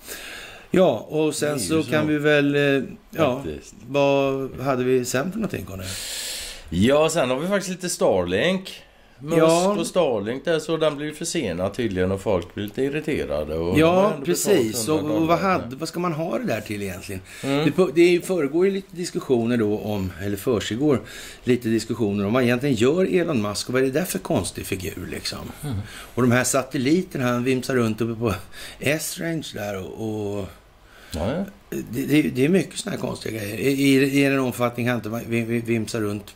Ja, 0.70 1.06
och 1.08 1.34
sen 1.34 1.60
så, 1.60 1.82
så, 1.82 1.90
kan 1.90 2.06
vi 2.06 2.18
väl... 2.18 2.54
Eh, 2.54 2.82
ja, 3.10 3.42
Faktiskt. 3.42 3.74
vad 3.88 4.50
hade 4.60 4.84
vi 4.84 5.04
sen 5.04 5.32
för 5.32 5.38
någonting, 5.38 5.64
Conny? 5.64 5.84
Ja, 6.70 7.08
sen 7.08 7.30
har 7.30 7.38
vi 7.38 7.48
faktiskt 7.48 7.70
lite 7.70 7.88
Starlink. 7.88 8.82
Musk 9.22 9.38
ja. 9.38 9.76
och 9.78 9.86
Starlink 9.86 10.44
där, 10.44 10.58
så 10.58 10.76
den 10.76 10.96
blir 10.96 11.12
försenad 11.12 11.74
tydligen 11.74 12.12
och 12.12 12.20
folk 12.20 12.54
blir 12.54 12.64
lite 12.64 12.82
irriterade. 12.82 13.54
Och 13.54 13.78
ja, 13.78 14.12
precis. 14.24 14.88
Och, 14.88 15.00
och 15.00 15.26
vad, 15.26 15.38
hade, 15.38 15.76
vad 15.76 15.88
ska 15.88 16.00
man 16.00 16.12
ha 16.12 16.38
det 16.38 16.44
där 16.44 16.60
till 16.60 16.82
egentligen? 16.82 17.20
Mm. 17.44 17.72
Det, 17.76 17.86
det 17.94 18.26
föregår 18.26 18.66
ju 18.66 18.72
lite 18.72 18.96
diskussioner 18.96 19.56
då 19.56 19.78
om, 19.78 20.12
eller 20.22 20.36
försiggår 20.36 21.00
lite 21.44 21.68
diskussioner 21.68 22.26
om 22.26 22.32
vad 22.32 22.42
egentligen 22.42 22.74
gör 22.74 23.14
Elon 23.14 23.42
Musk 23.42 23.68
och 23.68 23.72
vad 23.72 23.82
är 23.82 23.86
det 23.86 23.92
där 23.92 24.04
för 24.04 24.18
konstig 24.18 24.66
figur 24.66 25.08
liksom? 25.10 25.52
Mm. 25.62 25.76
Och 26.14 26.22
de 26.22 26.32
här 26.32 26.44
satelliterna, 26.44 27.24
han 27.24 27.44
vimsar 27.44 27.74
runt 27.74 28.00
uppe 28.00 28.20
på 28.20 28.34
S-range 28.78 29.46
där 29.54 29.78
och, 29.78 30.38
och 30.38 30.48
det, 31.70 32.06
det, 32.06 32.22
det, 32.22 32.44
är 32.44 32.48
mycket 32.48 32.78
sådana 32.78 32.96
här 32.96 33.08
konstiga 33.08 33.38
grejer. 33.40 33.58
I, 33.58 33.94
i 33.94 34.24
en 34.24 34.38
omfattning 34.38 34.88
han 34.88 34.96
inte 34.96 35.08
vimsar 35.66 36.00
runt 36.00 36.34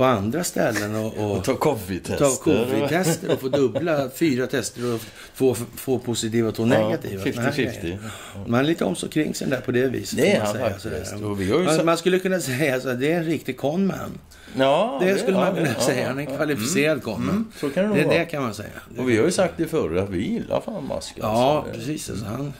på 0.00 0.06
andra 0.06 0.44
ställen 0.44 0.94
och, 0.94 1.18
och, 1.18 1.36
och 1.36 1.44
ta 1.44 1.56
covid-tester. 1.56 2.42
covid 2.42 3.30
och 3.30 3.40
få 3.40 3.48
dubbla, 3.48 4.10
fyra 4.14 4.46
tester 4.46 4.94
och 4.94 5.00
få, 5.34 5.54
få 5.54 5.98
positiva 5.98 6.48
och 6.48 6.54
två 6.54 6.64
negativa. 6.64 7.22
Ja, 7.26 7.32
50-50. 7.32 7.98
Man 8.46 8.60
är 8.60 8.64
lite 8.64 8.84
om 8.84 8.96
så 8.96 9.08
kring 9.08 9.34
sig 9.34 9.48
där 9.48 9.60
på 9.60 9.72
det 9.72 9.86
viset. 9.86 10.18
Det 10.18 10.32
är 10.32 10.40
han 10.40 10.58
faktiskt. 10.58 11.20
Man, 11.20 11.84
man, 11.84 11.98
skulle 11.98 12.18
kunna 12.18 12.40
säga 12.40 12.76
att 12.76 13.00
det 13.00 13.12
är 13.12 13.18
en 13.18 13.24
riktig 13.24 13.56
conman. 13.56 14.18
Ja, 14.56 14.98
det, 15.00 15.12
det 15.12 15.18
skulle 15.18 15.36
man 15.36 15.54
kunna 15.54 15.68
ja, 15.68 15.84
säga. 15.84 16.08
Han 16.08 16.18
är 16.18 16.22
en 16.22 16.36
kvalificerad 16.36 16.92
mm, 16.92 17.00
conman. 17.00 17.30
Mm, 17.30 17.52
så 17.56 17.70
kan 17.70 17.90
det, 17.90 18.02
det, 18.02 18.08
det 18.08 18.24
kan 18.24 18.42
man 18.42 18.54
säga. 18.54 18.68
Och 18.98 19.10
vi 19.10 19.16
har 19.16 19.24
ju 19.24 19.32
sagt 19.32 19.54
det 19.56 19.66
förr 19.66 19.96
att 19.96 20.10
vi 20.10 20.28
gillar 20.28 20.60
fan 20.60 20.90
Musk. 20.94 21.14
Ja, 21.16 21.56
alltså. 21.56 21.72
precis. 21.72 22.10
Alltså, 22.10 22.24
han, 22.24 22.52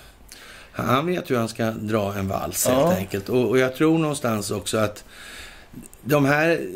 han 0.73 1.07
vet 1.07 1.31
hur 1.31 1.37
han 1.37 1.49
ska 1.49 1.71
dra 1.71 2.15
en 2.15 2.29
vals 2.29 2.67
helt 2.67 2.97
enkelt. 2.97 3.29
Och, 3.29 3.49
och 3.49 3.59
jag 3.59 3.77
tror 3.77 3.99
någonstans 3.99 4.51
också 4.51 4.79
att 4.79 5.05
de 6.03 6.25
här 6.25 6.69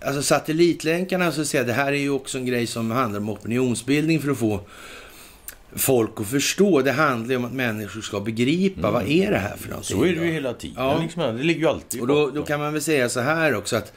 alltså 0.00 0.22
satellitlänkarna, 0.22 1.32
så 1.32 1.40
att 1.40 1.46
säga, 1.46 1.64
det 1.64 1.72
här 1.72 1.92
är 1.92 1.96
ju 1.96 2.10
också 2.10 2.38
en 2.38 2.46
grej 2.46 2.66
som 2.66 2.90
handlar 2.90 3.20
om 3.20 3.28
opinionsbildning 3.28 4.20
för 4.20 4.30
att 4.30 4.38
få 4.38 4.60
folk 5.76 6.20
att 6.20 6.26
förstå. 6.26 6.82
Det 6.82 6.92
handlar 6.92 7.30
ju 7.30 7.36
om 7.36 7.44
att 7.44 7.52
människor 7.52 8.00
ska 8.00 8.20
begripa 8.20 8.80
mm. 8.88 8.92
vad 8.92 9.08
är 9.08 9.30
det 9.30 9.38
här 9.38 9.56
för 9.56 9.68
någonting. 9.68 9.96
Så 9.96 10.04
är 10.04 10.14
det 10.14 10.26
ju 10.26 10.32
hela 10.32 10.54
tiden. 10.54 10.84
Ja. 10.84 10.98
Liksom, 11.02 11.36
det 11.36 11.42
ligger 11.42 11.60
ju 11.60 11.68
alltid 11.68 12.00
Och 12.00 12.06
då, 12.06 12.30
då, 12.30 12.42
kan 12.42 12.60
man 12.60 12.72
väl 12.72 12.82
säga 12.82 13.08
så 13.08 13.20
här 13.20 13.54
också 13.54 13.76
att, 13.76 13.92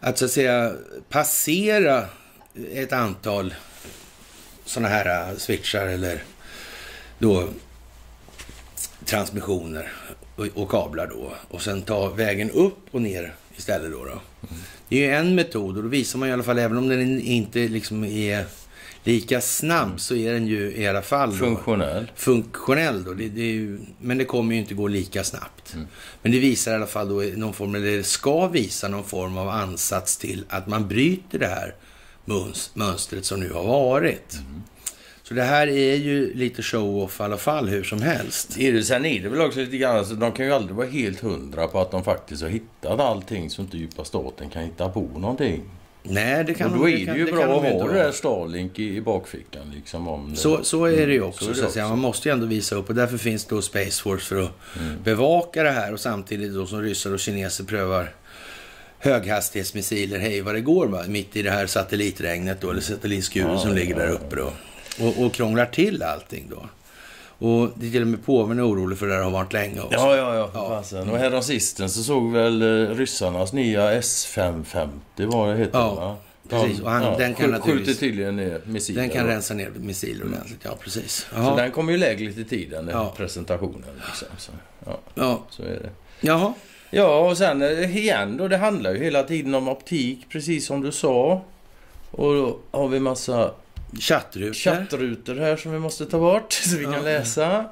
att 0.00 0.18
så 0.18 0.24
att 0.24 0.30
säga 0.30 0.72
passera 1.08 2.04
ett 2.72 2.92
antal 2.92 3.54
sådana 4.64 4.88
här 4.88 5.30
äh, 5.30 5.36
switchar 5.36 5.86
eller 5.86 6.22
då 7.18 7.48
transmissioner 9.04 9.92
och, 10.36 10.46
och 10.54 10.70
kablar 10.70 11.06
då 11.06 11.32
och 11.48 11.62
sen 11.62 11.82
ta 11.82 12.08
vägen 12.08 12.50
upp 12.50 12.78
och 12.90 13.02
ner 13.02 13.34
istället 13.56 13.92
då. 13.92 14.04
då. 14.04 14.20
Det 14.88 14.96
är 14.96 15.00
ju 15.00 15.14
en 15.14 15.34
metod 15.34 15.76
och 15.76 15.82
då 15.82 15.88
visar 15.88 16.18
man 16.18 16.28
i 16.28 16.32
alla 16.32 16.42
fall, 16.42 16.58
även 16.58 16.78
om 16.78 16.88
den 16.88 17.20
inte 17.20 17.68
liksom 17.68 18.04
är 18.04 18.44
lika 19.06 19.40
snabb 19.40 20.00
så 20.00 20.14
är 20.14 20.32
den 20.32 20.46
ju 20.46 20.76
i 20.76 20.86
alla 20.86 21.02
fall 21.02 21.30
då, 21.30 21.36
funktionell. 21.36 22.10
Funktionell 22.16 23.04
då. 23.04 23.12
Det, 23.14 23.28
det 23.28 23.40
ju, 23.40 23.80
men 24.00 24.18
det 24.18 24.24
kommer 24.24 24.54
ju 24.54 24.60
inte 24.60 24.74
gå 24.74 24.88
lika 24.88 25.24
snabbt. 25.24 25.74
Mm. 25.74 25.86
Men 26.22 26.32
det 26.32 26.38
visar 26.38 26.72
i 26.72 26.74
alla 26.74 26.86
fall 26.86 27.08
då 27.08 27.22
någon 27.36 27.54
form, 27.54 27.74
eller 27.74 27.96
det 27.96 28.02
ska 28.02 28.48
visa 28.48 28.88
någon 28.88 29.04
form 29.04 29.38
av 29.38 29.48
ansats 29.48 30.16
till 30.16 30.44
att 30.48 30.66
man 30.66 30.88
bryter 30.88 31.38
det 31.38 31.46
här 31.46 31.74
mönstret 32.74 33.24
som 33.24 33.40
nu 33.40 33.52
har 33.52 33.64
varit. 33.64 34.34
Mm. 34.34 34.62
Så 35.28 35.34
det 35.34 35.42
här 35.42 35.66
är 35.66 35.94
ju 35.94 36.34
lite 36.34 36.62
show-off 36.62 37.20
i 37.20 37.22
alla 37.22 37.36
fall, 37.36 37.68
hur 37.68 37.84
som 37.84 38.02
helst. 38.02 38.52
Sen 38.84 39.04
är 39.04 39.22
det 39.22 39.28
väl 39.28 39.40
också 39.40 39.60
lite 39.60 39.76
grann, 39.76 39.96
alltså, 39.96 40.14
de 40.14 40.32
kan 40.32 40.46
ju 40.46 40.52
aldrig 40.52 40.76
vara 40.76 40.86
helt 40.86 41.20
hundra 41.20 41.68
på 41.68 41.80
att 41.80 41.90
de 41.90 42.04
faktiskt 42.04 42.42
har 42.42 42.48
hittat 42.48 43.00
allting 43.00 43.50
så 43.50 43.62
inte 43.62 43.76
djupa 43.76 44.04
staten 44.04 44.50
kan 44.50 44.62
hitta 44.62 44.88
på 44.88 45.00
någonting. 45.00 45.62
Nej, 46.02 46.44
det 46.44 46.54
kan 46.54 46.72
Och 46.72 46.78
då 46.78 46.88
är 46.88 47.06
det, 47.06 47.18
ju 47.18 47.24
det 47.24 47.32
bra 47.32 47.42
att 47.42 47.72
ha 47.72 47.86
det 47.86 47.92
där 47.92 48.12
Starlink 48.12 48.78
i, 48.78 48.96
i 48.96 49.00
bakfickan. 49.00 49.72
Liksom, 49.74 50.08
om 50.08 50.30
det. 50.30 50.36
Så, 50.36 50.64
så 50.64 50.84
är 50.84 51.06
det 51.06 51.12
ju 51.12 51.22
också. 51.22 51.54
Så, 51.54 51.70
så 51.70 51.80
Man 51.80 51.98
måste 51.98 52.28
ju 52.28 52.32
ändå 52.32 52.46
visa 52.46 52.76
upp 52.76 52.88
och 52.88 52.94
därför 52.94 53.18
finns 53.18 53.44
då 53.44 53.62
Space 53.62 54.02
Force 54.02 54.24
för 54.24 54.42
att 54.42 54.52
mm. 54.80 55.02
bevaka 55.04 55.62
det 55.62 55.70
här 55.70 55.92
och 55.92 56.00
samtidigt 56.00 56.54
då 56.54 56.66
som 56.66 56.82
ryssar 56.82 57.12
och 57.12 57.20
kineser 57.20 57.64
prövar 57.64 58.14
höghastighetsmissiler, 58.98 60.18
hej 60.18 60.40
vad 60.40 60.54
det 60.54 60.60
går 60.60 60.86
va? 60.86 61.04
mitt 61.08 61.36
i 61.36 61.42
det 61.42 61.50
här 61.50 61.66
satellitregnet 61.66 62.60
då, 62.60 62.70
eller 62.70 62.80
satellitskuren 62.80 63.50
ja, 63.50 63.58
som 63.58 63.74
ligger 63.74 63.94
där 63.94 64.10
uppe 64.10 64.36
då 64.36 64.52
och, 65.00 65.24
och 65.24 65.32
krånglar 65.32 65.66
till 65.66 66.02
allting 66.02 66.46
då. 66.50 66.66
Och 67.38 67.70
det 67.74 67.90
till 67.90 68.02
och 68.02 68.08
med 68.08 68.24
påven 68.24 68.58
är 68.58 68.68
orolig 68.68 68.98
för 68.98 69.06
det 69.06 69.14
där 69.14 69.22
har 69.22 69.30
varit 69.30 69.52
länge 69.52 69.80
också. 69.80 69.98
Ja, 69.98 70.16
ja, 70.16 70.34
ja. 70.34 70.50
ja. 70.54 70.68
Fasen. 70.68 71.10
Och 71.10 71.18
häromsistens 71.18 71.94
så 71.94 72.02
såg 72.02 72.32
väl 72.32 72.62
eh, 72.62 72.94
ryssarnas 72.94 73.52
nya 73.52 74.00
S550, 74.00 74.88
vad 75.16 75.48
det 75.48 75.56
heter 75.56 75.78
ja. 75.78 75.94
va? 75.94 76.16
Precis, 76.48 76.80
och 76.80 76.90
han, 76.90 77.02
ja, 77.02 77.14
den 77.18 77.34
kan 77.34 77.60
skjuter 77.60 77.94
tydligen 77.94 78.36
ner 78.36 78.60
missiler. 78.64 79.00
Den 79.00 79.10
kan 79.10 79.26
rensa 79.26 79.54
ner 79.54 79.70
missiler 79.76 80.24
ordentligt, 80.24 80.60
ja 80.62 80.70
precis. 80.80 81.26
Aha. 81.36 81.50
Så 81.50 81.56
den 81.56 81.70
kommer 81.70 81.92
ju 81.92 81.98
lägligt 81.98 82.38
i 82.38 82.44
tiden, 82.44 82.86
den 82.86 82.94
ja. 82.94 83.14
presentationen. 83.16 83.90
Liksom. 84.06 84.28
Så, 84.38 84.52
ja. 84.84 84.98
ja, 85.14 85.42
så 85.50 85.62
är 85.62 85.66
det. 85.66 85.90
Jaha. 86.20 86.52
Ja, 86.90 87.18
och 87.18 87.38
sen 87.38 87.62
eh, 87.62 87.96
igen 87.96 88.36
då, 88.36 88.48
det 88.48 88.56
handlar 88.56 88.92
ju 88.92 89.04
hela 89.04 89.22
tiden 89.22 89.54
om 89.54 89.68
optik, 89.68 90.26
precis 90.28 90.66
som 90.66 90.80
du 90.80 90.92
sa. 90.92 91.42
Och 92.10 92.34
då 92.34 92.58
har 92.70 92.88
vi 92.88 93.00
massa 93.00 93.50
Chattrutor. 94.00 94.54
Chattrutor 94.54 95.34
här 95.34 95.56
som 95.56 95.72
vi 95.72 95.78
måste 95.78 96.06
ta 96.06 96.18
bort 96.18 96.52
så 96.64 96.76
vi 96.76 96.84
kan 96.84 97.04
läsa. 97.04 97.64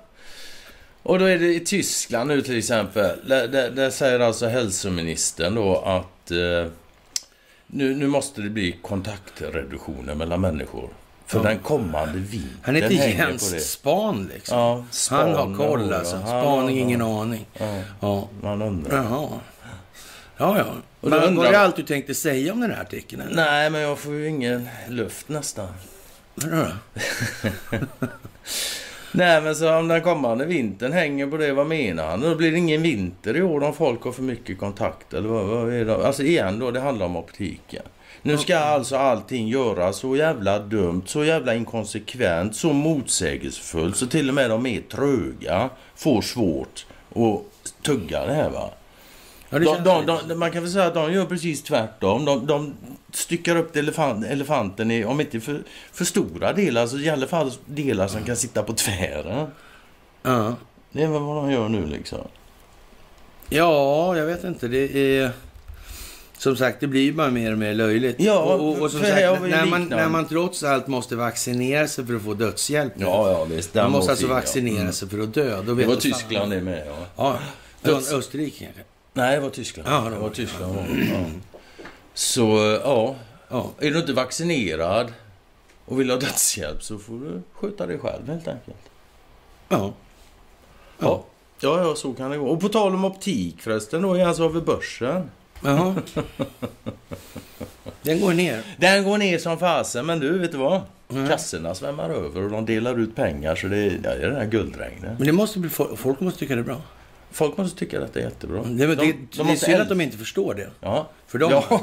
Och 1.03 1.19
då 1.19 1.25
är 1.25 1.39
det 1.39 1.55
i 1.55 1.61
Tyskland 1.61 2.29
nu 2.29 2.43
till 2.43 2.59
exempel. 2.59 3.19
Där, 3.27 3.49
där, 3.49 3.71
där 3.71 3.91
säger 3.91 4.21
alltså 4.21 4.47
hälsoministern 4.47 5.55
då 5.55 5.77
att 5.77 6.31
eh, 6.31 6.71
nu, 7.67 7.95
nu 7.95 8.07
måste 8.07 8.43
det 8.43 8.51
bli 8.51 8.79
kontaktreduktioner 8.83 10.15
mellan 10.15 10.41
människor. 10.41 10.89
För 11.27 11.39
ja. 11.39 11.45
den 11.45 11.59
kommande 11.59 12.19
vintern 12.19 12.59
Han 12.63 12.75
heter 12.75 12.95
Jens 12.95 13.73
Span 13.73 14.31
liksom. 14.35 14.59
Ja, 14.59 14.85
Span 14.91 15.19
Han 15.19 15.35
har 15.35 15.57
koll 15.57 15.93
alltså. 15.93 16.19
Spaning, 16.21 16.79
ingen 16.79 17.03
aning. 17.03 17.47
Ja, 17.59 17.83
ja. 18.01 18.29
Man 18.43 18.63
undrar. 18.63 18.97
Jaha. 18.97 19.29
Ja, 20.37 20.59
ja. 20.59 20.65
Och 21.01 21.11
men 21.11 21.23
undrar... 21.23 21.45
var 21.45 21.53
det 21.53 21.59
allt 21.59 21.77
du 21.77 21.83
tänkte 21.83 22.15
säga 22.15 22.53
om 22.53 22.61
den 22.61 22.71
här 22.71 22.83
artikeln? 22.83 23.23
Eller? 23.23 23.35
Nej, 23.35 23.71
men 23.71 23.81
jag 23.81 23.99
får 23.99 24.15
ju 24.15 24.29
ingen 24.29 24.69
luft 24.89 25.29
nästan. 25.29 25.69
Vadå 26.35 26.67
Nej 29.13 29.43
men 29.43 29.57
så 29.57 29.75
om 29.79 29.89
den 29.89 30.03
kommande 30.03 30.45
vintern 30.45 30.93
hänger 30.93 31.27
på 31.27 31.37
det, 31.37 31.53
vad 31.53 31.67
menar 31.67 32.07
han? 32.07 32.21
Då 32.21 32.35
blir 32.35 32.53
det 32.53 32.59
ingen 32.59 32.83
vinter 32.83 33.37
i 33.37 33.43
år 33.43 33.63
om 33.63 33.75
folk 33.75 34.03
har 34.03 34.13
för 34.13 34.23
mycket 34.23 34.59
kontakt 34.59 35.15
eller 35.15 35.29
vad, 35.29 35.47
vad 35.47 35.73
är 35.73 35.85
det? 35.85 36.07
Alltså 36.07 36.23
igen 36.23 36.59
då, 36.59 36.71
det 36.71 36.81
handlar 36.81 37.07
om 37.07 37.17
optiken. 37.17 37.83
Nu 38.23 38.39
ska 38.39 38.59
alltså 38.59 38.97
allting 38.97 39.49
göras 39.49 39.97
så 39.97 40.17
jävla 40.17 40.59
dumt, 40.59 41.03
så 41.07 41.25
jävla 41.25 41.55
inkonsekvent, 41.55 42.57
så 42.57 42.73
motsägelsefullt 42.73 43.97
så 43.97 44.07
till 44.07 44.29
och 44.29 44.35
med 44.35 44.51
de 44.51 44.67
är 44.67 44.81
tröga 44.81 45.71
får 45.95 46.23
svårt 46.23 46.87
och 47.09 47.51
tuggar 47.83 48.27
det 48.27 48.35
här 48.35 48.51
va. 48.51 48.71
Ja, 49.63 49.79
De, 49.85 50.07
de, 50.07 50.29
de, 50.29 50.35
man 50.35 50.51
kan 50.51 50.63
väl 50.63 50.73
säga 50.73 50.85
att 50.87 50.95
de 50.95 51.13
gör 51.13 51.25
precis 51.27 51.63
tvärtom. 51.63 52.25
De, 52.25 52.47
de 52.47 52.75
styckar 53.13 53.57
upp 53.57 53.77
elefant, 53.77 54.27
elefanten 54.27 54.91
i, 54.91 55.05
om 55.05 55.21
inte 55.21 55.41
för, 55.41 55.63
för 55.93 56.05
stora 56.05 56.53
delar, 56.53 56.87
så 56.87 56.99
i 56.99 57.09
alla 57.11 57.27
fall 57.27 57.53
delar 57.67 58.09
som 58.09 58.23
kan 58.25 58.37
sitta 58.37 58.63
på 58.63 58.73
tvären. 58.73 59.47
ja. 60.23 60.55
Det 60.93 61.03
är 61.03 61.09
väl 61.09 61.23
vad 61.23 61.37
de 61.37 61.51
gör 61.51 61.69
nu 61.69 61.87
liksom. 61.87 62.19
ja, 63.49 64.17
jag 64.17 64.27
vet 64.27 64.45
inte. 64.45 64.69
Det 64.69 65.19
är... 65.19 65.31
Som 66.39 66.57
sagt, 66.57 66.81
det 66.81 66.87
blir 66.87 67.13
bara 67.13 67.31
mer 67.31 67.53
och 67.53 67.59
mer 67.59 67.75
löjligt. 67.75 68.17
Ja, 68.19 68.39
och, 68.39 68.69
och, 68.69 68.83
och 68.83 68.91
som 68.91 69.01
sagt, 69.01 69.15
när 69.43 69.67
man, 69.67 69.85
när 69.85 70.09
man 70.09 70.29
trots 70.29 70.63
allt 70.63 70.87
måste 70.87 71.17
vaccinera 71.17 71.89
sig 71.89 72.07
för 72.07 72.15
att 72.15 72.23
få 72.23 72.35
dödshjälp. 72.35 72.93
Ja, 72.97 73.31
ja 73.31 73.45
visst. 73.45 73.75
man 73.75 73.91
måste 73.91 74.11
alltså 74.11 74.27
fin, 74.27 74.31
ja. 74.31 74.41
vaccinera 74.41 74.81
Mm. 74.81 74.93
sig 74.93 75.09
för 75.09 75.19
att 75.19 75.35
dö. 75.35 75.63
Det 75.63 75.73
var. 75.85 75.97
Tyskland 75.97 76.51
det 76.53 76.61
med 76.61 76.87
ja. 77.17 77.39
Ja, 77.83 78.01
Österrike 78.13 78.65
kanske. 78.65 78.83
Nej, 79.17 79.35
det 79.35 79.41
var 79.41 79.51
Tyskland. 79.51 79.89
Ja, 79.89 80.11
det 80.11 80.17
var. 80.19 80.31
Tyskland. 80.31 80.77
Ja. 81.13 81.25
Så, 82.15 82.79
ja. 82.85 83.15
Ja. 83.49 83.71
Är 83.81 83.91
du 83.91 83.99
inte 83.99 84.13
vaccinerad 84.13 85.13
och 85.85 86.01
vill 86.01 86.11
ha 86.11 86.17
dödshjälp 86.17 86.83
så 86.83 86.99
får 86.99 87.15
du 87.15 87.43
sköta 87.53 87.87
dig 87.87 87.99
själv 87.99 88.29
helt 88.29 88.49
enkelt. 88.49 88.77
Ja. 89.69 89.93
Ja. 90.99 91.25
Ja, 91.61 91.83
ja, 91.85 91.95
så 91.95 92.13
kan 92.13 92.31
det 92.31 92.37
gå. 92.37 92.47
Och 92.47 92.61
på 92.61 92.69
tal 92.69 92.95
om 92.95 93.05
optik 93.05 93.61
förresten 93.63 94.03
då, 94.03 94.15
är 94.15 94.27
alltså 94.27 94.45
över 94.45 94.61
börsen. 94.61 95.31
Jaha. 95.65 95.95
Den 98.03 98.21
går 98.21 98.33
ner. 98.33 98.63
Den 98.79 99.05
går 99.05 99.19
ner 99.19 99.39
som 99.39 99.59
fasen, 99.59 100.07
men 100.07 100.21
du, 100.21 100.39
vet 100.39 100.53
du 100.53 100.59
vad? 100.59 100.81
Mm. 101.11 101.29
Kassorna 101.29 101.75
svämmar 101.75 102.11
över 102.11 102.43
och 102.43 102.51
de 102.51 102.67
delar 102.67 102.99
ut 102.99 103.17
pengar 103.17 103.55
så 103.57 103.67
det 103.67 103.77
är, 103.77 103.91
ja, 103.91 104.15
det 104.15 104.23
är 104.23 104.29
den 104.31 104.37
här 104.37 104.47
guldregnet. 104.47 105.19
Men 105.19 105.27
det 105.27 105.33
måste 105.33 105.59
bli, 105.59 105.71
fol- 105.71 105.97
folk 105.97 106.21
måste 106.21 106.39
tycka 106.39 106.55
det 106.55 106.61
är 106.61 106.65
bra. 106.65 106.81
Folk 107.35 107.57
måste 107.57 107.79
tycka 107.79 108.03
att 108.05 108.15
det 108.15 108.21
är 108.21 108.25
jättebra. 108.25 108.63
Det, 108.63 108.87
det, 108.87 108.95
de, 108.95 109.13
det 109.47 109.53
är 109.53 109.57
synd 109.57 109.81
att 109.81 109.89
de 109.89 110.01
inte 110.01 110.17
förstår 110.17 110.55
det. 110.55 110.71
Ja. 110.81 111.11
För 111.27 111.39
dem, 111.39 111.51
Ja. 111.53 111.83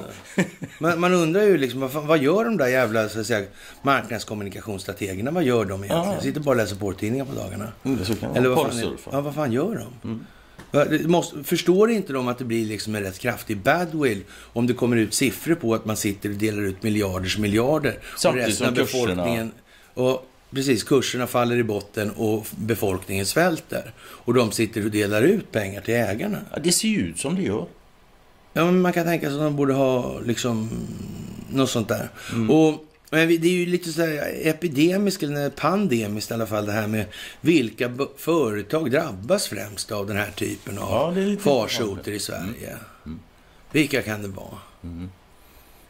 man, 0.80 0.99
man 0.99 1.14
undrar 1.14 1.41
ju 1.43 1.58
liksom, 1.58 1.80
vad, 1.80 1.91
vad 1.91 2.20
gör 2.20 2.45
de 2.45 2.58
där 2.58 2.68
jävla 2.68 3.10
så 3.10 3.20
att 3.20 3.26
säga, 3.28 3.47
marknadskommunikationsstrategerna? 3.82 5.32
Vad 5.32 5.43
gör 5.43 5.66
de 5.66 5.84
egentligen? 5.84 6.16
Ja. 6.16 6.22
Sitter 6.22 6.39
bara 6.39 6.49
och 6.52 6.56
läser 6.56 6.76
porrtidningar 6.76 7.26
på 7.26 7.34
dagarna? 7.36 7.68
Mm, 7.84 7.99
Eller 8.36 8.49
vad 8.49 8.72
fan, 8.74 8.97
ja, 9.12 9.22
vad 9.22 9.36
fan 9.36 9.52
gör 9.52 9.86
de? 10.04 10.10
Mm. 10.10 11.12
Måste, 11.12 11.43
förstår 11.43 11.91
inte 11.91 12.14
de 12.14 12.28
att 12.28 12.38
det 12.38 12.45
blir 12.45 12.66
liksom 12.66 12.95
en 12.95 13.04
rätt 13.04 13.20
kraftig 13.20 13.58
badwill 13.58 14.24
om 14.54 14.68
det 14.68 14.74
kommer 14.74 14.97
ut 14.97 15.14
siffror 15.14 15.56
på 15.56 15.74
att 15.74 15.86
man 15.86 15.97
sitter 15.97 16.30
och 16.30 16.36
delar 16.36 16.62
ut 16.62 16.84
miljarders 16.84 17.38
miljarder 17.38 17.99
Samtidigt 18.18 18.45
och 18.45 18.49
resten 18.49 18.68
som 18.68 18.68
av 18.68 18.74
befolkningen... 19.14 19.52
Och 19.93 20.28
precis, 20.54 20.84
kurserna 20.84 21.28
faller 21.28 21.56
i 21.56 21.64
botten 21.64 22.12
och 22.12 22.47
befolkningen 22.56 23.26
svälter. 23.26 23.93
Och 23.99 24.34
de 24.34 24.52
sitter 24.52 24.86
och 24.86 24.91
delar 24.91 25.22
ut 25.22 25.52
pengar 25.52 25.82
till 25.82 25.93
ägarna. 25.93 26.38
Ja, 26.52 26.58
det 26.64 26.72
ser 26.72 26.88
ju 26.88 26.99
ut 26.99 27.20
som 27.20 27.36
det 27.36 27.41
gör. 27.41 27.68
Ja, 28.54 28.66
men 28.66 28.82
man 28.82 28.93
kan 28.93 29.06
tänka 29.06 29.28
sig 29.28 29.36
att 29.36 29.41
de 29.41 29.56
borde 29.56 29.74
ha 29.74 30.20
liksom 30.20 30.70
något 31.49 31.70
sånt 31.70 31.88
där. 31.88 32.10
Och 32.49 32.86
men 33.14 33.28
det 33.28 33.47
är 33.47 33.52
ju 33.52 33.66
lite 33.66 33.91
så 33.91 34.02
här 34.02 34.32
epidemiskt, 34.41 35.24
eller 35.24 35.49
pandemiskt 35.49 36.32
i 36.32 36.34
alla 36.34 36.47
fall, 36.47 36.66
det 36.66 36.72
här 36.72 36.88
med 36.88 37.06
vilka 37.41 37.91
företag 38.18 38.91
drabbas 38.91 39.47
främst 39.47 39.91
av 39.91 40.08
den 40.08 40.18
här 40.18 40.32
typen 40.32 40.78
av 40.78 41.20
Ja, 41.20 41.38
farsoter 41.39 42.12
i 42.12 42.20
Sverige. 42.20 42.78
Vilka 43.72 44.02
kan 44.02 44.22
det 44.22 44.28
vara? 44.28 44.58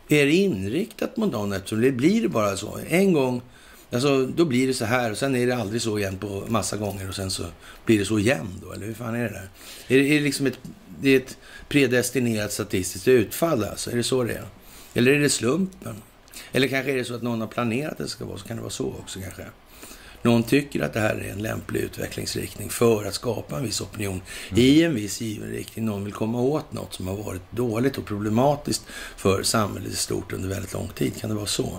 Är 0.08 0.26
det 0.26 0.32
inriktat 0.32 1.18
mot 1.18 1.32
någon? 1.32 1.54
Eftersom 1.54 1.82
det 1.82 1.92
blir 1.92 2.28
bara 2.28 2.58
så. 2.58 2.80
En 2.90 3.14
gång, 3.14 3.42
alltså, 3.92 4.26
då 4.26 4.46
blir 4.46 4.68
det 4.68 4.74
så 4.74 4.86
här 4.86 5.12
och 5.12 5.18
sen 5.18 5.36
är 5.36 5.48
det 5.48 5.56
aldrig 5.56 5.82
så 5.82 6.00
igen 6.00 6.18
på 6.18 6.46
massa 6.48 6.78
gånger 6.78 7.10
och 7.10 7.16
sen 7.16 7.32
så 7.32 7.44
blir 7.86 8.00
det 8.00 8.06
så 8.06 8.20
igen 8.20 8.48
då, 8.62 8.72
eller 8.72 8.86
hur 8.86 8.94
fan 8.94 9.16
är 9.16 9.24
det 9.24 9.30
där? 9.30 9.50
Är 9.88 10.00
det, 10.00 10.10
är 10.10 10.14
det 10.14 10.20
liksom 10.20 10.46
ett, 10.46 10.60
det 11.00 11.10
är 11.10 11.18
ett 11.18 11.38
predestinerat 11.70 12.52
statistiskt 12.52 13.08
utfall 13.08 13.64
alltså? 13.64 13.92
Är 13.92 13.96
det 13.96 14.04
så 14.04 14.24
det 14.24 14.34
är? 14.34 14.46
Eller 14.94 15.12
är 15.12 15.20
det 15.20 15.30
slumpen? 15.30 15.96
Eller 16.52 16.68
kanske 16.68 16.92
är 16.92 16.96
det 16.96 17.06
så 17.06 17.16
att 17.16 17.22
någon 17.22 17.42
har 17.42 17.48
planerat 17.48 17.92
att 17.92 17.98
det 17.98 18.08
ska 18.08 18.26
vara 18.26 18.38
så? 18.38 18.48
Kan 18.48 18.58
det 18.58 18.62
vara 18.62 18.72
så 18.72 18.96
också 19.00 19.20
kanske? 19.20 19.44
Någon 20.24 20.44
tycker 20.44 20.82
att 20.82 20.94
det 20.94 21.00
här 21.00 21.16
är 21.16 21.32
en 21.32 21.42
lämplig 21.42 21.82
utvecklingsriktning 21.82 22.70
för 22.70 23.06
att 23.06 23.14
skapa 23.14 23.58
en 23.58 23.64
viss 23.64 23.82
opinion 23.82 24.22
i 24.56 24.84
en 24.84 24.96
viss 24.96 25.22
given 25.22 25.50
riktning. 25.50 25.86
Någon 25.86 26.04
vill 26.04 26.14
komma 26.14 26.42
åt 26.42 26.74
något 26.74 26.94
som 26.94 27.08
har 27.08 27.16
varit 27.16 27.42
dåligt 27.52 27.98
och 27.98 28.06
problematiskt 28.06 28.86
för 29.18 29.44
samhället 29.44 29.92
i 29.92 29.96
stort 29.96 30.34
under 30.34 30.50
väldigt 30.50 30.74
lång 30.74 30.88
tid. 30.88 31.22
Kan 31.22 31.30
det 31.30 31.36
vara 31.36 31.46
så? 31.46 31.78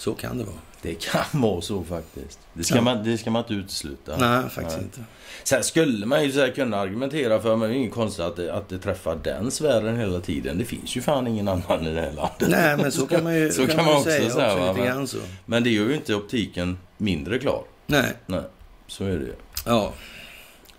Så 0.00 0.14
kan 0.14 0.38
det 0.38 0.44
vara. 0.44 0.56
Det 0.82 0.94
kan 0.94 1.24
vara 1.40 1.60
så 1.60 1.84
faktiskt. 1.84 2.38
Det 2.52 2.64
ska, 2.64 2.74
Ja. 2.74 2.80
man, 2.82 3.04
det 3.04 3.18
ska 3.18 3.30
man 3.30 3.42
inte 3.42 3.54
utesluta. 3.54 4.16
Nej, 4.16 4.50
faktiskt 4.50 4.76
Nej. 4.76 4.84
inte. 4.84 5.00
Sen 5.44 5.64
skulle 5.64 6.06
man 6.06 6.24
ju 6.24 6.32
så 6.32 6.40
här 6.40 6.50
kunna 6.50 6.76
argumentera 6.76 7.40
för, 7.40 7.56
men 7.56 7.68
det 7.70 7.74
är 7.74 7.78
inget 7.78 7.92
konstigt 7.94 8.24
att 8.24 8.36
det, 8.36 8.54
att 8.54 8.68
det 8.68 8.78
träffar 8.78 9.18
den 9.24 9.50
sfären 9.50 9.96
hela 9.96 10.20
tiden. 10.20 10.58
Det 10.58 10.64
finns 10.64 10.96
ju 10.96 11.00
fan 11.02 11.26
ingen 11.26 11.48
annan 11.48 11.86
i 11.86 11.94
det 11.94 12.00
här 12.00 12.12
landet. 12.12 12.48
Nej, 12.48 12.76
men 12.76 12.92
så 12.92 13.06
kan 13.06 13.24
man 13.24 13.34
ju, 13.36 13.50
Så 13.52 13.66
kan 13.66 13.76
man 13.76 13.84
man 13.84 13.94
också 13.94 14.10
säga, 14.10 14.30
säga, 14.30 14.46
också 14.52 14.58
va? 14.64 14.68
lite 14.72 14.78
Men- 14.84 14.86
grann 14.94 15.06
så. 15.06 15.18
Men 15.46 15.64
det 15.64 15.70
gör 15.70 15.86
ju 15.88 15.94
inte 15.94 16.14
optiken 16.14 16.78
mindre 16.96 17.38
klar. 17.38 17.62
Nej, 17.86 18.12
Nej, 18.26 18.42
så 18.86 19.04
är 19.04 19.08
det 19.18 19.24
ju. 19.24 19.34
ja. 19.66 19.92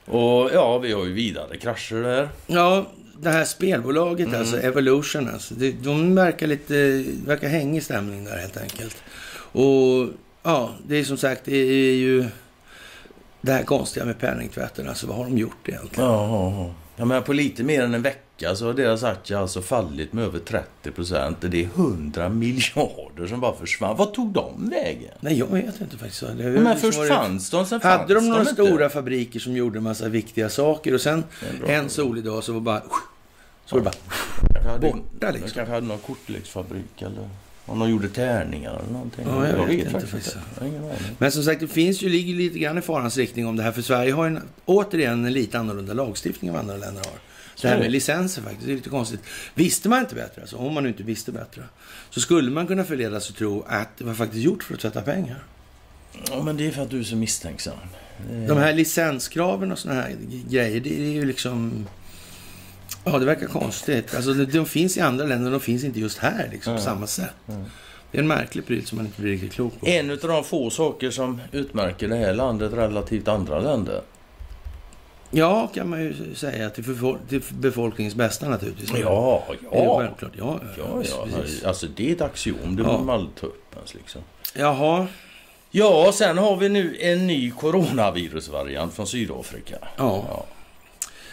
Och 0.05 0.49
ja, 0.53 0.77
vi 0.77 0.93
har 0.93 1.05
ju 1.05 1.13
vidare 1.13 1.57
krascher 1.57 2.03
där. 2.03 2.29
Ja, 2.47 2.85
det 3.21 3.29
här 3.29 3.45
spelbolaget 3.45 4.27
Mm. 4.27 4.39
alltså, 4.39 4.57
Evolution 4.57 5.29
alltså. 5.33 5.53
Det, 5.53 5.71
de 5.71 6.15
verkar 6.15 6.47
lite, 6.47 7.03
verkar 7.25 7.47
hänga 7.47 7.77
i 7.77 7.81
stämning 7.81 8.23
där 8.23 8.37
helt 8.37 8.57
enkelt. 8.57 8.97
Och 9.53 10.07
ja, 10.43 10.69
det 10.87 10.95
är 10.99 11.03
som 11.03 11.17
sagt, 11.17 11.41
det 11.45 11.57
är 11.57 11.93
ju 11.95 12.25
det 13.41 13.51
här 13.51 13.63
konstiga 13.63 14.05
med 14.05 14.19
penningtvätten. 14.19 14.89
Alltså 14.89 15.07
vad 15.07 15.17
har 15.17 15.23
de 15.23 15.37
gjort 15.37 15.69
egentligen? 15.69 16.09
Ja, 16.09 16.27
ja, 16.27 16.73
ja. 16.97 17.05
Menar, 17.05 17.21
på 17.21 17.33
lite 17.33 17.63
mer 17.63 17.81
än 17.83 17.93
en 17.93 18.01
vecka 18.01 18.55
så 18.55 18.65
har 18.65 18.73
deras 18.73 19.03
aktie 19.03 19.37
alltså 19.37 19.61
fallit 19.61 20.13
med 20.13 20.23
över 20.23 20.39
30 20.39 20.91
procent. 20.95 21.37
Det 21.41 21.61
är 21.61 21.65
100 21.75 22.29
miljarder 22.29 23.27
som 23.27 23.39
bara 23.39 23.55
försvann. 23.55 23.97
Vad 23.97 24.13
tog 24.13 24.33
de 24.33 24.69
vägen? 24.69 25.11
Nej, 25.19 25.37
jag 25.39 25.47
vet 25.47 25.81
inte 25.81 25.97
faktiskt. 25.97 26.21
Det 26.21 26.33
Men 26.43 26.53
liksom 26.63 26.75
först 26.79 26.97
varit- 26.97 27.09
fanns 27.11 27.49
de, 27.49 27.65
sen 27.65 27.79
fanns 27.79 27.99
Hade 28.01 28.13
de 28.13 28.29
några 28.29 28.41
inte. 28.41 28.53
stora 28.53 28.89
fabriker 28.89 29.39
som 29.39 29.55
gjorde 29.55 29.77
en 29.77 29.83
massa 29.83 30.07
viktiga 30.09 30.49
saker 30.49 30.93
och 30.93 31.01
sen 31.01 31.23
Det 31.65 31.73
en 31.73 31.83
en 31.83 31.89
solig 31.89 32.23
dag 32.23 32.43
så 32.43 32.53
var 32.53 32.59
bara... 32.61 32.83
Så 33.71 33.77
det 33.77 33.81
bara... 33.83 33.93
Kanske 34.53 34.69
hade- 34.69 34.91
borta, 34.91 35.31
liksom. 35.31 35.49
kanske 35.49 35.73
hade 35.73 35.87
någon 35.87 35.97
kortleksfabrik 35.99 37.01
eller 37.01 37.29
om 37.65 37.79
de 37.79 37.89
gjorde 37.89 38.09
tärningar 38.09 38.79
eller 38.79 38.91
någonting. 38.93 39.25
Ja, 39.27 39.47
jag 39.47 39.65
vet 39.67 39.85
inte 39.85 39.89
faktiskt 39.91 40.13
inte. 40.13 40.39
Jag 40.55 40.61
har 40.61 40.67
ingen 40.67 40.83
aning. 40.83 40.97
Men 41.17 41.31
som 41.31 41.43
sagt, 41.43 41.59
det 41.61 41.67
finns 41.67 42.01
ju, 42.01 42.09
ligger 42.09 42.33
lite 42.33 42.59
grann 42.59 42.77
i 42.77 42.81
farans 42.81 43.17
riktning 43.17 43.47
om 43.47 43.55
det 43.55 43.63
här. 43.63 43.71
För 43.71 43.81
Sverige 43.81 44.13
har 44.13 44.27
en, 44.27 44.39
återigen 44.65 45.25
en 45.25 45.33
lite 45.33 45.59
annorlunda 45.59 45.93
lagstiftning 45.93 46.47
än 46.47 46.53
vad 46.53 46.59
andra 46.61 46.77
länder 46.77 47.01
har. 47.05 47.19
Så 47.55 47.67
det 47.67 47.73
här 47.73 47.79
med 47.79 47.91
licenser 47.91 48.41
faktiskt, 48.41 48.65
det 48.65 48.71
är 48.71 48.75
lite 48.75 48.89
konstigt. 48.89 49.19
Visste 49.55 49.89
man 49.89 49.99
inte 49.99 50.15
bättre, 50.15 50.41
alltså, 50.41 50.57
om 50.57 50.73
man 50.73 50.83
nu 50.83 50.89
inte 50.89 51.03
visste 51.03 51.31
bättre, 51.31 51.63
så 52.09 52.19
skulle 52.19 52.51
man 52.51 52.67
kunna 52.67 52.83
förledas 52.83 53.29
att 53.29 53.35
tro 53.35 53.63
att 53.67 53.97
det 53.97 54.03
var 54.03 54.13
faktiskt 54.13 54.43
gjort 54.43 54.63
för 54.63 54.73
att 54.73 54.79
tvätta 54.79 55.01
pengar. 55.01 55.43
Ja, 56.29 56.43
men 56.43 56.57
det 56.57 56.67
är 56.67 56.71
för 56.71 56.81
att 56.81 56.89
du 56.89 56.99
är 56.99 57.03
så 57.03 57.15
misstänksam. 57.15 57.77
Är- 58.31 58.47
De 58.47 58.57
här 58.57 58.73
licenskraven 58.73 59.71
och 59.71 59.79
såna 59.79 59.93
här 59.93 60.15
grejer, 60.49 60.79
det 60.79 60.93
är 60.99 61.11
ju 61.11 61.25
liksom... 61.25 61.87
Ja, 63.03 63.19
det 63.19 63.25
verkar 63.25 63.47
konstigt. 63.47 64.15
Alltså, 64.15 64.33
de, 64.33 64.65
finns 64.65 64.97
i 64.97 65.01
andra 65.01 65.25
länder, 65.25 65.51
de 65.51 65.59
finns 65.59 65.83
inte 65.83 65.99
just 65.99 66.17
här 66.17 66.49
liksom, 66.51 66.75
på 66.75 66.79
Ja. 66.81 66.85
samma 66.85 67.07
sätt. 67.07 67.33
Ja. 67.45 67.53
Det 68.11 68.17
är 68.17 68.21
en 68.21 68.27
märklig 68.27 68.65
pryl 68.67 68.85
som 68.85 68.97
man 68.97 69.05
inte 69.05 69.21
blir 69.21 69.31
riktigt 69.31 69.51
klok 69.53 69.79
på. 69.79 69.87
En 69.87 70.11
av 70.11 70.17
de 70.17 70.43
få 70.43 70.69
saker 70.69 71.11
som 71.11 71.41
utmärker 71.51 72.07
det 72.07 72.15
här 72.15 72.33
landet 72.33 72.73
relativt 72.73 73.27
andra 73.27 73.59
länder. 73.59 74.01
Ja, 75.31 75.67
kan 75.73 75.89
man 75.89 76.01
ju 76.03 76.35
säga. 76.35 76.69
Till, 76.69 76.83
befolkningens 77.51 78.15
bästa 78.15 78.49
naturligtvis. 78.49 78.91
Ja, 79.01 79.43
Det 79.71 79.77
är 79.77 79.83
ja. 79.85 79.97
självklart. 79.99 80.31
Ja, 80.37 80.59
Ja, 80.77 80.83
ja. 81.09 81.27
precis. 81.35 81.63
Alltså 81.63 81.87
det 81.95 82.09
är 82.09 82.15
ett 82.15 82.21
axiom. 82.21 82.75
Det 82.75 82.81
Ja. 82.81 82.85
behöver 82.85 83.03
man 83.03 83.15
aldrig 83.15 83.35
ta 83.35 83.47
upp 83.47 83.75
ens 83.75 83.93
liksom. 83.93 84.21
Jaha. 84.55 85.07
Ja, 85.71 86.11
sen 86.13 86.37
har 86.37 86.57
vi 86.57 86.69
nu 86.69 86.97
en 86.99 87.27
ny 87.27 87.51
coronavirusvariant 87.51 88.93
från 88.93 89.07
Sydafrika. 89.07 89.75
Ja. 89.97 90.25
Ja. 90.29 90.45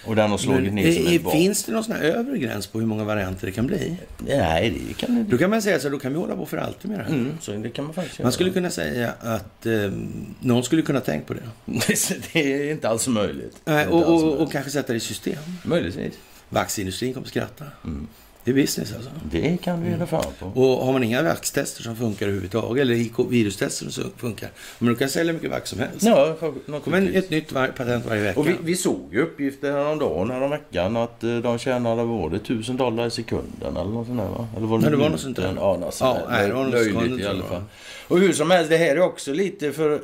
Och 0.09 0.17
den 0.17 0.31
har 0.31 0.39
slagit 0.39 0.73
ner 0.73 0.93
som 0.93 1.07
eh, 1.07 1.15
ett 1.15 1.33
finns 1.33 1.65
det 1.65 1.73
någon 1.73 1.85
sån 1.85 1.97
här 1.97 2.03
övre 2.03 2.39
gräns 2.39 2.67
på 2.67 2.81
hur 2.81 2.87
många 2.87 3.05
varianter 3.05 3.47
det 3.47 3.53
kan 3.53 3.67
bli? 3.67 3.97
Nej, 4.19 4.83
det 4.89 4.95
kan 4.95 5.15
det 5.15 5.23
Då 5.23 5.39
kan 5.39 5.51
man 5.51 5.63
säga 5.63 5.81
så 5.81 5.89
då 5.89 5.99
kan 5.99 6.13
vi 6.13 6.19
hålla 6.19 6.37
på 6.37 6.47
för 6.47 6.57
alltid 6.57 6.91
med 6.91 7.01
det 7.01 7.05
här. 7.05 7.11
Mm, 7.11 7.33
så 7.41 7.53
det 7.53 7.71
kan 7.71 7.85
man 7.85 7.95
faktiskt 7.95 8.23
Man 8.23 8.33
skulle 8.33 8.51
kunna 8.51 8.71
säga 8.71 9.13
att 9.21 9.67
eh, 9.67 9.93
någon 10.41 10.65
skulle 10.65 10.83
kunna 10.83 11.01
tänka 11.01 11.27
på 11.27 11.35
det. 11.35 11.43
det 12.33 12.69
är 12.69 12.73
inte 12.73 12.89
alls 12.89 13.09
möjligt. 13.09 13.57
Nej, 13.65 13.85
inte 13.85 13.95
och, 13.95 14.25
och, 14.25 14.37
och 14.37 14.53
kanske 14.53 14.71
sätta 14.71 14.93
det 14.93 14.97
i 14.97 15.01
system. 15.01 15.39
Möjligtvis. 15.65 16.15
Vaxindustrin 16.49 17.15
kommer 17.15 17.27
skratta. 17.27 17.65
Mm. 17.85 18.07
Det 18.49 18.61
är 18.61 18.63
business 18.63 18.93
alltså. 18.95 19.11
Det 19.31 19.57
kan 19.63 19.85
vi 19.85 19.91
göra 19.91 20.07
fan 20.07 20.25
på. 20.39 20.47
Och 20.61 20.85
har 20.85 20.93
man 20.93 21.03
inga 21.03 21.23
vaxtester 21.23 21.83
som 21.83 21.97
funkar 21.97 22.27
överhuvudtaget, 22.27 22.83
eller 22.83 23.29
virustester 23.31 23.91
som 23.91 24.05
funkar, 24.17 24.49
men 24.79 24.89
du 24.89 24.97
kan 24.99 25.09
sälja 25.09 25.33
mycket 25.33 25.51
vax 25.51 25.71
som 25.71 25.79
helst. 25.79 26.03
Ja, 26.03 26.37
Det 26.67 26.81
kommer 26.81 26.99
en, 26.99 27.15
ett 27.15 27.31
nytt 27.31 27.53
var, 27.53 27.67
patent 27.67 28.07
varje 28.07 28.23
vecka. 28.23 28.41
Och 28.41 28.49
vi, 28.49 28.57
vi 28.63 28.77
såg 28.77 29.09
ju 29.13 29.23
uppgifter 29.23 29.73
häromdagen, 29.73 30.31
häromveckan, 30.31 30.97
att 30.97 31.25
eh, 31.25 31.37
de 31.37 31.59
tjänade, 31.59 32.05
var 32.05 32.31
det, 32.31 32.37
1000 32.37 32.77
dollar 32.77 33.07
i 33.07 33.11
sekunden 33.11 33.77
eller 33.77 33.91
något 33.91 34.07
sånt 34.07 34.19
där 34.19 34.29
va? 34.29 34.49
Eller 34.57 34.67
var 34.67 34.81
Ja, 34.83 34.91
det 34.91 34.97
var 34.97 35.09
något 35.09 35.21
sånt 35.21 35.37
där. 35.37 35.55
Ja, 35.57 35.77
något 35.77 35.97
Ja, 36.01 36.15
sånt 36.15 36.31
det 36.47 36.53
var 36.53 36.65
något 36.65 36.73
Löjligt 36.73 37.21
i 37.21 37.27
alla 37.27 37.45
fall. 37.45 37.63
Och 38.09 38.19
hur 38.19 38.33
som 38.33 38.51
helst, 38.51 38.71
det 38.71 38.77
här 38.77 38.97
är 38.97 39.01
också 39.01 39.33
lite 39.33 39.73
för... 39.73 40.01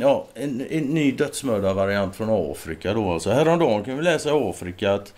ja, 0.00 0.26
en, 0.34 0.66
en 0.70 0.82
ny 0.82 1.12
dödsmördarvariant 1.12 2.16
från 2.16 2.52
Afrika 2.52 2.94
då 2.94 3.12
alltså. 3.12 3.30
Häromdagen 3.30 3.84
kunde 3.84 3.98
vi 3.98 4.04
läsa 4.04 4.28
i 4.28 4.32
Afrika 4.32 4.92
att 4.94 5.14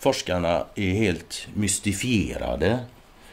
forskarna 0.00 0.66
är 0.74 0.90
helt 0.90 1.46
mystifierade. 1.54 2.78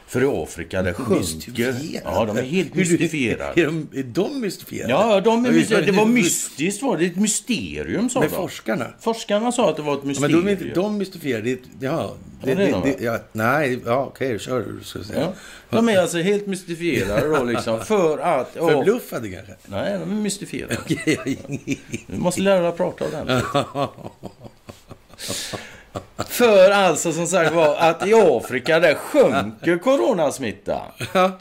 För 0.07 0.23
i 0.23 0.43
Afrika 0.43 0.81
det 0.81 0.93
sjunker... 0.93 1.15
Mystifierade? 1.15 2.01
Ja, 2.05 2.25
de 2.25 2.37
är 2.37 2.41
helt 2.43 2.75
mystifierade. 2.75 3.61
Är 3.61 3.65
de, 3.65 3.87
är 3.95 4.03
de 4.03 4.41
mystifierade? 4.41 4.93
Ja, 4.93 5.21
de 5.21 5.45
är 5.45 5.49
Ja, 5.51 5.55
mysti- 5.57 5.85
det 5.85 5.91
var 5.91 6.05
mystiskt 6.05 6.83
var 6.83 6.97
det. 6.97 7.05
Ett 7.05 7.15
mysterium 7.15 8.09
sa 8.09 8.21
de. 8.21 8.29
forskarna? 8.29 8.85
Forskarna 8.99 9.51
sa 9.51 9.69
att 9.69 9.75
det 9.75 9.81
var 9.81 9.93
ett 9.93 9.99
Ja, 10.03 10.05
men 10.05 10.07
mysterium. 10.07 10.41
då 10.43 10.49
är 10.49 10.51
inte 10.51 10.65
de 10.81 10.97
mystifierade. 10.97 11.49
Det, 11.51 11.59
ja, 11.79 12.13
det, 12.43 12.49
Ja, 12.49 12.55
det 12.57 12.63
är 12.67 12.71
de, 12.71 12.81
det, 12.97 13.03
ja, 13.03 13.19
nej, 13.31 13.79
ja, 13.85 14.05
okej, 14.05 14.39
kör 14.39 14.59
du. 14.59 14.79
Ja. 15.15 15.33
De 15.69 15.89
är 15.89 15.97
alltså 15.97 16.17
helt 16.17 16.47
mystifierade 16.47 17.27
då 17.37 17.43
liksom 17.43 17.81
för 17.85 18.17
att... 18.17 18.51
ja, 18.55 18.69
Förbluffade 18.69 19.29
kanske? 19.29 19.53
nej, 19.65 19.99
de 19.99 20.11
är 20.11 20.21
mystifierade. 20.21 20.77
Du 22.07 22.17
måste 22.17 22.41
lära 22.41 22.59
dig 22.59 22.67
att 22.69 22.77
prata 22.77 23.05
ordentligt. 23.05 23.45
För 26.17 26.71
alltså 26.71 27.11
som 27.11 27.27
sagt 27.27 27.53
var 27.53 27.75
att 27.75 28.07
i 28.07 28.13
Afrika 28.13 28.79
där 28.79 28.95
sjunker 28.95 29.77
coronasmitta. 29.77 30.81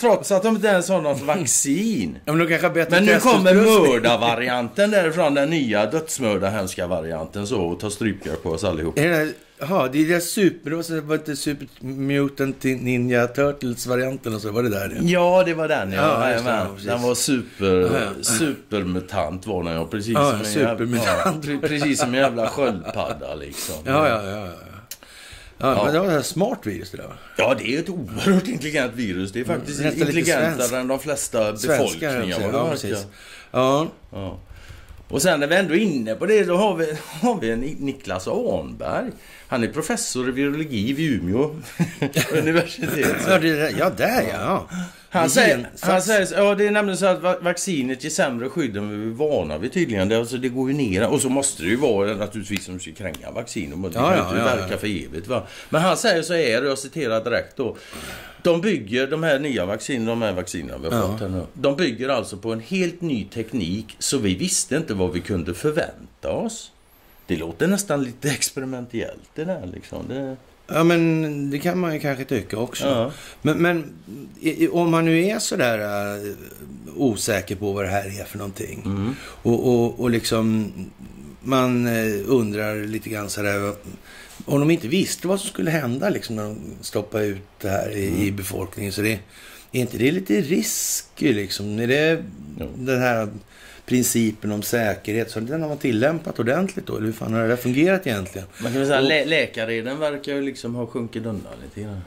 Trots 0.00 0.32
att 0.32 0.42
de 0.42 0.54
inte 0.54 0.68
ens 0.68 0.88
har 0.88 1.00
något 1.00 1.20
vaccin. 1.22 2.18
Ja, 2.24 2.32
men 2.32 2.48
Men 2.90 3.04
nu 3.04 3.18
kommer 3.20 3.54
mördarvarianten 3.54 4.90
därifrån, 4.90 5.34
den 5.34 5.50
nya 5.50 5.86
dödsmördarhemska 5.86 6.86
varianten 6.86 7.46
så 7.46 7.60
och 7.60 7.80
tar 7.80 7.90
strypgrepp 7.90 8.42
på 8.42 8.50
oss 8.50 8.64
allihop. 8.64 8.98
Är 8.98 9.08
det 9.08 9.16
där- 9.16 9.32
Jaha, 9.68 9.88
det 9.92 9.98
är 10.02 10.08
det 10.08 10.20
super... 10.20 10.70
Det 10.70 10.76
var, 10.76 10.82
så- 10.82 11.00
var 11.00 11.34
Super 11.34 11.66
Mutant 11.80 12.64
Ninja 12.64 13.26
Turtles-varianten 13.26 14.34
och 14.34 14.40
så? 14.40 14.50
Var 14.52 14.62
det 14.62 14.68
där? 14.68 14.96
Ja. 14.96 15.02
Ja, 15.38 15.42
det 15.46 15.54
var 15.54 15.68
den 15.68 15.92
ja. 15.92 16.02
Ja, 16.02 16.26
det, 16.42 16.50
ja, 16.50 16.66
den 16.92 17.02
var 17.02 17.14
super, 17.14 17.66
Ja, 17.66 18.24
supermutant 18.24 19.46
var 19.46 19.64
den 19.64 19.72
ja. 19.72 19.84
Precis, 19.86 20.14
Ja, 20.14 20.38
som 20.44 20.62
en. 20.80 20.92
Jävla, 20.94 21.34
precis 21.68 22.00
som 22.00 22.08
en 22.08 22.14
jävla 22.14 22.46
sköldpadda 22.48 23.34
liksom. 23.34 23.74
Ja, 23.84 24.08
ja, 24.08 24.22
ja. 24.30 24.36
ja. 24.46 24.52
ja, 25.58 25.84
Men 25.84 25.92
det 25.94 26.00
var 26.00 26.18
ett 26.18 26.26
smart 26.26 26.58
virus 26.62 26.90
det 26.90 26.96
där? 26.96 27.12
Ja, 27.36 27.54
det 27.58 27.74
är 27.74 27.78
ett 27.78 27.88
oerhört 27.88 28.48
intelligent 28.48 28.94
virus. 28.94 29.32
Det 29.32 29.40
är 29.40 29.44
faktiskt 29.44 29.80
Mm, 29.80 29.92
intelligentare 30.00 30.80
än 30.80 30.88
de 30.88 30.98
flesta 30.98 31.52
befolkningar. 31.52 32.20
det 32.20 32.26
Ja, 32.52 32.70
precis. 32.70 33.06
Ja, 33.50 33.88
Ja. 34.12 34.38
Och 35.12 35.22
sen 35.22 35.40
när 35.40 35.46
vi 35.46 35.56
ändå 35.56 35.74
är 35.74 35.78
inne 35.78 36.14
på 36.14 36.26
det, 36.26 36.44
då 36.44 36.56
har 36.56 36.76
vi, 36.76 36.96
har 37.20 37.40
vi 37.40 37.50
en 37.50 37.60
Niklas 37.60 38.28
Arnberg. 38.28 39.10
Han 39.48 39.64
är 39.64 39.68
professor 39.68 40.28
i 40.28 40.32
virologi 40.32 40.92
vid 40.92 41.12
Umeå 41.12 41.56
universitet. 42.32 43.16
ja, 43.26 43.38
det 43.38 43.54
där, 43.54 43.74
ja 43.78 43.90
där 43.90 44.22
ja. 44.32 44.68
Han 45.12 45.30
säger, 45.30 45.68
han 45.80 46.02
säger, 46.02 46.28
ja 46.36 46.54
det 46.54 46.66
är 46.66 46.70
nämligen 46.70 46.98
så 46.98 47.06
att 47.06 47.22
va- 47.22 47.36
vaccinet 47.40 48.04
ger 48.04 48.10
sämre 48.10 48.48
skydd 48.48 48.76
än 48.76 49.00
vi 49.00 49.06
är 49.06 49.10
vana 49.14 49.58
vid 49.58 49.72
tydligen. 49.72 50.08
Det, 50.08 50.18
alltså, 50.18 50.36
det 50.36 50.48
går 50.48 50.70
ju 50.70 50.76
ner. 50.76 51.08
Och 51.08 51.20
så 51.20 51.28
måste 51.28 51.62
det 51.62 51.68
ju 51.68 51.76
vara 51.76 52.14
naturligtvis 52.14 52.64
som 52.64 52.80
ska 52.80 52.92
kränga 52.92 53.30
vaccin. 53.30 53.72
Och 53.84 53.90
det 53.90 53.98
Ja, 53.98 54.08
kan 54.08 54.16
ja, 54.18 54.28
inte 54.28 54.38
ja, 54.38 54.44
verka 54.44 54.72
ja. 54.72 54.78
för 54.78 54.86
evigt. 54.86 55.26
Va? 55.26 55.42
Men 55.70 55.82
han 55.82 55.96
säger 55.96 56.22
så 56.22 56.34
här, 56.34 56.64
och 56.64 56.70
jag 56.70 56.78
citerar 56.78 57.24
direkt 57.24 57.56
då. 57.56 57.76
De 58.42 58.60
bygger, 58.60 59.06
de 59.06 59.22
här 59.22 59.38
nya 59.38 59.66
vaccinen, 59.66 60.06
de 60.06 60.22
här 60.22 60.32
vaccinerna 60.32 60.78
vi 60.78 60.94
har 60.96 61.08
fått 61.08 61.20
här 61.20 61.28
nu. 61.28 61.42
De 61.54 61.76
bygger 61.76 62.08
alltså 62.08 62.36
på 62.36 62.52
en 62.52 62.60
helt 62.60 63.00
ny 63.00 63.24
teknik 63.24 63.96
så 63.98 64.18
vi 64.18 64.34
visste 64.34 64.76
inte 64.76 64.94
vad 64.94 65.12
vi 65.12 65.20
kunde 65.20 65.54
förvänta 65.54 66.30
oss. 66.32 66.72
Det 67.26 67.36
låter 67.36 67.66
nästan 67.66 68.04
lite 68.04 68.28
experimentellt 68.30 69.30
det 69.34 69.44
där 69.44 69.66
liksom. 69.74 70.08
Det, 70.08 70.36
Ja, 70.74 70.84
men 70.84 71.50
det 71.50 71.58
kan 71.58 71.78
man 71.78 71.94
ju 71.94 72.00
kanske 72.00 72.24
tycka 72.24 72.56
också. 72.58 72.84
ja. 72.86 73.12
Men, 73.42 73.58
men 73.58 73.84
i, 74.40 74.68
om 74.68 74.90
man 74.90 75.04
nu 75.04 75.24
är 75.26 75.38
sådär 75.38 75.78
uh, 76.18 76.32
osäker 76.96 77.56
på 77.56 77.72
vad 77.72 77.84
det 77.84 77.88
här 77.90 78.20
är 78.20 78.24
för 78.24 78.38
någonting 78.38 78.82
Mm. 78.86 79.14
och, 79.22 79.68
och, 79.74 80.00
och 80.00 80.10
liksom 80.10 80.72
man 81.42 81.86
eh, 81.86 82.20
undrar 82.26 82.86
lite 82.86 83.08
grann 83.10 83.30
sådär 83.30 83.72
om 84.44 84.60
de 84.60 84.70
inte 84.70 84.88
visste 84.88 85.28
vad 85.28 85.40
som 85.40 85.48
skulle 85.48 85.70
hända 85.70 86.08
liksom 86.10 86.36
när 86.36 86.42
de 86.42 86.56
stoppade 86.80 87.24
ut 87.26 87.42
det 87.60 87.68
här 87.68 87.90
i, 87.96 88.08
Mm. 88.08 88.20
i 88.22 88.30
befolkningen. 88.32 88.92
Så 88.92 89.02
det, 89.02 89.18
är 89.72 89.80
inte 89.80 89.98
det 89.98 90.10
lite 90.12 90.40
risk 90.40 91.06
liksom? 91.18 91.78
Är 91.78 91.86
det 91.86 92.24
Jo. 92.60 92.68
den 92.76 93.00
här 93.00 93.28
principen 93.86 94.52
om 94.52 94.62
säkerhet, 94.62 95.30
så 95.30 95.40
den 95.40 95.62
har 95.62 95.68
man 95.68 95.78
tillämpat 95.78 96.38
ordentligt 96.38 96.86
då? 96.86 96.96
Eller 96.96 97.06
hur 97.06 97.12
fan 97.12 97.32
har 97.34 97.42
det 97.42 97.48
där 97.48 97.56
fungerat 97.56 98.06
egentligen? 98.06 98.46
Man 98.62 98.72
kan 98.72 98.80
väl 98.80 98.88
säga 98.88 99.00
Och- 99.00 99.08
lä 99.08 99.24
läkareden 99.24 99.98
verkar 99.98 100.32
ju 100.34 100.42
liksom 100.42 100.74
ha 100.74 100.86
sjunkit 100.86 101.26
undan 101.26 101.52
lite 101.64 101.80
grann. 101.80 102.00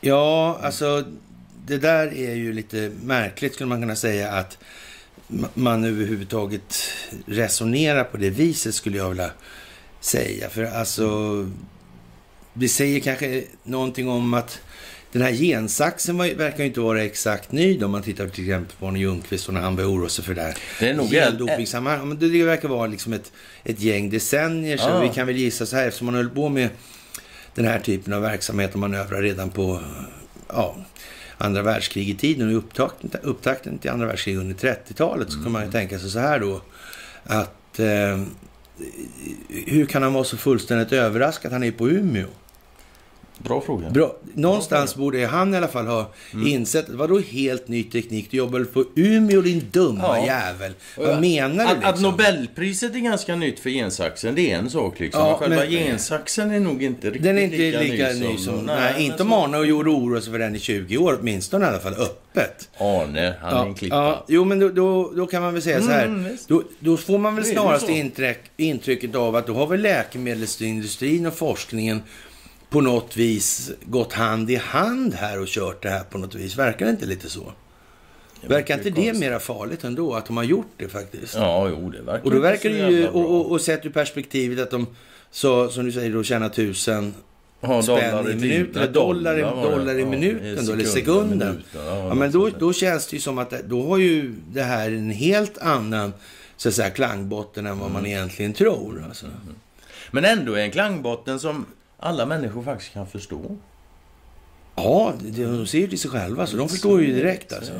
Ja, 0.00 0.58
alltså 0.62 1.04
det 1.66 1.78
där 1.78 2.06
är 2.14 2.34
ju 2.34 2.52
lite 2.52 2.90
märkligt 3.02 3.54
skulle 3.54 3.68
man 3.68 3.80
kunna 3.80 3.96
säga 3.96 4.32
att 4.32 4.58
ma- 5.28 5.48
man 5.54 5.84
överhuvudtaget 5.84 6.80
resonerar 7.26 8.04
på 8.04 8.16
det 8.16 8.30
viset 8.30 8.74
skulle 8.74 8.96
jag 8.98 9.08
vilja 9.08 9.30
säga. 10.00 10.48
För 10.50 10.64
alltså, 10.64 11.06
det 12.54 12.68
säger 12.68 13.00
kanske 13.00 13.44
någonting 13.62 14.08
om 14.08 14.34
att 14.34 14.60
den 15.12 15.22
här 15.22 15.32
gensaxen 15.32 16.18
var, 16.18 16.34
verkar 16.34 16.64
inte 16.64 16.80
vara 16.80 17.02
exakt 17.02 17.52
ny 17.52 17.78
då, 17.78 17.86
om 17.86 17.92
man 17.92 18.02
tittar 18.02 18.28
till 18.28 18.44
exempel 18.44 18.76
på 18.78 18.86
Arne 18.86 18.98
Ljungqvist 18.98 19.48
och 19.48 19.54
när 19.54 19.60
han 19.60 19.76
började 19.76 19.94
oroa 19.94 20.08
sig 20.08 20.24
för 20.24 20.34
det 20.34 20.42
här. 20.42 20.54
Det 20.80 20.88
är 20.88 20.94
nog 20.94 21.10
Gendopingsammanhang. 21.10 22.18
Det, 22.18 22.28
det 22.28 22.44
verkar 22.44 22.68
vara 22.68 22.86
liksom 22.86 23.12
ett, 23.12 23.32
ett 23.64 23.80
gäng 23.80 24.10
decennier 24.10 24.76
sedan. 24.76 24.96
Ah. 24.96 25.00
Vi 25.00 25.08
kan 25.08 25.26
väl 25.26 25.36
gissa 25.36 25.66
så 25.66 25.76
här, 25.76 25.86
eftersom 25.86 26.06
man 26.06 26.14
höll 26.14 26.30
på 26.30 26.48
med 26.48 26.68
den 27.54 27.64
här 27.64 27.80
typen 27.80 28.12
av 28.12 28.22
verksamhet 28.22 28.72
och 28.72 28.78
manövrar 28.78 29.22
redan 29.22 29.50
på 29.50 29.80
ja, 30.48 30.76
andra 31.38 31.62
världskriget-tiden 31.62 32.48
och 32.48 32.56
upptakten, 32.56 33.10
upptakten 33.22 33.78
till 33.78 33.90
andra 33.90 34.06
världskriget 34.06 34.40
under 34.40 34.54
30-talet 34.54 35.32
så 35.32 35.42
kan 35.42 35.52
man 35.52 35.64
ju 35.64 35.70
tänka 35.70 35.98
sig 35.98 36.10
så 36.10 36.18
här 36.18 36.40
då 36.40 36.60
att 37.24 37.78
eh, 37.78 38.22
hur 39.66 39.86
kan 39.86 40.02
han 40.02 40.12
vara 40.12 40.24
så 40.24 40.36
fullständigt 40.36 40.92
överraskad? 40.92 41.52
Han 41.52 41.62
är 41.62 41.66
ju 41.66 41.72
på 41.72 41.88
Umeå. 41.88 42.26
Bra 43.44 43.60
fråga. 43.60 43.90
Bra. 43.90 44.16
Någonstans 44.34 44.96
borde 44.96 45.26
han 45.26 45.54
i 45.54 45.56
alla 45.56 45.68
fall 45.68 45.86
ha 45.86 46.12
Mm. 46.32 46.46
insett, 46.46 46.88
vadå 46.88 47.18
helt 47.18 47.68
ny 47.68 47.84
teknik? 47.84 48.28
Du 48.30 48.36
jobbar 48.36 48.64
på 48.64 48.84
Umeå 48.96 49.40
din 49.40 49.62
dumma 49.72 50.02
Ja. 50.18 50.26
jävel? 50.26 50.72
Vad 50.96 51.20
menar 51.20 51.64
du 51.68 51.74
liksom? 51.74 51.90
att 51.94 52.00
Nobelpriset 52.00 52.94
är 52.94 52.98
ganska 52.98 53.36
nytt 53.36 53.60
för 53.60 53.70
gensaxen, 53.70 54.34
det 54.34 54.50
är 54.52 54.58
en 54.58 54.70
sak 54.70 55.00
liksom. 55.00 55.20
Ja, 55.22 55.28
men 55.28 55.38
själva 55.38 55.56
men- 55.56 55.70
gensaxen 55.70 56.50
är 56.50 56.60
nog 56.60 56.82
inte 56.82 57.06
riktigt 57.06 57.22
Den 57.22 57.38
är 57.38 57.42
inte 57.42 57.82
lika, 57.82 58.08
ny 58.12 58.36
som... 58.38 58.54
Nej, 58.66 58.92
men 58.92 59.02
inte 59.02 59.22
om 59.22 59.32
Arne 59.32 59.58
och 59.58 59.66
gjorde 59.66 59.90
oro 59.90 60.20
sig 60.20 60.32
för 60.32 60.38
den 60.38 60.56
i 60.56 60.58
20 60.58 60.98
år, 60.98 61.18
åtminstone 61.20 61.64
i 61.64 61.68
alla 61.68 61.78
fall 61.78 61.94
öppet. 61.94 62.68
Arne, 62.78 63.34
han 63.40 63.56
är 63.56 63.66
en 63.66 63.74
klippa. 63.74 63.96
ja, 63.96 64.24
jo, 64.28 64.44
men 64.44 64.58
då, 64.60 64.68
då, 64.68 65.12
då 65.16 65.26
kan 65.26 65.42
man 65.42 65.52
väl 65.52 65.62
säga 65.62 65.80
så 65.82 65.90
här. 65.90 66.06
Mm. 66.06 66.36
Då, 66.48 66.62
då 66.78 66.96
får 66.96 67.18
man 67.18 67.34
väl 67.36 67.44
snarast 67.44 67.88
intryck, 67.88 68.38
intrycket 68.56 69.14
av 69.14 69.36
att 69.36 69.46
då 69.46 69.54
har 69.54 69.66
väl 69.66 69.80
läkemedelsindustrin 69.80 71.26
och 71.26 71.34
forskningen 71.34 72.02
på 72.72 72.80
något 72.80 73.16
vis 73.16 73.70
gått 73.84 74.12
hand 74.12 74.50
i 74.50 74.56
hand 74.56 75.14
här 75.14 75.40
och 75.40 75.46
kört 75.46 75.82
det 75.82 75.88
här 75.90 76.04
på 76.04 76.18
något 76.18 76.34
vis. 76.34 76.56
Verkar 76.58 76.84
det 76.86 76.90
inte 76.90 77.06
lite 77.06 77.30
så? 77.30 77.52
Verkar 78.46 78.74
inte 78.78 78.90
det 78.90 79.12
mera 79.18 79.38
farligt 79.40 79.84
ändå, 79.84 80.14
att 80.14 80.26
de 80.26 80.36
har 80.36 80.44
gjort 80.44 80.72
det 80.76 80.88
faktiskt? 80.88 81.34
Ja, 81.34 81.68
jo, 81.68 81.90
det 81.90 82.02
verkar 82.02 82.24
Och 82.24 82.30
då 82.30 82.38
verkar 82.40 82.70
det 82.70 82.90
ju, 82.90 83.08
och, 83.08 83.30
och, 83.34 83.50
och 83.50 83.60
sett 83.60 83.86
ur 83.86 83.90
perspektivet 83.90 84.58
att 84.60 84.70
de, 84.70 84.86
så, 85.30 85.68
som 85.68 85.84
du 85.84 85.92
säger, 85.92 86.12
då 86.12 86.22
tjänar 86.22 86.48
tusen 86.48 87.14
Ja, 87.60 87.82
spänn 87.82 88.30
i 88.30 88.34
minuten, 88.34 88.92
dollar, 88.92 89.38
i, 89.38 89.42
det. 89.42 89.48
dollar 89.48 89.94
i 89.98 90.00
Ja, 90.00 90.06
minuten 90.06 90.66
då, 90.66 90.72
eller 90.72 90.84
sekunder, 90.84 90.84
sekunden. 90.84 91.48
minuten, 91.48 91.80
Ja, 91.86 92.08
något 92.08 92.18
men 92.18 92.30
då, 92.32 92.48
då 92.58 92.72
känns 92.72 93.06
det 93.06 93.16
ju 93.16 93.20
som 93.20 93.38
att 93.38 93.50
då 93.68 93.88
har 93.88 93.98
ju 93.98 94.34
det 94.52 94.62
här 94.62 94.88
en 94.90 95.10
helt 95.10 95.58
annan 95.58 96.12
så 96.56 96.68
att 96.68 96.74
säga, 96.74 96.90
klangbotten 96.90 97.66
än 97.66 97.78
vad 97.78 97.90
man 97.90 98.00
Mm. 98.04 98.12
egentligen 98.12 98.52
tror. 98.52 99.04
Alltså. 99.08 99.26
Men 100.10 100.24
ändå 100.24 100.52
är 100.54 100.60
en 100.62 100.70
klangbotten 100.70 101.40
som 101.40 101.66
alla 102.02 102.26
människor 102.26 102.62
faktiskt 102.62 102.92
kan 102.92 103.06
förstå. 103.06 103.56
Ja, 104.74 105.12
de 105.20 105.66
ser 105.66 105.78
ju 105.78 105.88
till 105.88 105.98
sig 105.98 106.10
själva, 106.10 106.46
så 106.46 106.56
de 106.56 106.68
förstår 106.68 107.02
ju 107.02 107.14
direkt. 107.14 107.52
Alltså. 107.52 107.72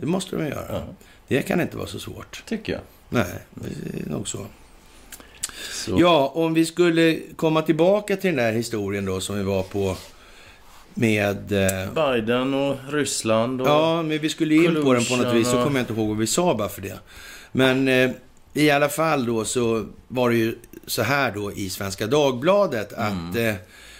Det, 0.00 0.06
måste 0.06 0.36
de 0.36 0.46
göra. 0.46 0.64
Ja, 0.68 0.82
Det 1.28 1.42
kan 1.42 1.60
inte 1.60 1.76
vara 1.76 1.86
så 1.86 1.98
svårt. 1.98 2.42
tycker 2.46 2.72
jag. 2.72 2.82
Nej, 3.08 3.38
det 3.54 4.00
är 4.00 4.10
nog 4.10 4.28
så. 4.28 4.46
Så. 5.72 5.96
Ja, 6.00 6.32
om 6.34 6.54
vi 6.54 6.66
skulle 6.66 7.18
komma 7.36 7.62
tillbaka 7.62 8.16
till 8.16 8.36
den 8.36 8.44
där 8.44 8.52
historien 8.52 9.04
då 9.04 9.20
som 9.20 9.36
vi 9.36 9.42
var 9.42 9.62
på 9.62 9.96
med... 10.94 11.52
Eh, 11.52 11.92
Biden 11.94 12.54
och 12.54 12.76
Ryssland 12.88 13.60
och... 13.60 13.68
Ja, 13.68 14.02
men 14.02 14.18
vi 14.18 14.28
skulle 14.28 14.54
in 14.54 14.82
på 14.84 14.92
den 14.94 15.04
på 15.04 15.16
något 15.16 15.34
vis. 15.34 15.50
Så 15.50 15.62
kommer 15.62 15.80
jag 15.80 15.82
inte 15.82 15.92
ihåg 15.92 16.08
vad 16.08 16.18
vi 16.18 16.26
sa 16.26 16.54
bara 16.54 16.68
för 16.68 16.82
det. 16.82 16.98
Men 17.52 17.88
eh, 17.88 18.10
i 18.54 18.70
alla 18.70 18.88
fall 18.88 19.26
då 19.26 19.44
så 19.44 19.86
var 20.08 20.30
det 20.30 20.36
ju 20.36 20.54
så 20.86 21.02
här 21.02 21.32
då 21.32 21.52
i 21.52 21.70
Svenska 21.70 22.06
Dagbladet 22.06 22.92
att 22.92 23.36
eh, 23.36 23.54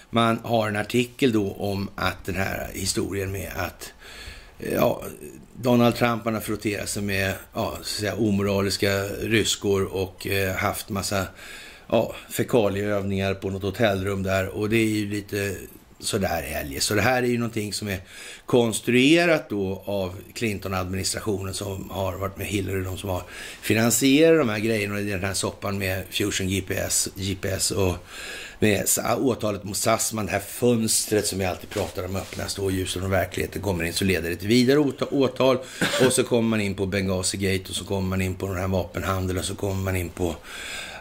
man 0.09 0.39
har 0.43 0.67
en 0.67 0.75
artikel 0.75 1.31
då 1.31 1.51
om 1.51 1.89
att 1.95 2.25
den 2.25 2.35
här 2.35 2.69
historien 2.73 3.31
med 3.31 3.51
att 3.55 3.93
eh, 4.59 4.73
ja, 4.73 5.03
Donald 5.53 5.95
Trump 5.95 6.25
har 6.25 6.39
frotterat 6.39 6.89
sig 6.89 7.03
med 7.03 7.33
ja, 7.53 7.77
så 7.81 7.99
säga, 7.99 8.15
omoraliska 8.15 9.03
ryskor 9.03 9.83
och 9.83 10.27
eh, 10.27 10.55
haft 10.55 10.89
massa 10.89 11.25
ja, 11.87 12.15
fekalieövningar 12.29 13.33
på 13.33 13.49
något 13.49 13.63
hotellrum 13.63 14.23
där. 14.23 14.47
Och 14.47 14.69
det 14.69 14.77
är 14.77 14.89
ju 14.89 15.09
lite 15.09 15.55
sådär 16.05 16.43
eljest. 16.61 16.87
Så 16.87 16.95
det 16.95 17.01
här 17.01 17.23
är 17.23 17.27
ju 17.27 17.37
någonting 17.37 17.73
som 17.73 17.87
är 17.87 17.99
konstruerat 18.45 19.49
då 19.49 19.83
av 19.85 20.15
Clinton-administrationen 20.33 21.53
som 21.53 21.89
har 21.89 22.17
varit 22.17 22.37
med 22.37 22.47
Hillary, 22.47 22.83
de 22.83 22.97
som 22.97 23.09
har 23.09 23.23
finansierat 23.61 24.39
de 24.39 24.49
här 24.49 24.59
grejerna 24.59 24.99
i 24.99 25.03
den 25.03 25.23
här 25.23 25.33
soppan 25.33 25.77
med 25.77 26.03
Fusion 26.09 26.47
GPS, 26.47 27.09
GPS 27.15 27.71
och 27.71 27.95
med 28.59 28.85
åtalet 29.17 29.63
mot 29.63 29.77
Sassman, 29.77 30.25
det 30.25 30.31
här 30.31 30.39
fönstret 30.39 31.27
som 31.27 31.39
vi 31.39 31.45
alltid 31.45 31.69
pratar 31.69 32.05
om 32.05 32.15
öppnas 32.15 32.55
då 32.55 32.71
ljuset 32.71 33.03
och 33.03 33.11
verkligheten 33.11 33.61
kommer 33.61 33.83
in 33.83 33.93
så 33.93 34.05
leder 34.05 34.29
det 34.29 34.35
till 34.35 34.47
vidare 34.47 34.79
åtal 35.11 35.57
och 36.05 36.13
så 36.13 36.23
kommer 36.23 36.49
man 36.49 36.61
in 36.61 36.75
på 36.75 36.85
Benghazi 36.85 37.37
Gate 37.37 37.69
och 37.69 37.75
så 37.75 37.85
kommer 37.85 38.09
man 38.09 38.21
in 38.21 38.35
på 38.35 38.47
den 38.47 38.57
här 38.57 38.67
vapenhandeln 38.67 39.39
och 39.39 39.45
så 39.45 39.55
kommer 39.55 39.83
man 39.83 39.95
in 39.95 40.09
på 40.09 40.35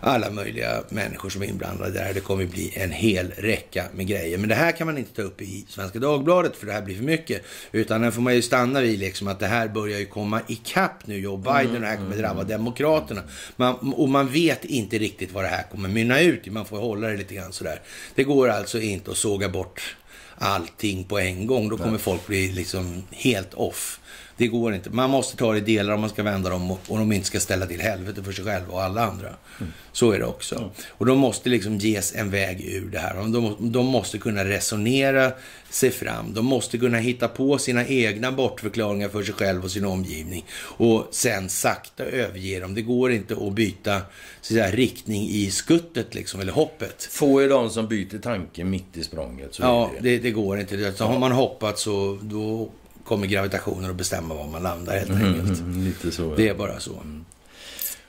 alla 0.05 0.31
möjliga 0.31 0.83
människor 0.89 1.31
som 1.31 1.43
är 1.43 1.47
inblandade 1.47 1.91
där. 1.91 2.15
Det 2.15 2.21
kommer 2.21 2.47
bli 2.47 2.73
en 2.77 2.91
hel 2.91 3.33
räcka 3.37 3.85
med 3.95 4.07
grejer. 4.07 4.39
Men 4.39 4.49
det 4.49 4.55
här 4.55 4.73
kan 4.73 4.87
man 4.87 4.99
inte 4.99 5.15
ta 5.15 5.23
upp 5.23 5.43
i 5.43 5.65
Svenska 5.69 5.99
Dagbladet 5.99 6.57
för 6.57 6.67
det 6.67 6.73
här 6.73 6.83
blir 6.83 6.97
för 6.97 7.05
mycket. 7.05 7.43
Utan 7.73 8.01
den 8.01 8.13
får 8.13 8.23
man 8.23 8.35
ju 8.35 8.43
stanna 8.43 8.81
vid 8.81 8.99
liksom 8.99 9.29
att 9.29 9.41
det 9.41 9.47
här 9.47 9.69
börjar 9.69 9.99
ju 9.99 10.07
komma 10.07 10.41
ikapp 10.49 11.07
nu. 11.07 11.19
Joe 11.19 11.37
Biden 11.37 11.75
och 11.75 11.81
det 11.81 11.87
här 11.87 11.97
kommer 11.97 12.17
drabba 12.17 12.45
Demokraterna. 12.45 13.23
Man, 13.57 13.93
och 13.93 14.09
man 14.09 14.29
vet 14.29 14.65
inte 14.65 14.99
riktigt 14.99 15.33
vad 15.33 15.45
det 15.45 15.49
här 15.49 15.63
kommer 15.71 15.89
mynna 15.89 16.21
ut 16.21 16.47
i. 16.47 16.51
Man 16.51 16.65
får 16.65 16.79
hålla 16.79 17.09
det 17.09 17.17
lite 17.17 17.35
grann 17.35 17.53
sådär. 17.53 17.81
Det 18.15 18.25
går 18.25 18.49
alltså 18.49 18.81
inte 18.81 19.11
att 19.11 19.17
såga 19.17 19.49
bort 19.49 19.97
allting 20.39 21.05
på 21.05 21.19
en 21.19 21.47
gång. 21.47 21.69
Då 21.69 21.77
kommer 21.77 21.99
folk 21.99 22.27
bli 22.27 22.53
liksom 22.53 23.03
helt 23.11 23.55
off. 23.55 24.01
Det 24.37 24.47
går 24.47 24.75
inte. 24.75 24.91
Man 24.91 25.11
måste 25.11 25.37
ta 25.37 25.53
det 25.53 25.59
i 25.59 25.61
delar 25.61 25.95
om 25.95 26.01
man 26.01 26.11
ska 26.11 26.23
vända 26.23 26.51
dem 26.51 26.71
och, 26.71 26.81
och 26.89 26.99
de 26.99 27.13
inte 27.13 27.27
ska 27.27 27.41
ställa 27.41 27.67
till 27.67 27.81
helvete 27.81 28.23
för 28.23 28.33
sig 28.33 28.45
själva 28.45 28.73
och 28.73 28.83
alla 28.83 29.05
andra. 29.05 29.29
Mm. 29.61 29.73
Så 29.93 30.13
är 30.13 30.19
det 30.19 30.25
också. 30.25 30.57
Mm. 30.57 30.69
Och 30.89 31.07
de 31.07 31.19
måste 31.19 31.49
liksom 31.49 31.79
ges 31.79 32.15
en 32.15 32.31
väg 32.31 32.61
ur 32.61 32.91
det 32.91 32.99
här. 32.99 33.15
De, 33.15 33.57
de 33.73 33.87
måste 33.87 34.19
kunna 34.19 34.45
resonera 34.45 35.33
sig 35.71 35.91
fram. 35.91 36.35
De 36.35 36.47
måste 36.47 36.79
kunna 36.79 36.99
hitta 36.99 37.29
på 37.29 37.59
sina 37.59 37.87
egna 37.87 38.33
bortförklaringar 38.33 39.09
för 39.09 39.23
sig 39.23 39.35
själv 39.35 39.65
och 39.65 39.71
sin 39.71 39.85
omgivning. 39.85 40.45
Och 40.77 41.09
sen 41.11 41.49
sakta 41.49 42.05
överge 42.05 42.61
dem. 42.61 42.75
Det 42.75 42.83
går 42.83 43.13
inte 43.13 43.35
att 43.35 43.53
byta 43.53 44.01
så 44.41 44.61
att 44.61 44.75
riktning 44.75 45.29
i 45.29 45.51
skuttet 45.51 46.15
liksom, 46.15 46.41
eller 46.41 46.53
hoppet. 46.53 47.09
Få 47.11 47.39
är 47.39 47.49
de 47.49 47.71
som 47.71 47.89
byter 47.89 48.19
tanke 48.19 48.65
mitt 48.65 48.97
i 48.97 49.05
språnget. 49.05 49.59
ja, 49.59 49.91
det. 50.01 50.11
Det, 50.11 50.19
det. 50.19 50.31
går 50.31 50.61
inte. 50.61 50.93
Så 50.93 51.05
har 51.05 51.19
man 51.19 51.33
hoppat 51.33 51.79
så 51.79 52.19
då 52.23 52.71
kommer 53.05 53.27
gravitationen 53.27 53.91
att 53.91 53.97
bestämma 53.97 54.35
var 54.35 54.47
man 54.47 54.63
landar 54.63 54.93
helt 54.93 55.11
mm, 55.11 55.25
enkelt. 55.25 55.61
Mm, 55.61 55.85
lite 55.85 56.11
så. 56.11 56.35
Det 56.35 56.49
är 56.49 56.55
bara 56.55 56.81
så. 56.81 56.93
Mm. 56.93 57.25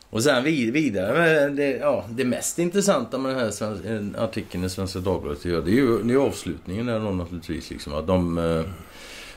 Och 0.10 0.24
sen 0.24 0.44
vidare, 0.44 1.50
det, 1.50 1.72
ja, 1.72 2.06
det 2.10 2.26
mest 2.26 2.60
intressanta 2.60 3.18
med 3.18 3.36
den 3.36 3.40
här 3.40 4.24
artikeln 4.24 4.64
i 4.64 4.70
Svenska 4.70 5.00
Dagbladet, 5.00 5.44
det 5.44 5.50
är 5.50 5.68
ju 5.68 6.04
det 6.04 6.14
är 6.14 6.18
avslutningen 6.18 6.86
där 6.86 7.00
de 7.00 7.18
naturligtvis. 7.18 7.70
Liksom, 7.70 7.94
att 7.94 8.08
de, 8.08 8.38
eh, 8.38 8.64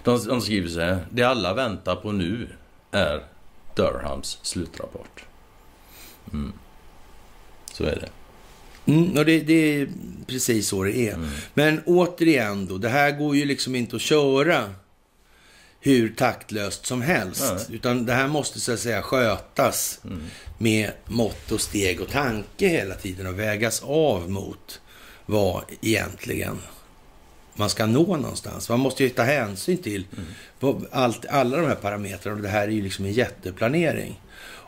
de, 0.05 0.25
de 0.27 0.41
skriver 0.41 0.69
så 0.69 0.81
här. 0.81 1.07
Det 1.11 1.23
alla 1.23 1.55
väntar 1.55 1.97
på 1.97 2.13
nu 2.13 2.49
är 2.91 3.23
Durhams 3.75 4.39
slutrapport. 4.43 5.25
Mm. 6.33 6.53
Så 7.73 7.85
är 7.85 7.97
det. 7.97 8.09
Mm, 8.93 9.17
och 9.19 9.25
det, 9.25 9.41
det, 9.41 9.81
är 9.81 9.89
precis 10.27 10.69
så 10.69 10.83
det 10.83 10.97
är. 10.97 11.15
Mm. 11.15 11.29
Men 11.55 11.81
återigen 11.87 12.67
då, 12.67 12.79
det 12.79 12.89
här 12.89 13.11
går 13.11 13.37
ju 13.37 13.45
liksom 13.45 13.75
inte 13.75 13.97
att 13.97 14.03
köra 14.03 14.65
hur 15.81 16.09
taktlöst 16.09 16.87
som 16.87 17.03
helst. 17.03 17.53
Nej. 17.55 17.77
Utan 17.77 18.07
det 18.07 18.13
här 18.13 18.29
måste 18.29 18.61
så 18.61 18.73
att 18.73 18.81
säga 18.81 19.03
skötas 19.03 20.01
mm. 20.05 20.21
med 20.59 20.93
mått 21.05 21.53
och 21.53 21.61
steg 21.61 22.01
och 22.01 22.09
tanke 22.09 22.69
hela 22.69 22.95
tiden 22.95 23.27
och 23.27 23.39
vägas 23.39 23.83
av 23.83 24.31
mot 24.31 24.81
vad 25.27 25.65
egentligen 25.81 26.59
man 27.55 27.71
ska 27.71 27.87
nå 27.87 28.17
någonstans. 28.17 28.69
Man 28.69 28.81
måste 28.81 29.03
ju 29.03 29.09
ta 29.09 29.23
hänsyn 29.23 29.79
till 29.79 30.07
mm. 30.61 30.87
allt, 30.93 31.27
alla 31.27 31.57
de 31.57 31.67
här 31.67 31.75
parametrarna 31.75 32.37
och 32.37 32.43
det 32.43 32.49
här 32.49 32.69
är 32.69 32.73
ju 32.73 32.83
liksom 32.83 33.05
en 33.05 33.13
jätteplanering. 33.13 34.21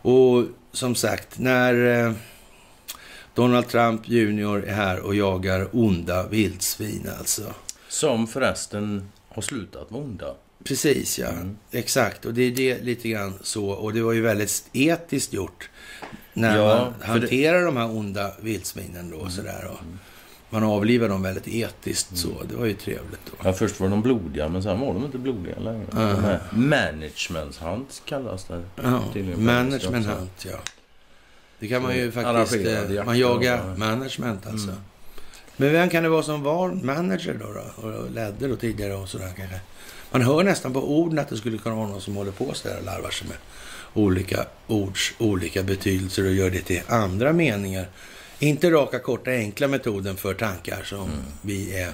Och 0.02 0.44
som 0.72 0.94
sagt, 0.94 1.38
när 1.38 2.06
eh, 2.06 2.12
Donald 3.34 3.68
Trump 3.68 4.08
junior 4.08 4.64
är 4.64 4.74
här 4.74 5.00
och 5.00 5.14
jagar 5.14 5.68
onda 5.72 6.28
vildsvin 6.28 7.10
alltså. 7.18 7.54
Som 7.88 8.26
förresten 8.26 9.10
har 9.28 9.42
slutat 9.42 9.90
vara 9.90 10.02
onda. 10.02 10.34
Precis, 10.64 11.18
ja. 11.18 11.28
Mm. 11.28 11.56
Exakt. 11.70 12.24
Och 12.24 12.34
det 12.34 12.42
är 12.42 12.50
det 12.50 12.82
lite 12.82 13.08
grann 13.08 13.34
så. 13.42 13.66
Och 13.70 13.92
det 13.92 14.02
var 14.02 14.12
ju 14.12 14.20
väldigt 14.20 14.64
etiskt 14.72 15.32
gjort 15.32 15.70
när 16.32 16.56
ja, 16.56 16.92
man 17.00 17.08
hanterar 17.08 17.58
det... 17.58 17.64
de 17.64 17.76
här 17.76 17.90
onda 17.90 18.32
vildsvinen 18.40 19.10
då. 19.10 19.20
Mm. 19.20 19.30
Sådär, 19.30 19.68
och. 19.72 19.78
Man 20.52 20.64
avlivar 20.64 21.08
dem 21.08 21.22
väldigt 21.22 21.48
etiskt 21.48 22.16
så. 22.16 22.30
Mm. 22.30 22.48
Det 22.48 22.56
var 22.56 22.66
ju 22.66 22.74
trevligt. 22.74 23.20
Då. 23.26 23.32
Ja, 23.44 23.52
först 23.52 23.80
var 23.80 23.88
de 23.88 24.02
blodiga, 24.02 24.48
men 24.48 24.62
sen 24.62 24.80
var 24.80 24.94
de 24.94 25.04
inte 25.04 25.18
blodiga 25.18 25.58
längre. 25.58 25.86
Uh. 25.96 26.58
Management 26.58 27.56
hunt 27.56 28.02
kallas 28.04 28.44
det. 28.44 28.62
Ja, 28.82 29.02
management 29.36 30.06
hunt, 30.06 30.46
ja. 30.50 30.58
Det 31.58 31.68
kan 31.68 31.82
man 31.82 31.96
ju 31.96 32.12
faktiskt... 32.12 32.66
Eh, 32.66 33.04
man 33.04 33.18
jagar 33.18 33.76
management 33.76 34.46
alltså. 34.46 34.68
Mm. 34.68 34.80
Men 35.56 35.72
vem 35.72 35.88
kan 35.88 36.02
det 36.02 36.08
vara 36.08 36.22
som 36.22 36.42
var 36.42 36.70
manager 36.70 37.34
då? 37.40 37.52
då 37.52 37.88
och 37.88 38.10
ledde 38.10 38.48
då 38.48 38.56
tidigare 38.56 38.94
och 38.94 39.08
sådär 39.08 39.32
kanske? 39.36 39.60
Man 40.10 40.22
hör 40.22 40.44
nästan 40.44 40.72
på 40.72 40.98
orden 40.98 41.18
att 41.18 41.28
det 41.28 41.36
skulle 41.36 41.58
kunna 41.58 41.74
vara 41.74 41.86
någon 41.86 42.00
som 42.00 42.16
håller 42.16 42.32
på 42.32 42.54
så 42.54 42.68
och 42.78 42.84
larvar 42.84 43.10
sig 43.10 43.28
med 43.28 43.36
olika 43.94 44.46
ords 44.66 45.12
olika 45.18 45.62
betydelser 45.62 46.24
och 46.24 46.32
gör 46.32 46.50
det 46.50 46.60
till 46.60 46.82
andra 46.86 47.32
meningar. 47.32 47.86
Inte 48.38 48.70
raka, 48.70 48.98
korta, 48.98 49.30
enkla 49.30 49.68
metoden 49.68 50.16
för 50.16 50.34
tankar 50.34 50.82
som 50.84 51.02
mm. 51.02 51.24
vi 51.42 51.80
är 51.80 51.92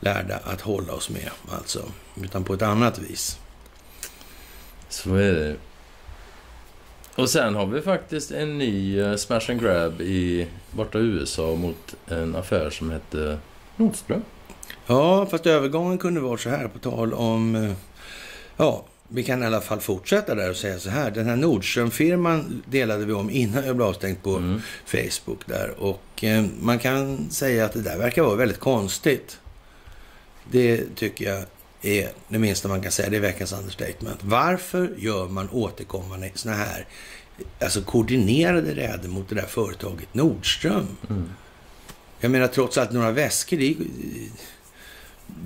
lärda 0.00 0.36
att 0.44 0.60
hålla 0.60 0.92
oss 0.92 1.10
med, 1.10 1.30
alltså. 1.50 1.82
Utan 2.22 2.44
på 2.44 2.54
ett 2.54 2.62
annat 2.62 2.98
vis. 2.98 3.38
Så 4.88 5.14
är 5.14 5.32
det. 5.32 5.56
Och 7.14 7.30
sen 7.30 7.54
har 7.54 7.66
vi 7.66 7.80
faktiskt 7.80 8.30
en 8.30 8.58
ny 8.58 9.00
uh, 9.00 9.16
smash 9.16 9.50
and 9.50 9.60
grab 9.60 10.00
i 10.00 10.46
borta 10.70 10.98
USA 10.98 11.54
mot 11.54 11.94
en 12.06 12.36
affär 12.36 12.70
som 12.70 12.90
heter 12.90 13.38
Nordström. 13.76 14.22
Ja, 14.86 15.26
fast 15.26 15.46
övergången 15.46 15.98
kunde 15.98 16.20
vara 16.20 16.38
så 16.38 16.50
här 16.50 16.68
på 16.68 16.78
tal 16.78 17.14
om... 17.14 17.54
Eh, 17.54 17.72
ja, 18.56 18.84
vi 19.12 19.24
kan 19.24 19.42
i 19.42 19.46
alla 19.46 19.60
fall 19.60 19.80
fortsätta 19.80 20.34
där 20.34 20.50
och 20.50 20.56
säga 20.56 20.78
så 20.78 20.90
här. 20.90 21.10
Den 21.10 21.26
här 21.26 21.36
Nordström-firman 21.36 22.62
delade 22.66 23.04
vi 23.04 23.12
om 23.12 23.30
innan 23.30 23.66
jag 23.66 23.76
blev 23.76 23.88
avstängd 23.88 24.22
på 24.22 24.36
mm. 24.36 24.62
Facebook 24.86 25.46
där. 25.46 25.74
Och 25.78 26.24
eh, 26.24 26.44
man 26.60 26.78
kan 26.78 27.30
säga 27.30 27.64
att 27.64 27.72
det 27.72 27.82
där 27.82 27.98
verkar 27.98 28.22
vara 28.22 28.36
väldigt 28.36 28.60
konstigt. 28.60 29.38
Det 30.50 30.94
tycker 30.94 31.32
jag 31.32 31.44
är 31.82 32.10
det 32.28 32.38
minsta 32.38 32.68
man 32.68 32.82
kan 32.82 32.92
säga. 32.92 33.10
Det 33.10 33.16
är 33.16 33.20
veckans 33.20 33.52
understatement. 33.52 34.18
Varför 34.22 34.94
gör 34.98 35.28
man 35.28 35.48
återkommande 35.50 36.30
såna 36.34 36.54
här 36.54 36.86
alltså 37.60 37.82
koordinerade 37.82 38.74
räder 38.74 39.08
mot 39.08 39.28
det 39.28 39.34
där 39.34 39.46
företaget 39.46 40.14
Nordström? 40.14 40.86
Mm. 41.10 41.28
Jag 42.20 42.30
menar 42.30 42.46
trots 42.46 42.78
allt 42.78 42.92
några 42.92 43.10
väskor, 43.10 43.56
det 43.56 43.76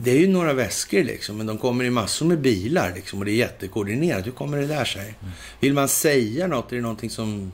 det 0.02 0.10
är 0.10 0.18
ju 0.18 0.28
några 0.28 0.52
väskor 0.52 1.02
liksom, 1.02 1.36
men 1.36 1.46
de 1.46 1.58
kommer 1.58 1.84
i 1.84 1.90
massor 1.90 2.26
med 2.26 2.40
bilar 2.40 2.92
liksom, 2.94 3.18
och 3.18 3.24
det 3.24 3.30
är 3.30 3.36
jättekoordinerat. 3.36 4.26
Hur 4.26 4.32
kommer 4.32 4.58
det 4.58 4.66
där 4.66 4.84
sig? 4.84 5.14
Vill 5.60 5.74
man 5.74 5.88
säga 5.88 6.46
något? 6.46 6.72
Är 6.72 6.76
det 6.76 6.82
någonting 6.82 7.10
som... 7.10 7.52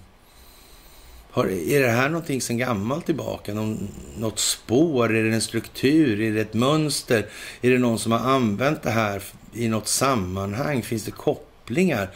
Har, 1.31 1.47
är 1.47 1.81
det 1.81 1.91
här 1.91 2.09
någonting 2.09 2.41
sedan 2.41 2.59
gammalt 2.59 3.07
tillbaka? 3.07 3.55
Någon, 3.55 3.89
något 4.17 4.39
spår? 4.39 5.17
Är 5.17 5.25
det 5.25 5.35
en 5.35 5.41
struktur? 5.41 6.21
Är 6.21 6.33
det 6.33 6.41
ett 6.41 6.55
mönster? 6.55 7.27
Är 7.61 7.71
det 7.71 7.79
någon 7.79 7.99
som 7.99 8.13
har 8.13 8.19
använt 8.19 8.83
det 8.83 8.91
här 8.91 9.23
i 9.53 9.69
något 9.69 9.89
sammanhang? 9.89 10.83
Finns 10.83 11.05
det 11.05 11.11
kopplingar 11.11 12.11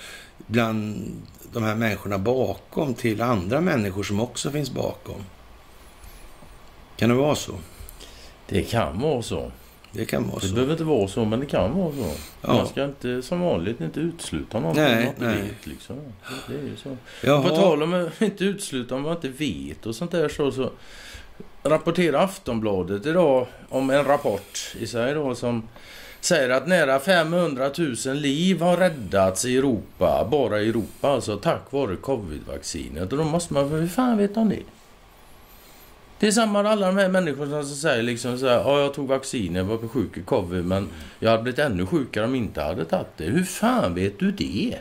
bland 0.46 1.10
de 1.52 1.62
här 1.62 1.74
människorna 1.74 2.18
bakom 2.18 2.94
till 2.94 3.22
andra 3.22 3.60
människor 3.60 4.02
som 4.02 4.20
också 4.20 4.50
finns 4.50 4.70
bakom? 4.70 5.24
Kan 6.96 7.08
det 7.08 7.14
vara 7.14 7.34
så? 7.34 7.54
Det 8.48 8.62
kan 8.62 9.00
vara 9.00 9.22
så. 9.22 9.52
Det 9.94 10.04
kan 10.04 10.28
vara 10.28 10.38
det 10.40 10.46
så. 10.46 10.54
behöver 10.54 10.72
inte 10.72 10.84
vara 10.84 11.08
så, 11.08 11.24
men 11.24 11.40
det 11.40 11.46
kan 11.46 11.78
vara 11.78 11.92
så. 11.92 12.12
Ja. 12.40 12.54
Man 12.54 12.66
ska 12.66 12.84
inte 12.84 13.22
som 13.22 13.40
vanligt 13.40 13.80
inte 13.80 14.00
utesluta 14.00 14.60
någonting 14.60 14.84
nej, 14.84 14.94
man 14.94 15.04
inte 15.06 15.26
nej. 15.26 15.42
vet. 15.42 15.66
Liksom. 15.66 15.96
Det 16.48 16.54
är 16.54 16.62
ju 16.62 16.76
så. 16.76 16.96
Jaha. 17.22 17.42
På 17.42 17.48
tal 17.48 17.82
om 17.82 17.94
att 17.94 18.22
inte 18.22 18.44
utesluta 18.44 18.94
om 18.94 19.02
man 19.02 19.16
inte 19.16 19.28
vet 19.28 19.86
och 19.86 19.94
sånt 19.94 20.10
där 20.10 20.28
så, 20.28 20.52
så 20.52 20.70
rapporterar 21.62 22.24
Aftonbladet 22.24 23.06
idag 23.06 23.46
om 23.68 23.90
en 23.90 24.04
rapport 24.04 24.74
i 24.78 24.86
sig 24.86 25.14
då 25.14 25.34
som 25.34 25.68
säger 26.20 26.50
att 26.50 26.66
nära 26.66 27.00
500 27.00 27.70
000 28.06 28.16
liv 28.16 28.60
har 28.60 28.76
räddats 28.76 29.44
i 29.44 29.56
Europa, 29.56 30.28
bara 30.30 30.60
i 30.60 30.68
Europa 30.68 31.08
alltså, 31.08 31.36
tack 31.36 31.72
vare 31.72 31.96
covid-vaccinet. 31.96 33.12
Och 33.12 33.18
då 33.18 33.24
måste 33.24 33.54
man, 33.54 33.68
hur 33.68 33.88
fan 33.88 34.18
vet 34.18 34.34
de 34.34 34.48
det? 34.48 34.62
Det 36.18 36.26
är 36.26 36.30
samma 36.32 36.62
med 36.62 36.72
alla 36.72 36.86
de 36.86 36.96
här 36.96 37.08
människorna 37.08 37.62
som 37.62 37.76
säger 37.76 38.02
liksom 38.02 38.38
så 38.38 38.46
här, 38.48 38.56
ja 38.56 38.80
jag 38.80 38.94
tog 38.94 39.08
vaccin, 39.08 39.54
jag 39.54 39.64
var 39.64 39.88
sjuk 39.88 40.16
i 40.16 40.22
covid, 40.22 40.64
men 40.64 40.88
jag 41.18 41.30
hade 41.30 41.42
blivit 41.42 41.58
ännu 41.58 41.86
sjukare 41.86 42.24
om 42.24 42.34
jag 42.34 42.44
inte 42.44 42.62
hade 42.62 42.84
tagit 42.84 43.06
det. 43.16 43.24
Hur 43.24 43.44
fan 43.44 43.94
vet 43.94 44.18
du 44.18 44.30
det? 44.32 44.78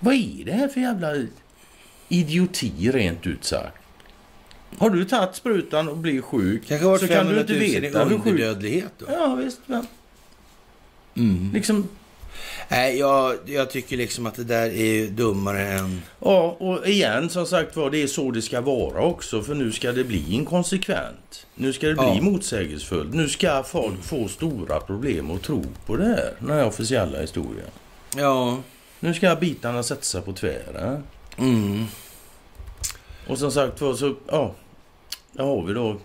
Vad 0.00 0.14
är 0.14 0.44
det 0.44 0.52
här 0.52 0.68
för 0.68 0.80
jävla 0.80 1.14
idioti 2.08 2.90
rent 2.92 3.26
ut 3.26 3.44
sagt? 3.44 3.76
Har 4.78 4.90
du 4.90 5.04
tagit 5.04 5.34
sprutan 5.34 5.88
och 5.88 5.96
blir 5.96 6.22
sjuk 6.22 6.62
Kanske 6.68 6.98
så 6.98 7.06
kan 7.14 7.26
du 7.26 7.34
500 7.34 7.40
inte 7.40 7.52
000 7.52 7.62
i 7.62 7.80
veta 7.80 8.04
hur 8.04 8.18
sjuk... 8.18 8.26
underdödlighet 8.26 8.92
då. 8.98 9.06
Ja, 9.08 9.34
visst. 9.34 9.60
Men, 9.66 9.86
Mm. 11.14 11.50
liksom, 11.54 11.88
Nej, 12.68 12.98
jag, 12.98 13.36
jag 13.46 13.70
tycker 13.70 13.96
liksom 13.96 14.26
att 14.26 14.34
det 14.34 14.44
där 14.44 14.70
är 14.70 15.06
dummare 15.06 15.62
än... 15.68 16.02
ja, 16.20 16.56
och 16.58 16.86
igen 16.88 17.30
som 17.30 17.46
sagt 17.46 17.76
var, 17.76 17.90
det 17.90 18.02
är 18.02 18.06
så 18.06 18.30
det 18.30 18.42
ska 18.42 18.60
vara 18.60 19.02
också. 19.02 19.42
För 19.42 19.54
nu 19.54 19.72
ska 19.72 19.92
det 19.92 20.04
bli 20.04 20.32
inkonsekvent. 20.34 21.46
Nu 21.54 21.72
ska 21.72 21.86
det 21.86 21.94
bli 21.94 22.04
Ja. 22.16 22.20
motsägelsefullt. 22.22 23.14
Nu 23.14 23.28
ska 23.28 23.62
folk 23.62 24.02
få 24.02 24.28
stora 24.28 24.80
problem 24.80 25.30
att 25.30 25.42
tro 25.42 25.64
på 25.86 25.96
det 25.96 26.04
här. 26.04 26.32
Den 26.38 26.50
här 26.50 26.66
officiella 26.66 27.20
historien. 27.20 27.70
Ja. 28.16 28.58
Nu 29.00 29.14
ska 29.14 29.36
bitarna 29.36 29.82
sätta 29.82 30.02
sig 30.02 30.22
på 30.22 30.32
tvären. 30.32 31.02
Mm. 31.38 31.84
Och 33.28 33.38
som 33.38 33.50
sagt 33.52 33.80
var 33.80 33.94
så, 33.94 34.14
ja. 34.28 34.54
Där 35.32 35.44
har 35.44 35.62
vi 35.62 35.72
då 35.74 35.96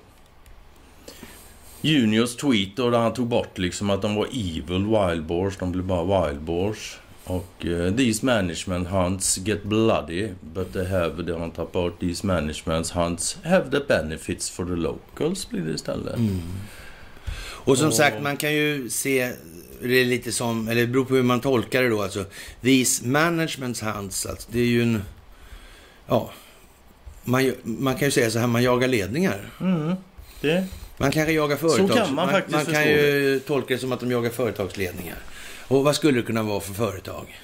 Juniors 1.82 2.36
tweet 2.36 2.76
då, 2.76 2.90
där 2.90 3.00
han 3.00 3.14
tog 3.14 3.28
bort 3.28 3.58
liksom 3.58 3.90
att 3.90 4.02
de 4.02 4.16
var 4.16 4.26
evil 4.26 4.86
wild 4.86 5.26
boars. 5.26 5.58
De 5.58 5.72
blev 5.72 5.86
bara 5.86 6.28
wild 6.28 6.42
boars. 6.42 6.98
Och 7.24 7.66
eh, 7.66 7.96
these 7.96 8.26
management 8.26 8.88
hunts 8.88 9.38
get 9.38 9.64
bloody 9.64 10.30
but 10.42 10.74
they 10.74 10.86
have 10.86 11.26
the 11.26 11.32
on 11.32 11.52
top 11.52 11.76
of 11.76 11.94
these 12.00 12.28
management 12.28 12.90
hunts 12.90 13.38
have 13.44 13.72
the 13.72 13.80
benefits 13.88 14.50
for 14.50 14.66
the 14.66 14.76
locals 14.76 15.50
blir 15.50 15.62
det 15.62 15.72
istället. 15.74 16.16
Mm. 16.18 16.42
Och 17.40 17.78
som 17.78 17.88
Och- 17.88 17.94
sagt, 17.94 18.22
man 18.22 18.38
kan 18.38 18.54
ju 18.54 18.90
se 18.90 19.32
det 19.82 20.06
lite 20.06 20.32
som, 20.32 20.68
eller 20.68 20.82
det 20.82 20.88
beror 20.88 21.06
på 21.06 21.16
hur 21.16 21.24
man 21.24 21.42
tolkar 21.42 21.84
det 21.84 21.90
då 21.90 22.02
alltså. 22.02 22.26
These 22.62 23.08
managements 23.08 23.82
hands, 23.82 24.26
alltså, 24.26 24.50
det 24.52 24.60
är 24.60 24.66
ju 24.66 24.84
en... 24.84 25.02
Ja. 26.08 26.32
Man, 27.24 27.54
man 27.64 27.96
kan 27.96 28.08
ju 28.08 28.12
säga 28.12 28.32
så 28.32 28.40
här, 28.40 28.48
man 28.48 28.64
jagar 28.64 28.88
ledningar. 28.88 29.50
Mm. 29.62 29.94
Det, 30.42 30.66
Man 31.02 31.12
kanske 31.12 31.34
jagar 31.34 31.58
företag. 31.58 31.98
kan 31.98 32.16
man 32.16 32.30
faktiskt 32.30 32.56
man 32.56 32.66
kan 32.66 32.84
ju 32.84 33.40
tolka 33.48 33.74
det 33.74 33.80
som 33.80 33.92
att 33.92 34.00
de 34.00 34.12
jagar 34.12 34.30
företagsledningar. 34.30 35.18
Och 35.68 35.84
vad 35.84 35.96
skulle 35.96 36.20
det 36.20 36.26
kunna 36.26 36.44
vara 36.44 36.60
för 36.60 36.74
företag? 36.74 37.42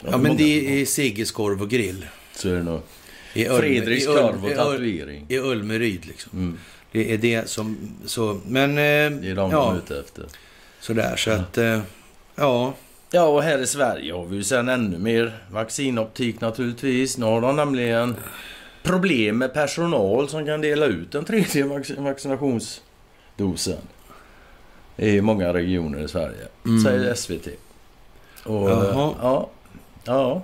Ja, 0.00 0.18
men 0.18 0.36
det 0.36 0.80
är 0.80 0.86
Sigges 0.86 1.30
korv 1.30 1.62
och 1.62 1.70
grill. 1.70 2.06
Så 2.34 2.48
är 2.48 2.52
det 2.52 2.62
nog. 2.62 2.80
I 3.34 3.44
Fredriks 3.44 4.06
korv 4.06 4.44
och 4.44 4.54
tatuering. 4.54 5.26
I 5.28 5.38
Ulmeryd 5.38 6.06
liksom. 6.06 6.32
Mm. 6.32 6.58
Det 6.92 7.12
är 7.14 7.18
det 7.18 7.50
som... 7.50 7.76
Så, 8.06 8.40
men... 8.46 8.74
Det 8.74 8.82
är 8.82 9.10
de 9.20 9.34
de 9.34 9.50
är 9.50 9.52
ja, 9.52 9.76
ute 9.76 10.00
efter. 10.00 10.24
sådär. 10.80 11.16
Så 11.16 11.30
att... 11.30 11.58
eh, 11.58 11.80
Ja. 12.34 12.74
Ja, 13.10 13.22
och 13.22 13.42
här 13.42 13.58
i 13.58 13.66
Sverige 13.66 14.12
har 14.12 14.26
vi 14.26 14.36
ju 14.36 14.44
sen 14.44 14.68
ännu 14.68 14.98
mer 14.98 15.32
vaccinoptik 15.50 16.40
naturligtvis. 16.40 17.18
Nu 17.18 17.26
har 17.26 17.40
de 17.40 17.56
nämligen 17.56 18.16
problem 18.82 19.38
med 19.38 19.54
personal 19.54 20.28
som 20.28 20.46
kan 20.46 20.60
dela 20.60 20.86
ut 20.86 21.12
den 21.12 21.24
tredje 21.24 21.64
vac 21.64 21.90
vaccinationsdosen. 21.98 23.78
I 24.96 25.20
många 25.20 25.52
regioner 25.54 25.98
i 25.98 26.08
Sverige, 26.08 26.48
Mm. 26.64 26.82
säger 26.82 27.14
SVT. 27.14 27.48
Och, 28.44 28.70
Jaha. 28.70 29.14
Ja, 29.22 29.50
ja. 30.04 30.42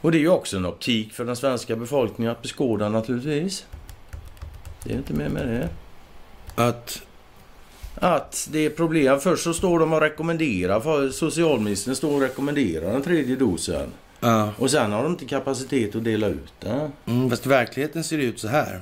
Och 0.00 0.12
det 0.12 0.18
är 0.18 0.20
ju 0.20 0.28
också 0.28 0.56
en 0.56 0.66
optik 0.66 1.12
för 1.12 1.24
den 1.24 1.36
svenska 1.36 1.76
befolkningen 1.76 2.32
att 2.32 2.42
beskåda 2.42 2.88
naturligtvis. 2.88 3.66
Det 4.84 4.92
är 4.92 4.96
inte 4.96 5.12
mer 5.12 5.28
med 5.28 5.46
det. 5.46 5.68
Att... 6.62 7.02
Att 7.94 8.48
det 8.52 8.58
är 8.58 8.70
problem. 8.70 9.20
Först 9.20 9.44
så 9.44 9.54
står 9.54 9.78
de 9.78 9.92
och 9.92 10.00
rekommenderar, 10.00 11.10
socialministern 11.10 11.96
står 11.96 12.14
och 12.14 12.20
rekommenderar 12.20 12.92
den 12.92 13.02
tredje 13.02 13.36
dosen. 13.36 13.92
Ja. 14.24 14.52
Och 14.58 14.70
sen 14.70 14.92
har 14.92 15.02
de 15.02 15.12
inte 15.12 15.24
kapacitet 15.24 15.94
att 15.94 16.04
dela 16.04 16.26
ut 16.26 16.52
den. 16.60 16.90
Mm, 17.06 17.30
fast 17.30 17.46
verkligheten 17.46 18.04
ser 18.04 18.18
ut 18.18 18.38
så 18.38 18.48
här. 18.48 18.80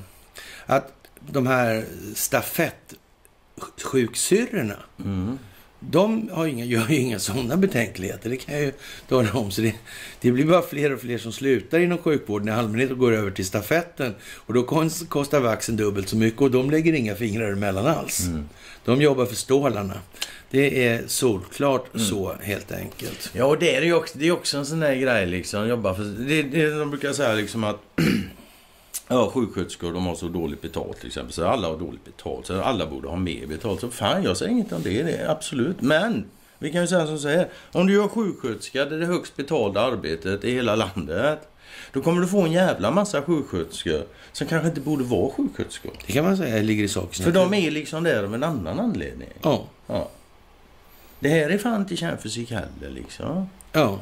Att 0.66 0.92
de 1.30 1.46
här 1.46 1.84
stafettsjuksyrrorna, 2.14 4.76
Mm. 5.04 5.38
de 5.80 6.28
har 6.32 6.46
inga, 6.46 6.64
gör 6.64 6.88
ju 6.88 6.96
inga 6.96 7.18
sådana 7.18 7.56
betänkligheter. 7.56 8.30
Det 8.30 8.36
kan 8.36 8.54
jag 8.54 8.64
ju 8.64 8.72
tala 9.08 9.32
om. 9.32 9.50
Så 9.50 9.60
det, 9.60 9.74
det 10.20 10.32
blir 10.32 10.44
bara 10.44 10.62
fler 10.62 10.92
och 10.92 11.00
fler 11.00 11.18
som 11.18 11.32
slutar 11.32 11.78
inom 11.80 11.98
sjukvården 11.98 12.48
i 12.48 12.50
allmänhet 12.50 12.90
och 12.90 12.98
går 12.98 13.12
över 13.12 13.30
till 13.30 13.46
stafetten. 13.46 14.14
Och 14.34 14.54
då 14.54 14.62
kost- 14.62 15.08
kostar 15.08 15.40
vaxen 15.40 15.76
dubbelt 15.76 16.08
så 16.08 16.16
mycket 16.16 16.40
och 16.42 16.50
de 16.50 16.70
lägger 16.70 16.92
inga 16.92 17.14
fingrar 17.14 17.52
emellan 17.52 17.86
alls. 17.86 18.26
Mm. 18.26 18.48
De 18.84 19.02
jobbar 19.02 19.26
för 19.26 19.34
stålarna. 19.34 19.94
Det 20.50 20.86
är 20.86 21.02
solklart 21.06 21.86
så 21.94 22.34
helt 22.40 22.72
enkelt. 22.72 23.30
Ja, 23.32 23.44
och 23.44 23.58
det 23.58 23.76
är 23.76 23.82
ju 23.82 23.94
också, 23.94 24.18
det 24.18 24.28
är 24.28 24.32
också 24.32 24.58
en 24.58 24.66
sån 24.66 24.80
där 24.80 24.94
grej 24.94 25.26
liksom. 25.26 25.68
Jobba 25.68 25.94
för, 25.94 26.02
det, 26.02 26.42
det, 26.42 26.78
de 26.78 26.90
brukar 26.90 27.12
säga 27.12 27.34
liksom 27.34 27.64
att 27.64 27.76
Ja, 29.08 29.30
sjuksköterskor 29.30 29.92
de 29.92 30.06
har 30.06 30.14
så 30.14 30.28
dåligt 30.28 30.62
betalt 30.62 30.98
till 30.98 31.06
exempel. 31.06 31.32
Så 31.32 31.46
alla 31.46 31.68
har 31.68 31.78
dåligt 31.78 32.04
betalt. 32.04 32.46
Så 32.46 32.62
alla 32.62 32.86
borde 32.86 33.08
ha 33.08 33.16
mer 33.16 33.46
betalt. 33.46 33.80
Så 33.80 33.90
fan, 33.90 34.22
jag 34.22 34.36
säger 34.36 34.52
inget 34.52 34.72
om 34.72 34.82
det. 34.82 35.02
det 35.02 35.30
absolut. 35.30 35.80
Men 35.80 36.24
vi 36.58 36.72
kan 36.72 36.80
ju 36.80 36.86
säga 36.86 37.06
som 37.06 37.18
så 37.18 37.28
här. 37.28 37.48
Om 37.72 37.86
du 37.86 37.92
gör 37.92 38.08
sjuksköterska, 38.08 38.84
det 38.84 38.94
är 38.94 38.98
det 38.98 39.06
högst 39.06 39.36
betalda 39.36 39.80
arbetet 39.80 40.44
i 40.44 40.54
hela 40.54 40.76
landet. 40.76 41.51
Då 41.92 42.02
kommer 42.02 42.20
du 42.20 42.28
få 42.28 42.40
en 42.42 42.52
jävla 42.52 42.90
massa 42.90 43.22
sjuksköterskor 43.22 44.04
som 44.32 44.46
kanske 44.46 44.68
inte 44.68 44.80
borde 44.80 45.04
vara 45.04 45.30
sjuksköterskor. 45.30 45.92
Det 46.06 46.12
kan 46.12 46.24
man 46.24 46.36
säga 46.36 46.62
ligger 46.62 46.84
i 46.84 46.88
sakens 46.88 47.24
För 47.24 47.32
de 47.32 47.54
är 47.54 47.70
liksom 47.70 48.02
där 48.04 48.24
av 48.24 48.34
en 48.34 48.42
annan 48.42 48.80
anledning. 48.80 49.28
Ja. 49.42 49.66
Ja. 49.86 50.10
Det 51.20 51.28
här 51.28 51.50
är 51.50 51.58
fan 51.58 51.80
inte 51.80 51.96
kärnfysik 51.96 52.50
heller 52.50 52.90
liksom. 52.94 53.48
Ja. 53.72 54.00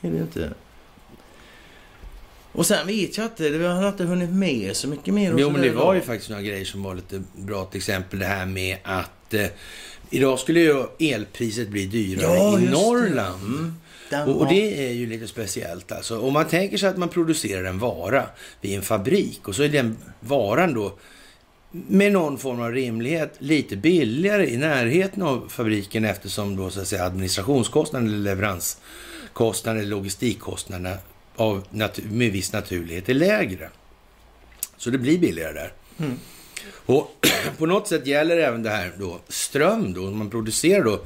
Är 0.00 0.10
det 0.10 0.18
inte? 0.18 0.52
Och 2.52 2.66
sen 2.66 2.86
vet 2.86 3.16
jag 3.16 3.26
inte, 3.26 3.50
vi 3.50 3.66
har 3.66 3.88
inte 3.88 4.04
hunnit 4.04 4.30
med 4.30 4.76
så 4.76 4.88
mycket 4.88 5.14
mer. 5.14 5.34
Jo, 5.38 5.50
men 5.50 5.60
det 5.60 5.70
var 5.70 5.94
ju 5.94 6.00
faktiskt 6.00 6.30
några 6.30 6.42
grejer 6.42 6.64
som 6.64 6.82
var 6.82 6.94
lite 6.94 7.22
bra. 7.36 7.64
Till 7.64 7.78
exempel 7.78 8.18
det 8.18 8.24
här 8.26 8.46
med 8.46 8.76
att 8.82 9.34
eh, 9.34 9.46
idag 10.10 10.38
skulle 10.38 10.60
ju 10.60 10.84
elpriset 10.98 11.68
bli 11.68 11.86
dyrare 11.86 12.36
Ja, 12.36 12.58
i. 12.60 12.68
Norrland. 12.68 13.72
Den 14.10 14.28
Och, 14.28 14.40
och 14.40 14.48
det 14.48 14.88
är 14.88 14.92
ju 14.92 15.06
lite 15.06 15.28
speciellt 15.28 15.92
alltså. 15.92 16.20
Om 16.20 16.32
man 16.32 16.48
tänker 16.48 16.76
sig 16.76 16.88
att 16.88 16.96
man 16.96 17.08
producerar 17.08 17.64
en 17.64 17.78
vara 17.78 18.24
vid 18.60 18.76
en 18.76 18.82
fabrik 18.82 19.48
och 19.48 19.54
så 19.54 19.62
är 19.62 19.68
den 19.68 19.96
varan 20.20 20.74
då 20.74 20.98
med 21.70 22.12
någon 22.12 22.38
form 22.38 22.60
av 22.60 22.72
rimlighet 22.72 23.34
lite 23.38 23.76
billigare 23.76 24.50
i 24.50 24.56
närheten 24.56 25.22
av 25.22 25.48
fabriken 25.48 26.04
eftersom 26.04 26.56
då 26.56 26.70
så 26.70 26.80
att 26.80 26.88
säga 26.88 27.04
administrationskostnaden 27.04 28.08
eller 28.08 28.18
leveranskostnaden 28.18 29.80
eller 29.80 29.90
logistikkostnaderna 29.90 30.96
av 31.36 31.64
med 32.10 32.32
viss 32.32 32.52
naturlighet 32.52 33.08
är 33.08 33.14
lägre. 33.14 33.70
Så 34.76 34.90
det 34.90 34.98
blir 34.98 35.18
billigare 35.18 35.52
där. 35.52 35.72
Mm. 35.98 36.18
Och 36.86 37.26
på 37.58 37.66
något 37.66 37.88
sätt 37.88 38.06
gäller 38.06 38.36
även 38.36 38.62
det 38.62 38.70
här 38.70 38.92
då 38.98 39.20
ström 39.28 39.94
då, 39.94 40.00
man 40.00 40.30
producerar 40.30 40.84
då 40.84 41.00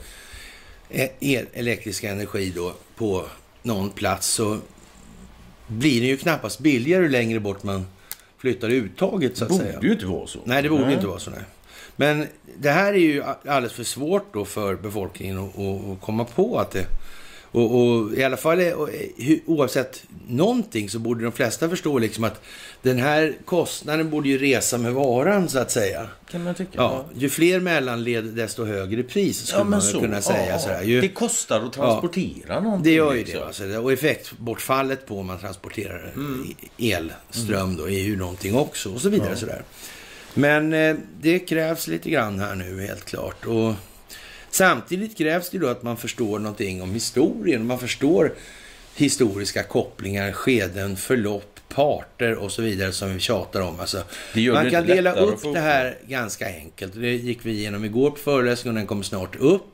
elektrisk 1.52 2.04
energi 2.04 2.52
då 2.56 2.74
på 2.96 3.24
någon 3.62 3.90
plats 3.90 4.26
så 4.26 4.58
blir 5.66 6.00
det 6.00 6.06
ju 6.06 6.16
knappast 6.16 6.60
billigare 6.60 7.08
längre 7.08 7.40
bort 7.40 7.62
man 7.62 7.86
flyttar 8.38 8.70
uttaget 8.70 9.36
så 9.36 9.44
att 9.44 9.50
borde 9.50 9.64
säga. 9.64 9.78
ju 9.82 9.92
inte 9.92 10.06
vara 10.06 10.26
så. 10.26 10.38
Nej, 10.44 10.62
det 10.62 10.68
borde 10.68 10.92
inte 10.92 11.06
vara 11.06 11.18
så. 11.18 11.30
Nej. 11.30 11.40
Men 11.96 12.26
det 12.56 12.70
här 12.70 12.92
är 12.92 12.98
ju 12.98 13.22
alldeles 13.22 13.72
för 13.72 13.84
svårt 13.84 14.34
då 14.34 14.44
för 14.44 14.74
befolkningen 14.74 15.38
att, 15.38 15.58
att 15.58 16.00
komma 16.00 16.24
på 16.24 16.58
att 16.58 16.70
det... 16.70 16.86
Och, 17.52 17.80
och 17.80 18.12
i 18.14 18.24
alla 18.24 18.36
fall 18.36 18.60
eh, 18.60 18.64
hu- 19.16 19.40
oavsett 19.46 20.02
någonting 20.28 20.88
så 20.90 20.98
borde 20.98 21.24
de 21.24 21.32
flesta 21.32 21.68
förstå 21.68 21.98
liksom 21.98 22.24
att 22.24 22.40
den 22.82 22.98
här 22.98 23.34
kostnaden 23.44 24.10
borde 24.10 24.28
ju 24.28 24.38
resa 24.38 24.78
med 24.78 24.92
varan 24.92 25.48
så 25.48 25.58
att 25.58 25.70
säga. 25.70 26.06
Kan 26.30 26.44
man 26.44 26.54
tycka. 26.54 26.70
Ja, 26.74 27.04
ju 27.16 27.28
fler 27.28 27.60
mellanled 27.60 28.24
desto 28.24 28.64
högre 28.64 29.02
pris 29.02 29.46
skulle 29.46 29.64
man 29.64 29.80
väl 29.80 30.00
kunna 30.00 30.22
säga. 30.22 30.48
ja, 30.52 30.58
sådär. 30.58 30.78
Det 30.80 30.84
Ju, 30.86 31.08
kostar 31.08 31.60
att 31.66 31.72
transportera 31.72 32.60
någonting. 32.60 32.84
det 32.84 32.96
gör 32.96 33.12
ju 33.12 33.18
liksom. 33.18 33.40
det. 33.40 33.46
Alltså. 33.46 33.64
Och 33.82 33.92
effektbortfallet 33.92 35.06
på 35.06 35.18
om 35.18 35.26
man 35.26 35.38
transporterar 35.38 36.12
i- 36.78 36.92
elström 36.92 37.76
då 37.76 37.88
är 37.88 38.02
ju 38.02 38.16
någonting 38.16 38.54
också 38.56 38.90
och 38.90 39.00
så 39.00 39.08
vidare. 39.08 39.28
Ja. 39.30 39.36
Sådär. 39.36 39.62
Men 40.34 40.72
eh, 40.72 40.96
det 41.20 41.38
krävs 41.38 41.86
lite 41.88 42.10
grann 42.10 42.38
här 42.38 42.54
nu 42.54 42.80
helt 42.86 43.04
klart. 43.04 43.46
Och 43.46 43.74
samtidigt 44.54 45.18
krävs 45.18 45.50
det 45.50 45.58
då 45.58 45.68
att 45.68 45.82
man 45.82 45.96
förstår 45.96 46.38
någonting 46.38 46.82
om 46.82 46.94
historien. 46.94 47.66
Man 47.66 47.78
förstår 47.78 48.32
historiska 48.94 49.62
kopplingar, 49.62 50.32
skeden, 50.32 50.96
förlopp, 50.96 51.60
parter 51.68 52.34
och 52.34 52.52
så 52.52 52.62
vidare 52.62 52.92
som 52.92 53.14
vi 53.14 53.20
tjatar 53.20 53.60
om. 53.60 53.80
Alltså, 53.80 54.02
man 54.52 54.70
kan 54.70 54.86
dela 54.86 55.12
upp 55.12 55.42
det 55.42 55.60
här 55.60 55.98
ganska 56.06 56.46
enkelt. 56.46 56.92
Det 56.94 57.14
gick 57.14 57.46
vi 57.46 57.52
igenom 57.52 57.84
igår 57.84 58.10
på 58.10 58.16
föreläsningen 58.16 58.76
och 58.76 58.80
den 58.80 58.86
kommer 58.86 59.02
snart 59.02 59.36
upp. 59.36 59.71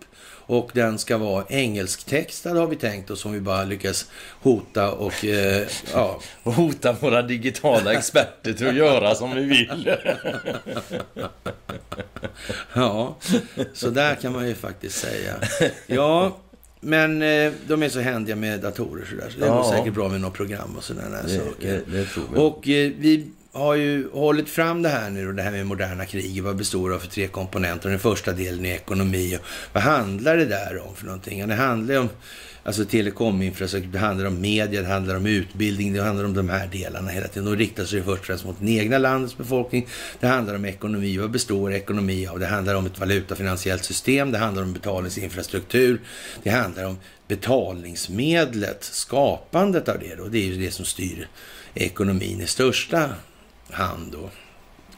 Och 0.51 0.71
den 0.75 0.99
ska 0.99 1.19
vara 1.19 1.45
engelsktextad 1.49 2.57
har 2.57 2.67
vi 2.67 2.77
tänkt 2.77 3.11
oss 3.11 3.25
om 3.25 3.33
vi 3.33 3.41
bara 3.41 3.65
lyckas 3.65 4.11
hota 4.43 4.93
och 4.93 5.25
eh, 5.25 5.67
ja, 5.93 6.21
Och 6.43 6.53
hota 6.53 6.93
våra 6.93 7.23
digitala 7.23 7.93
experter 7.93 8.53
till 8.53 8.69
att 8.69 8.75
göra 8.75 9.15
som 9.15 9.35
vi 9.35 9.43
vill. 9.45 9.97
ja, 12.75 13.17
så 13.73 13.91
där 13.91 14.15
kan 14.15 14.33
man 14.33 14.49
ju 14.49 14.55
faktiskt 14.55 14.99
säga. 14.99 15.35
Ja, 15.87 16.37
men 16.81 17.23
eh, 17.23 17.53
de 17.67 17.83
är 17.83 17.89
så 17.89 18.01
händiga 18.01 18.37
med 18.37 18.61
datorer 18.61 19.05
så 19.11 19.17
där, 19.17 19.31
så 19.31 19.39
det 19.39 19.45
är 19.45 19.49
Ja. 19.49 19.55
nog 19.55 19.65
säkert 19.67 19.95
bra 19.95 20.09
med 20.09 20.21
något 20.21 20.35
program 20.35 20.75
och 20.77 20.85
sådana 20.85 21.09
där 21.09 21.23
Det, 21.23 21.39
saker. 21.39 21.83
det, 21.87 22.07
det. 22.33 22.41
Och 22.41 22.69
eh, 22.69 22.93
vi 22.99 23.27
har 23.59 23.75
ju 23.75 24.11
hållit 24.13 24.49
fram 24.49 24.83
det 24.83 24.89
här 24.89 25.11
nu 25.11 25.29
och 25.29 25.35
det 25.35 25.43
här 25.43 25.51
med 25.51 25.67
moderna 25.67 26.05
krig. 26.05 26.43
Vad 26.43 26.57
består 26.57 26.95
av 26.95 26.99
för 26.99 27.09
tre 27.09 27.27
komponenter? 27.27 27.91
Den 27.91 27.99
första 27.99 28.33
delen 28.33 28.67
är 28.67 28.75
ekonomi. 28.75 29.37
Och 29.37 29.47
vad 29.73 29.83
handlar 29.83 30.37
det 30.37 30.45
där 30.45 30.87
om 30.87 30.95
för 30.95 31.05
någonting? 31.05 31.39
Ja, 31.39 31.47
det 31.47 31.55
handlar 31.55 31.99
om 31.99 32.09
alltså 32.63 32.85
telekominfrastruktur, 32.85 33.93
det 33.93 33.99
handlar 33.99 34.27
om 34.27 34.41
media, 34.41 34.83
det 34.83 34.89
handlar 34.89 35.17
om 35.17 35.27
utbildning, 35.27 35.93
det 35.93 36.03
handlar 36.03 36.25
om 36.25 36.35
de 36.35 36.49
här 36.49 36.67
delarna 36.67 37.11
hela 37.11 37.29
tiden. 37.29 37.45
De 37.45 37.57
riktar 37.57 37.85
sig 37.85 38.03
först 38.03 38.21
och 38.21 38.27
främst 38.27 38.45
mot 38.45 38.59
den 38.59 38.69
egna 38.69 38.99
landets 38.99 39.37
befolkning. 39.37 39.87
Det 40.21 40.27
handlar 40.27 40.55
om 40.55 40.65
ekonomi. 40.65 41.19
Vad 41.19 41.31
består 41.31 41.73
ekonomi 41.73 42.27
av? 42.27 42.39
Det 42.39 42.47
handlar 42.47 42.75
om 42.75 42.87
ett 42.87 42.99
valutafinansiellt 42.99 43.85
system, 43.85 44.33
det 44.33 44.39
handlar 44.39 44.63
om 44.63 44.73
betalningsinfrastruktur, 44.73 46.01
det 46.43 46.51
handlar 46.51 46.85
om 46.85 46.99
betalningsmedlet, 47.29 48.85
skapandet 48.85 49.89
av 49.89 49.99
det. 49.99 50.15
Då. 50.15 50.25
Det 50.25 50.39
är 50.39 50.47
ju 50.47 50.57
det 50.57 50.71
som 50.71 50.85
styr 50.85 51.29
ekonomin 51.75 52.41
i 52.41 52.47
största 52.47 53.11
hand. 53.71 54.13
Då. 54.13 54.31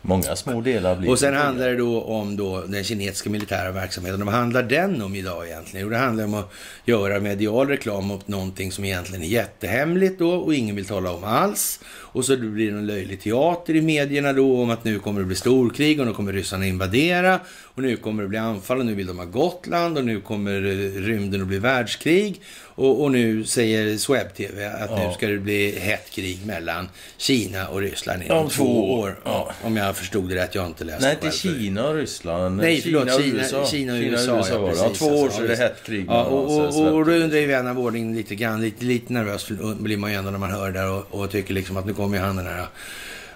Många 0.03 0.37
små 0.37 0.61
delar 0.61 0.97
blir 0.97 1.11
Och 1.11 1.19
sen 1.19 1.35
handlar 1.35 1.69
det 1.69 1.77
då 1.77 2.03
om 2.03 2.37
då 2.37 2.61
den 2.61 2.85
kinesiska 2.85 3.31
militära 3.31 3.73
verksamheten. 3.73 4.27
Vad 4.27 4.35
handlar 4.35 4.63
den 4.63 5.03
om 5.03 5.15
idag 5.15 5.47
egentligen? 5.47 5.87
Jo, 5.87 5.91
det 5.91 5.99
handlar 5.99 6.25
om 6.25 6.35
att 6.35 6.53
göra 6.85 7.21
medial 7.21 7.69
reklam 7.69 8.07
mot 8.07 8.29
någonting 8.29 8.73
som 8.73 8.85
egentligen 8.85 9.25
är 9.25 9.29
jättehemligt 9.29 10.19
då 10.19 10.31
och 10.31 10.55
ingen 10.55 10.77
vill 10.77 10.87
tala 10.87 11.13
om 11.13 11.25
alls. 11.25 11.81
Och 11.87 12.25
så 12.25 12.37
blir 12.37 12.73
det 12.73 12.79
en 12.79 12.87
löjlig 12.87 13.21
teater 13.21 13.77
i 13.77 13.83
medierna 13.83 14.33
då 14.33 14.63
om 14.63 14.71
att 14.71 14.85
nu 14.85 14.99
kommer 14.99 15.21
det 15.21 15.27
bli 15.27 15.37
storkrig 15.37 16.01
och 16.01 16.07
nu 16.07 16.13
kommer 16.13 16.33
ryssarna 16.33 16.67
invadera 16.67 17.41
och 17.49 17.83
nu 17.83 17.97
kommer 17.97 18.23
det 18.23 18.29
bli 18.29 18.39
anfall 18.39 18.79
och 18.79 18.87
nu 18.87 18.95
vill 18.95 19.07
de 19.07 19.19
ha 19.19 19.25
Gotland 19.25 19.99
och 19.99 20.05
nu 20.05 20.21
kommer 20.21 20.61
rymden 21.01 21.43
att 21.43 21.49
bli 21.49 21.59
världskrig. 21.59 22.41
Och, 22.81 23.03
och 23.03 23.13
nu 23.13 23.45
säger 23.45 23.97
Sweb-TV 23.97 24.67
att 24.67 24.91
ja. 24.91 25.09
nu 25.09 25.15
ska 25.15 25.27
det 25.27 25.39
bli 25.39 25.79
hett 25.79 26.11
krig 26.11 26.47
mellan 26.47 26.89
Kina 27.17 27.69
och 27.69 27.81
Ryssland 27.81 28.23
inom 28.23 28.39
om 28.39 28.49
två 28.49 28.95
år. 28.95 29.19
Ja. 29.25 29.53
Om 29.63 29.77
jag 29.77 29.97
förstod 29.97 30.29
det 30.29 30.35
rätt, 30.35 30.55
jag 30.55 30.63
har 30.63 30.69
inte 30.69 30.85
läst 30.85 31.01
Nej, 31.01 31.19
inte 31.23 31.37
Kina 31.37 31.89
och 31.89 31.95
Ryssland. 31.95 32.57
Nej, 32.57 32.81
förlåt, 32.81 33.03
Kina, 33.03 33.23
Kina, 33.23 33.43
USA. 33.43 33.67
Kina 33.67 33.93
och 33.93 33.99
USA. 33.99 34.21
Kina 34.21 34.35
och 34.35 34.47
USA 34.49 34.55
ja, 34.55 34.69
precis, 34.69 34.83
ja, 34.83 34.95
två 34.95 35.21
år 35.21 35.31
så 35.31 35.43
är 35.43 35.49
det 35.49 35.57
hett 35.57 35.83
krig 35.83 36.05
ja, 36.09 36.25
och, 36.25 36.45
och, 36.45 36.67
och, 36.67 36.95
och, 36.95 37.07
då 37.07 37.13
undrar 37.13 37.39
ju 37.39 37.47
vän 37.47 37.67
av 37.67 37.79
ordning 37.79 38.15
lite 38.15 38.35
grann, 38.35 38.61
lite, 38.61 38.85
lite 38.85 39.13
nervös 39.13 39.49
blir 39.79 39.97
man 39.97 40.11
ju 40.11 40.17
ändå 40.17 40.31
när 40.31 40.39
man 40.39 40.51
hör 40.51 40.71
det 40.71 40.79
där 40.79 40.91
och, 40.91 41.07
och 41.11 41.31
tycker 41.31 41.55
liksom 41.55 41.77
att 41.77 41.87
nu 41.87 41.95
kommer 41.95 42.17
ju 42.17 42.23
han 42.23 42.37
den 42.37 42.47
här, 42.47 42.67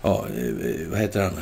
ja, 0.02 0.26
eh, 0.36 0.88
vad 0.90 1.00
heter 1.00 1.22
han? 1.22 1.32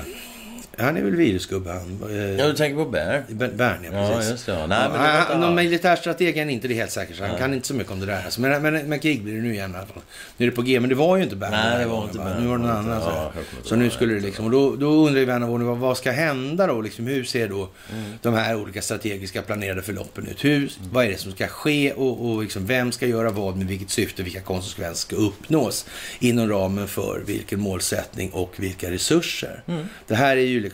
Han 0.82 0.96
är 0.96 1.02
väl 1.02 1.16
virusgubbe 1.16 1.70
han. 1.70 2.10
Eh, 2.10 2.16
ja, 2.16 2.46
du 2.46 2.54
tänker 2.54 2.84
på 2.84 2.90
Bern? 2.90 3.22
Bern, 3.28 3.78
ja, 3.84 3.90
precis. 3.90 4.26
Ja, 4.26 4.30
just 4.30 4.46
det. 4.46 4.66
Nej, 4.66 4.88
men 4.88 4.92
det 4.92 5.08
han, 5.08 5.40
någon 5.40 5.54
militärstrateg 5.54 6.38
är 6.38 6.48
inte 6.48 6.68
det 6.68 6.74
helt 6.74 6.90
säkert, 6.90 7.16
så 7.16 7.22
han 7.22 7.30
Nej. 7.30 7.40
kan 7.40 7.54
inte 7.54 7.68
så 7.68 7.74
mycket 7.74 7.92
om 7.92 8.00
det 8.00 8.06
där. 8.06 8.24
Alltså, 8.24 8.40
men, 8.40 8.62
men, 8.62 8.88
men 8.88 8.98
krig 8.98 9.22
blir 9.22 9.34
det 9.34 9.40
nu 9.40 9.52
igen 9.52 9.70
i 9.70 9.76
alla 9.76 9.86
fall. 9.86 10.02
Nu 10.36 10.46
är 10.46 10.50
det 10.50 10.56
på 10.56 10.62
G, 10.62 10.80
men 10.80 10.88
det 10.88 10.94
var 10.94 11.16
ju 11.16 11.22
inte 11.22 11.36
Bern. 11.36 11.50
Nej, 11.50 11.78
det 11.78 11.86
var 11.86 12.04
inte 12.04 12.18
Bern. 12.18 12.42
Nu 12.42 12.46
var 12.46 12.58
det 12.58 12.62
någon 12.62 12.76
annan. 12.76 13.00
Ja, 13.00 13.32
så, 13.62 13.68
så 13.68 13.76
nu 13.76 13.90
skulle 13.90 14.14
det 14.14 14.20
liksom, 14.20 14.44
och 14.44 14.50
då, 14.50 14.76
då 14.76 14.86
undrar 14.86 15.20
ju 15.20 15.26
vän 15.26 15.42
av 15.42 15.50
ordning, 15.50 15.68
vad, 15.68 15.78
vad 15.78 15.96
ska 15.96 16.10
hända 16.10 16.66
då? 16.66 16.80
Liksom, 16.80 17.06
hur 17.06 17.24
ser 17.24 17.48
då 17.48 17.68
mm. 17.92 18.12
de 18.22 18.34
här 18.34 18.56
olika 18.56 18.82
strategiska 18.82 19.42
planerade 19.42 19.82
förloppen 19.82 20.26
ut? 20.26 20.44
Hur, 20.44 20.56
mm. 20.56 20.68
Vad 20.92 21.04
är 21.04 21.08
det 21.08 21.18
som 21.18 21.32
ska 21.32 21.46
ske 21.46 21.92
och, 21.92 22.30
och 22.30 22.42
liksom, 22.42 22.66
vem 22.66 22.92
ska 22.92 23.06
göra 23.06 23.30
vad 23.30 23.56
med 23.56 23.66
vilket 23.66 23.90
syfte, 23.90 24.22
vilka 24.22 24.40
konsekvenser 24.40 25.06
ska 25.08 25.16
uppnås 25.16 25.86
inom 26.20 26.48
ramen 26.48 26.88
för 26.88 27.22
vilken 27.26 27.60
målsättning 27.60 28.30
och 28.30 28.54
vilka 28.56 28.90
resurser? 28.90 29.62
Mm. 29.66 29.86
Det 30.06 30.14
här 30.14 30.36
är 30.36 30.40
ju 30.40 30.60
liksom 30.60 30.71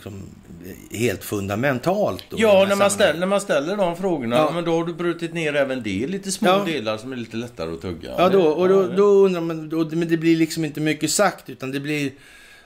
helt 0.93 1.25
fundamentalt. 1.25 2.25
Då, 2.31 2.37
ja, 2.41 2.66
när 2.69 2.77
man, 2.77 2.91
ställer, 2.91 3.20
när 3.20 3.27
man 3.27 3.41
ställer 3.41 3.77
de 3.77 3.97
frågorna, 3.97 4.37
ja. 4.37 4.51
men 4.55 4.65
då 4.65 4.73
har 4.73 4.85
du 4.85 4.95
brutit 4.95 5.35
ner 5.35 5.55
även 5.57 5.83
det 5.83 6.07
lite 6.07 6.33
små 6.33 6.49
ja. 6.49 6.65
delar 6.66 6.99
som 6.99 7.12
är 7.12 7.16
lite 7.16 7.37
lättare 7.37 7.73
att 7.73 7.83
tugga. 7.83 8.15
Ja, 8.19 8.29
då, 8.29 8.43
och 8.43 8.69
då, 8.69 8.89
då 8.89 9.03
undrar 9.03 9.41
man, 9.41 9.69
då, 9.69 9.89
men 9.93 10.09
det 10.09 10.16
blir 10.16 10.37
liksom 10.37 10.65
inte 10.65 10.81
mycket 10.81 11.11
sagt, 11.11 11.51
utan 11.51 11.70
det 11.70 11.81
blir 11.81 12.11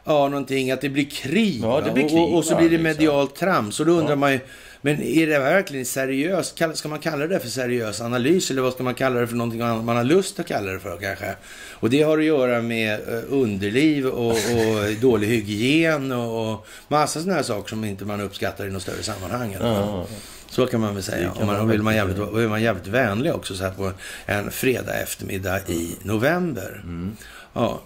ja, 0.04 0.28
någonting, 0.28 0.70
att 0.70 0.80
det 0.80 0.88
blir 0.88 1.04
krig. 1.04 1.60
Ja, 1.62 1.80
det 1.84 1.90
blir 1.90 2.08
krig 2.08 2.22
och, 2.22 2.36
och, 2.36 2.44
så 2.44 2.56
blir 2.56 2.70
det 2.70 2.78
liksom. 2.78 2.82
medialt 2.82 3.34
trams. 3.34 3.80
Och 3.80 3.86
då 3.86 3.92
undrar 3.92 4.16
man 4.16 4.32
ju, 4.32 4.40
men 4.84 5.02
är 5.02 5.26
det 5.26 5.38
verkligen 5.38 5.86
seriöst? 5.86 6.60
Ska 6.74 6.88
man 6.88 6.98
kalla 6.98 7.26
det 7.26 7.40
för 7.40 7.48
seriös 7.48 8.00
analys 8.00 8.50
eller 8.50 8.62
vad 8.62 8.72
ska 8.72 8.82
man 8.82 8.94
kalla 8.94 9.20
det 9.20 9.26
för 9.26 9.36
någonting 9.36 9.60
man 9.60 9.96
har 9.96 10.04
lust 10.04 10.40
att 10.40 10.46
kalla 10.46 10.72
det 10.72 10.80
för 10.80 10.96
kanske? 10.96 11.34
Och 11.70 11.90
det 11.90 12.02
har 12.02 12.18
att 12.18 12.24
göra 12.24 12.62
med 12.62 12.92
eh, 12.92 13.22
underliv 13.28 14.06
och, 14.06 14.30
och 14.30 14.92
dålig 15.00 15.28
hygien 15.28 16.12
och, 16.12 16.66
massa 16.88 17.20
sådana 17.20 17.36
här 17.36 17.42
saker 17.42 17.68
som 17.68 17.84
inte 17.84 18.04
man 18.04 18.20
uppskattar 18.20 18.66
i 18.66 18.70
något 18.70 18.82
större 18.82 19.02
sammanhang. 19.02 19.56
Ja. 19.60 20.06
Så 20.50 20.66
kan 20.66 20.80
man 20.80 20.94
väl 20.94 21.02
säga. 21.02 21.30
Och 21.30 21.46
man, 21.46 21.68
vill 21.68 21.82
man 21.82 21.94
jävligt, 21.94 22.18
vill 22.18 22.48
man 22.48 22.62
jävligt 22.62 22.86
vänlig 22.86 23.34
också 23.34 23.54
så 23.54 23.64
här 23.64 23.70
på 23.70 23.92
en 24.26 24.50
fredag 24.50 24.94
eftermiddag 24.94 25.58
i 25.68 25.96
november. 26.02 26.80
Mm. 26.84 27.16
Ja. 27.52 27.80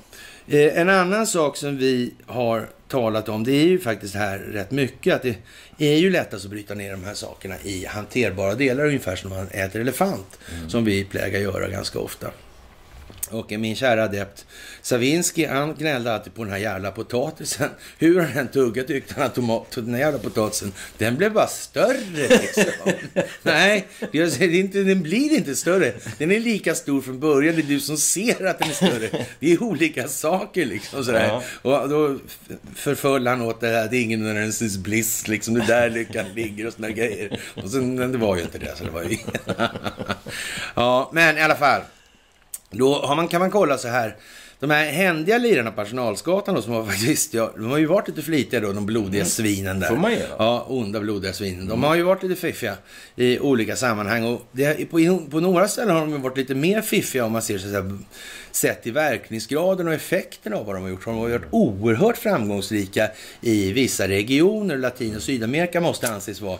Eh, 0.47 0.79
en 0.81 0.89
annan 0.89 1.27
sak 1.27 1.57
som 1.57 1.77
vi 1.77 2.15
har 2.27 2.69
talat 2.89 3.29
om, 3.29 3.45
det 3.45 3.53
är 3.53 3.67
ju 3.67 3.79
faktiskt 3.79 4.15
här 4.15 4.39
rätt 4.39 4.71
mycket, 4.71 5.15
att 5.15 5.23
det 5.77 5.95
är 5.95 5.99
ju 5.99 6.11
lättast 6.11 6.45
att 6.45 6.51
bryta 6.51 6.75
ner 6.75 6.91
de 6.91 7.05
här 7.05 7.15
sakerna 7.15 7.55
i 7.63 7.87
hanterbara 7.87 8.55
delar, 8.55 8.85
ungefär 8.85 9.17
som 9.17 9.31
man 9.31 9.49
äter 9.49 9.81
elefant, 9.81 10.39
mm. 10.57 10.71
som 10.71 10.85
vi 10.85 11.05
plägar 11.05 11.41
göra 11.41 11.69
ganska 11.69 11.99
ofta. 11.99 12.31
Och 13.31 13.53
min 13.53 13.77
kära 13.77 14.05
adept 14.05 14.47
Savinski, 14.83 15.47
han 15.47 15.75
gnällde 15.75 16.15
alltid 16.15 16.35
på 16.35 16.45
den 16.45 16.53
här 16.53 16.59
jävla 16.59 16.91
potatisen. 16.91 17.71
Hur 17.99 18.21
han 18.21 18.39
än 18.39 18.49
tuggade 18.49 18.89
tyckte 18.89 19.15
han 19.15 19.23
att 19.23 19.35
tomat, 19.35 19.71
den 19.75 19.95
här 19.95 20.01
jävla 20.01 20.19
potatisen, 20.19 20.73
den 20.99 21.17
blev 21.17 21.33
bara 21.33 21.47
större 21.47 22.29
liksom. 22.29 22.65
Nej, 23.43 23.87
jag 24.13 24.33
säger 24.33 24.61
inte, 24.61 24.79
den 24.79 25.03
blir 25.03 25.33
inte 25.33 25.57
större. 25.57 25.93
Den 26.19 26.33
är 26.33 26.41
lika 26.41 26.75
stor 26.75 27.01
från 27.01 27.21
början. 27.21 27.55
Det 27.55 27.63
är 27.63 27.67
du 27.67 27.81
som 27.81 27.97
ser 27.97 28.47
att 28.47 28.59
den 28.59 28.69
är 28.69 28.73
större. 28.73 29.27
Det 29.41 29.53
är 29.53 29.63
olika 29.63 30.09
saker 30.09 30.67
liksom 30.67 31.05
sådär. 31.05 31.27
Ja. 31.63 31.83
Och 31.83 31.89
då 31.89 32.19
förföll 32.75 33.27
han 33.27 33.43
åt 33.43 33.61
det 33.61 33.69
här, 33.69 33.89
det 33.89 33.97
är 33.97 34.03
ingen 34.03 34.21
ignorance 34.21 34.79
bliss, 34.79 35.29
liksom. 35.29 35.55
Det 35.55 35.67
där 35.67 35.91
lyckan 35.91 36.27
ligger 36.35 36.67
och 36.67 36.73
sådana 36.73 36.95
grejer. 36.95 37.41
Och 37.55 37.71
sen, 37.71 38.13
det 38.13 38.19
var 38.19 38.37
ju 38.37 38.43
inte 38.43 38.59
det, 38.59 38.77
så 38.77 38.85
det 38.85 38.91
var 38.91 39.03
ju... 39.03 39.17
ja, 40.75 41.11
men 41.13 41.39
i 41.39 41.43
alla 41.43 41.57
fall. 41.57 41.83
Då 42.71 43.15
man, 43.17 43.29
kan 43.29 43.41
man 43.41 43.51
kolla 43.51 43.79
så 43.79 43.89
här. 43.89 44.17
De 44.61 44.71
här 44.71 44.93
händiga 44.93 45.39
lirarna 45.39 45.71
på 45.71 45.81
Arsenalsgatan 45.81 46.55
då, 46.55 46.63
som 46.63 46.73
har 46.73 46.85
faktiskt, 46.91 47.35
ja, 47.35 47.53
de 47.57 47.71
har 47.71 47.79
ju 47.79 47.87
varit 47.87 48.09
lite 48.09 48.23
flitiga 48.23 48.61
då, 48.61 48.73
de 48.73 48.87
blodiga 48.87 49.21
mm. 49.21 49.27
svinen 49.27 49.81
där. 49.81 49.89
Får 49.89 49.97
man 49.97 50.13
göra. 50.13 50.29
Ja, 50.39 50.67
onda 50.69 51.01
blodiga 51.01 51.33
svinen. 51.33 51.61
Mm. 51.61 51.69
De 51.69 51.83
har 51.83 51.95
ju 51.95 52.03
varit 52.03 52.23
lite 52.23 52.41
fiffiga 52.41 52.77
i 53.17 53.39
olika 53.39 53.77
sammanhang 53.77 54.25
och 54.25 54.43
det, 54.53 54.91
på, 54.91 55.19
på 55.31 55.41
några 55.41 55.69
ställen 55.69 55.97
har 55.97 56.01
de 56.01 56.23
varit 56.23 56.37
lite 56.37 56.55
mer 56.55 56.83
fiffiga 56.83 57.25
om 57.25 57.33
man 57.33 57.43
ser 57.43 57.59
så 57.59 57.69
här, 57.69 57.99
sett 58.51 58.83
till 58.83 58.93
verkningsgraden 58.93 59.89
och 59.89 59.95
effekterna 59.95 60.57
av 60.57 60.67
vad 60.67 60.77
de 60.77 60.83
har 60.83 60.91
gjort. 60.91 61.05
De 61.05 61.15
har 61.15 61.29
varit 61.29 61.43
oerhört 61.51 62.17
framgångsrika 62.17 63.09
i 63.41 63.73
vissa 63.73 64.09
regioner. 64.09 64.77
Latin 64.77 65.17
och 65.17 65.23
Sydamerika 65.23 65.81
måste 65.81 66.09
anses 66.09 66.41
vara 66.41 66.59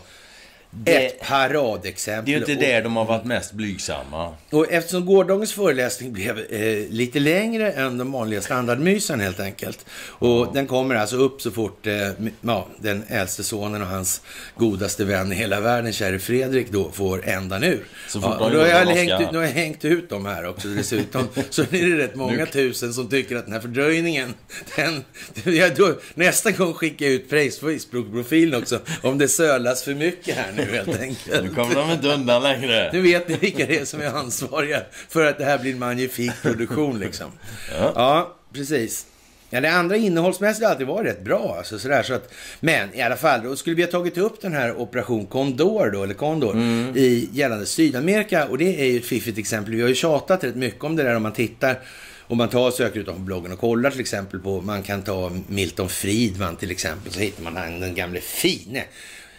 det, 0.71 1.07
ett 1.07 1.21
paradexempel. 1.21 2.25
Det 2.25 2.31
är 2.31 2.47
ju 2.47 2.53
inte 2.53 2.67
där 2.67 2.83
de 2.83 2.97
har 2.97 3.05
varit 3.05 3.25
mest 3.25 3.53
blygsamma. 3.53 4.35
Och 4.51 4.73
eftersom 4.73 5.07
gårdagens 5.07 5.53
föreläsning 5.53 6.13
blev 6.13 6.39
eh, 6.39 6.91
lite 6.91 7.19
längre 7.19 7.73
än 7.73 7.99
de 7.99 8.13
vanliga 8.13 8.41
standardmysen 8.41 9.21
helt 9.21 9.41
enkelt. 9.41 9.87
Och 10.09 10.43
mm. 10.43 10.55
den 10.55 10.67
kommer 10.67 10.95
alltså 10.95 11.17
upp 11.17 11.43
så 11.43 11.51
fort 11.51 11.87
eh, 11.87 12.09
ja, 12.41 12.67
den 12.79 13.05
äldste 13.09 13.45
sonen 13.45 13.83
och 13.83 13.89
hans 13.89 14.23
godaste 14.57 15.05
vän 15.05 15.33
i 15.33 15.35
hela 15.35 15.61
världen, 15.61 15.93
käre 15.93 16.19
Fredrik, 16.19 16.71
då 16.71 16.91
får 16.91 17.29
ändan 17.29 17.65
ur. 17.65 17.85
Så 18.09 18.21
fort 18.21 18.37
ja, 18.41 18.49
då, 18.49 18.59
har 18.59 18.67
jag 18.67 18.87
hängt 18.87 19.21
ut, 19.21 19.29
då 19.33 19.39
har 19.39 19.45
jag 19.45 19.53
hängt 19.53 19.85
ut 19.85 20.11
dem 20.11 20.27
här 20.27 20.49
också 20.49 20.69
dessutom. 20.69 21.29
så 21.51 21.65
nu 21.71 21.79
är 21.79 21.97
det 21.97 22.05
rätt 22.05 22.15
många 22.15 22.47
tusen 22.47 22.95
som 22.95 23.09
tycker 23.09 23.37
att 23.37 23.45
den 23.45 23.53
här 23.53 23.61
fördröjningen, 23.61 24.35
den, 24.77 25.05
ja, 25.45 25.69
då, 25.77 25.95
nästa 26.15 26.51
gång 26.51 26.75
skickar 26.75 27.07
jag 27.07 27.15
ut 27.15 27.31
Facebook-profilen 27.31 28.63
också, 28.63 28.81
om 29.03 29.19
det 29.19 29.29
sölas 29.29 29.83
för 29.83 29.95
mycket 29.95 30.37
här 30.37 30.53
nu 30.57 30.63
helt 30.63 31.01
enkelt. 31.01 31.43
Nu 31.43 31.55
kommer 31.55 31.75
de 31.75 31.91
inte 31.91 32.09
undan 32.09 32.43
längre. 32.43 32.91
Nu 32.93 33.03
vet 33.03 33.29
ni 33.29 33.37
vilka 33.37 33.67
det 33.67 33.79
är 33.79 33.85
som 33.85 34.01
är 34.01 34.07
ansvariga 34.07 34.83
för 35.09 35.27
att 35.27 35.39
det 35.39 35.45
här 35.45 35.59
blir 35.59 35.73
en 35.73 35.79
magnifik 35.79 36.33
produktion 36.43 36.99
liksom. 36.99 37.31
Ja, 37.79 37.93
ja 37.95 38.37
precis. 38.53 39.07
Ja, 39.51 39.61
det 39.61 39.71
andra 39.71 39.97
innehållsmässigt 39.97 40.65
har 40.65 40.71
alltid 40.71 40.87
varit 40.87 41.07
rätt 41.07 41.25
bra. 41.25 41.55
Alltså, 41.59 41.79
sådär, 41.79 42.03
så 42.03 42.15
att, 42.15 42.33
men 42.61 42.95
i 42.95 43.03
alla 43.03 43.17
fall, 43.17 43.43
då 43.43 43.57
skulle 43.57 43.77
vi 43.77 43.83
ha 43.83 43.91
tagit 43.91 44.19
upp 44.19 44.41
den 44.41 44.53
här 44.53 44.81
Operation 44.81 45.27
Condor, 45.27 45.91
då, 45.91 46.03
eller 46.03 46.15
Condor, 46.15 46.53
mm. 46.53 46.97
i 46.97 47.29
gällande 47.33 47.67
Sydamerika. 47.67 48.47
Och 48.47 48.59
det 48.59 48.81
är 48.81 48.85
ju 48.85 48.99
ett 48.99 49.07
fiffigt 49.07 49.39
exempel. 49.39 49.75
Vi 49.75 49.81
har 49.83 49.89
ju 49.89 49.95
tjatat 49.95 50.45
rätt 50.45 50.57
mycket 50.57 50.85
om 50.85 50.97
det 50.97 51.03
där 51.03 51.17
om 51.17 51.23
man 51.23 51.33
tittar 51.33 51.81
om 52.29 52.39
man 52.39 52.49
tar 52.49 52.71
söker 52.71 53.01
utanför 53.01 53.23
bloggen 53.23 53.53
och 53.53 53.59
kollar 53.59 53.91
till 53.91 54.01
exempel 54.01 54.41
på, 54.41 54.61
man 54.61 54.83
kan 54.83 55.03
ta 55.03 55.33
Milton 55.47 55.89
Friedman 55.89 56.57
till 56.57 56.71
exempel, 56.71 57.13
så 57.13 57.21
hittar 57.21 57.43
man 57.43 57.81
den 57.81 57.95
gamle 57.95 58.21
fine 58.21 58.81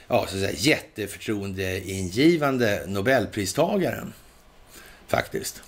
ja, 0.07 0.25
så 0.29 0.35
att 0.35 0.41
säga, 0.41 0.51
jätteförtroendeingivande 0.55 2.84
Nobelpristagaren. 2.88 4.13
Faktiskt. 5.07 5.61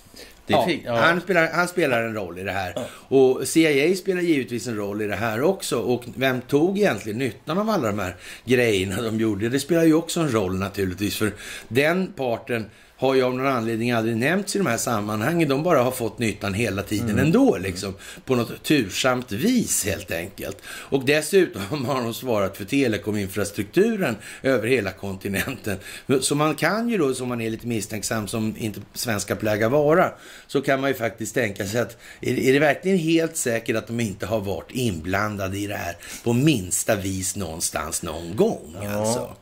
Ja, 0.50 0.70
ja. 0.84 0.96
Han, 0.96 1.20
spelar, 1.20 1.50
han 1.52 1.68
spelar 1.68 2.02
en 2.02 2.14
roll 2.14 2.38
i 2.38 2.42
det 2.42 2.52
här. 2.52 2.72
Ja. 2.76 2.86
Och 3.16 3.48
CIA 3.48 3.96
spelar 3.96 4.20
givetvis 4.20 4.66
en 4.66 4.76
roll 4.76 5.02
i 5.02 5.06
det 5.06 5.16
här 5.16 5.42
också. 5.42 5.78
Och 5.78 6.04
vem 6.14 6.40
tog 6.40 6.78
egentligen 6.78 7.18
nyttan 7.18 7.58
av 7.58 7.70
alla 7.70 7.86
de 7.86 7.98
här 7.98 8.16
grejerna 8.44 9.02
de 9.02 9.20
gjorde? 9.20 9.48
Det 9.48 9.60
spelar 9.60 9.84
ju 9.84 9.94
också 9.94 10.20
en 10.20 10.32
roll 10.32 10.58
naturligtvis. 10.58 11.16
För 11.16 11.32
den 11.68 12.12
parten 12.12 12.70
har 13.00 13.14
ju 13.14 13.22
av 13.22 13.34
någon 13.34 13.46
anledning 13.46 13.90
aldrig 13.90 14.16
nämnts 14.16 14.56
i 14.56 14.58
de 14.58 14.66
här 14.66 14.76
sammanhangen. 14.76 15.48
De 15.48 15.62
bara 15.62 15.82
har 15.82 15.90
fått 15.90 16.18
nyttan 16.18 16.54
hela 16.54 16.82
tiden 16.82 17.10
mm. 17.10 17.24
ändå, 17.24 17.58
liksom. 17.58 17.94
På 18.24 18.34
något 18.34 18.62
tursamt 18.62 19.32
vis 19.32 19.84
helt 19.84 20.10
enkelt. 20.10 20.56
Och 20.66 21.04
dessutom 21.04 21.84
har 21.86 22.02
de 22.02 22.14
svarat 22.14 22.56
för 22.56 22.64
telekominfrastrukturen 22.64 24.16
över 24.42 24.68
hela 24.68 24.90
kontinenten. 24.90 25.78
Så 26.20 26.34
man 26.34 26.54
kan 26.54 26.88
ju 26.88 26.98
då, 26.98 27.14
som 27.14 27.28
man 27.28 27.40
är 27.40 27.50
lite 27.50 27.66
misstänksam 27.66 28.28
som 28.28 28.54
inte 28.58 28.80
svenska 28.94 29.36
plägar 29.36 29.68
vara, 29.68 30.12
så 30.46 30.60
kan 30.60 30.80
man 30.80 30.90
ju 30.90 30.94
faktiskt 30.94 31.34
tänka 31.34 31.66
sig 31.66 31.80
att 31.80 31.96
är, 32.20 32.38
är 32.38 32.52
det 32.52 32.58
verkligen 32.58 32.98
helt 32.98 33.36
säkert 33.36 33.76
att 33.76 33.86
de 33.86 34.00
inte 34.00 34.26
har 34.26 34.40
varit 34.40 34.70
inblandade 34.70 35.58
i 35.58 35.66
det 35.66 35.76
här 35.76 35.96
på 36.24 36.32
minsta 36.32 36.96
vis 36.96 37.36
någonstans 37.36 38.02
någon 38.02 38.36
gång? 38.36 38.76
Ja. 38.82 38.90
Alltså. 38.90 39.36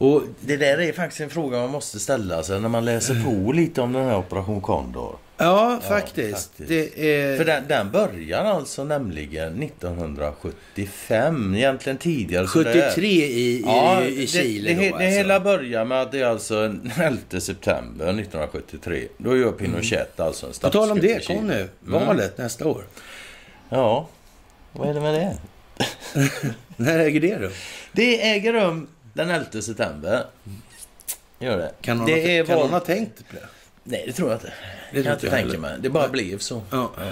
Och 0.00 0.22
det 0.40 0.56
där 0.56 0.80
är 0.80 0.92
faktiskt 0.92 1.20
en 1.20 1.30
fråga 1.30 1.58
man 1.58 1.70
måste 1.70 2.00
ställa 2.00 2.42
sig 2.42 2.60
när 2.60 2.68
man 2.68 2.84
läser 2.84 3.24
på 3.24 3.52
lite 3.52 3.80
om 3.80 3.92
den 3.92 4.04
här 4.04 4.18
Operation 4.18 4.60
Condor. 4.60 5.16
Ja, 5.36 5.80
faktiskt. 5.88 6.50
Ja, 6.56 6.64
faktiskt. 6.64 6.98
Är... 6.98 7.36
För 7.36 7.44
den, 7.44 7.64
den 7.68 7.90
börjar 7.90 8.44
alltså 8.44 8.84
nämligen 8.84 9.62
1975, 9.62 11.54
egentligen 11.54 11.98
tidigare. 11.98 12.46
73 12.46 13.06
i, 13.06 13.62
ja, 13.66 14.02
i, 14.02 14.22
i 14.22 14.26
Chile 14.26 14.68
det, 14.68 14.74
det, 14.74 14.90
då, 14.90 14.96
det, 14.98 15.04
alltså. 15.04 15.18
hela 15.18 15.40
börjar 15.40 15.84
med 15.84 16.02
att 16.02 16.12
det 16.12 16.20
är 16.20 16.26
alltså 16.26 16.54
den 16.54 16.92
11 17.00 17.40
september 17.40 18.04
1973. 18.04 19.06
Då 19.16 19.36
gör 19.36 19.52
Pinochet 19.52 20.18
mm. 20.18 20.26
alltså 20.26 20.46
en 20.46 20.52
statskupp 20.52 20.72
På 20.72 20.86
tal 20.86 20.90
om 20.90 21.00
det, 21.00 21.26
kom 21.26 21.46
nu. 21.46 21.68
Mm. 21.86 22.06
Valet 22.06 22.38
mm. 22.38 22.44
nästa 22.44 22.68
år. 22.68 22.84
Ja, 23.68 24.08
vad 24.72 24.88
är 24.88 24.94
det 24.94 25.00
med 25.00 25.14
det? 25.14 25.36
När 26.76 26.98
äger 26.98 27.20
det 27.20 27.38
rum? 27.38 27.52
Det 27.92 28.30
äger 28.30 28.52
rum 28.52 28.88
den 29.12 29.30
11 29.30 29.62
september. 29.62 30.24
Gör 31.38 31.58
det. 31.58 31.72
Kan 31.80 31.96
någon, 31.96 32.06
det 32.06 32.40
ha, 32.40 32.46
kan 32.46 32.58
någon 32.58 32.70
ha 32.70 32.80
tänkt 32.80 33.28
på 33.28 33.36
det? 33.36 33.48
Nej, 33.84 34.04
det 34.06 34.12
tror 34.12 34.30
jag 34.30 34.36
inte. 34.36 34.52
Det 34.92 35.02
kan 35.02 35.04
jag 35.04 35.14
inte 35.14 35.30
tänka 35.30 35.58
mig. 35.58 35.76
Det 35.80 35.90
bara 35.90 36.02
Nej. 36.02 36.12
blev 36.12 36.38
så. 36.38 36.62
Ja. 36.70 36.90
Ja. 36.96 37.02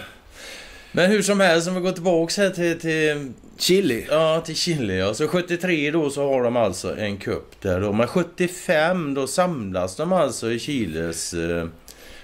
Men 0.92 1.10
hur 1.10 1.22
som 1.22 1.40
helst, 1.40 1.68
om 1.68 1.74
vi 1.74 1.80
går 1.80 1.92
tillbaka 1.92 2.42
här 2.42 2.50
till, 2.50 2.80
till... 2.80 3.32
Chile? 3.58 4.04
Ja, 4.10 4.40
till 4.40 4.56
Chile. 4.56 4.94
Ja. 4.94 5.14
Så 5.14 5.28
73 5.28 5.90
då 5.90 6.10
så 6.10 6.32
har 6.32 6.42
de 6.42 6.56
alltså 6.56 6.98
en 6.98 7.16
kupp 7.16 7.60
där 7.60 7.80
då. 7.80 7.92
Men 7.92 8.06
75 8.06 9.14
då 9.14 9.26
samlas 9.26 9.96
de 9.96 10.12
alltså 10.12 10.52
i 10.52 10.58
Chiles... 10.58 11.34
Eh, 11.34 11.66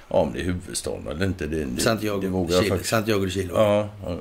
ja, 0.09 0.17
om 0.17 0.33
det 0.33 0.41
är 0.41 0.45
huvudstaden 0.45 1.09
eller 1.09 1.27
inte. 1.27 1.47
Det, 1.47 1.65
det, 1.65 1.83
Santiago, 1.83 2.21
det 2.21 2.29
vågar 2.29 2.59
Chile. 2.59 2.69
Faktiskt. 2.69 2.91
Santiago 2.91 3.25
de 3.25 3.31
Chile. 3.31 3.51
Ja, 3.55 3.89
ja. 4.07 4.21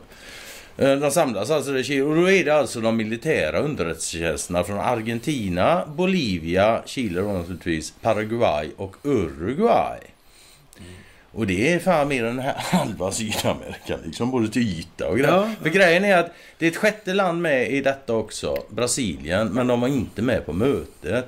Eh, 0.77 0.95
de 0.95 1.11
samlas 1.11 1.51
alltså 1.51 1.77
i 1.77 1.83
Chile 1.83 2.03
och 2.03 2.15
då 2.15 2.31
är 2.31 2.45
det 2.45 2.55
alltså 2.55 2.81
de 2.81 2.97
militära 2.97 3.59
underrättelsetjänsterna 3.59 4.63
från 4.63 4.79
Argentina, 4.79 5.85
Bolivia, 5.87 6.81
Chile 6.85 7.21
då 7.21 7.27
naturligtvis, 7.27 7.93
Paraguay 8.01 8.71
och 8.77 8.95
Uruguay. 9.03 9.99
Mm. 10.77 10.91
Och 11.31 11.47
det 11.47 11.73
är 11.73 11.79
fan 11.79 12.07
mer 12.07 12.23
än 12.23 12.39
halva 12.57 13.11
Sydamerika, 13.11 13.97
liksom 14.05 14.31
både 14.31 14.49
till 14.49 14.61
yta 14.61 15.07
och 15.07 15.17
grejer. 15.17 15.33
Ja. 15.33 15.49
För 15.61 15.69
grejen 15.69 16.05
är 16.05 16.17
att 16.17 16.31
det 16.57 16.65
är 16.65 16.71
ett 16.71 16.77
sjätte 16.77 17.13
land 17.13 17.41
med 17.41 17.71
i 17.71 17.81
detta 17.81 18.13
också, 18.13 18.63
Brasilien, 18.69 19.47
men 19.47 19.67
de 19.67 19.81
var 19.81 19.87
inte 19.87 20.21
med 20.21 20.45
på 20.45 20.53
mötet. 20.53 21.27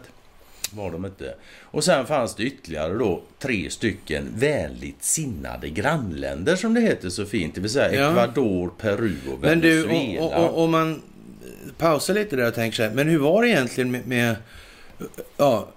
Var 0.75 0.91
de 0.91 1.05
inte. 1.05 1.35
Och 1.61 1.83
sen 1.83 2.05
fanns 2.05 2.35
det 2.35 2.43
ytterligare 2.43 2.93
då 2.93 3.21
tre 3.39 3.69
stycken 3.69 4.33
vänligt 4.35 5.03
sinnade 5.03 5.69
grannländer 5.69 6.55
som 6.55 6.73
det 6.73 6.81
heter 6.81 7.09
så 7.09 7.25
fint. 7.25 7.55
Det 7.55 7.61
vill 7.61 7.69
säga 7.69 7.99
ja. 7.99 8.09
Ecuador, 8.09 8.71
Peru 8.79 9.15
och 9.33 9.43
Venezuela. 9.43 9.87
Men 9.87 10.13
du, 10.13 10.19
om 10.47 10.71
man 10.71 11.01
pausar 11.77 12.13
lite 12.13 12.35
där 12.35 12.47
och 12.47 12.53
tänker 12.53 12.75
så 12.75 12.83
här. 12.83 12.91
Men 12.91 13.07
hur 13.07 13.19
var 13.19 13.41
det 13.41 13.49
egentligen 13.49 13.91
med, 13.91 14.07
med 14.07 14.35
ja, 15.37 15.67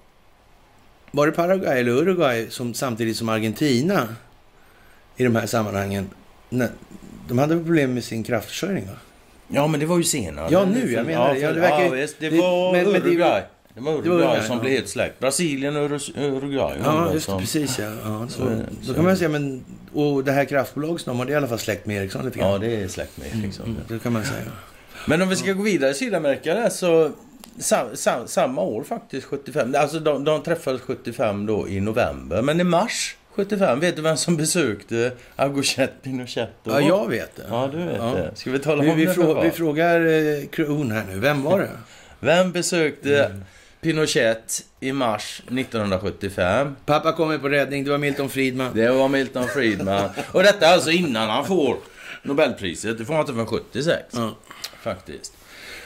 var 1.10 1.26
det 1.26 1.32
Paraguay 1.32 1.80
eller 1.80 1.92
Uruguay 1.92 2.46
som 2.50 2.74
samtidigt 2.74 3.16
som 3.16 3.28
Argentina 3.28 4.08
i 5.16 5.24
de 5.24 5.36
här 5.36 5.46
sammanhangen? 5.46 6.10
de 7.28 7.38
hade 7.38 7.56
problem 7.56 7.94
med 7.94 8.04
sin 8.04 8.24
kraftförsörjning 8.24 8.86
va? 8.86 8.96
Ja, 9.48 9.66
men 9.66 9.80
det 9.80 9.86
var 9.86 9.98
ju 9.98 10.04
senare. 10.04 10.48
Ja, 10.50 10.64
nu. 10.64 10.92
Jag 10.92 11.06
menar 11.06 11.34
ja, 11.34 11.52
det. 11.52 11.60
verkar, 11.60 11.96
ja, 11.96 12.06
det 12.18 12.30
var 12.30 12.72
men, 12.72 12.86
Uruguay. 12.86 13.40
Det 13.40 13.57
var 13.84 13.92
Uruguay, 13.92 14.12
Uruguay 14.12 14.46
som 14.46 14.56
ja. 14.56 14.60
blev 14.60 14.72
helt 14.72 14.88
släckt. 14.88 15.18
Brasilien 15.20 15.76
och 15.76 16.00
Uruguay. 16.16 16.78
Ja, 16.84 17.12
just 17.12 17.26
det. 17.26 17.38
Precis, 17.38 17.78
ja. 17.78 17.90
ja 18.05 18.26
så, 18.28 18.36
så, 18.36 18.86
så, 18.86 18.94
kan 18.94 19.05
man 19.05 19.16
säga, 19.16 19.28
men... 19.28 19.64
Och 19.94 20.24
det 20.24 20.32
här 20.32 20.44
kraftbolaget, 20.44 21.06
har 21.06 21.24
det 21.24 21.32
i 21.32 21.34
alla 21.34 21.48
fall 21.48 21.59
släckt 21.59 21.86
med 21.86 21.96
Ericsson 22.02 22.24
lite 22.24 22.38
grann. 22.38 22.50
Ja, 22.50 22.59
det 22.59 22.82
är 22.82 22.88
släckt 22.88 23.18
med 23.18 23.26
Ericsson. 23.26 23.66
Mm, 23.66 23.80
det 23.88 23.98
kan 23.98 24.12
man 24.12 24.24
säga. 24.24 24.42
Men 25.06 25.22
om 25.22 25.28
vi 25.28 25.36
ska 25.36 25.52
gå 25.52 25.62
vidare 25.62 25.90
i 25.90 25.94
Sydamerika 25.94 26.55
där 26.55 26.68
så... 26.68 27.10
Sam, 27.59 27.86
sam, 27.94 28.28
samma 28.28 28.62
år 28.62 28.84
faktiskt, 28.84 29.26
75. 29.26 29.74
Alltså 29.78 30.00
de, 30.00 30.24
de 30.24 30.42
träffades 30.42 30.80
75 30.80 31.46
då 31.46 31.68
i 31.68 31.80
november. 31.80 32.42
Men 32.42 32.60
i 32.60 32.64
mars 32.64 33.16
75, 33.30 33.80
vet 33.80 33.96
du 33.96 34.02
vem 34.02 34.16
som 34.16 34.36
besökte 34.36 35.12
Auguste 35.36 35.88
Pinochet? 36.02 36.50
Då? 36.64 36.70
Ja, 36.70 36.80
jag 36.80 37.09
vet 37.09 37.36
det. 37.36 37.42
Ja, 37.50 37.70
du 37.72 37.78
vet 37.78 37.96
ja. 37.98 38.14
det. 38.14 38.30
Ska 38.34 38.50
vi 38.50 38.59
tala 38.59 38.82
vi, 38.82 38.90
om 38.90 38.96
vi 38.96 39.05
det? 39.05 39.14
Frå, 39.14 39.40
vi 39.42 39.50
frågar 39.50 40.06
eh, 40.06 40.46
Kron 40.46 40.90
här 40.90 41.05
nu. 41.10 41.18
Vem 41.18 41.42
var 41.42 41.59
det? 41.59 41.70
vem 42.20 42.52
besökte 42.52 43.24
mm. 43.24 43.44
Pinochet 43.80 44.64
i 44.80 44.92
mars 44.92 45.42
1975. 45.46 46.76
Pappa 46.86 47.12
kommer 47.12 47.38
på 47.38 47.48
räddning, 47.48 47.84
det 47.84 47.90
var 47.90 47.98
Milton 47.98 48.28
Friedman. 48.28 48.74
Det 48.74 48.90
var 48.90 49.09
Milton 49.09 49.48
Friedman. 49.48 50.10
Och 50.32 50.42
detta 50.42 50.66
är 50.66 50.72
alltså 50.72 50.90
innan 50.90 51.30
han 51.30 51.46
får 51.46 51.76
Nobelpriset. 52.22 52.98
Det 52.98 53.05
får 53.05 53.14
han 53.14 53.20
inte 53.20 53.32
förrän 53.32 53.46
76. 53.46 54.05
Ja. 54.10 54.36
Faktiskt. 54.82 55.32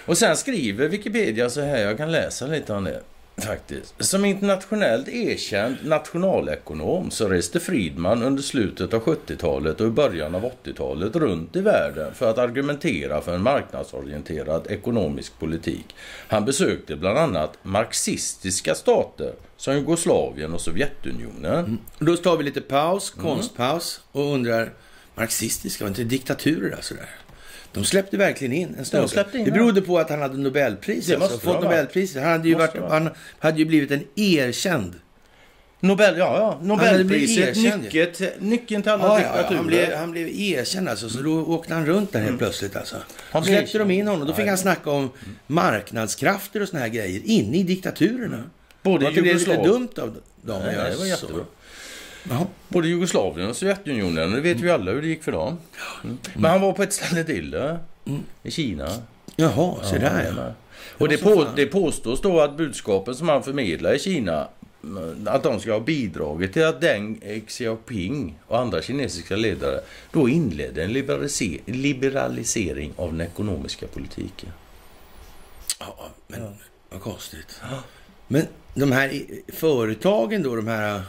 Och 0.06 0.18
sen 0.18 0.36
skriver 0.36 0.88
Wikipedia 0.88 1.50
så 1.50 1.60
här, 1.60 1.78
jag 1.78 1.96
kan 1.96 2.12
läsa 2.12 2.46
lite 2.46 2.72
om 2.72 2.84
det. 2.84 3.02
Faktiskt. 3.36 4.04
Som 4.04 4.24
internationellt 4.24 5.08
erkänd 5.08 5.76
nationalekonom 5.84 7.10
så 7.10 7.28
reste 7.28 7.60
Friedman 7.60 8.22
under 8.22 8.42
slutet 8.42 8.94
av 8.94 9.02
70-talet 9.02 9.80
och 9.80 9.86
i 9.86 9.90
början 9.90 10.34
av 10.34 10.50
80-talet 10.64 11.16
runt 11.16 11.56
i 11.56 11.60
världen 11.60 12.14
för 12.14 12.30
att 12.30 12.38
argumentera 12.38 13.20
för 13.20 13.34
en 13.34 13.42
marknadsorienterad 13.42 14.66
ekonomisk 14.70 15.38
politik. 15.38 15.94
Han 16.28 16.44
besökte 16.44 16.96
bland 16.96 17.18
annat 17.18 17.58
marxistiska 17.62 18.74
stater 18.74 19.34
som 19.56 19.74
Jugoslavien 19.74 20.54
och 20.54 20.60
Sovjetunionen. 20.60 21.64
Mm. 21.64 21.78
Då 21.98 22.16
tar 22.16 22.36
vi 22.36 22.44
lite 22.44 22.60
paus, 22.60 23.10
konstpaus 23.10 24.00
och 24.12 24.34
undrar, 24.34 24.72
marxistiska, 25.14 25.84
var 25.84 25.88
inte 25.88 26.04
diktaturer 26.04 26.70
där 26.70 26.82
sådär? 26.82 27.08
De 27.72 27.84
släppte 27.84 28.16
verkligen 28.16 28.52
in 28.52 28.74
en 28.78 28.84
snubbe. 28.84 29.24
Det 29.32 29.50
berodde 29.50 29.80
på 29.80 29.98
att 29.98 30.10
han 30.10 30.22
hade 30.22 30.38
Nobelpris. 30.38 31.06
Det 31.06 31.16
alltså, 31.16 31.38
fått 31.38 31.62
Nobelpriset. 31.62 32.22
Han 32.22 32.32
hade, 32.32 32.48
ju 32.48 32.54
varit, 32.54 32.76
han 32.88 33.10
hade 33.38 33.58
ju 33.58 33.64
blivit 33.64 33.90
en 33.90 34.04
erkänd 34.16 34.94
Nobel, 35.84 36.18
ja, 36.18 36.38
ja. 36.38 36.58
Nobelpriset, 36.62 37.56
nyckeln, 37.56 38.30
nyckeln 38.38 38.82
till 38.82 38.92
alla 38.92 39.04
ja, 39.04 39.16
diktaturer. 39.18 39.50
Ja, 39.50 39.56
han, 39.56 39.66
blev, 39.66 39.94
han 39.94 40.10
blev 40.10 40.28
erkänd 40.28 40.88
alltså, 40.88 41.08
så 41.08 41.22
då 41.22 41.44
åkte 41.44 41.74
han 41.74 41.86
runt 41.86 42.12
där 42.12 42.18
helt 42.18 42.28
mm. 42.28 42.38
plötsligt 42.38 42.76
alltså. 42.76 42.96
Han 43.30 43.44
släppte 43.44 43.78
de 43.78 43.90
in 43.90 44.06
honom. 44.06 44.28
Då 44.28 44.34
fick 44.34 44.48
han 44.48 44.58
snacka 44.58 44.90
om 44.90 45.10
marknadskrafter 45.46 46.62
och 46.62 46.68
såna 46.68 46.82
här 46.82 46.88
grejer 46.88 47.20
inne 47.24 47.56
i 47.56 47.62
diktaturerna. 47.62 48.44
Både 48.82 49.10
det 49.10 49.22
blev 49.22 49.36
lite 49.36 49.62
dumt 49.62 49.88
av 49.98 50.20
dem 50.42 50.62
att 50.62 50.72
göra 50.72 50.90
det 50.90 50.96
var 50.96 51.06
jättebra. 51.06 51.44
Jaha. 52.30 52.46
Både 52.68 52.88
Jugoslavien 52.88 53.50
och 53.50 53.56
Sovjetunionen. 53.56 54.32
Det 54.32 54.40
vet 54.40 54.60
vi 54.60 54.70
alla 54.70 54.90
hur 54.90 55.02
det 55.02 55.08
gick 55.08 55.22
för 55.22 55.32
dem. 55.32 55.58
Mm. 56.04 56.18
Men 56.34 56.50
han 56.50 56.60
var 56.60 56.72
på 56.72 56.82
ett 56.82 56.92
ställe 56.92 57.24
till. 57.24 57.54
Mm. 57.54 58.22
I 58.42 58.50
Kina. 58.50 58.88
Jaha, 59.36 59.84
se 59.84 59.96
ja, 59.96 60.00
där 60.00 60.34
ja. 60.36 60.52
Och 60.98 61.08
det, 61.08 61.18
på, 61.18 61.46
det 61.56 61.66
påstås 61.66 62.20
då 62.20 62.40
att 62.40 62.56
budskapen 62.56 63.14
som 63.14 63.28
han 63.28 63.42
förmedlar 63.42 63.94
i 63.94 63.98
Kina 63.98 64.48
att 65.26 65.42
de 65.42 65.60
ska 65.60 65.72
ha 65.72 65.80
bidragit 65.80 66.52
till 66.52 66.64
att 66.64 66.80
Deng 66.80 67.20
Xiaoping 67.46 68.38
och 68.46 68.58
andra 68.58 68.82
kinesiska 68.82 69.36
ledare 69.36 69.80
då 70.12 70.28
inledde 70.28 70.84
en 70.84 70.92
liberalisering 71.66 72.92
av 72.96 73.12
den 73.12 73.20
ekonomiska 73.20 73.86
politiken. 73.86 74.48
Ja, 75.78 76.10
men 76.26 76.54
vad 76.90 77.00
konstigt. 77.00 77.60
Men 78.28 78.46
de 78.74 78.92
här 78.92 79.22
företagen 79.52 80.42
då, 80.42 80.56
de 80.56 80.66
här 80.66 81.02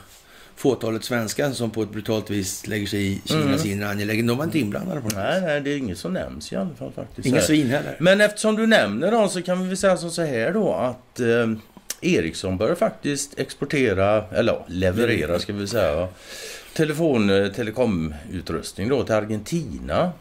fåtalet 0.56 1.04
svenskar 1.04 1.52
som 1.52 1.72
på 1.72 1.84
ett 1.84 1.92
brutalt 1.92 2.30
vis 2.30 2.68
lägger 2.68 2.88
sig 2.88 3.12
i 3.12 3.22
Kinas 3.26 3.66
mm. 3.66 3.78
inre 3.78 3.90
angelägenheter. 3.90 4.28
De 4.28 4.38
var 4.38 4.46
inte 4.46 4.60
inblandade 4.60 5.02
på 5.02 5.08
något 5.08 5.16
Nej, 5.16 5.42
nej, 5.42 5.62
det 5.62 5.74
är 5.74 5.78
inget 5.78 5.98
som 5.98 6.14
nämns 6.14 6.54
i 6.54 6.56
alla 6.56 6.76
fall 6.76 6.92
faktiskt. 6.92 7.28
Inga 7.28 7.42
svin 7.42 7.70
heller. 7.70 7.96
Men 8.00 8.22
eftersom 8.22 8.56
du 8.56 8.68
nämner 8.68 9.12
dem 9.12 9.30
så 9.30 9.42
kan 9.42 9.62
vi 9.62 9.68
väl 9.68 9.78
säga 9.78 9.98
som 9.98 10.12
så 10.12 10.22
här 10.22 10.54
då 10.54 10.74
att 10.74 11.20
eh, 11.20 11.48
Ericsson 12.02 12.58
börjar 12.58 12.76
faktiskt 12.76 13.40
exportera, 13.40 14.26
eller 14.32 14.64
leverera 14.68 15.40
ska 15.40 15.54
vi 15.54 15.68
säga, 15.68 16.08
telefon, 16.76 17.30
eh, 17.30 17.52
telekomutrustning 17.52 18.90
då 18.90 19.04
till 19.04 19.16
Argentina. 19.16 20.12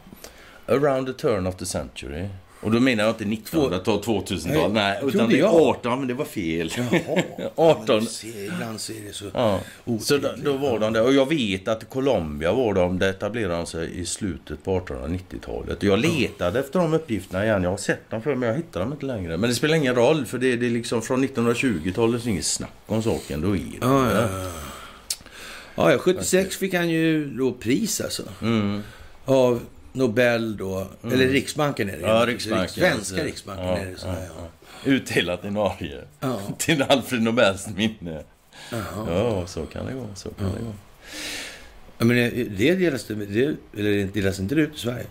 Around 0.67 1.07
the 1.07 1.13
turn 1.13 1.47
of 1.47 1.57
the 1.57 1.67
century. 1.67 2.29
Och 2.63 2.71
då 2.71 2.81
menar 2.81 3.05
jag 3.05 3.13
inte 3.13 3.25
1900-tal, 3.25 4.01
2000-tal. 4.01 4.73
Nej, 4.73 5.01
utan 5.03 5.29
det 5.29 5.41
är 5.41 5.45
18, 5.45 5.99
men 5.99 6.09
det 6.09 6.15
var 6.15 6.25
fel. 6.25 6.73
Jaha, 6.77 7.23
18. 7.57 8.07
Ibland 8.47 8.81
ser 8.81 8.95
det 9.07 9.13
så 9.13 9.25
ja. 9.35 9.61
Så 10.01 10.19
då, 10.19 10.29
då, 10.45 10.53
var 10.53 10.79
de 10.79 10.93
där. 10.93 11.03
Och 11.03 11.13
jag 11.13 11.29
vet 11.29 11.69
att 11.69 11.91
Colombia 11.91 12.53
var 12.53 12.75
de, 12.75 12.99
det 12.99 13.09
etablerade 13.09 13.55
de 13.55 13.67
sig 13.67 14.01
i 14.01 14.07
slutet 14.07 14.65
på 14.65 14.81
1890-talet. 14.81 15.83
Jag 15.83 15.99
letade 15.99 16.61
efter 16.61 16.79
de 16.79 16.95
uppgifterna 16.95 17.45
igen. 17.45 17.63
Jag 17.63 17.71
har 17.71 17.77
sett 17.77 18.11
dem 18.11 18.23
för 18.23 18.35
men 18.35 18.49
jag 18.49 18.57
hittar 18.57 18.81
dem 18.81 18.93
inte 18.93 19.07
längre. 19.07 19.37
Men 19.37 19.51
det 19.51 19.57
spelar 19.57 19.75
ingen 19.75 19.95
roll, 19.95 20.27
för 20.27 20.39
det, 20.39 20.57
det 20.57 20.67
är 20.67 20.71
liksom 20.71 21.03
från 21.03 21.25
1920-talet, 21.25 22.23
så 22.23 22.29
inget 22.29 22.45
snack 22.45 22.71
om 22.87 23.03
saken. 23.03 23.41
Då 23.41 23.57
är 23.57 23.61
det. 23.61 23.79
Ja, 23.81 24.13
ja, 24.13 24.29
Ja, 25.75 25.93
ja, 25.93 25.99
76 25.99 26.57
fick 26.57 26.75
han 26.75 26.91
ju 26.91 27.31
då 27.31 27.53
pris 27.53 28.01
alltså. 28.01 28.23
Mm. 28.43 28.83
Av 29.25 29.61
Nobel 29.93 30.57
då, 30.57 30.87
eller 31.13 31.29
Riksbanken 31.29 31.89
är 31.91 31.97
det. 31.97 32.03
Ja, 32.03 32.25
Riksbanken. 32.27 32.69
Svenska 32.69 33.25
Riksbanken 33.25 33.67
Ja, 33.67 33.79
är 33.79 33.87
det. 33.87 33.99
Så 33.99 34.07
här, 34.09 34.29
ja. 34.39 34.49
Utdelat 34.85 35.45
i 35.45 35.51
Norge. 35.51 36.01
Ja. 36.21 36.41
Till 36.59 36.83
Alfred 36.83 37.23
Nobels 37.23 37.67
minne. 37.77 38.23
Ja, 39.07 39.47
så 39.47 39.67
kan 39.67 39.87
det 39.87 39.93
gå. 39.93 40.07
Så 40.15 40.31
kan 40.31 40.47
det 40.47 40.61
gå. 40.61 40.73
Ja, 41.99 42.05
men 42.05 42.17
det 42.17 42.31
det 42.45 42.75
delas 42.75 43.05
det, 43.05 43.15
det, 43.15 43.45
eller 43.79 43.91
det 43.91 44.05
delas 44.05 44.41
inte 44.41 44.55
ut 44.55 44.75
i 44.75 44.79
Sverige? 44.79 45.07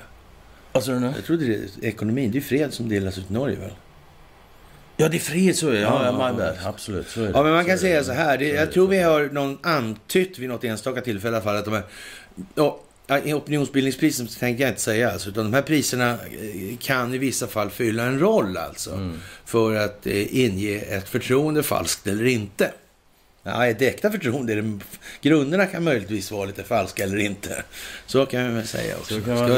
Vad 0.71 0.83
sa 0.83 0.91
du 0.91 0.99
nu? 0.99 1.11
Jag 1.15 1.25
trodde 1.25 1.45
det, 1.45 1.87
ekonomin, 1.87 2.31
det 2.31 2.37
är 2.37 2.41
fred 2.41 2.73
som 2.73 2.89
delas 2.89 3.17
ut 3.17 3.29
i 3.29 3.33
Norge 3.33 3.55
väl? 3.55 3.71
Ja, 4.97 5.07
det 5.09 5.17
är 5.17 5.19
fred 5.19 5.55
så 5.55 5.67
är 5.67 5.71
det. 5.73 5.79
Ja, 5.79 6.05
Ja, 6.05 6.17
ja, 6.19 6.33
my 6.33 6.43
ja. 6.43 6.69
Absolut, 6.69 7.07
så 7.07 7.21
är 7.21 7.25
det. 7.25 7.31
Ja, 7.35 7.43
men 7.43 7.51
man 7.53 7.65
kan 7.65 7.77
Så 7.77 7.81
säga 7.81 7.97
det. 7.99 8.03
så 8.05 8.11
här. 8.11 8.37
Det, 8.37 8.49
Så 8.49 8.55
jag 8.55 8.67
det. 8.67 8.71
tror 8.71 8.87
vi 8.87 8.99
har 9.01 9.29
någon 9.31 9.57
antytt 9.63 10.39
vid 10.39 10.49
något 10.49 10.63
enstaka 10.63 11.01
tillfälle 11.01 11.33
i 11.33 11.35
alla 11.35 11.43
fall 11.43 11.55
att 11.57 11.65
de 11.65 11.73
här... 11.73 11.83
Ja, 12.55 12.79
i 13.19 13.33
opinionsbildningsprisen 13.33 14.27
tänkte 14.27 14.63
jag 14.63 14.71
inte 14.71 14.81
säga 14.81 15.11
alltså, 15.11 15.29
utan 15.29 15.43
de 15.43 15.53
här 15.53 15.61
priserna 15.61 16.11
eh, 16.11 16.77
kan 16.79 17.13
i 17.13 17.17
vissa 17.17 17.47
fall 17.47 17.69
fylla 17.69 18.03
en 18.03 18.19
roll 18.19 18.57
alltså. 18.57 18.93
Mm. 18.93 19.19
För 19.45 19.75
att 19.75 20.07
eh, 20.07 20.35
inge 20.45 20.77
ett 20.79 21.09
förtroende 21.09 21.63
falskt 21.63 22.07
eller 22.07 22.25
inte. 22.25 22.71
Ja, 23.43 23.67
ett 23.67 23.81
äkta 23.81 24.11
förtroende, 24.11 24.53
är 24.53 24.61
det- 24.61 24.79
grunderna 25.21 25.65
kan 25.65 25.83
möjligtvis 25.83 26.31
vara 26.31 26.45
lite 26.45 26.63
falska 26.63 27.03
eller 27.03 27.17
inte. 27.17 27.63
Så 28.05 28.25
kan 28.25 28.47
vi 28.47 28.53
väl 28.55 28.67
säga 28.67 28.97
också. 28.97 29.13
Man 29.13 29.49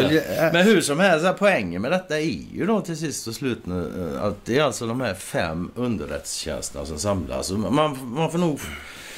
Men 0.54 0.66
hur 0.66 0.82
som 0.82 1.00
helst, 1.00 1.26
poängen 1.40 1.82
med 1.82 1.92
detta 1.92 2.20
är 2.20 2.40
ju 2.54 2.66
då 2.66 2.82
till 2.82 2.98
sist 2.98 3.28
och 3.28 3.36
slut 3.36 3.66
nu, 3.66 4.12
eh, 4.16 4.24
att 4.24 4.46
det 4.46 4.58
är 4.58 4.64
alltså 4.64 4.88
de 4.88 5.02
här 5.02 5.14
fem 5.14 5.72
underrättelsetjänsterna 5.76 6.86
som 6.86 7.00
samlas. 7.00 7.52
Man, 7.52 8.14
man 8.14 8.32
får 8.32 8.38
nog... 8.38 8.60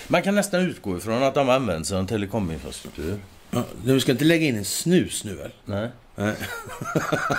Man 0.07 0.22
kan 0.22 0.36
nästan 0.36 0.62
utgå 0.62 0.98
ifrån 0.98 1.24
att 1.24 1.34
de 1.34 1.49
använder 1.49 1.94
av 1.94 1.99
en 1.99 2.07
telekominfrastruktur. 2.07 3.20
Ja, 3.56 3.64
du 3.84 3.99
ska 3.99 4.11
inte 4.11 4.26
lägga 4.26 4.45
in 4.48 4.57
en 4.57 4.65
snus 4.65 5.23
nu 5.23 5.36
väl? 5.36 5.52
Nej. 5.65 5.90
Nej. 6.15 6.36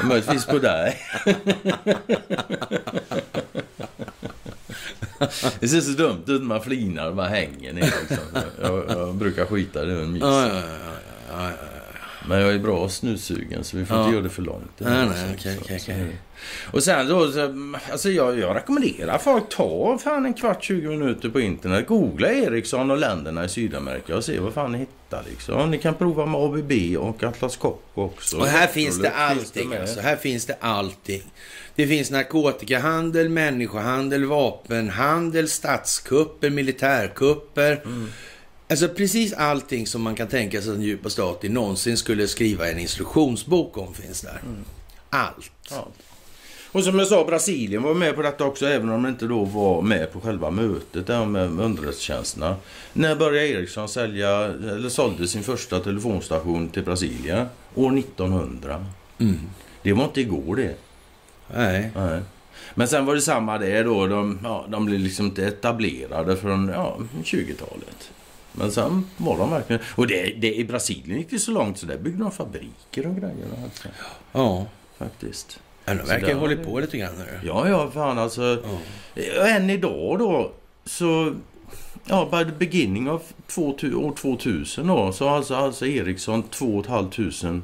Möjligtvis 0.05 0.47
på 0.47 0.59
dig. 0.59 0.97
Det 5.60 5.68
ser 5.68 5.80
så 5.80 5.90
dumt 5.90 6.22
ut 6.26 6.40
när 6.40 6.48
man 6.48 6.62
flinar 6.62 7.09
och 7.09 7.16
bara 7.16 7.28
hänger 7.28 7.72
ner 7.72 7.82
liksom. 7.82 8.43
jag, 8.62 8.84
jag 8.88 9.14
brukar 9.14 9.44
skita 9.47 9.82
i 9.82 9.86
det 9.86 9.93
en 10.02 10.12
mys. 10.12 10.22
Ja, 10.22 10.47
ja, 10.48 10.55
ja, 10.55 10.62
ja, 10.62 10.94
ja, 11.30 11.51
ja. 11.51 11.56
Men 12.28 12.40
jag 12.40 12.55
är 12.55 12.59
bra 12.59 12.88
snussugen 12.88 13.64
så 13.64 13.76
vi 13.76 13.84
får 13.86 13.98
inte 14.01 14.12
göra 14.12 14.22
det 14.22 14.28
för 14.30 14.43
långt. 14.43 14.70
Nej, 14.78 15.06
nej, 15.09 15.36
så- 15.38 15.59
okej, 15.60 15.78
så- 15.80 15.93
okej. 15.93 16.16
Och 16.72 16.82
sen 16.82 17.09
då, 17.09 17.32
så, 17.32 17.55
alltså 17.93 18.10
jag, 18.10 18.38
jag 18.38 18.56
rekommenderar 18.56 19.18
folk 19.18 19.48
ta 19.48 19.98
fan 19.98 20.26
en 20.26 20.34
kvart, 20.34 20.64
20 20.64 20.88
minuter 20.88 21.28
på 21.28 21.40
internet. 21.40 21.86
Googla 21.86 22.28
Ericsson 22.32 22.90
och 22.90 22.98
länderna 22.98 23.44
i 23.44 23.48
Sydamerika 23.48 24.16
och 24.16 24.24
se 24.24 24.38
vad 24.38 24.52
fan 24.55 24.72
ni 24.72 24.78
hittar 24.78 24.93
liksom. 25.30 25.70
Ni 25.70 25.78
kan 25.78 25.94
prova 25.94 26.26
med 26.26 26.40
ABB 26.40 26.72
och 26.98 27.22
Atlas 27.22 27.56
Copco 27.56 28.02
också. 28.02 28.38
Och 28.38 28.46
här 28.46 28.66
finns 28.66 28.98
det 29.02 29.10
allting. 29.10 29.68
med. 29.68 29.80
Alltså, 29.80 30.00
här 30.00 30.16
finns 30.16 30.46
det 30.46 30.56
allting. 30.60 31.22
Det 31.74 31.86
finns 31.86 32.10
narkotikahandel, 32.10 33.28
människohandel, 33.28 34.24
vapenhandel, 34.24 35.48
statskupper, 35.48 36.50
militärkupper. 36.50 37.82
Alltså 38.68 38.88
precis 38.88 39.32
allting 39.32 39.86
som 39.86 40.02
man 40.02 40.14
kan 40.14 40.28
tänka 40.28 40.62
sig 40.62 40.70
att 40.70 40.76
en 40.76 40.82
djupa 40.82 41.10
staten 41.10 41.54
någonsin 41.54 41.96
skulle 41.96 42.28
skriva 42.28 42.70
en 42.70 42.78
instruktionsbok 42.78 43.78
om 43.78 43.94
finns 43.94 44.20
där. 44.20 44.40
Allt. 45.10 45.52
Ja. 45.70 45.88
Och 46.76 46.84
som 46.84 46.98
jag 46.98 47.08
sa, 47.08 47.24
Brasilien 47.24 47.82
var 47.82 47.94
med 47.94 48.16
på 48.16 48.22
detta 48.22 48.44
också, 48.44 48.66
även 48.66 48.88
om 48.90 49.02
de 49.02 49.08
inte 49.08 49.26
då 49.26 49.44
var 49.44 49.82
med 49.82 50.12
på 50.12 50.20
själva 50.20 50.50
mötet 50.50 51.06
där 51.06 51.24
med 51.24 51.60
underrättelsetjänsterna. 51.60 52.56
När 52.92 53.16
började 53.16 53.48
Ericsson 53.48 53.88
sälja, 53.88 54.30
eller 54.44 54.88
sålde 54.88 55.28
sin 55.28 55.42
första 55.42 55.80
telefonstation 55.80 56.68
till 56.68 56.82
Brasilien? 56.82 57.46
År 57.74 57.98
1900. 57.98 58.86
Mm. 59.18 59.40
Det 59.82 59.92
var 59.92 60.04
inte 60.04 60.20
igår 60.20 60.56
det. 60.56 60.74
Nej. 61.54 61.90
Nej. 61.96 62.20
Men 62.74 62.88
sen 62.88 63.06
var 63.06 63.14
det 63.14 63.20
samma 63.20 63.58
det 63.58 63.82
då. 63.82 64.06
De, 64.06 64.38
ja, 64.44 64.66
de 64.68 64.84
blev 64.86 65.00
liksom 65.00 65.26
inte 65.26 65.46
etablerade 65.46 66.36
från 66.36 66.68
ja, 66.68 66.98
20-talet. 67.24 68.10
Men 68.52 68.72
sen 68.72 69.06
var 69.16 69.38
de 69.38 69.50
verkligen... 69.50 69.82
Och 69.94 70.06
det, 70.06 70.34
det, 70.40 70.54
i 70.54 70.64
Brasilien 70.64 71.18
gick 71.18 71.30
det 71.30 71.38
så 71.38 71.50
långt 71.50 71.78
så 71.78 71.86
där 71.86 71.98
byggde 71.98 72.22
de 72.22 72.30
fabriker 72.32 73.06
och 73.06 73.16
grejer. 73.16 73.46
Alltså, 73.64 73.88
Ja. 74.32 74.66
faktiskt. 74.98 75.60
Men 75.86 75.96
de 75.96 76.02
verkar 76.04 76.34
ha 76.34 76.40
hållit 76.40 76.64
på 76.64 76.80
lite 76.80 76.98
grann 76.98 77.14
nu. 77.18 77.40
Ja, 77.44 77.68
ja, 77.68 77.90
fan 77.90 78.18
alltså. 78.18 78.62
Ja. 79.14 79.46
Än 79.48 79.70
idag 79.70 80.18
då 80.18 80.52
så... 80.84 81.34
Ja, 82.04 82.28
by 82.32 82.44
the 82.50 82.56
beginning 82.58 83.18
2000, 83.46 83.94
år 83.96 84.12
2000 84.14 84.86
då 84.86 85.12
så 85.12 85.28
har 85.28 85.36
alltså, 85.36 85.54
alltså 85.54 85.86
Ericsson 85.86 86.42
2 86.42 86.82
500 86.82 87.62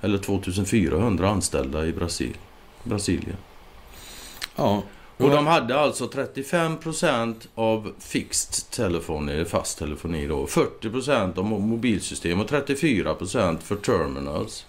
eller 0.00 0.18
2400 0.18 1.28
anställda 1.28 1.86
i 1.86 1.92
Brasil, 1.92 2.36
Brasilien. 2.84 3.36
Ja. 4.56 4.82
Och 5.16 5.30
de 5.30 5.46
hade 5.46 5.78
alltså 5.80 6.06
35% 6.06 7.34
av 7.54 7.92
fixed 7.98 8.70
telefoni, 8.70 9.44
fast 9.44 9.78
telefoni 9.78 10.26
då. 10.26 10.46
40% 10.46 11.38
av 11.38 11.44
mo- 11.44 11.58
mobilsystem 11.60 12.40
och 12.40 12.50
34% 12.50 13.58
för 13.60 13.76
terminals. 13.76 14.66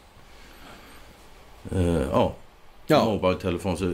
Eh, 1.71 2.01
ja, 2.11 2.35
Ja. 2.87 3.05
mobile 3.05 3.39
telefon. 3.41 3.77
Så 3.77 3.93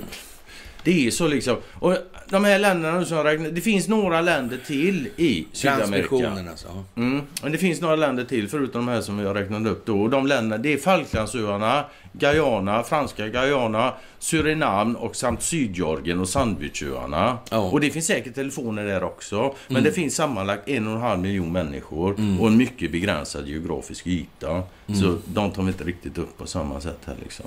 det 0.84 1.08
är 1.08 1.12
så 1.12 1.28
liksom. 1.28 1.58
Och 1.74 1.96
de 2.30 2.44
här 2.46 2.60
länderna 2.60 3.06
som 3.06 3.24
räknar, 3.24 3.50
det 3.50 3.62
finns 3.62 3.88
några 3.88 4.22
länder 4.22 4.58
till 4.68 5.10
i 5.18 5.48
Sydamerika. 5.52 6.32
Alltså. 6.50 6.68
Mm. 6.96 7.22
Men 7.44 7.52
det 7.52 7.58
finns 7.58 7.82
några 7.82 7.96
länder 7.96 8.24
till 8.24 8.48
förutom 8.50 8.86
de 8.86 8.92
här 8.92 9.02
som 9.02 9.20
jag 9.20 9.36
räknade 9.36 9.70
upp 9.70 9.86
då. 9.86 10.02
Och 10.02 10.10
de 10.10 10.28
länderna, 10.28 10.64
det 10.64 10.74
är 10.74 10.78
Falklandsöarna, 10.78 11.86
Guyana, 12.14 12.84
franska 12.84 13.28
Guyana, 13.28 13.94
Surinam 14.20 14.96
och 14.96 15.16
samt 15.16 15.42
Sydgeorgien 15.44 16.20
och 16.20 16.30
Sandwichöarna. 16.30 17.38
Ja. 17.52 17.58
Och 17.58 17.80
det 17.80 17.90
finns 17.90 18.06
säkert 18.06 18.36
telefoner 18.36 18.86
där 18.86 19.04
också. 19.04 19.56
Men 19.68 19.78
Mm. 19.78 19.84
det 19.84 19.92
finns 19.92 20.16
sammanlagt 20.16 20.70
en 20.70 20.88
och 20.88 20.94
en 20.94 21.02
halv 21.02 21.20
miljon 21.20 21.52
människor 21.52 22.12
och 22.40 22.48
en 22.48 22.58
mycket 22.58 22.92
begränsad 22.92 23.48
geografisk 23.48 24.08
yta. 24.08 24.50
Mm. 24.52 25.02
Så 25.02 25.18
de 25.26 25.52
tar 25.52 25.62
vi 25.64 25.68
inte 25.68 25.84
riktigt 25.84 26.18
upp 26.18 26.38
på 26.38 26.48
samma 26.48 26.82
sätt 26.82 27.00
här 27.06 27.16
liksom. 27.24 27.46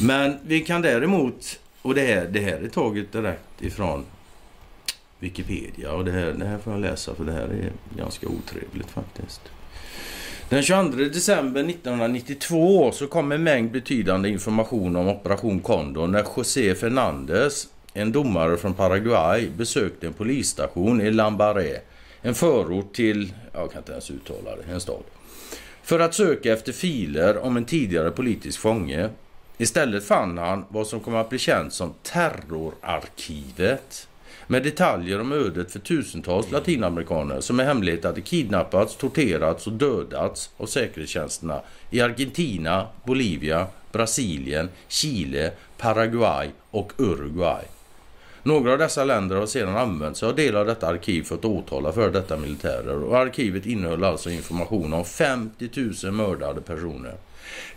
Men 0.00 0.36
vi 0.46 0.60
kan 0.60 0.82
däremot, 0.82 1.60
och 1.82 1.94
det 1.94 2.06
här, 2.06 2.26
det 2.26 2.40
här 2.40 2.58
är 2.64 2.68
taget 2.68 3.12
direkt 3.12 3.62
ifrån 3.62 4.04
Wikipedia 5.18 5.92
och 5.92 6.04
det 6.04 6.12
här, 6.12 6.32
det 6.32 6.46
här 6.46 6.58
får 6.58 6.72
jag 6.72 6.82
läsa 6.82 7.14
för 7.14 7.24
det 7.24 7.32
här 7.32 7.48
är 7.48 7.72
ganska 7.96 8.26
otrevligt 8.28 8.90
faktiskt. 8.90 9.40
Den 10.48 10.62
22 10.62 10.96
december 10.96 11.60
1992 11.60 12.92
så 12.92 13.06
kom 13.06 13.32
en 13.32 13.42
mängd 13.42 13.70
betydande 13.70 14.28
information 14.28 14.96
om 14.96 15.08
Operation 15.08 15.60
Condor 15.60 16.06
när 16.06 16.24
José 16.36 16.74
Fernandez, 16.74 17.68
en 17.94 18.12
domare 18.12 18.56
från 18.56 18.74
Paraguay, 18.74 19.48
besökte 19.56 20.06
en 20.06 20.12
polisstation 20.12 21.00
i 21.00 21.10
Lambaré, 21.10 21.78
en 22.22 22.34
förort 22.34 22.94
till, 22.94 23.32
jag 23.52 23.72
kan 23.72 23.78
inte 23.78 23.92
ens 23.92 24.10
uttala 24.10 24.56
det, 24.56 24.72
en 24.72 24.80
stad. 24.80 25.02
För 25.82 26.00
att 26.00 26.14
söka 26.14 26.52
efter 26.52 26.72
filer 26.72 27.38
om 27.38 27.56
en 27.56 27.64
tidigare 27.64 28.10
politisk 28.10 28.60
fånge. 28.60 29.08
Istället 29.58 30.04
fann 30.04 30.38
han 30.38 30.64
vad 30.68 30.86
som 30.86 31.00
kom 31.00 31.14
att 31.14 31.28
bli 31.28 31.38
känt 31.38 31.72
som 31.72 31.94
terrorarkivet. 32.02 34.08
Med 34.46 34.62
detaljer 34.62 35.20
om 35.20 35.32
ödet 35.32 35.72
för 35.72 35.78
tusentals 35.78 36.50
latinamerikaner 36.50 37.40
som 37.40 37.60
i 37.60 37.64
hemlighet 37.64 38.04
hade 38.04 38.20
kidnappats, 38.20 38.96
torterats 38.96 39.66
och 39.66 39.72
dödats 39.72 40.50
av 40.56 40.66
säkerhetstjänsterna 40.66 41.60
i 41.90 42.00
Argentina, 42.00 42.86
Bolivia, 43.04 43.66
Brasilien, 43.92 44.68
Chile, 44.88 45.52
Paraguay 45.78 46.48
och 46.70 46.92
Uruguay. 46.98 47.64
Några 48.42 48.72
av 48.72 48.78
dessa 48.78 49.04
länder 49.04 49.36
har 49.36 49.46
sedan 49.46 49.76
använt 49.76 50.16
sig 50.16 50.28
av 50.28 50.36
delar 50.36 50.60
av 50.60 50.66
detta 50.66 50.86
arkiv 50.86 51.22
för 51.22 51.34
att 51.34 51.44
åtala 51.44 51.92
för 51.92 52.10
detta 52.10 52.36
militärer 52.36 53.02
och 53.02 53.18
arkivet 53.18 53.66
innehöll 53.66 54.04
alltså 54.04 54.30
information 54.30 54.92
om 54.92 55.04
50 55.04 55.70
000 56.04 56.12
mördade 56.12 56.60
personer, 56.60 57.14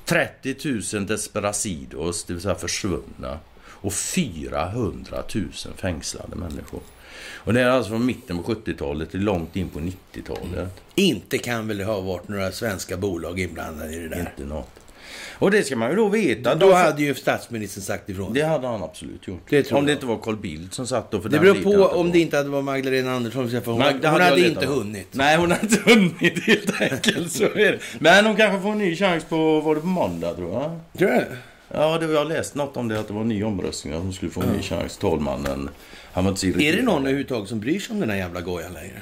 30 0.05 0.55
000 0.93 1.07
desperacidos, 1.07 2.23
det 2.23 2.33
vill 2.33 2.41
säga 2.41 2.55
försvunna, 2.55 3.39
och 3.65 3.93
400 3.93 5.23
000 5.35 5.51
fängslade 5.75 6.35
människor. 6.35 6.81
Och 7.33 7.53
det 7.53 7.61
är 7.61 7.69
alltså 7.69 7.89
från 7.89 8.05
mitten 8.05 8.43
på 8.43 8.53
70-talet 8.53 9.11
till 9.11 9.23
långt 9.23 9.55
in 9.55 9.69
på 9.69 9.79
90-talet. 9.79 10.69
Inte 10.95 11.37
kan 11.37 11.67
väl 11.67 11.77
det 11.77 11.83
ha 11.83 12.01
varit 12.01 12.27
några 12.27 12.51
svenska 12.51 12.97
bolag 12.97 13.39
inblandade 13.39 13.93
i 13.93 13.99
det 13.99 14.09
där? 14.09 14.19
Inte 14.19 14.45
något. 14.45 14.69
Och 15.39 15.51
det 15.51 15.63
ska 15.63 15.75
man 15.75 15.89
ju 15.89 15.95
då 15.95 16.07
veta. 16.09 16.55
Då 16.55 16.67
De- 16.67 16.73
hade 16.75 17.01
ju 17.03 17.15
statsministern 17.15 17.83
sagt 17.83 18.09
ifrån. 18.09 18.33
Det 18.33 18.41
hade 18.41 18.67
han 18.67 18.83
absolut 18.83 19.27
gjort. 19.27 19.41
Det 19.49 19.71
om 19.71 19.85
det 19.85 19.91
jag. 19.91 19.97
inte 19.97 20.05
var 20.05 20.17
Carl 20.17 20.35
Bildt 20.37 20.73
som 20.73 20.87
satt 20.87 21.11
då. 21.11 21.21
För 21.21 21.29
Det 21.29 21.39
beror 21.39 21.55
på 21.63 21.73
jag 21.73 21.95
om 21.95 22.11
det 22.11 22.19
inte 22.19 22.37
hade 22.37 22.49
varit 22.49 22.65
Magdalena 22.65 23.11
Andersson. 23.13 23.49
För 23.49 23.71
hon, 23.71 23.77
Men 23.79 23.93
hon 23.93 24.05
hade, 24.05 24.23
jag 24.25 24.39
letat 24.39 24.63
inte 24.63 24.73
hunnit. 24.73 25.07
Nej, 25.11 25.37
hon 25.37 25.51
hade 25.51 25.63
inte 25.63 25.89
hunnit 25.91 26.43
helt 26.43 26.81
enkelt. 26.81 27.31
Så 27.31 27.43
är 27.43 27.71
det. 27.71 27.79
Men 27.99 28.25
hon 28.25 28.35
kanske 28.35 28.61
får 28.61 28.71
en 28.71 28.77
ny 28.77 28.95
chans 28.95 29.23
på, 29.23 29.59
var 29.59 29.75
det 29.75 29.81
på 29.81 29.87
måndag 29.87 30.33
tror 30.33 30.53
jag? 30.53 30.79
Tror 30.97 31.09
du? 31.09 31.25
Ja, 31.73 31.97
det, 31.97 32.05
jag 32.05 32.17
har 32.17 32.25
läst 32.25 32.55
något 32.55 32.77
om 32.77 32.87
det, 32.87 32.99
att 32.99 33.07
det 33.07 33.13
var 33.13 33.21
en 33.21 33.27
ny 33.27 33.43
omröstning. 33.43 33.93
Att 33.93 34.01
hon 34.01 34.13
skulle 34.13 34.31
få 34.31 34.41
en 34.41 34.49
ny 34.49 34.61
chans. 34.61 34.97
Talmannen. 34.97 35.69
Han 36.13 36.23
var 36.25 36.31
inte 36.31 36.47
Är 36.47 36.75
det 36.75 36.81
någon 36.83 37.01
överhuvudtaget 37.01 37.49
som 37.49 37.59
bryr 37.59 37.79
sig 37.79 37.93
om 37.93 37.99
den 37.99 38.09
här 38.09 38.17
jävla 38.17 38.41
gojan 38.41 38.73
längre? 38.73 39.01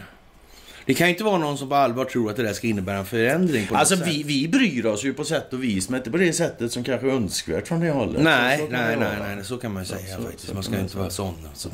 Det 0.86 0.94
kan 0.94 1.08
ju 1.08 1.12
inte 1.14 1.24
vara 1.24 1.38
någon 1.38 1.58
som 1.58 1.70
på 1.70 1.76
allvar 1.76 2.06
tror 2.06 2.30
att 2.30 2.36
det 2.36 2.44
där 2.44 2.54
ska 2.54 2.68
innebära 2.68 2.98
en 2.98 3.06
förändring 3.06 3.68
på 3.68 3.76
Alltså 3.76 3.96
något 3.96 4.08
vi, 4.08 4.18
sätt. 4.18 4.26
vi 4.26 4.48
bryr 4.48 4.86
oss 4.86 5.04
ju 5.04 5.14
på 5.14 5.24
sätt 5.24 5.54
och 5.54 5.64
vis, 5.64 5.90
men 5.90 5.98
inte 6.00 6.12
på 6.12 6.18
det 6.18 6.34
sättet 6.34 6.72
som 6.72 6.84
kanske 6.84 7.08
är 7.08 7.12
önskvärt 7.12 7.68
från 7.68 7.80
det 7.80 7.90
hållet. 7.92 8.22
Nej, 8.24 8.58
Så- 8.60 8.66
så 8.66 8.72
nej, 8.72 8.98
nej, 9.00 9.18
nej, 9.36 9.46
så 9.46 9.58
kan 9.58 9.74
man 9.74 9.84
ju 9.84 9.88
säga 9.90 10.16
så- 10.18 10.22
faktiskt. 10.24 10.54
Man 10.54 10.64
ska 10.64 10.80
inte 10.80 10.98
vara 10.98 11.10
sån. 11.10 11.34
Alltså. 11.50 11.70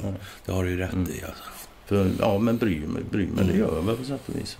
Det 0.46 0.52
har 0.52 0.64
du 0.64 0.70
ju 0.70 0.78
rätt 0.78 0.94
Mm. 0.94 1.10
i. 1.10 1.24
Alltså. 1.26 1.44
För, 1.86 2.12
ja, 2.20 2.38
men 2.38 2.58
bryr 2.58 2.80
mig, 2.88 3.04
bryr 3.12 3.28
mig, 3.28 3.46
det 3.46 3.58
gör 3.58 3.76
jag 3.76 3.82
väl 3.82 3.96
på 3.98 4.04
sätt 4.04 4.22
och 4.26 4.36
vis. 4.36 4.58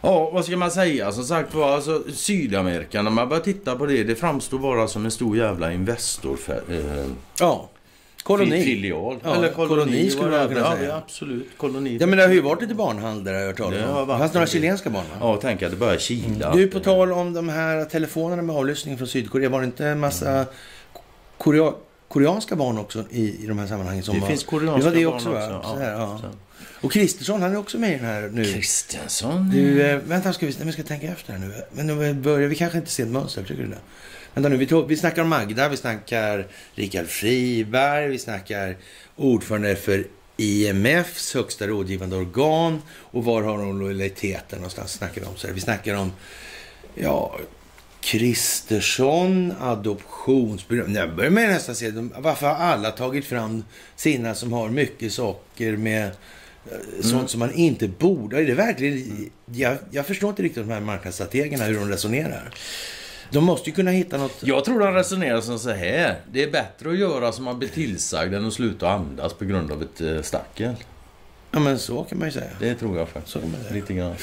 Ja, 0.00 0.30
vad 0.30 0.44
ska 0.44 0.56
man 0.56 0.70
säga? 0.70 1.12
Som 1.12 1.24
sagt 1.24 1.54
var, 1.54 1.74
alltså 1.74 2.02
Sydamerika, 2.14 3.02
när 3.02 3.10
man 3.10 3.28
börjar 3.28 3.42
titta 3.42 3.76
på 3.76 3.86
det, 3.86 4.04
det 4.04 4.14
framstår 4.14 4.58
bara 4.58 4.88
som 4.88 5.04
en 5.04 5.10
stor 5.10 5.36
jävla 5.36 5.72
Investor... 5.72 6.38
Eh, 6.70 7.06
Ja, 7.40 7.70
koloni. 8.22 8.64
Filial. 8.64 9.18
Ja, 9.24 9.34
Eller 9.34 9.48
koloni 9.52 9.68
koloni, 9.68 10.10
skulle 10.10 10.30
man 10.30 10.48
kunna 10.48 10.60
ja, 10.60 10.76
säga. 10.76 10.96
Absolut. 10.96 11.48
Koloni. 11.56 11.96
Ja, 12.00 12.06
men 12.06 12.18
det 12.18 12.24
har 12.26 12.32
ju 12.32 12.40
varit 12.40 12.62
lite 12.62 12.74
barnhandel 12.74 13.34
har 13.34 13.40
jag 13.40 13.46
hört 13.48 13.56
talas 13.56 13.74
Det 13.74 13.84
har 13.86 14.02
om. 14.02 14.08
varit 14.08 14.18
Fanns 14.20 14.34
några 14.34 14.46
chilenska 14.46 14.90
barn? 14.90 15.04
va? 15.10 15.16
Ja, 15.20 15.38
tänk 15.42 15.62
att 15.62 15.70
det 15.70 15.76
börjar 15.76 15.98
kila. 15.98 16.54
Du, 16.54 16.66
på 16.66 16.80
tal 16.80 17.12
om 17.12 17.32
de 17.32 17.48
här 17.48 17.84
telefonerna 17.84 18.42
med 18.42 18.56
avlyssning 18.56 18.98
från 18.98 19.08
Sydkorea. 19.08 19.48
Var 19.48 19.60
det 19.60 19.64
inte 19.66 19.86
en 19.86 20.00
massa 20.00 20.46
korea 21.38 21.72
koreanska 22.08 22.56
barn 22.56 22.78
också 22.78 23.04
i, 23.10 23.44
i 23.44 23.46
de 23.46 23.58
här 23.58 23.66
sammanhangen? 23.66 24.02
Som 24.02 24.14
Det 24.14 24.20
var, 24.20 24.28
finns 24.28 24.44
koreanska 24.44 24.90
det 24.90 24.90
var 24.90 24.96
det 25.00 25.04
barn 25.04 25.14
också, 25.14 25.30
va? 25.30 25.56
också, 25.58 25.68
Så 25.70 25.76
ja. 25.80 25.84
här, 25.84 25.92
ja. 25.92 26.20
Och 26.80 26.92
Kristersson, 26.92 27.42
han 27.42 27.52
är 27.52 27.58
också 27.58 27.78
med 27.78 27.90
i 27.90 27.96
den 27.96 28.04
här 28.06 28.30
nu. 28.32 28.44
Kristiansson. 28.44 29.50
Du, 29.54 29.82
eh, 29.82 29.98
vänta, 29.98 30.32
ska 30.32 30.46
vi, 30.46 30.56
vi 30.64 30.72
ska 30.72 30.82
tänka 30.82 31.06
efter 31.06 31.32
här 31.32 31.40
nu. 31.40 31.52
Men 31.72 31.86
nu 31.86 32.14
börjar 32.14 32.48
vi 32.48 32.54
kanske 32.56 32.78
inte 32.78 32.90
se 32.90 33.02
ett 33.02 33.08
mönster, 33.08 33.42
tycker 33.42 33.62
du 33.62 33.68
det? 33.68 33.78
Vänta 34.34 34.48
nu, 34.48 34.56
vi, 34.56 34.66
tog, 34.66 34.88
vi 34.88 34.96
snackar 34.96 35.22
om 35.22 35.28
Magda, 35.28 35.68
vi 35.68 35.76
snackar 35.76 36.46
Rikard 36.74 37.06
Friberg, 37.06 38.08
vi 38.08 38.18
snackar 38.18 38.76
ordförande 39.16 39.76
för 39.76 40.06
IMFs 40.36 41.34
högsta 41.34 41.66
rådgivande 41.66 42.16
organ. 42.16 42.82
Och 42.88 43.24
var 43.24 43.42
har 43.42 43.58
de 43.58 43.80
lojaliteten 43.80 44.58
någonstans? 44.58 44.92
Snackar 44.92 45.20
vi 45.20 45.26
om 45.26 45.36
så 45.36 45.46
här. 45.46 45.54
Vi 45.54 45.60
snackar 45.60 45.94
om, 45.94 46.12
ja, 46.94 47.38
Kristersson, 48.00 49.54
adoptionsbyrå. 49.60 50.88
Jag 50.88 51.16
börjar 51.16 51.30
med 51.30 51.48
nästan 51.48 51.74
se, 51.74 51.90
varför 52.18 52.46
har 52.46 52.54
alla 52.54 52.90
tagit 52.90 53.24
fram 53.24 53.64
sina 53.96 54.34
som 54.34 54.52
har 54.52 54.68
mycket 54.68 55.12
socker 55.12 55.76
med 55.76 56.06
eh, 56.06 57.02
sånt 57.02 57.30
som 57.30 57.38
man 57.38 57.54
inte 57.54 57.88
borde? 57.88 58.38
Är 58.38 58.46
det 58.46 58.54
verkligen... 58.54 59.30
Jag, 59.46 59.76
jag 59.90 60.06
förstår 60.06 60.30
inte 60.30 60.42
riktigt 60.42 60.66
de 60.66 60.72
här 60.72 60.80
marknadsstrategerna, 60.80 61.64
hur 61.64 61.74
de 61.74 61.88
resonerar. 61.88 62.54
De 63.32 63.44
måste 63.44 63.70
ju 63.70 63.76
kunna 63.76 63.90
hitta 63.90 64.16
något... 64.18 64.36
Jag 64.40 64.64
tror 64.64 64.80
han 64.80 64.94
resonerar 64.94 65.40
som 65.40 65.58
så 65.58 65.70
här. 65.70 66.16
Det 66.32 66.42
är 66.42 66.50
bättre 66.50 66.90
att 66.90 66.98
göra 66.98 67.32
som 67.32 67.44
man 67.44 67.58
blir 67.58 67.68
tillsagd 67.68 68.34
än 68.34 68.46
att 68.46 68.52
sluta 68.52 68.90
andas 68.90 69.34
på 69.34 69.44
grund 69.44 69.72
av 69.72 69.82
ett 69.82 70.00
eh, 70.00 70.22
stackel. 70.22 70.74
Ja, 71.50 71.60
men 71.60 71.78
så 71.78 72.04
kan 72.04 72.18
man 72.18 72.28
ju 72.28 72.32
säga. 72.32 72.50
Det 72.60 72.74
tror 72.74 72.98
jag 72.98 73.08
faktiskt. 73.08 73.32
Så 73.32 73.40
kan 73.40 73.50
man 73.50 73.60
säga. 73.60 73.74
Lite 73.74 73.94
grann. 73.94 74.14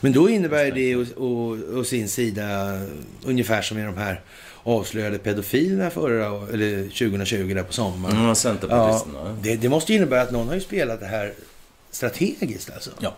Men 0.00 0.12
då 0.12 0.28
innebär 0.28 0.70
det 0.72 0.96
å, 0.96 1.04
å, 1.16 1.58
å 1.74 1.84
sin 1.84 2.08
sida 2.08 2.80
ungefär 3.24 3.62
som 3.62 3.78
i 3.78 3.82
de 3.82 3.96
här 3.96 4.20
avslöjade 4.62 5.18
pedofilerna 5.18 5.90
förra, 5.90 6.26
eller 6.52 6.82
2020 6.82 7.54
där 7.54 7.62
på 7.62 7.72
sommaren. 7.72 8.16
Mm, 8.16 8.34
Ja, 8.70 9.32
det, 9.42 9.56
det 9.56 9.68
måste 9.68 9.92
ju 9.92 9.98
innebära 9.98 10.22
att 10.22 10.30
någon 10.30 10.48
har 10.48 10.54
ju 10.54 10.60
spelat 10.60 11.00
det 11.00 11.06
här 11.06 11.32
strategiskt 11.90 12.70
alltså. 12.74 12.90
Ja. 13.00 13.14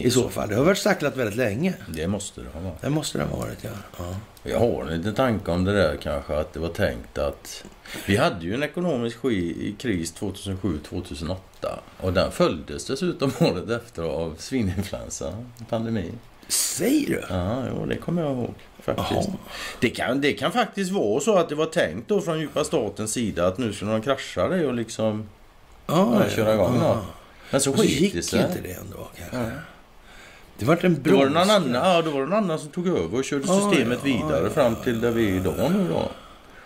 I 0.00 0.10
så 0.10 0.28
fall. 0.28 0.48
Det 0.48 0.54
har 0.54 0.64
varit 0.64 0.78
stacklat 0.78 1.16
väldigt 1.16 1.36
länge. 1.36 1.74
Det 1.88 2.06
måste 2.08 2.40
det 2.40 2.48
ha 2.54 2.60
varit. 2.60 2.80
Det 2.80 2.90
måste 2.90 3.18
det 3.18 3.24
ha 3.24 3.36
varit, 3.36 3.58
ja. 3.64 3.70
ja. 3.98 4.14
Jag 4.42 4.58
har 4.58 4.82
en 4.84 4.96
liten 4.98 5.14
tanke 5.14 5.50
om 5.50 5.64
det 5.64 5.72
där 5.72 5.96
kanske, 5.96 6.36
att 6.36 6.52
det 6.52 6.60
var 6.60 6.68
tänkt 6.68 7.18
att... 7.18 7.64
Vi 8.06 8.16
hade 8.16 8.44
ju 8.44 8.54
en 8.54 8.62
ekonomisk 8.62 9.18
sk- 9.22 9.76
kris 9.76 10.14
2007-2008 10.14 11.36
och 12.00 12.12
den 12.12 12.32
följdes 12.32 12.84
dessutom 12.86 13.32
året 13.40 13.70
efter 13.70 14.02
av 14.02 14.34
svininfluensa, 14.38 15.44
pandemi. 15.68 16.12
Säger 16.48 17.06
du? 17.10 17.22
Ja, 17.30 17.64
jo, 17.70 17.86
det 17.86 17.96
kommer 17.96 18.22
jag 18.22 18.32
ihåg 18.32 18.54
faktiskt. 18.82 19.28
Det 19.80 19.90
kan, 19.90 20.20
det 20.20 20.32
kan 20.32 20.52
faktiskt 20.52 20.90
vara 20.92 21.20
så 21.20 21.36
att 21.38 21.48
det 21.48 21.54
var 21.54 21.66
tänkt 21.66 22.08
då 22.08 22.20
från 22.20 22.40
djupa 22.40 22.64
statens 22.64 23.12
sida 23.12 23.46
att 23.46 23.58
nu 23.58 23.72
skulle 23.72 23.90
de 23.90 24.02
krascha 24.02 24.48
det 24.48 24.66
och 24.66 24.74
liksom 24.74 25.28
Ja, 25.86 26.22
ja, 26.24 26.30
köra 26.30 26.54
igång 26.54 26.78
då. 26.80 26.98
Men 27.50 27.60
så 27.60 27.76
så 27.76 27.84
gick 27.84 28.12
det 28.12 28.18
inte 28.18 28.60
det 28.62 28.72
ändå 28.72 29.08
kanske. 29.18 29.36
Ja. 29.36 29.50
Det 30.58 30.64
var 30.64 30.84
en 30.84 31.02
Då 31.02 31.16
var, 31.16 31.24
det 31.24 31.30
någon 31.30 31.50
annan, 31.50 31.74
ja, 31.74 32.02
då 32.02 32.10
var 32.10 32.20
det 32.20 32.26
någon 32.26 32.44
annan 32.44 32.58
som 32.58 32.68
tog 32.68 32.88
över 32.88 33.18
och 33.18 33.24
körde 33.24 33.46
systemet 33.46 33.98
ja, 34.02 34.04
vidare 34.04 34.44
ja, 34.44 34.50
fram 34.50 34.76
till 34.76 35.00
där 35.00 35.10
vi 35.10 35.30
är 35.30 35.34
idag 35.34 35.72
nu 35.72 35.88
då. 35.88 36.10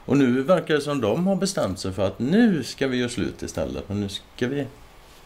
Och 0.08 0.16
nu 0.16 0.42
verkar 0.42 0.74
det 0.74 0.80
som 0.80 1.00
de 1.00 1.26
har 1.26 1.36
bestämt 1.36 1.78
sig 1.78 1.92
för 1.92 2.06
att 2.06 2.18
nu 2.18 2.64
ska 2.64 2.88
vi 2.88 2.96
göra 2.96 3.08
slut 3.08 3.42
istället. 3.42 3.88
Men 3.88 4.00
nu 4.00 4.08
ska 4.08 4.48
vi 4.48 4.66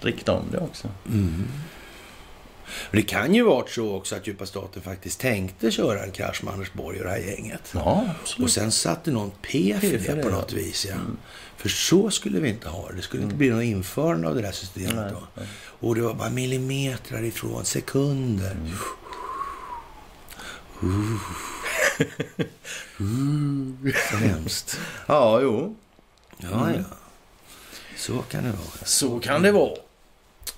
rikta 0.01 0.32
om 0.32 0.44
det 0.51 0.59
också. 0.59 0.89
Mm. 1.09 1.44
Men 2.90 3.01
det 3.01 3.06
kan 3.06 3.34
ju 3.34 3.43
varit 3.43 3.70
så 3.70 3.97
också 3.97 4.16
att 4.16 4.26
djupa 4.26 4.47
staten 4.47 4.82
faktiskt 4.82 5.20
tänkte 5.20 5.70
köra 5.70 6.02
en 6.05 6.10
krasch 6.12 6.44
med 6.44 6.52
Anders 6.55 6.72
Borg 6.72 6.98
och 6.98 7.05
det 7.05 7.10
här 7.10 7.18
gänget. 7.18 7.70
Ja, 7.74 7.80
Och 7.80 8.09
absolut. 8.22 8.52
sen 8.52 8.72
satte 8.72 9.10
någon 9.10 9.30
P 9.43 9.76
för 9.80 9.86
det 9.86 10.14
det, 10.14 10.22
på 10.22 10.28
något 10.28 10.52
vis. 10.52 10.86
Ja. 10.89 10.94
Mm. 10.94 11.16
För 11.56 11.68
så 11.68 12.10
skulle 12.10 12.40
vi 12.40 12.48
inte 12.48 12.68
ha 12.68 12.89
det. 12.89 12.97
Det 12.97 13.02
skulle 13.02 13.22
inte 13.22 13.36
bli 13.36 13.51
något 13.51 13.64
införande 13.64 14.28
av 14.28 14.34
det 14.34 14.43
där 14.43 14.52
systemet 14.52 14.94
Nej, 14.94 15.10
då. 15.12 15.22
nej. 15.34 15.47
Och 15.80 15.94
det 15.94 16.01
var 16.01 16.14
bara 16.14 16.30
millimeter 16.30 17.22
ifrån, 17.22 17.64
sekunder. 17.64 18.51
Mm. 18.52 18.72
Uh. 20.82 21.18
Så 24.10 24.16
hemskt. 24.16 24.80
Ja, 25.06 25.40
jo. 25.40 25.76
Ja, 26.39 26.70
ja. 26.76 26.84
Så 27.97 28.22
kan 28.22 28.44
det 28.44 28.51
vara. 28.51 28.84
Så 28.84 29.20
kan 29.20 29.43
det 29.43 29.52
vara. 29.52 29.76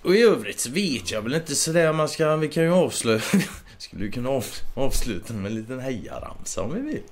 Och 0.02 0.14
i 0.14 0.22
övrigt 0.22 0.60
så 0.60 0.70
vet 0.70 1.10
jag 1.10 1.22
väl 1.22 1.34
inte 1.34 1.54
sådär 1.54 1.92
man 1.92 2.08
ska... 2.08 2.36
Vi 2.36 2.48
kan 2.48 2.62
ju 2.62 2.72
avslöja... 2.72 3.20
Skulle 3.78 4.04
ju 4.04 4.10
kunna 4.10 4.28
av, 4.28 4.44
avsluta 4.74 5.32
med 5.32 5.46
en 5.46 5.54
liten 5.54 5.80
hejaramsa 5.80 6.62
om 6.62 6.74
vi 6.74 6.80
vill. 6.80 7.02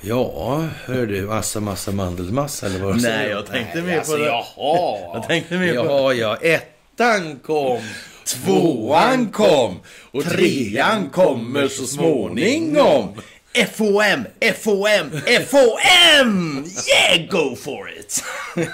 Ja, 0.00 0.68
hör 0.84 1.06
du, 1.06 1.22
massa, 1.22 1.60
massa, 1.60 1.92
mandelmassa 1.92 2.66
eller 2.66 2.78
vad 2.78 2.92
Nej, 2.92 3.02
säger 3.02 3.24
du? 3.24 3.30
jag 3.30 3.46
tänkte 3.46 3.78
Nej, 3.78 3.86
mer 3.86 3.94
på 3.94 3.98
alltså, 3.98 4.16
det. 4.16 4.26
Jaha! 4.26 4.98
Jag 5.14 5.28
tänkte 5.28 5.58
mer 5.58 5.74
på... 5.74 5.84
Jaha, 5.84 6.14
ja. 6.14 6.36
Ettan 6.36 7.38
kom. 7.38 7.80
Tvåan 8.24 9.28
kom 9.28 9.80
och 10.10 10.24
trean 10.24 11.10
kommer 11.10 11.68
så 11.68 11.86
småningom. 11.86 13.08
FOM, 13.54 14.24
FOM, 14.54 15.10
FOM! 15.46 16.64
Yeah, 16.88 17.26
go 17.30 17.56
for 17.56 17.90
it! 17.98 18.24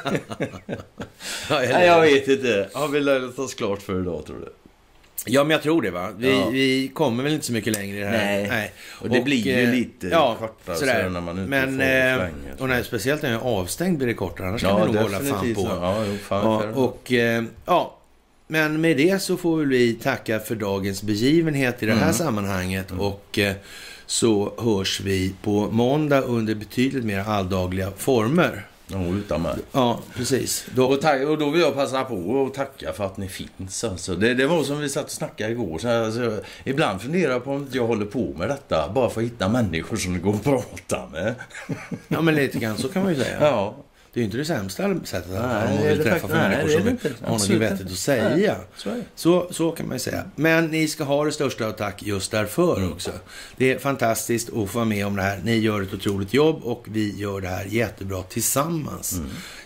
Ja, 1.50 1.58
Nej, 1.60 1.86
jag 1.86 2.00
vet 2.00 2.28
inte. 2.28 2.68
Har 2.72 2.88
vi 2.88 3.00
lärt 3.00 3.38
oss 3.38 3.54
klart 3.54 3.82
för 3.82 4.00
idag, 4.00 4.26
tror 4.26 4.36
du? 4.40 4.52
Ja, 5.26 5.44
men 5.44 5.50
jag 5.50 5.62
tror 5.62 5.82
det 5.82 5.90
va. 5.90 6.10
Vi, 6.16 6.30
Ja. 6.30 6.48
vi 6.48 6.90
kommer 6.94 7.22
väl 7.24 7.32
inte 7.32 7.46
så 7.46 7.52
mycket 7.52 7.72
längre 7.76 7.96
i 7.96 8.00
det 8.00 8.06
här. 8.06 8.48
Nej. 8.48 8.72
Och 9.00 9.10
det 9.10 9.20
blir 9.20 9.36
ju 9.36 9.52
eh, 9.64 9.70
lite 9.70 10.10
kortare 10.10 10.76
sådär. 10.76 11.04
så 11.04 11.10
när 11.10 11.20
man 11.20 11.38
inte 11.38 11.50
Men, 11.50 11.76
får 11.76 11.82
eh, 11.84 12.16
slänga. 12.16 12.54
och 12.58 12.68
när, 12.68 12.82
speciellt 12.82 13.22
när 13.22 13.32
jag 13.32 13.40
är 13.42 13.44
avstängd 13.46 13.98
blir 13.98 14.06
det 14.08 14.14
kortare. 14.14 14.48
Annars 14.48 14.60
kan 14.60 14.80
vi 14.80 14.86
nog 14.92 14.96
hålla 15.02 15.20
fan 15.20 15.54
på. 15.54 15.60
så. 15.60 15.66
Ja, 15.80 16.04
jo, 16.06 16.16
fan, 16.28 16.44
Ja, 16.44 16.80
och, 16.80 17.12
eh, 17.12 17.42
ja, 17.66 17.98
men 18.46 18.80
med 18.80 18.96
det 18.96 19.22
så 19.22 19.36
får 19.36 19.56
vi 19.56 19.94
tacka 19.94 20.38
för 20.40 20.54
dagens 20.54 21.02
begivenhet 21.02 21.82
i 21.82 21.86
det 21.86 21.92
här 21.92 22.02
Mm. 22.02 22.14
sammanhanget. 22.14 22.90
Och 22.98 23.38
eh, 23.38 23.54
så 24.08 24.52
hörs 24.58 25.00
vi 25.00 25.34
på 25.42 25.68
måndag 25.70 26.20
under 26.20 26.54
betydligt 26.54 27.04
mer 27.04 27.18
alldagliga 27.20 27.90
former. 27.96 28.66
Ja, 28.86 29.04
utan 29.04 29.42
mig. 29.42 29.54
Ja, 29.72 30.00
precis. 30.14 30.66
Då, 30.74 30.86
Och, 30.86 31.00
tack, 31.00 31.22
och 31.22 31.38
då 31.38 31.50
vill 31.50 31.60
jag 31.60 31.74
passa 31.74 32.04
på 32.04 32.14
och 32.14 32.54
tacka 32.54 32.92
för 32.92 33.04
att 33.04 33.16
ni 33.16 33.28
finns. 33.28 33.84
Alltså. 33.84 34.14
Det, 34.14 34.34
det 34.34 34.46
var 34.46 34.62
som 34.64 34.80
vi 34.80 34.88
satt 34.88 35.04
och 35.04 35.10
snackade 35.10 35.50
igår. 35.52 35.78
Så 35.78 35.88
alltså, 35.88 36.40
ibland 36.64 37.00
funderar 37.00 37.32
jag 37.32 37.44
på 37.44 37.50
om 37.50 37.68
jag 37.72 37.86
håller 37.86 38.06
på 38.06 38.34
med 38.38 38.48
detta 38.48 38.92
bara 38.94 39.10
för 39.10 39.20
att 39.20 39.26
hitta 39.26 39.48
människor 39.48 39.96
som 39.96 40.12
det 40.12 40.18
går 40.18 40.34
att 40.34 40.44
prata 40.78 41.08
med. 41.12 41.34
ja, 42.08 42.20
men 42.20 42.34
lite 42.34 42.58
grann 42.58 42.78
så 42.78 42.88
kan 42.88 43.02
man 43.02 43.14
ju 43.14 43.20
säga. 43.20 43.38
Ja. 43.40 43.76
Det 44.12 44.20
är 44.20 44.22
ju 44.22 44.24
inte 44.24 44.36
det 44.36 44.44
sämsta 44.44 44.94
sättet 45.04 45.32
att 45.34 45.42
Nej, 45.64 45.74
man 45.78 45.86
vill 45.88 46.02
träffa 46.02 46.26
nej, 46.28 46.48
människor 46.48 46.78
som 46.80 46.88
inte. 46.88 47.10
har 47.22 47.30
något 47.32 47.48
vettigt 47.50 47.86
att 47.86 47.92
säga. 47.92 48.28
Det. 48.36 48.56
Så, 49.14 49.46
så 49.50 49.70
kan 49.70 49.86
man 49.86 49.94
ju 49.96 49.98
säga. 50.00 50.24
Men 50.36 50.66
ni 50.66 50.88
ska 50.88 51.04
ha 51.04 51.24
det 51.24 51.32
största 51.32 51.66
av 51.66 51.72
tack 51.72 52.02
just 52.02 52.30
därför 52.30 52.76
Mm. 52.76 52.92
också. 52.92 53.10
Det 53.56 53.72
är 53.72 53.78
fantastiskt 53.78 54.48
att 54.48 54.54
få 54.54 54.64
vara 54.78 54.84
med 54.84 55.06
om 55.06 55.16
det 55.16 55.22
här. 55.22 55.40
Ni 55.44 55.56
gör 55.56 55.82
ett 55.82 55.94
otroligt 55.94 56.34
jobb 56.34 56.60
och 56.64 56.84
vi 56.88 57.16
gör 57.16 57.40
det 57.40 57.48
här 57.48 57.64
jättebra 57.64 58.22
tillsammans. 58.22 59.20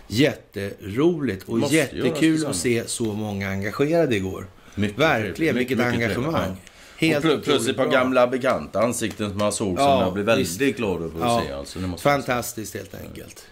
Jätteroligt 0.09 1.43
och 1.43 1.48
Mm. 1.48 1.60
Måste 1.60 1.77
jättekul 1.77 2.47
att 2.47 2.56
se 2.56 2.82
så 2.86 3.05
många 3.05 3.48
engagerade 3.51 4.16
igår. 4.16 4.47
Mycket 4.74 4.98
Verkligen, 4.98 5.35
trevligt. 5.35 5.56
vilket 5.70 5.78
Mycket 5.78 5.93
engagemang. 5.93 6.32
trevligt. 6.32 6.59
Helt 6.97 7.24
och 7.24 7.44
plus, 7.44 7.69
ett 7.69 7.77
par 7.77 7.86
gamla 7.86 8.27
bekanta 8.27 8.81
ansikten 8.82 9.28
som 9.28 9.39
man 9.39 9.52
såg 9.52 9.77
som 9.78 9.86
Ja, 9.86 10.05
jag 10.05 10.12
blev 10.12 10.27
väldigt 10.27 10.60
visst. 10.60 10.77
glad 10.77 11.02
över 11.02 11.06
att 11.06 11.20
Ja. 11.20 11.43
se. 11.47 11.52
Alltså. 11.52 11.97
Fantastiskt 11.98 12.74
helt 12.74 12.94
enkelt. 12.94 13.44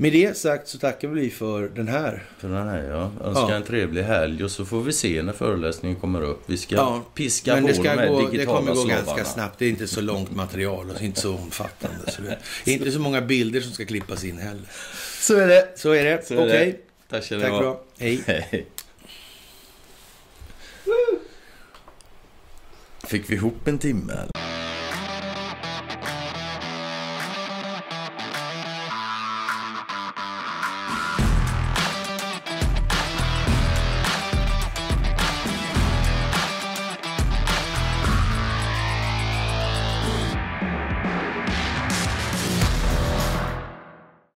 Med 0.00 0.12
det 0.12 0.36
sagt 0.36 0.68
så 0.68 0.78
tackar 0.78 1.08
vi 1.08 1.30
för 1.30 1.68
den 1.68 1.88
här. 1.88 2.24
För 2.38 2.48
den 2.48 2.68
här 2.68 2.82
ja. 2.82 3.10
Önskar 3.24 3.50
ja. 3.50 3.54
en 3.54 3.62
trevlig 3.62 4.02
helg 4.02 4.44
och 4.44 4.50
så 4.50 4.64
får 4.64 4.82
vi 4.82 4.92
se 4.92 5.22
när 5.22 5.32
föreläsningen 5.32 6.00
kommer 6.00 6.22
upp. 6.22 6.42
Vi 6.46 6.56
ska 6.56 6.74
ja, 6.74 7.04
piska 7.14 7.54
men 7.54 7.66
det 7.66 7.74
ska 7.74 7.96
de 7.96 8.08
gå, 8.08 8.28
Det 8.32 8.46
kommer 8.46 8.74
gå 8.74 8.84
ganska 8.84 9.24
snabbt. 9.24 9.58
Det 9.58 9.64
är 9.64 9.70
inte 9.70 9.86
så 9.86 10.00
långt 10.00 10.30
material 10.30 10.90
och 10.90 11.02
inte 11.02 11.20
så 11.20 11.34
omfattande. 11.34 12.10
Så 12.10 12.22
det 12.22 12.70
är 12.70 12.74
inte 12.74 12.92
så 12.92 13.00
många 13.00 13.20
bilder 13.20 13.60
som 13.60 13.72
ska 13.72 13.84
klippas 13.84 14.24
in 14.24 14.38
heller. 14.38 14.64
Så 15.20 15.34
är 15.34 15.46
det. 15.46 15.68
Så 15.76 15.92
är 15.92 16.04
det. 16.04 16.16
Okej. 16.30 16.44
Okay. 16.44 16.74
Tack 17.10 17.24
ska 17.24 17.36
ni 17.36 17.42
Tack 17.42 17.52
ha. 17.52 17.80
Hej. 17.98 18.22
Hej. 18.26 18.66
Fick 23.04 23.30
vi 23.30 23.34
ihop 23.34 23.68
en 23.68 23.78
timme 23.78 24.12
eller? 24.12 24.39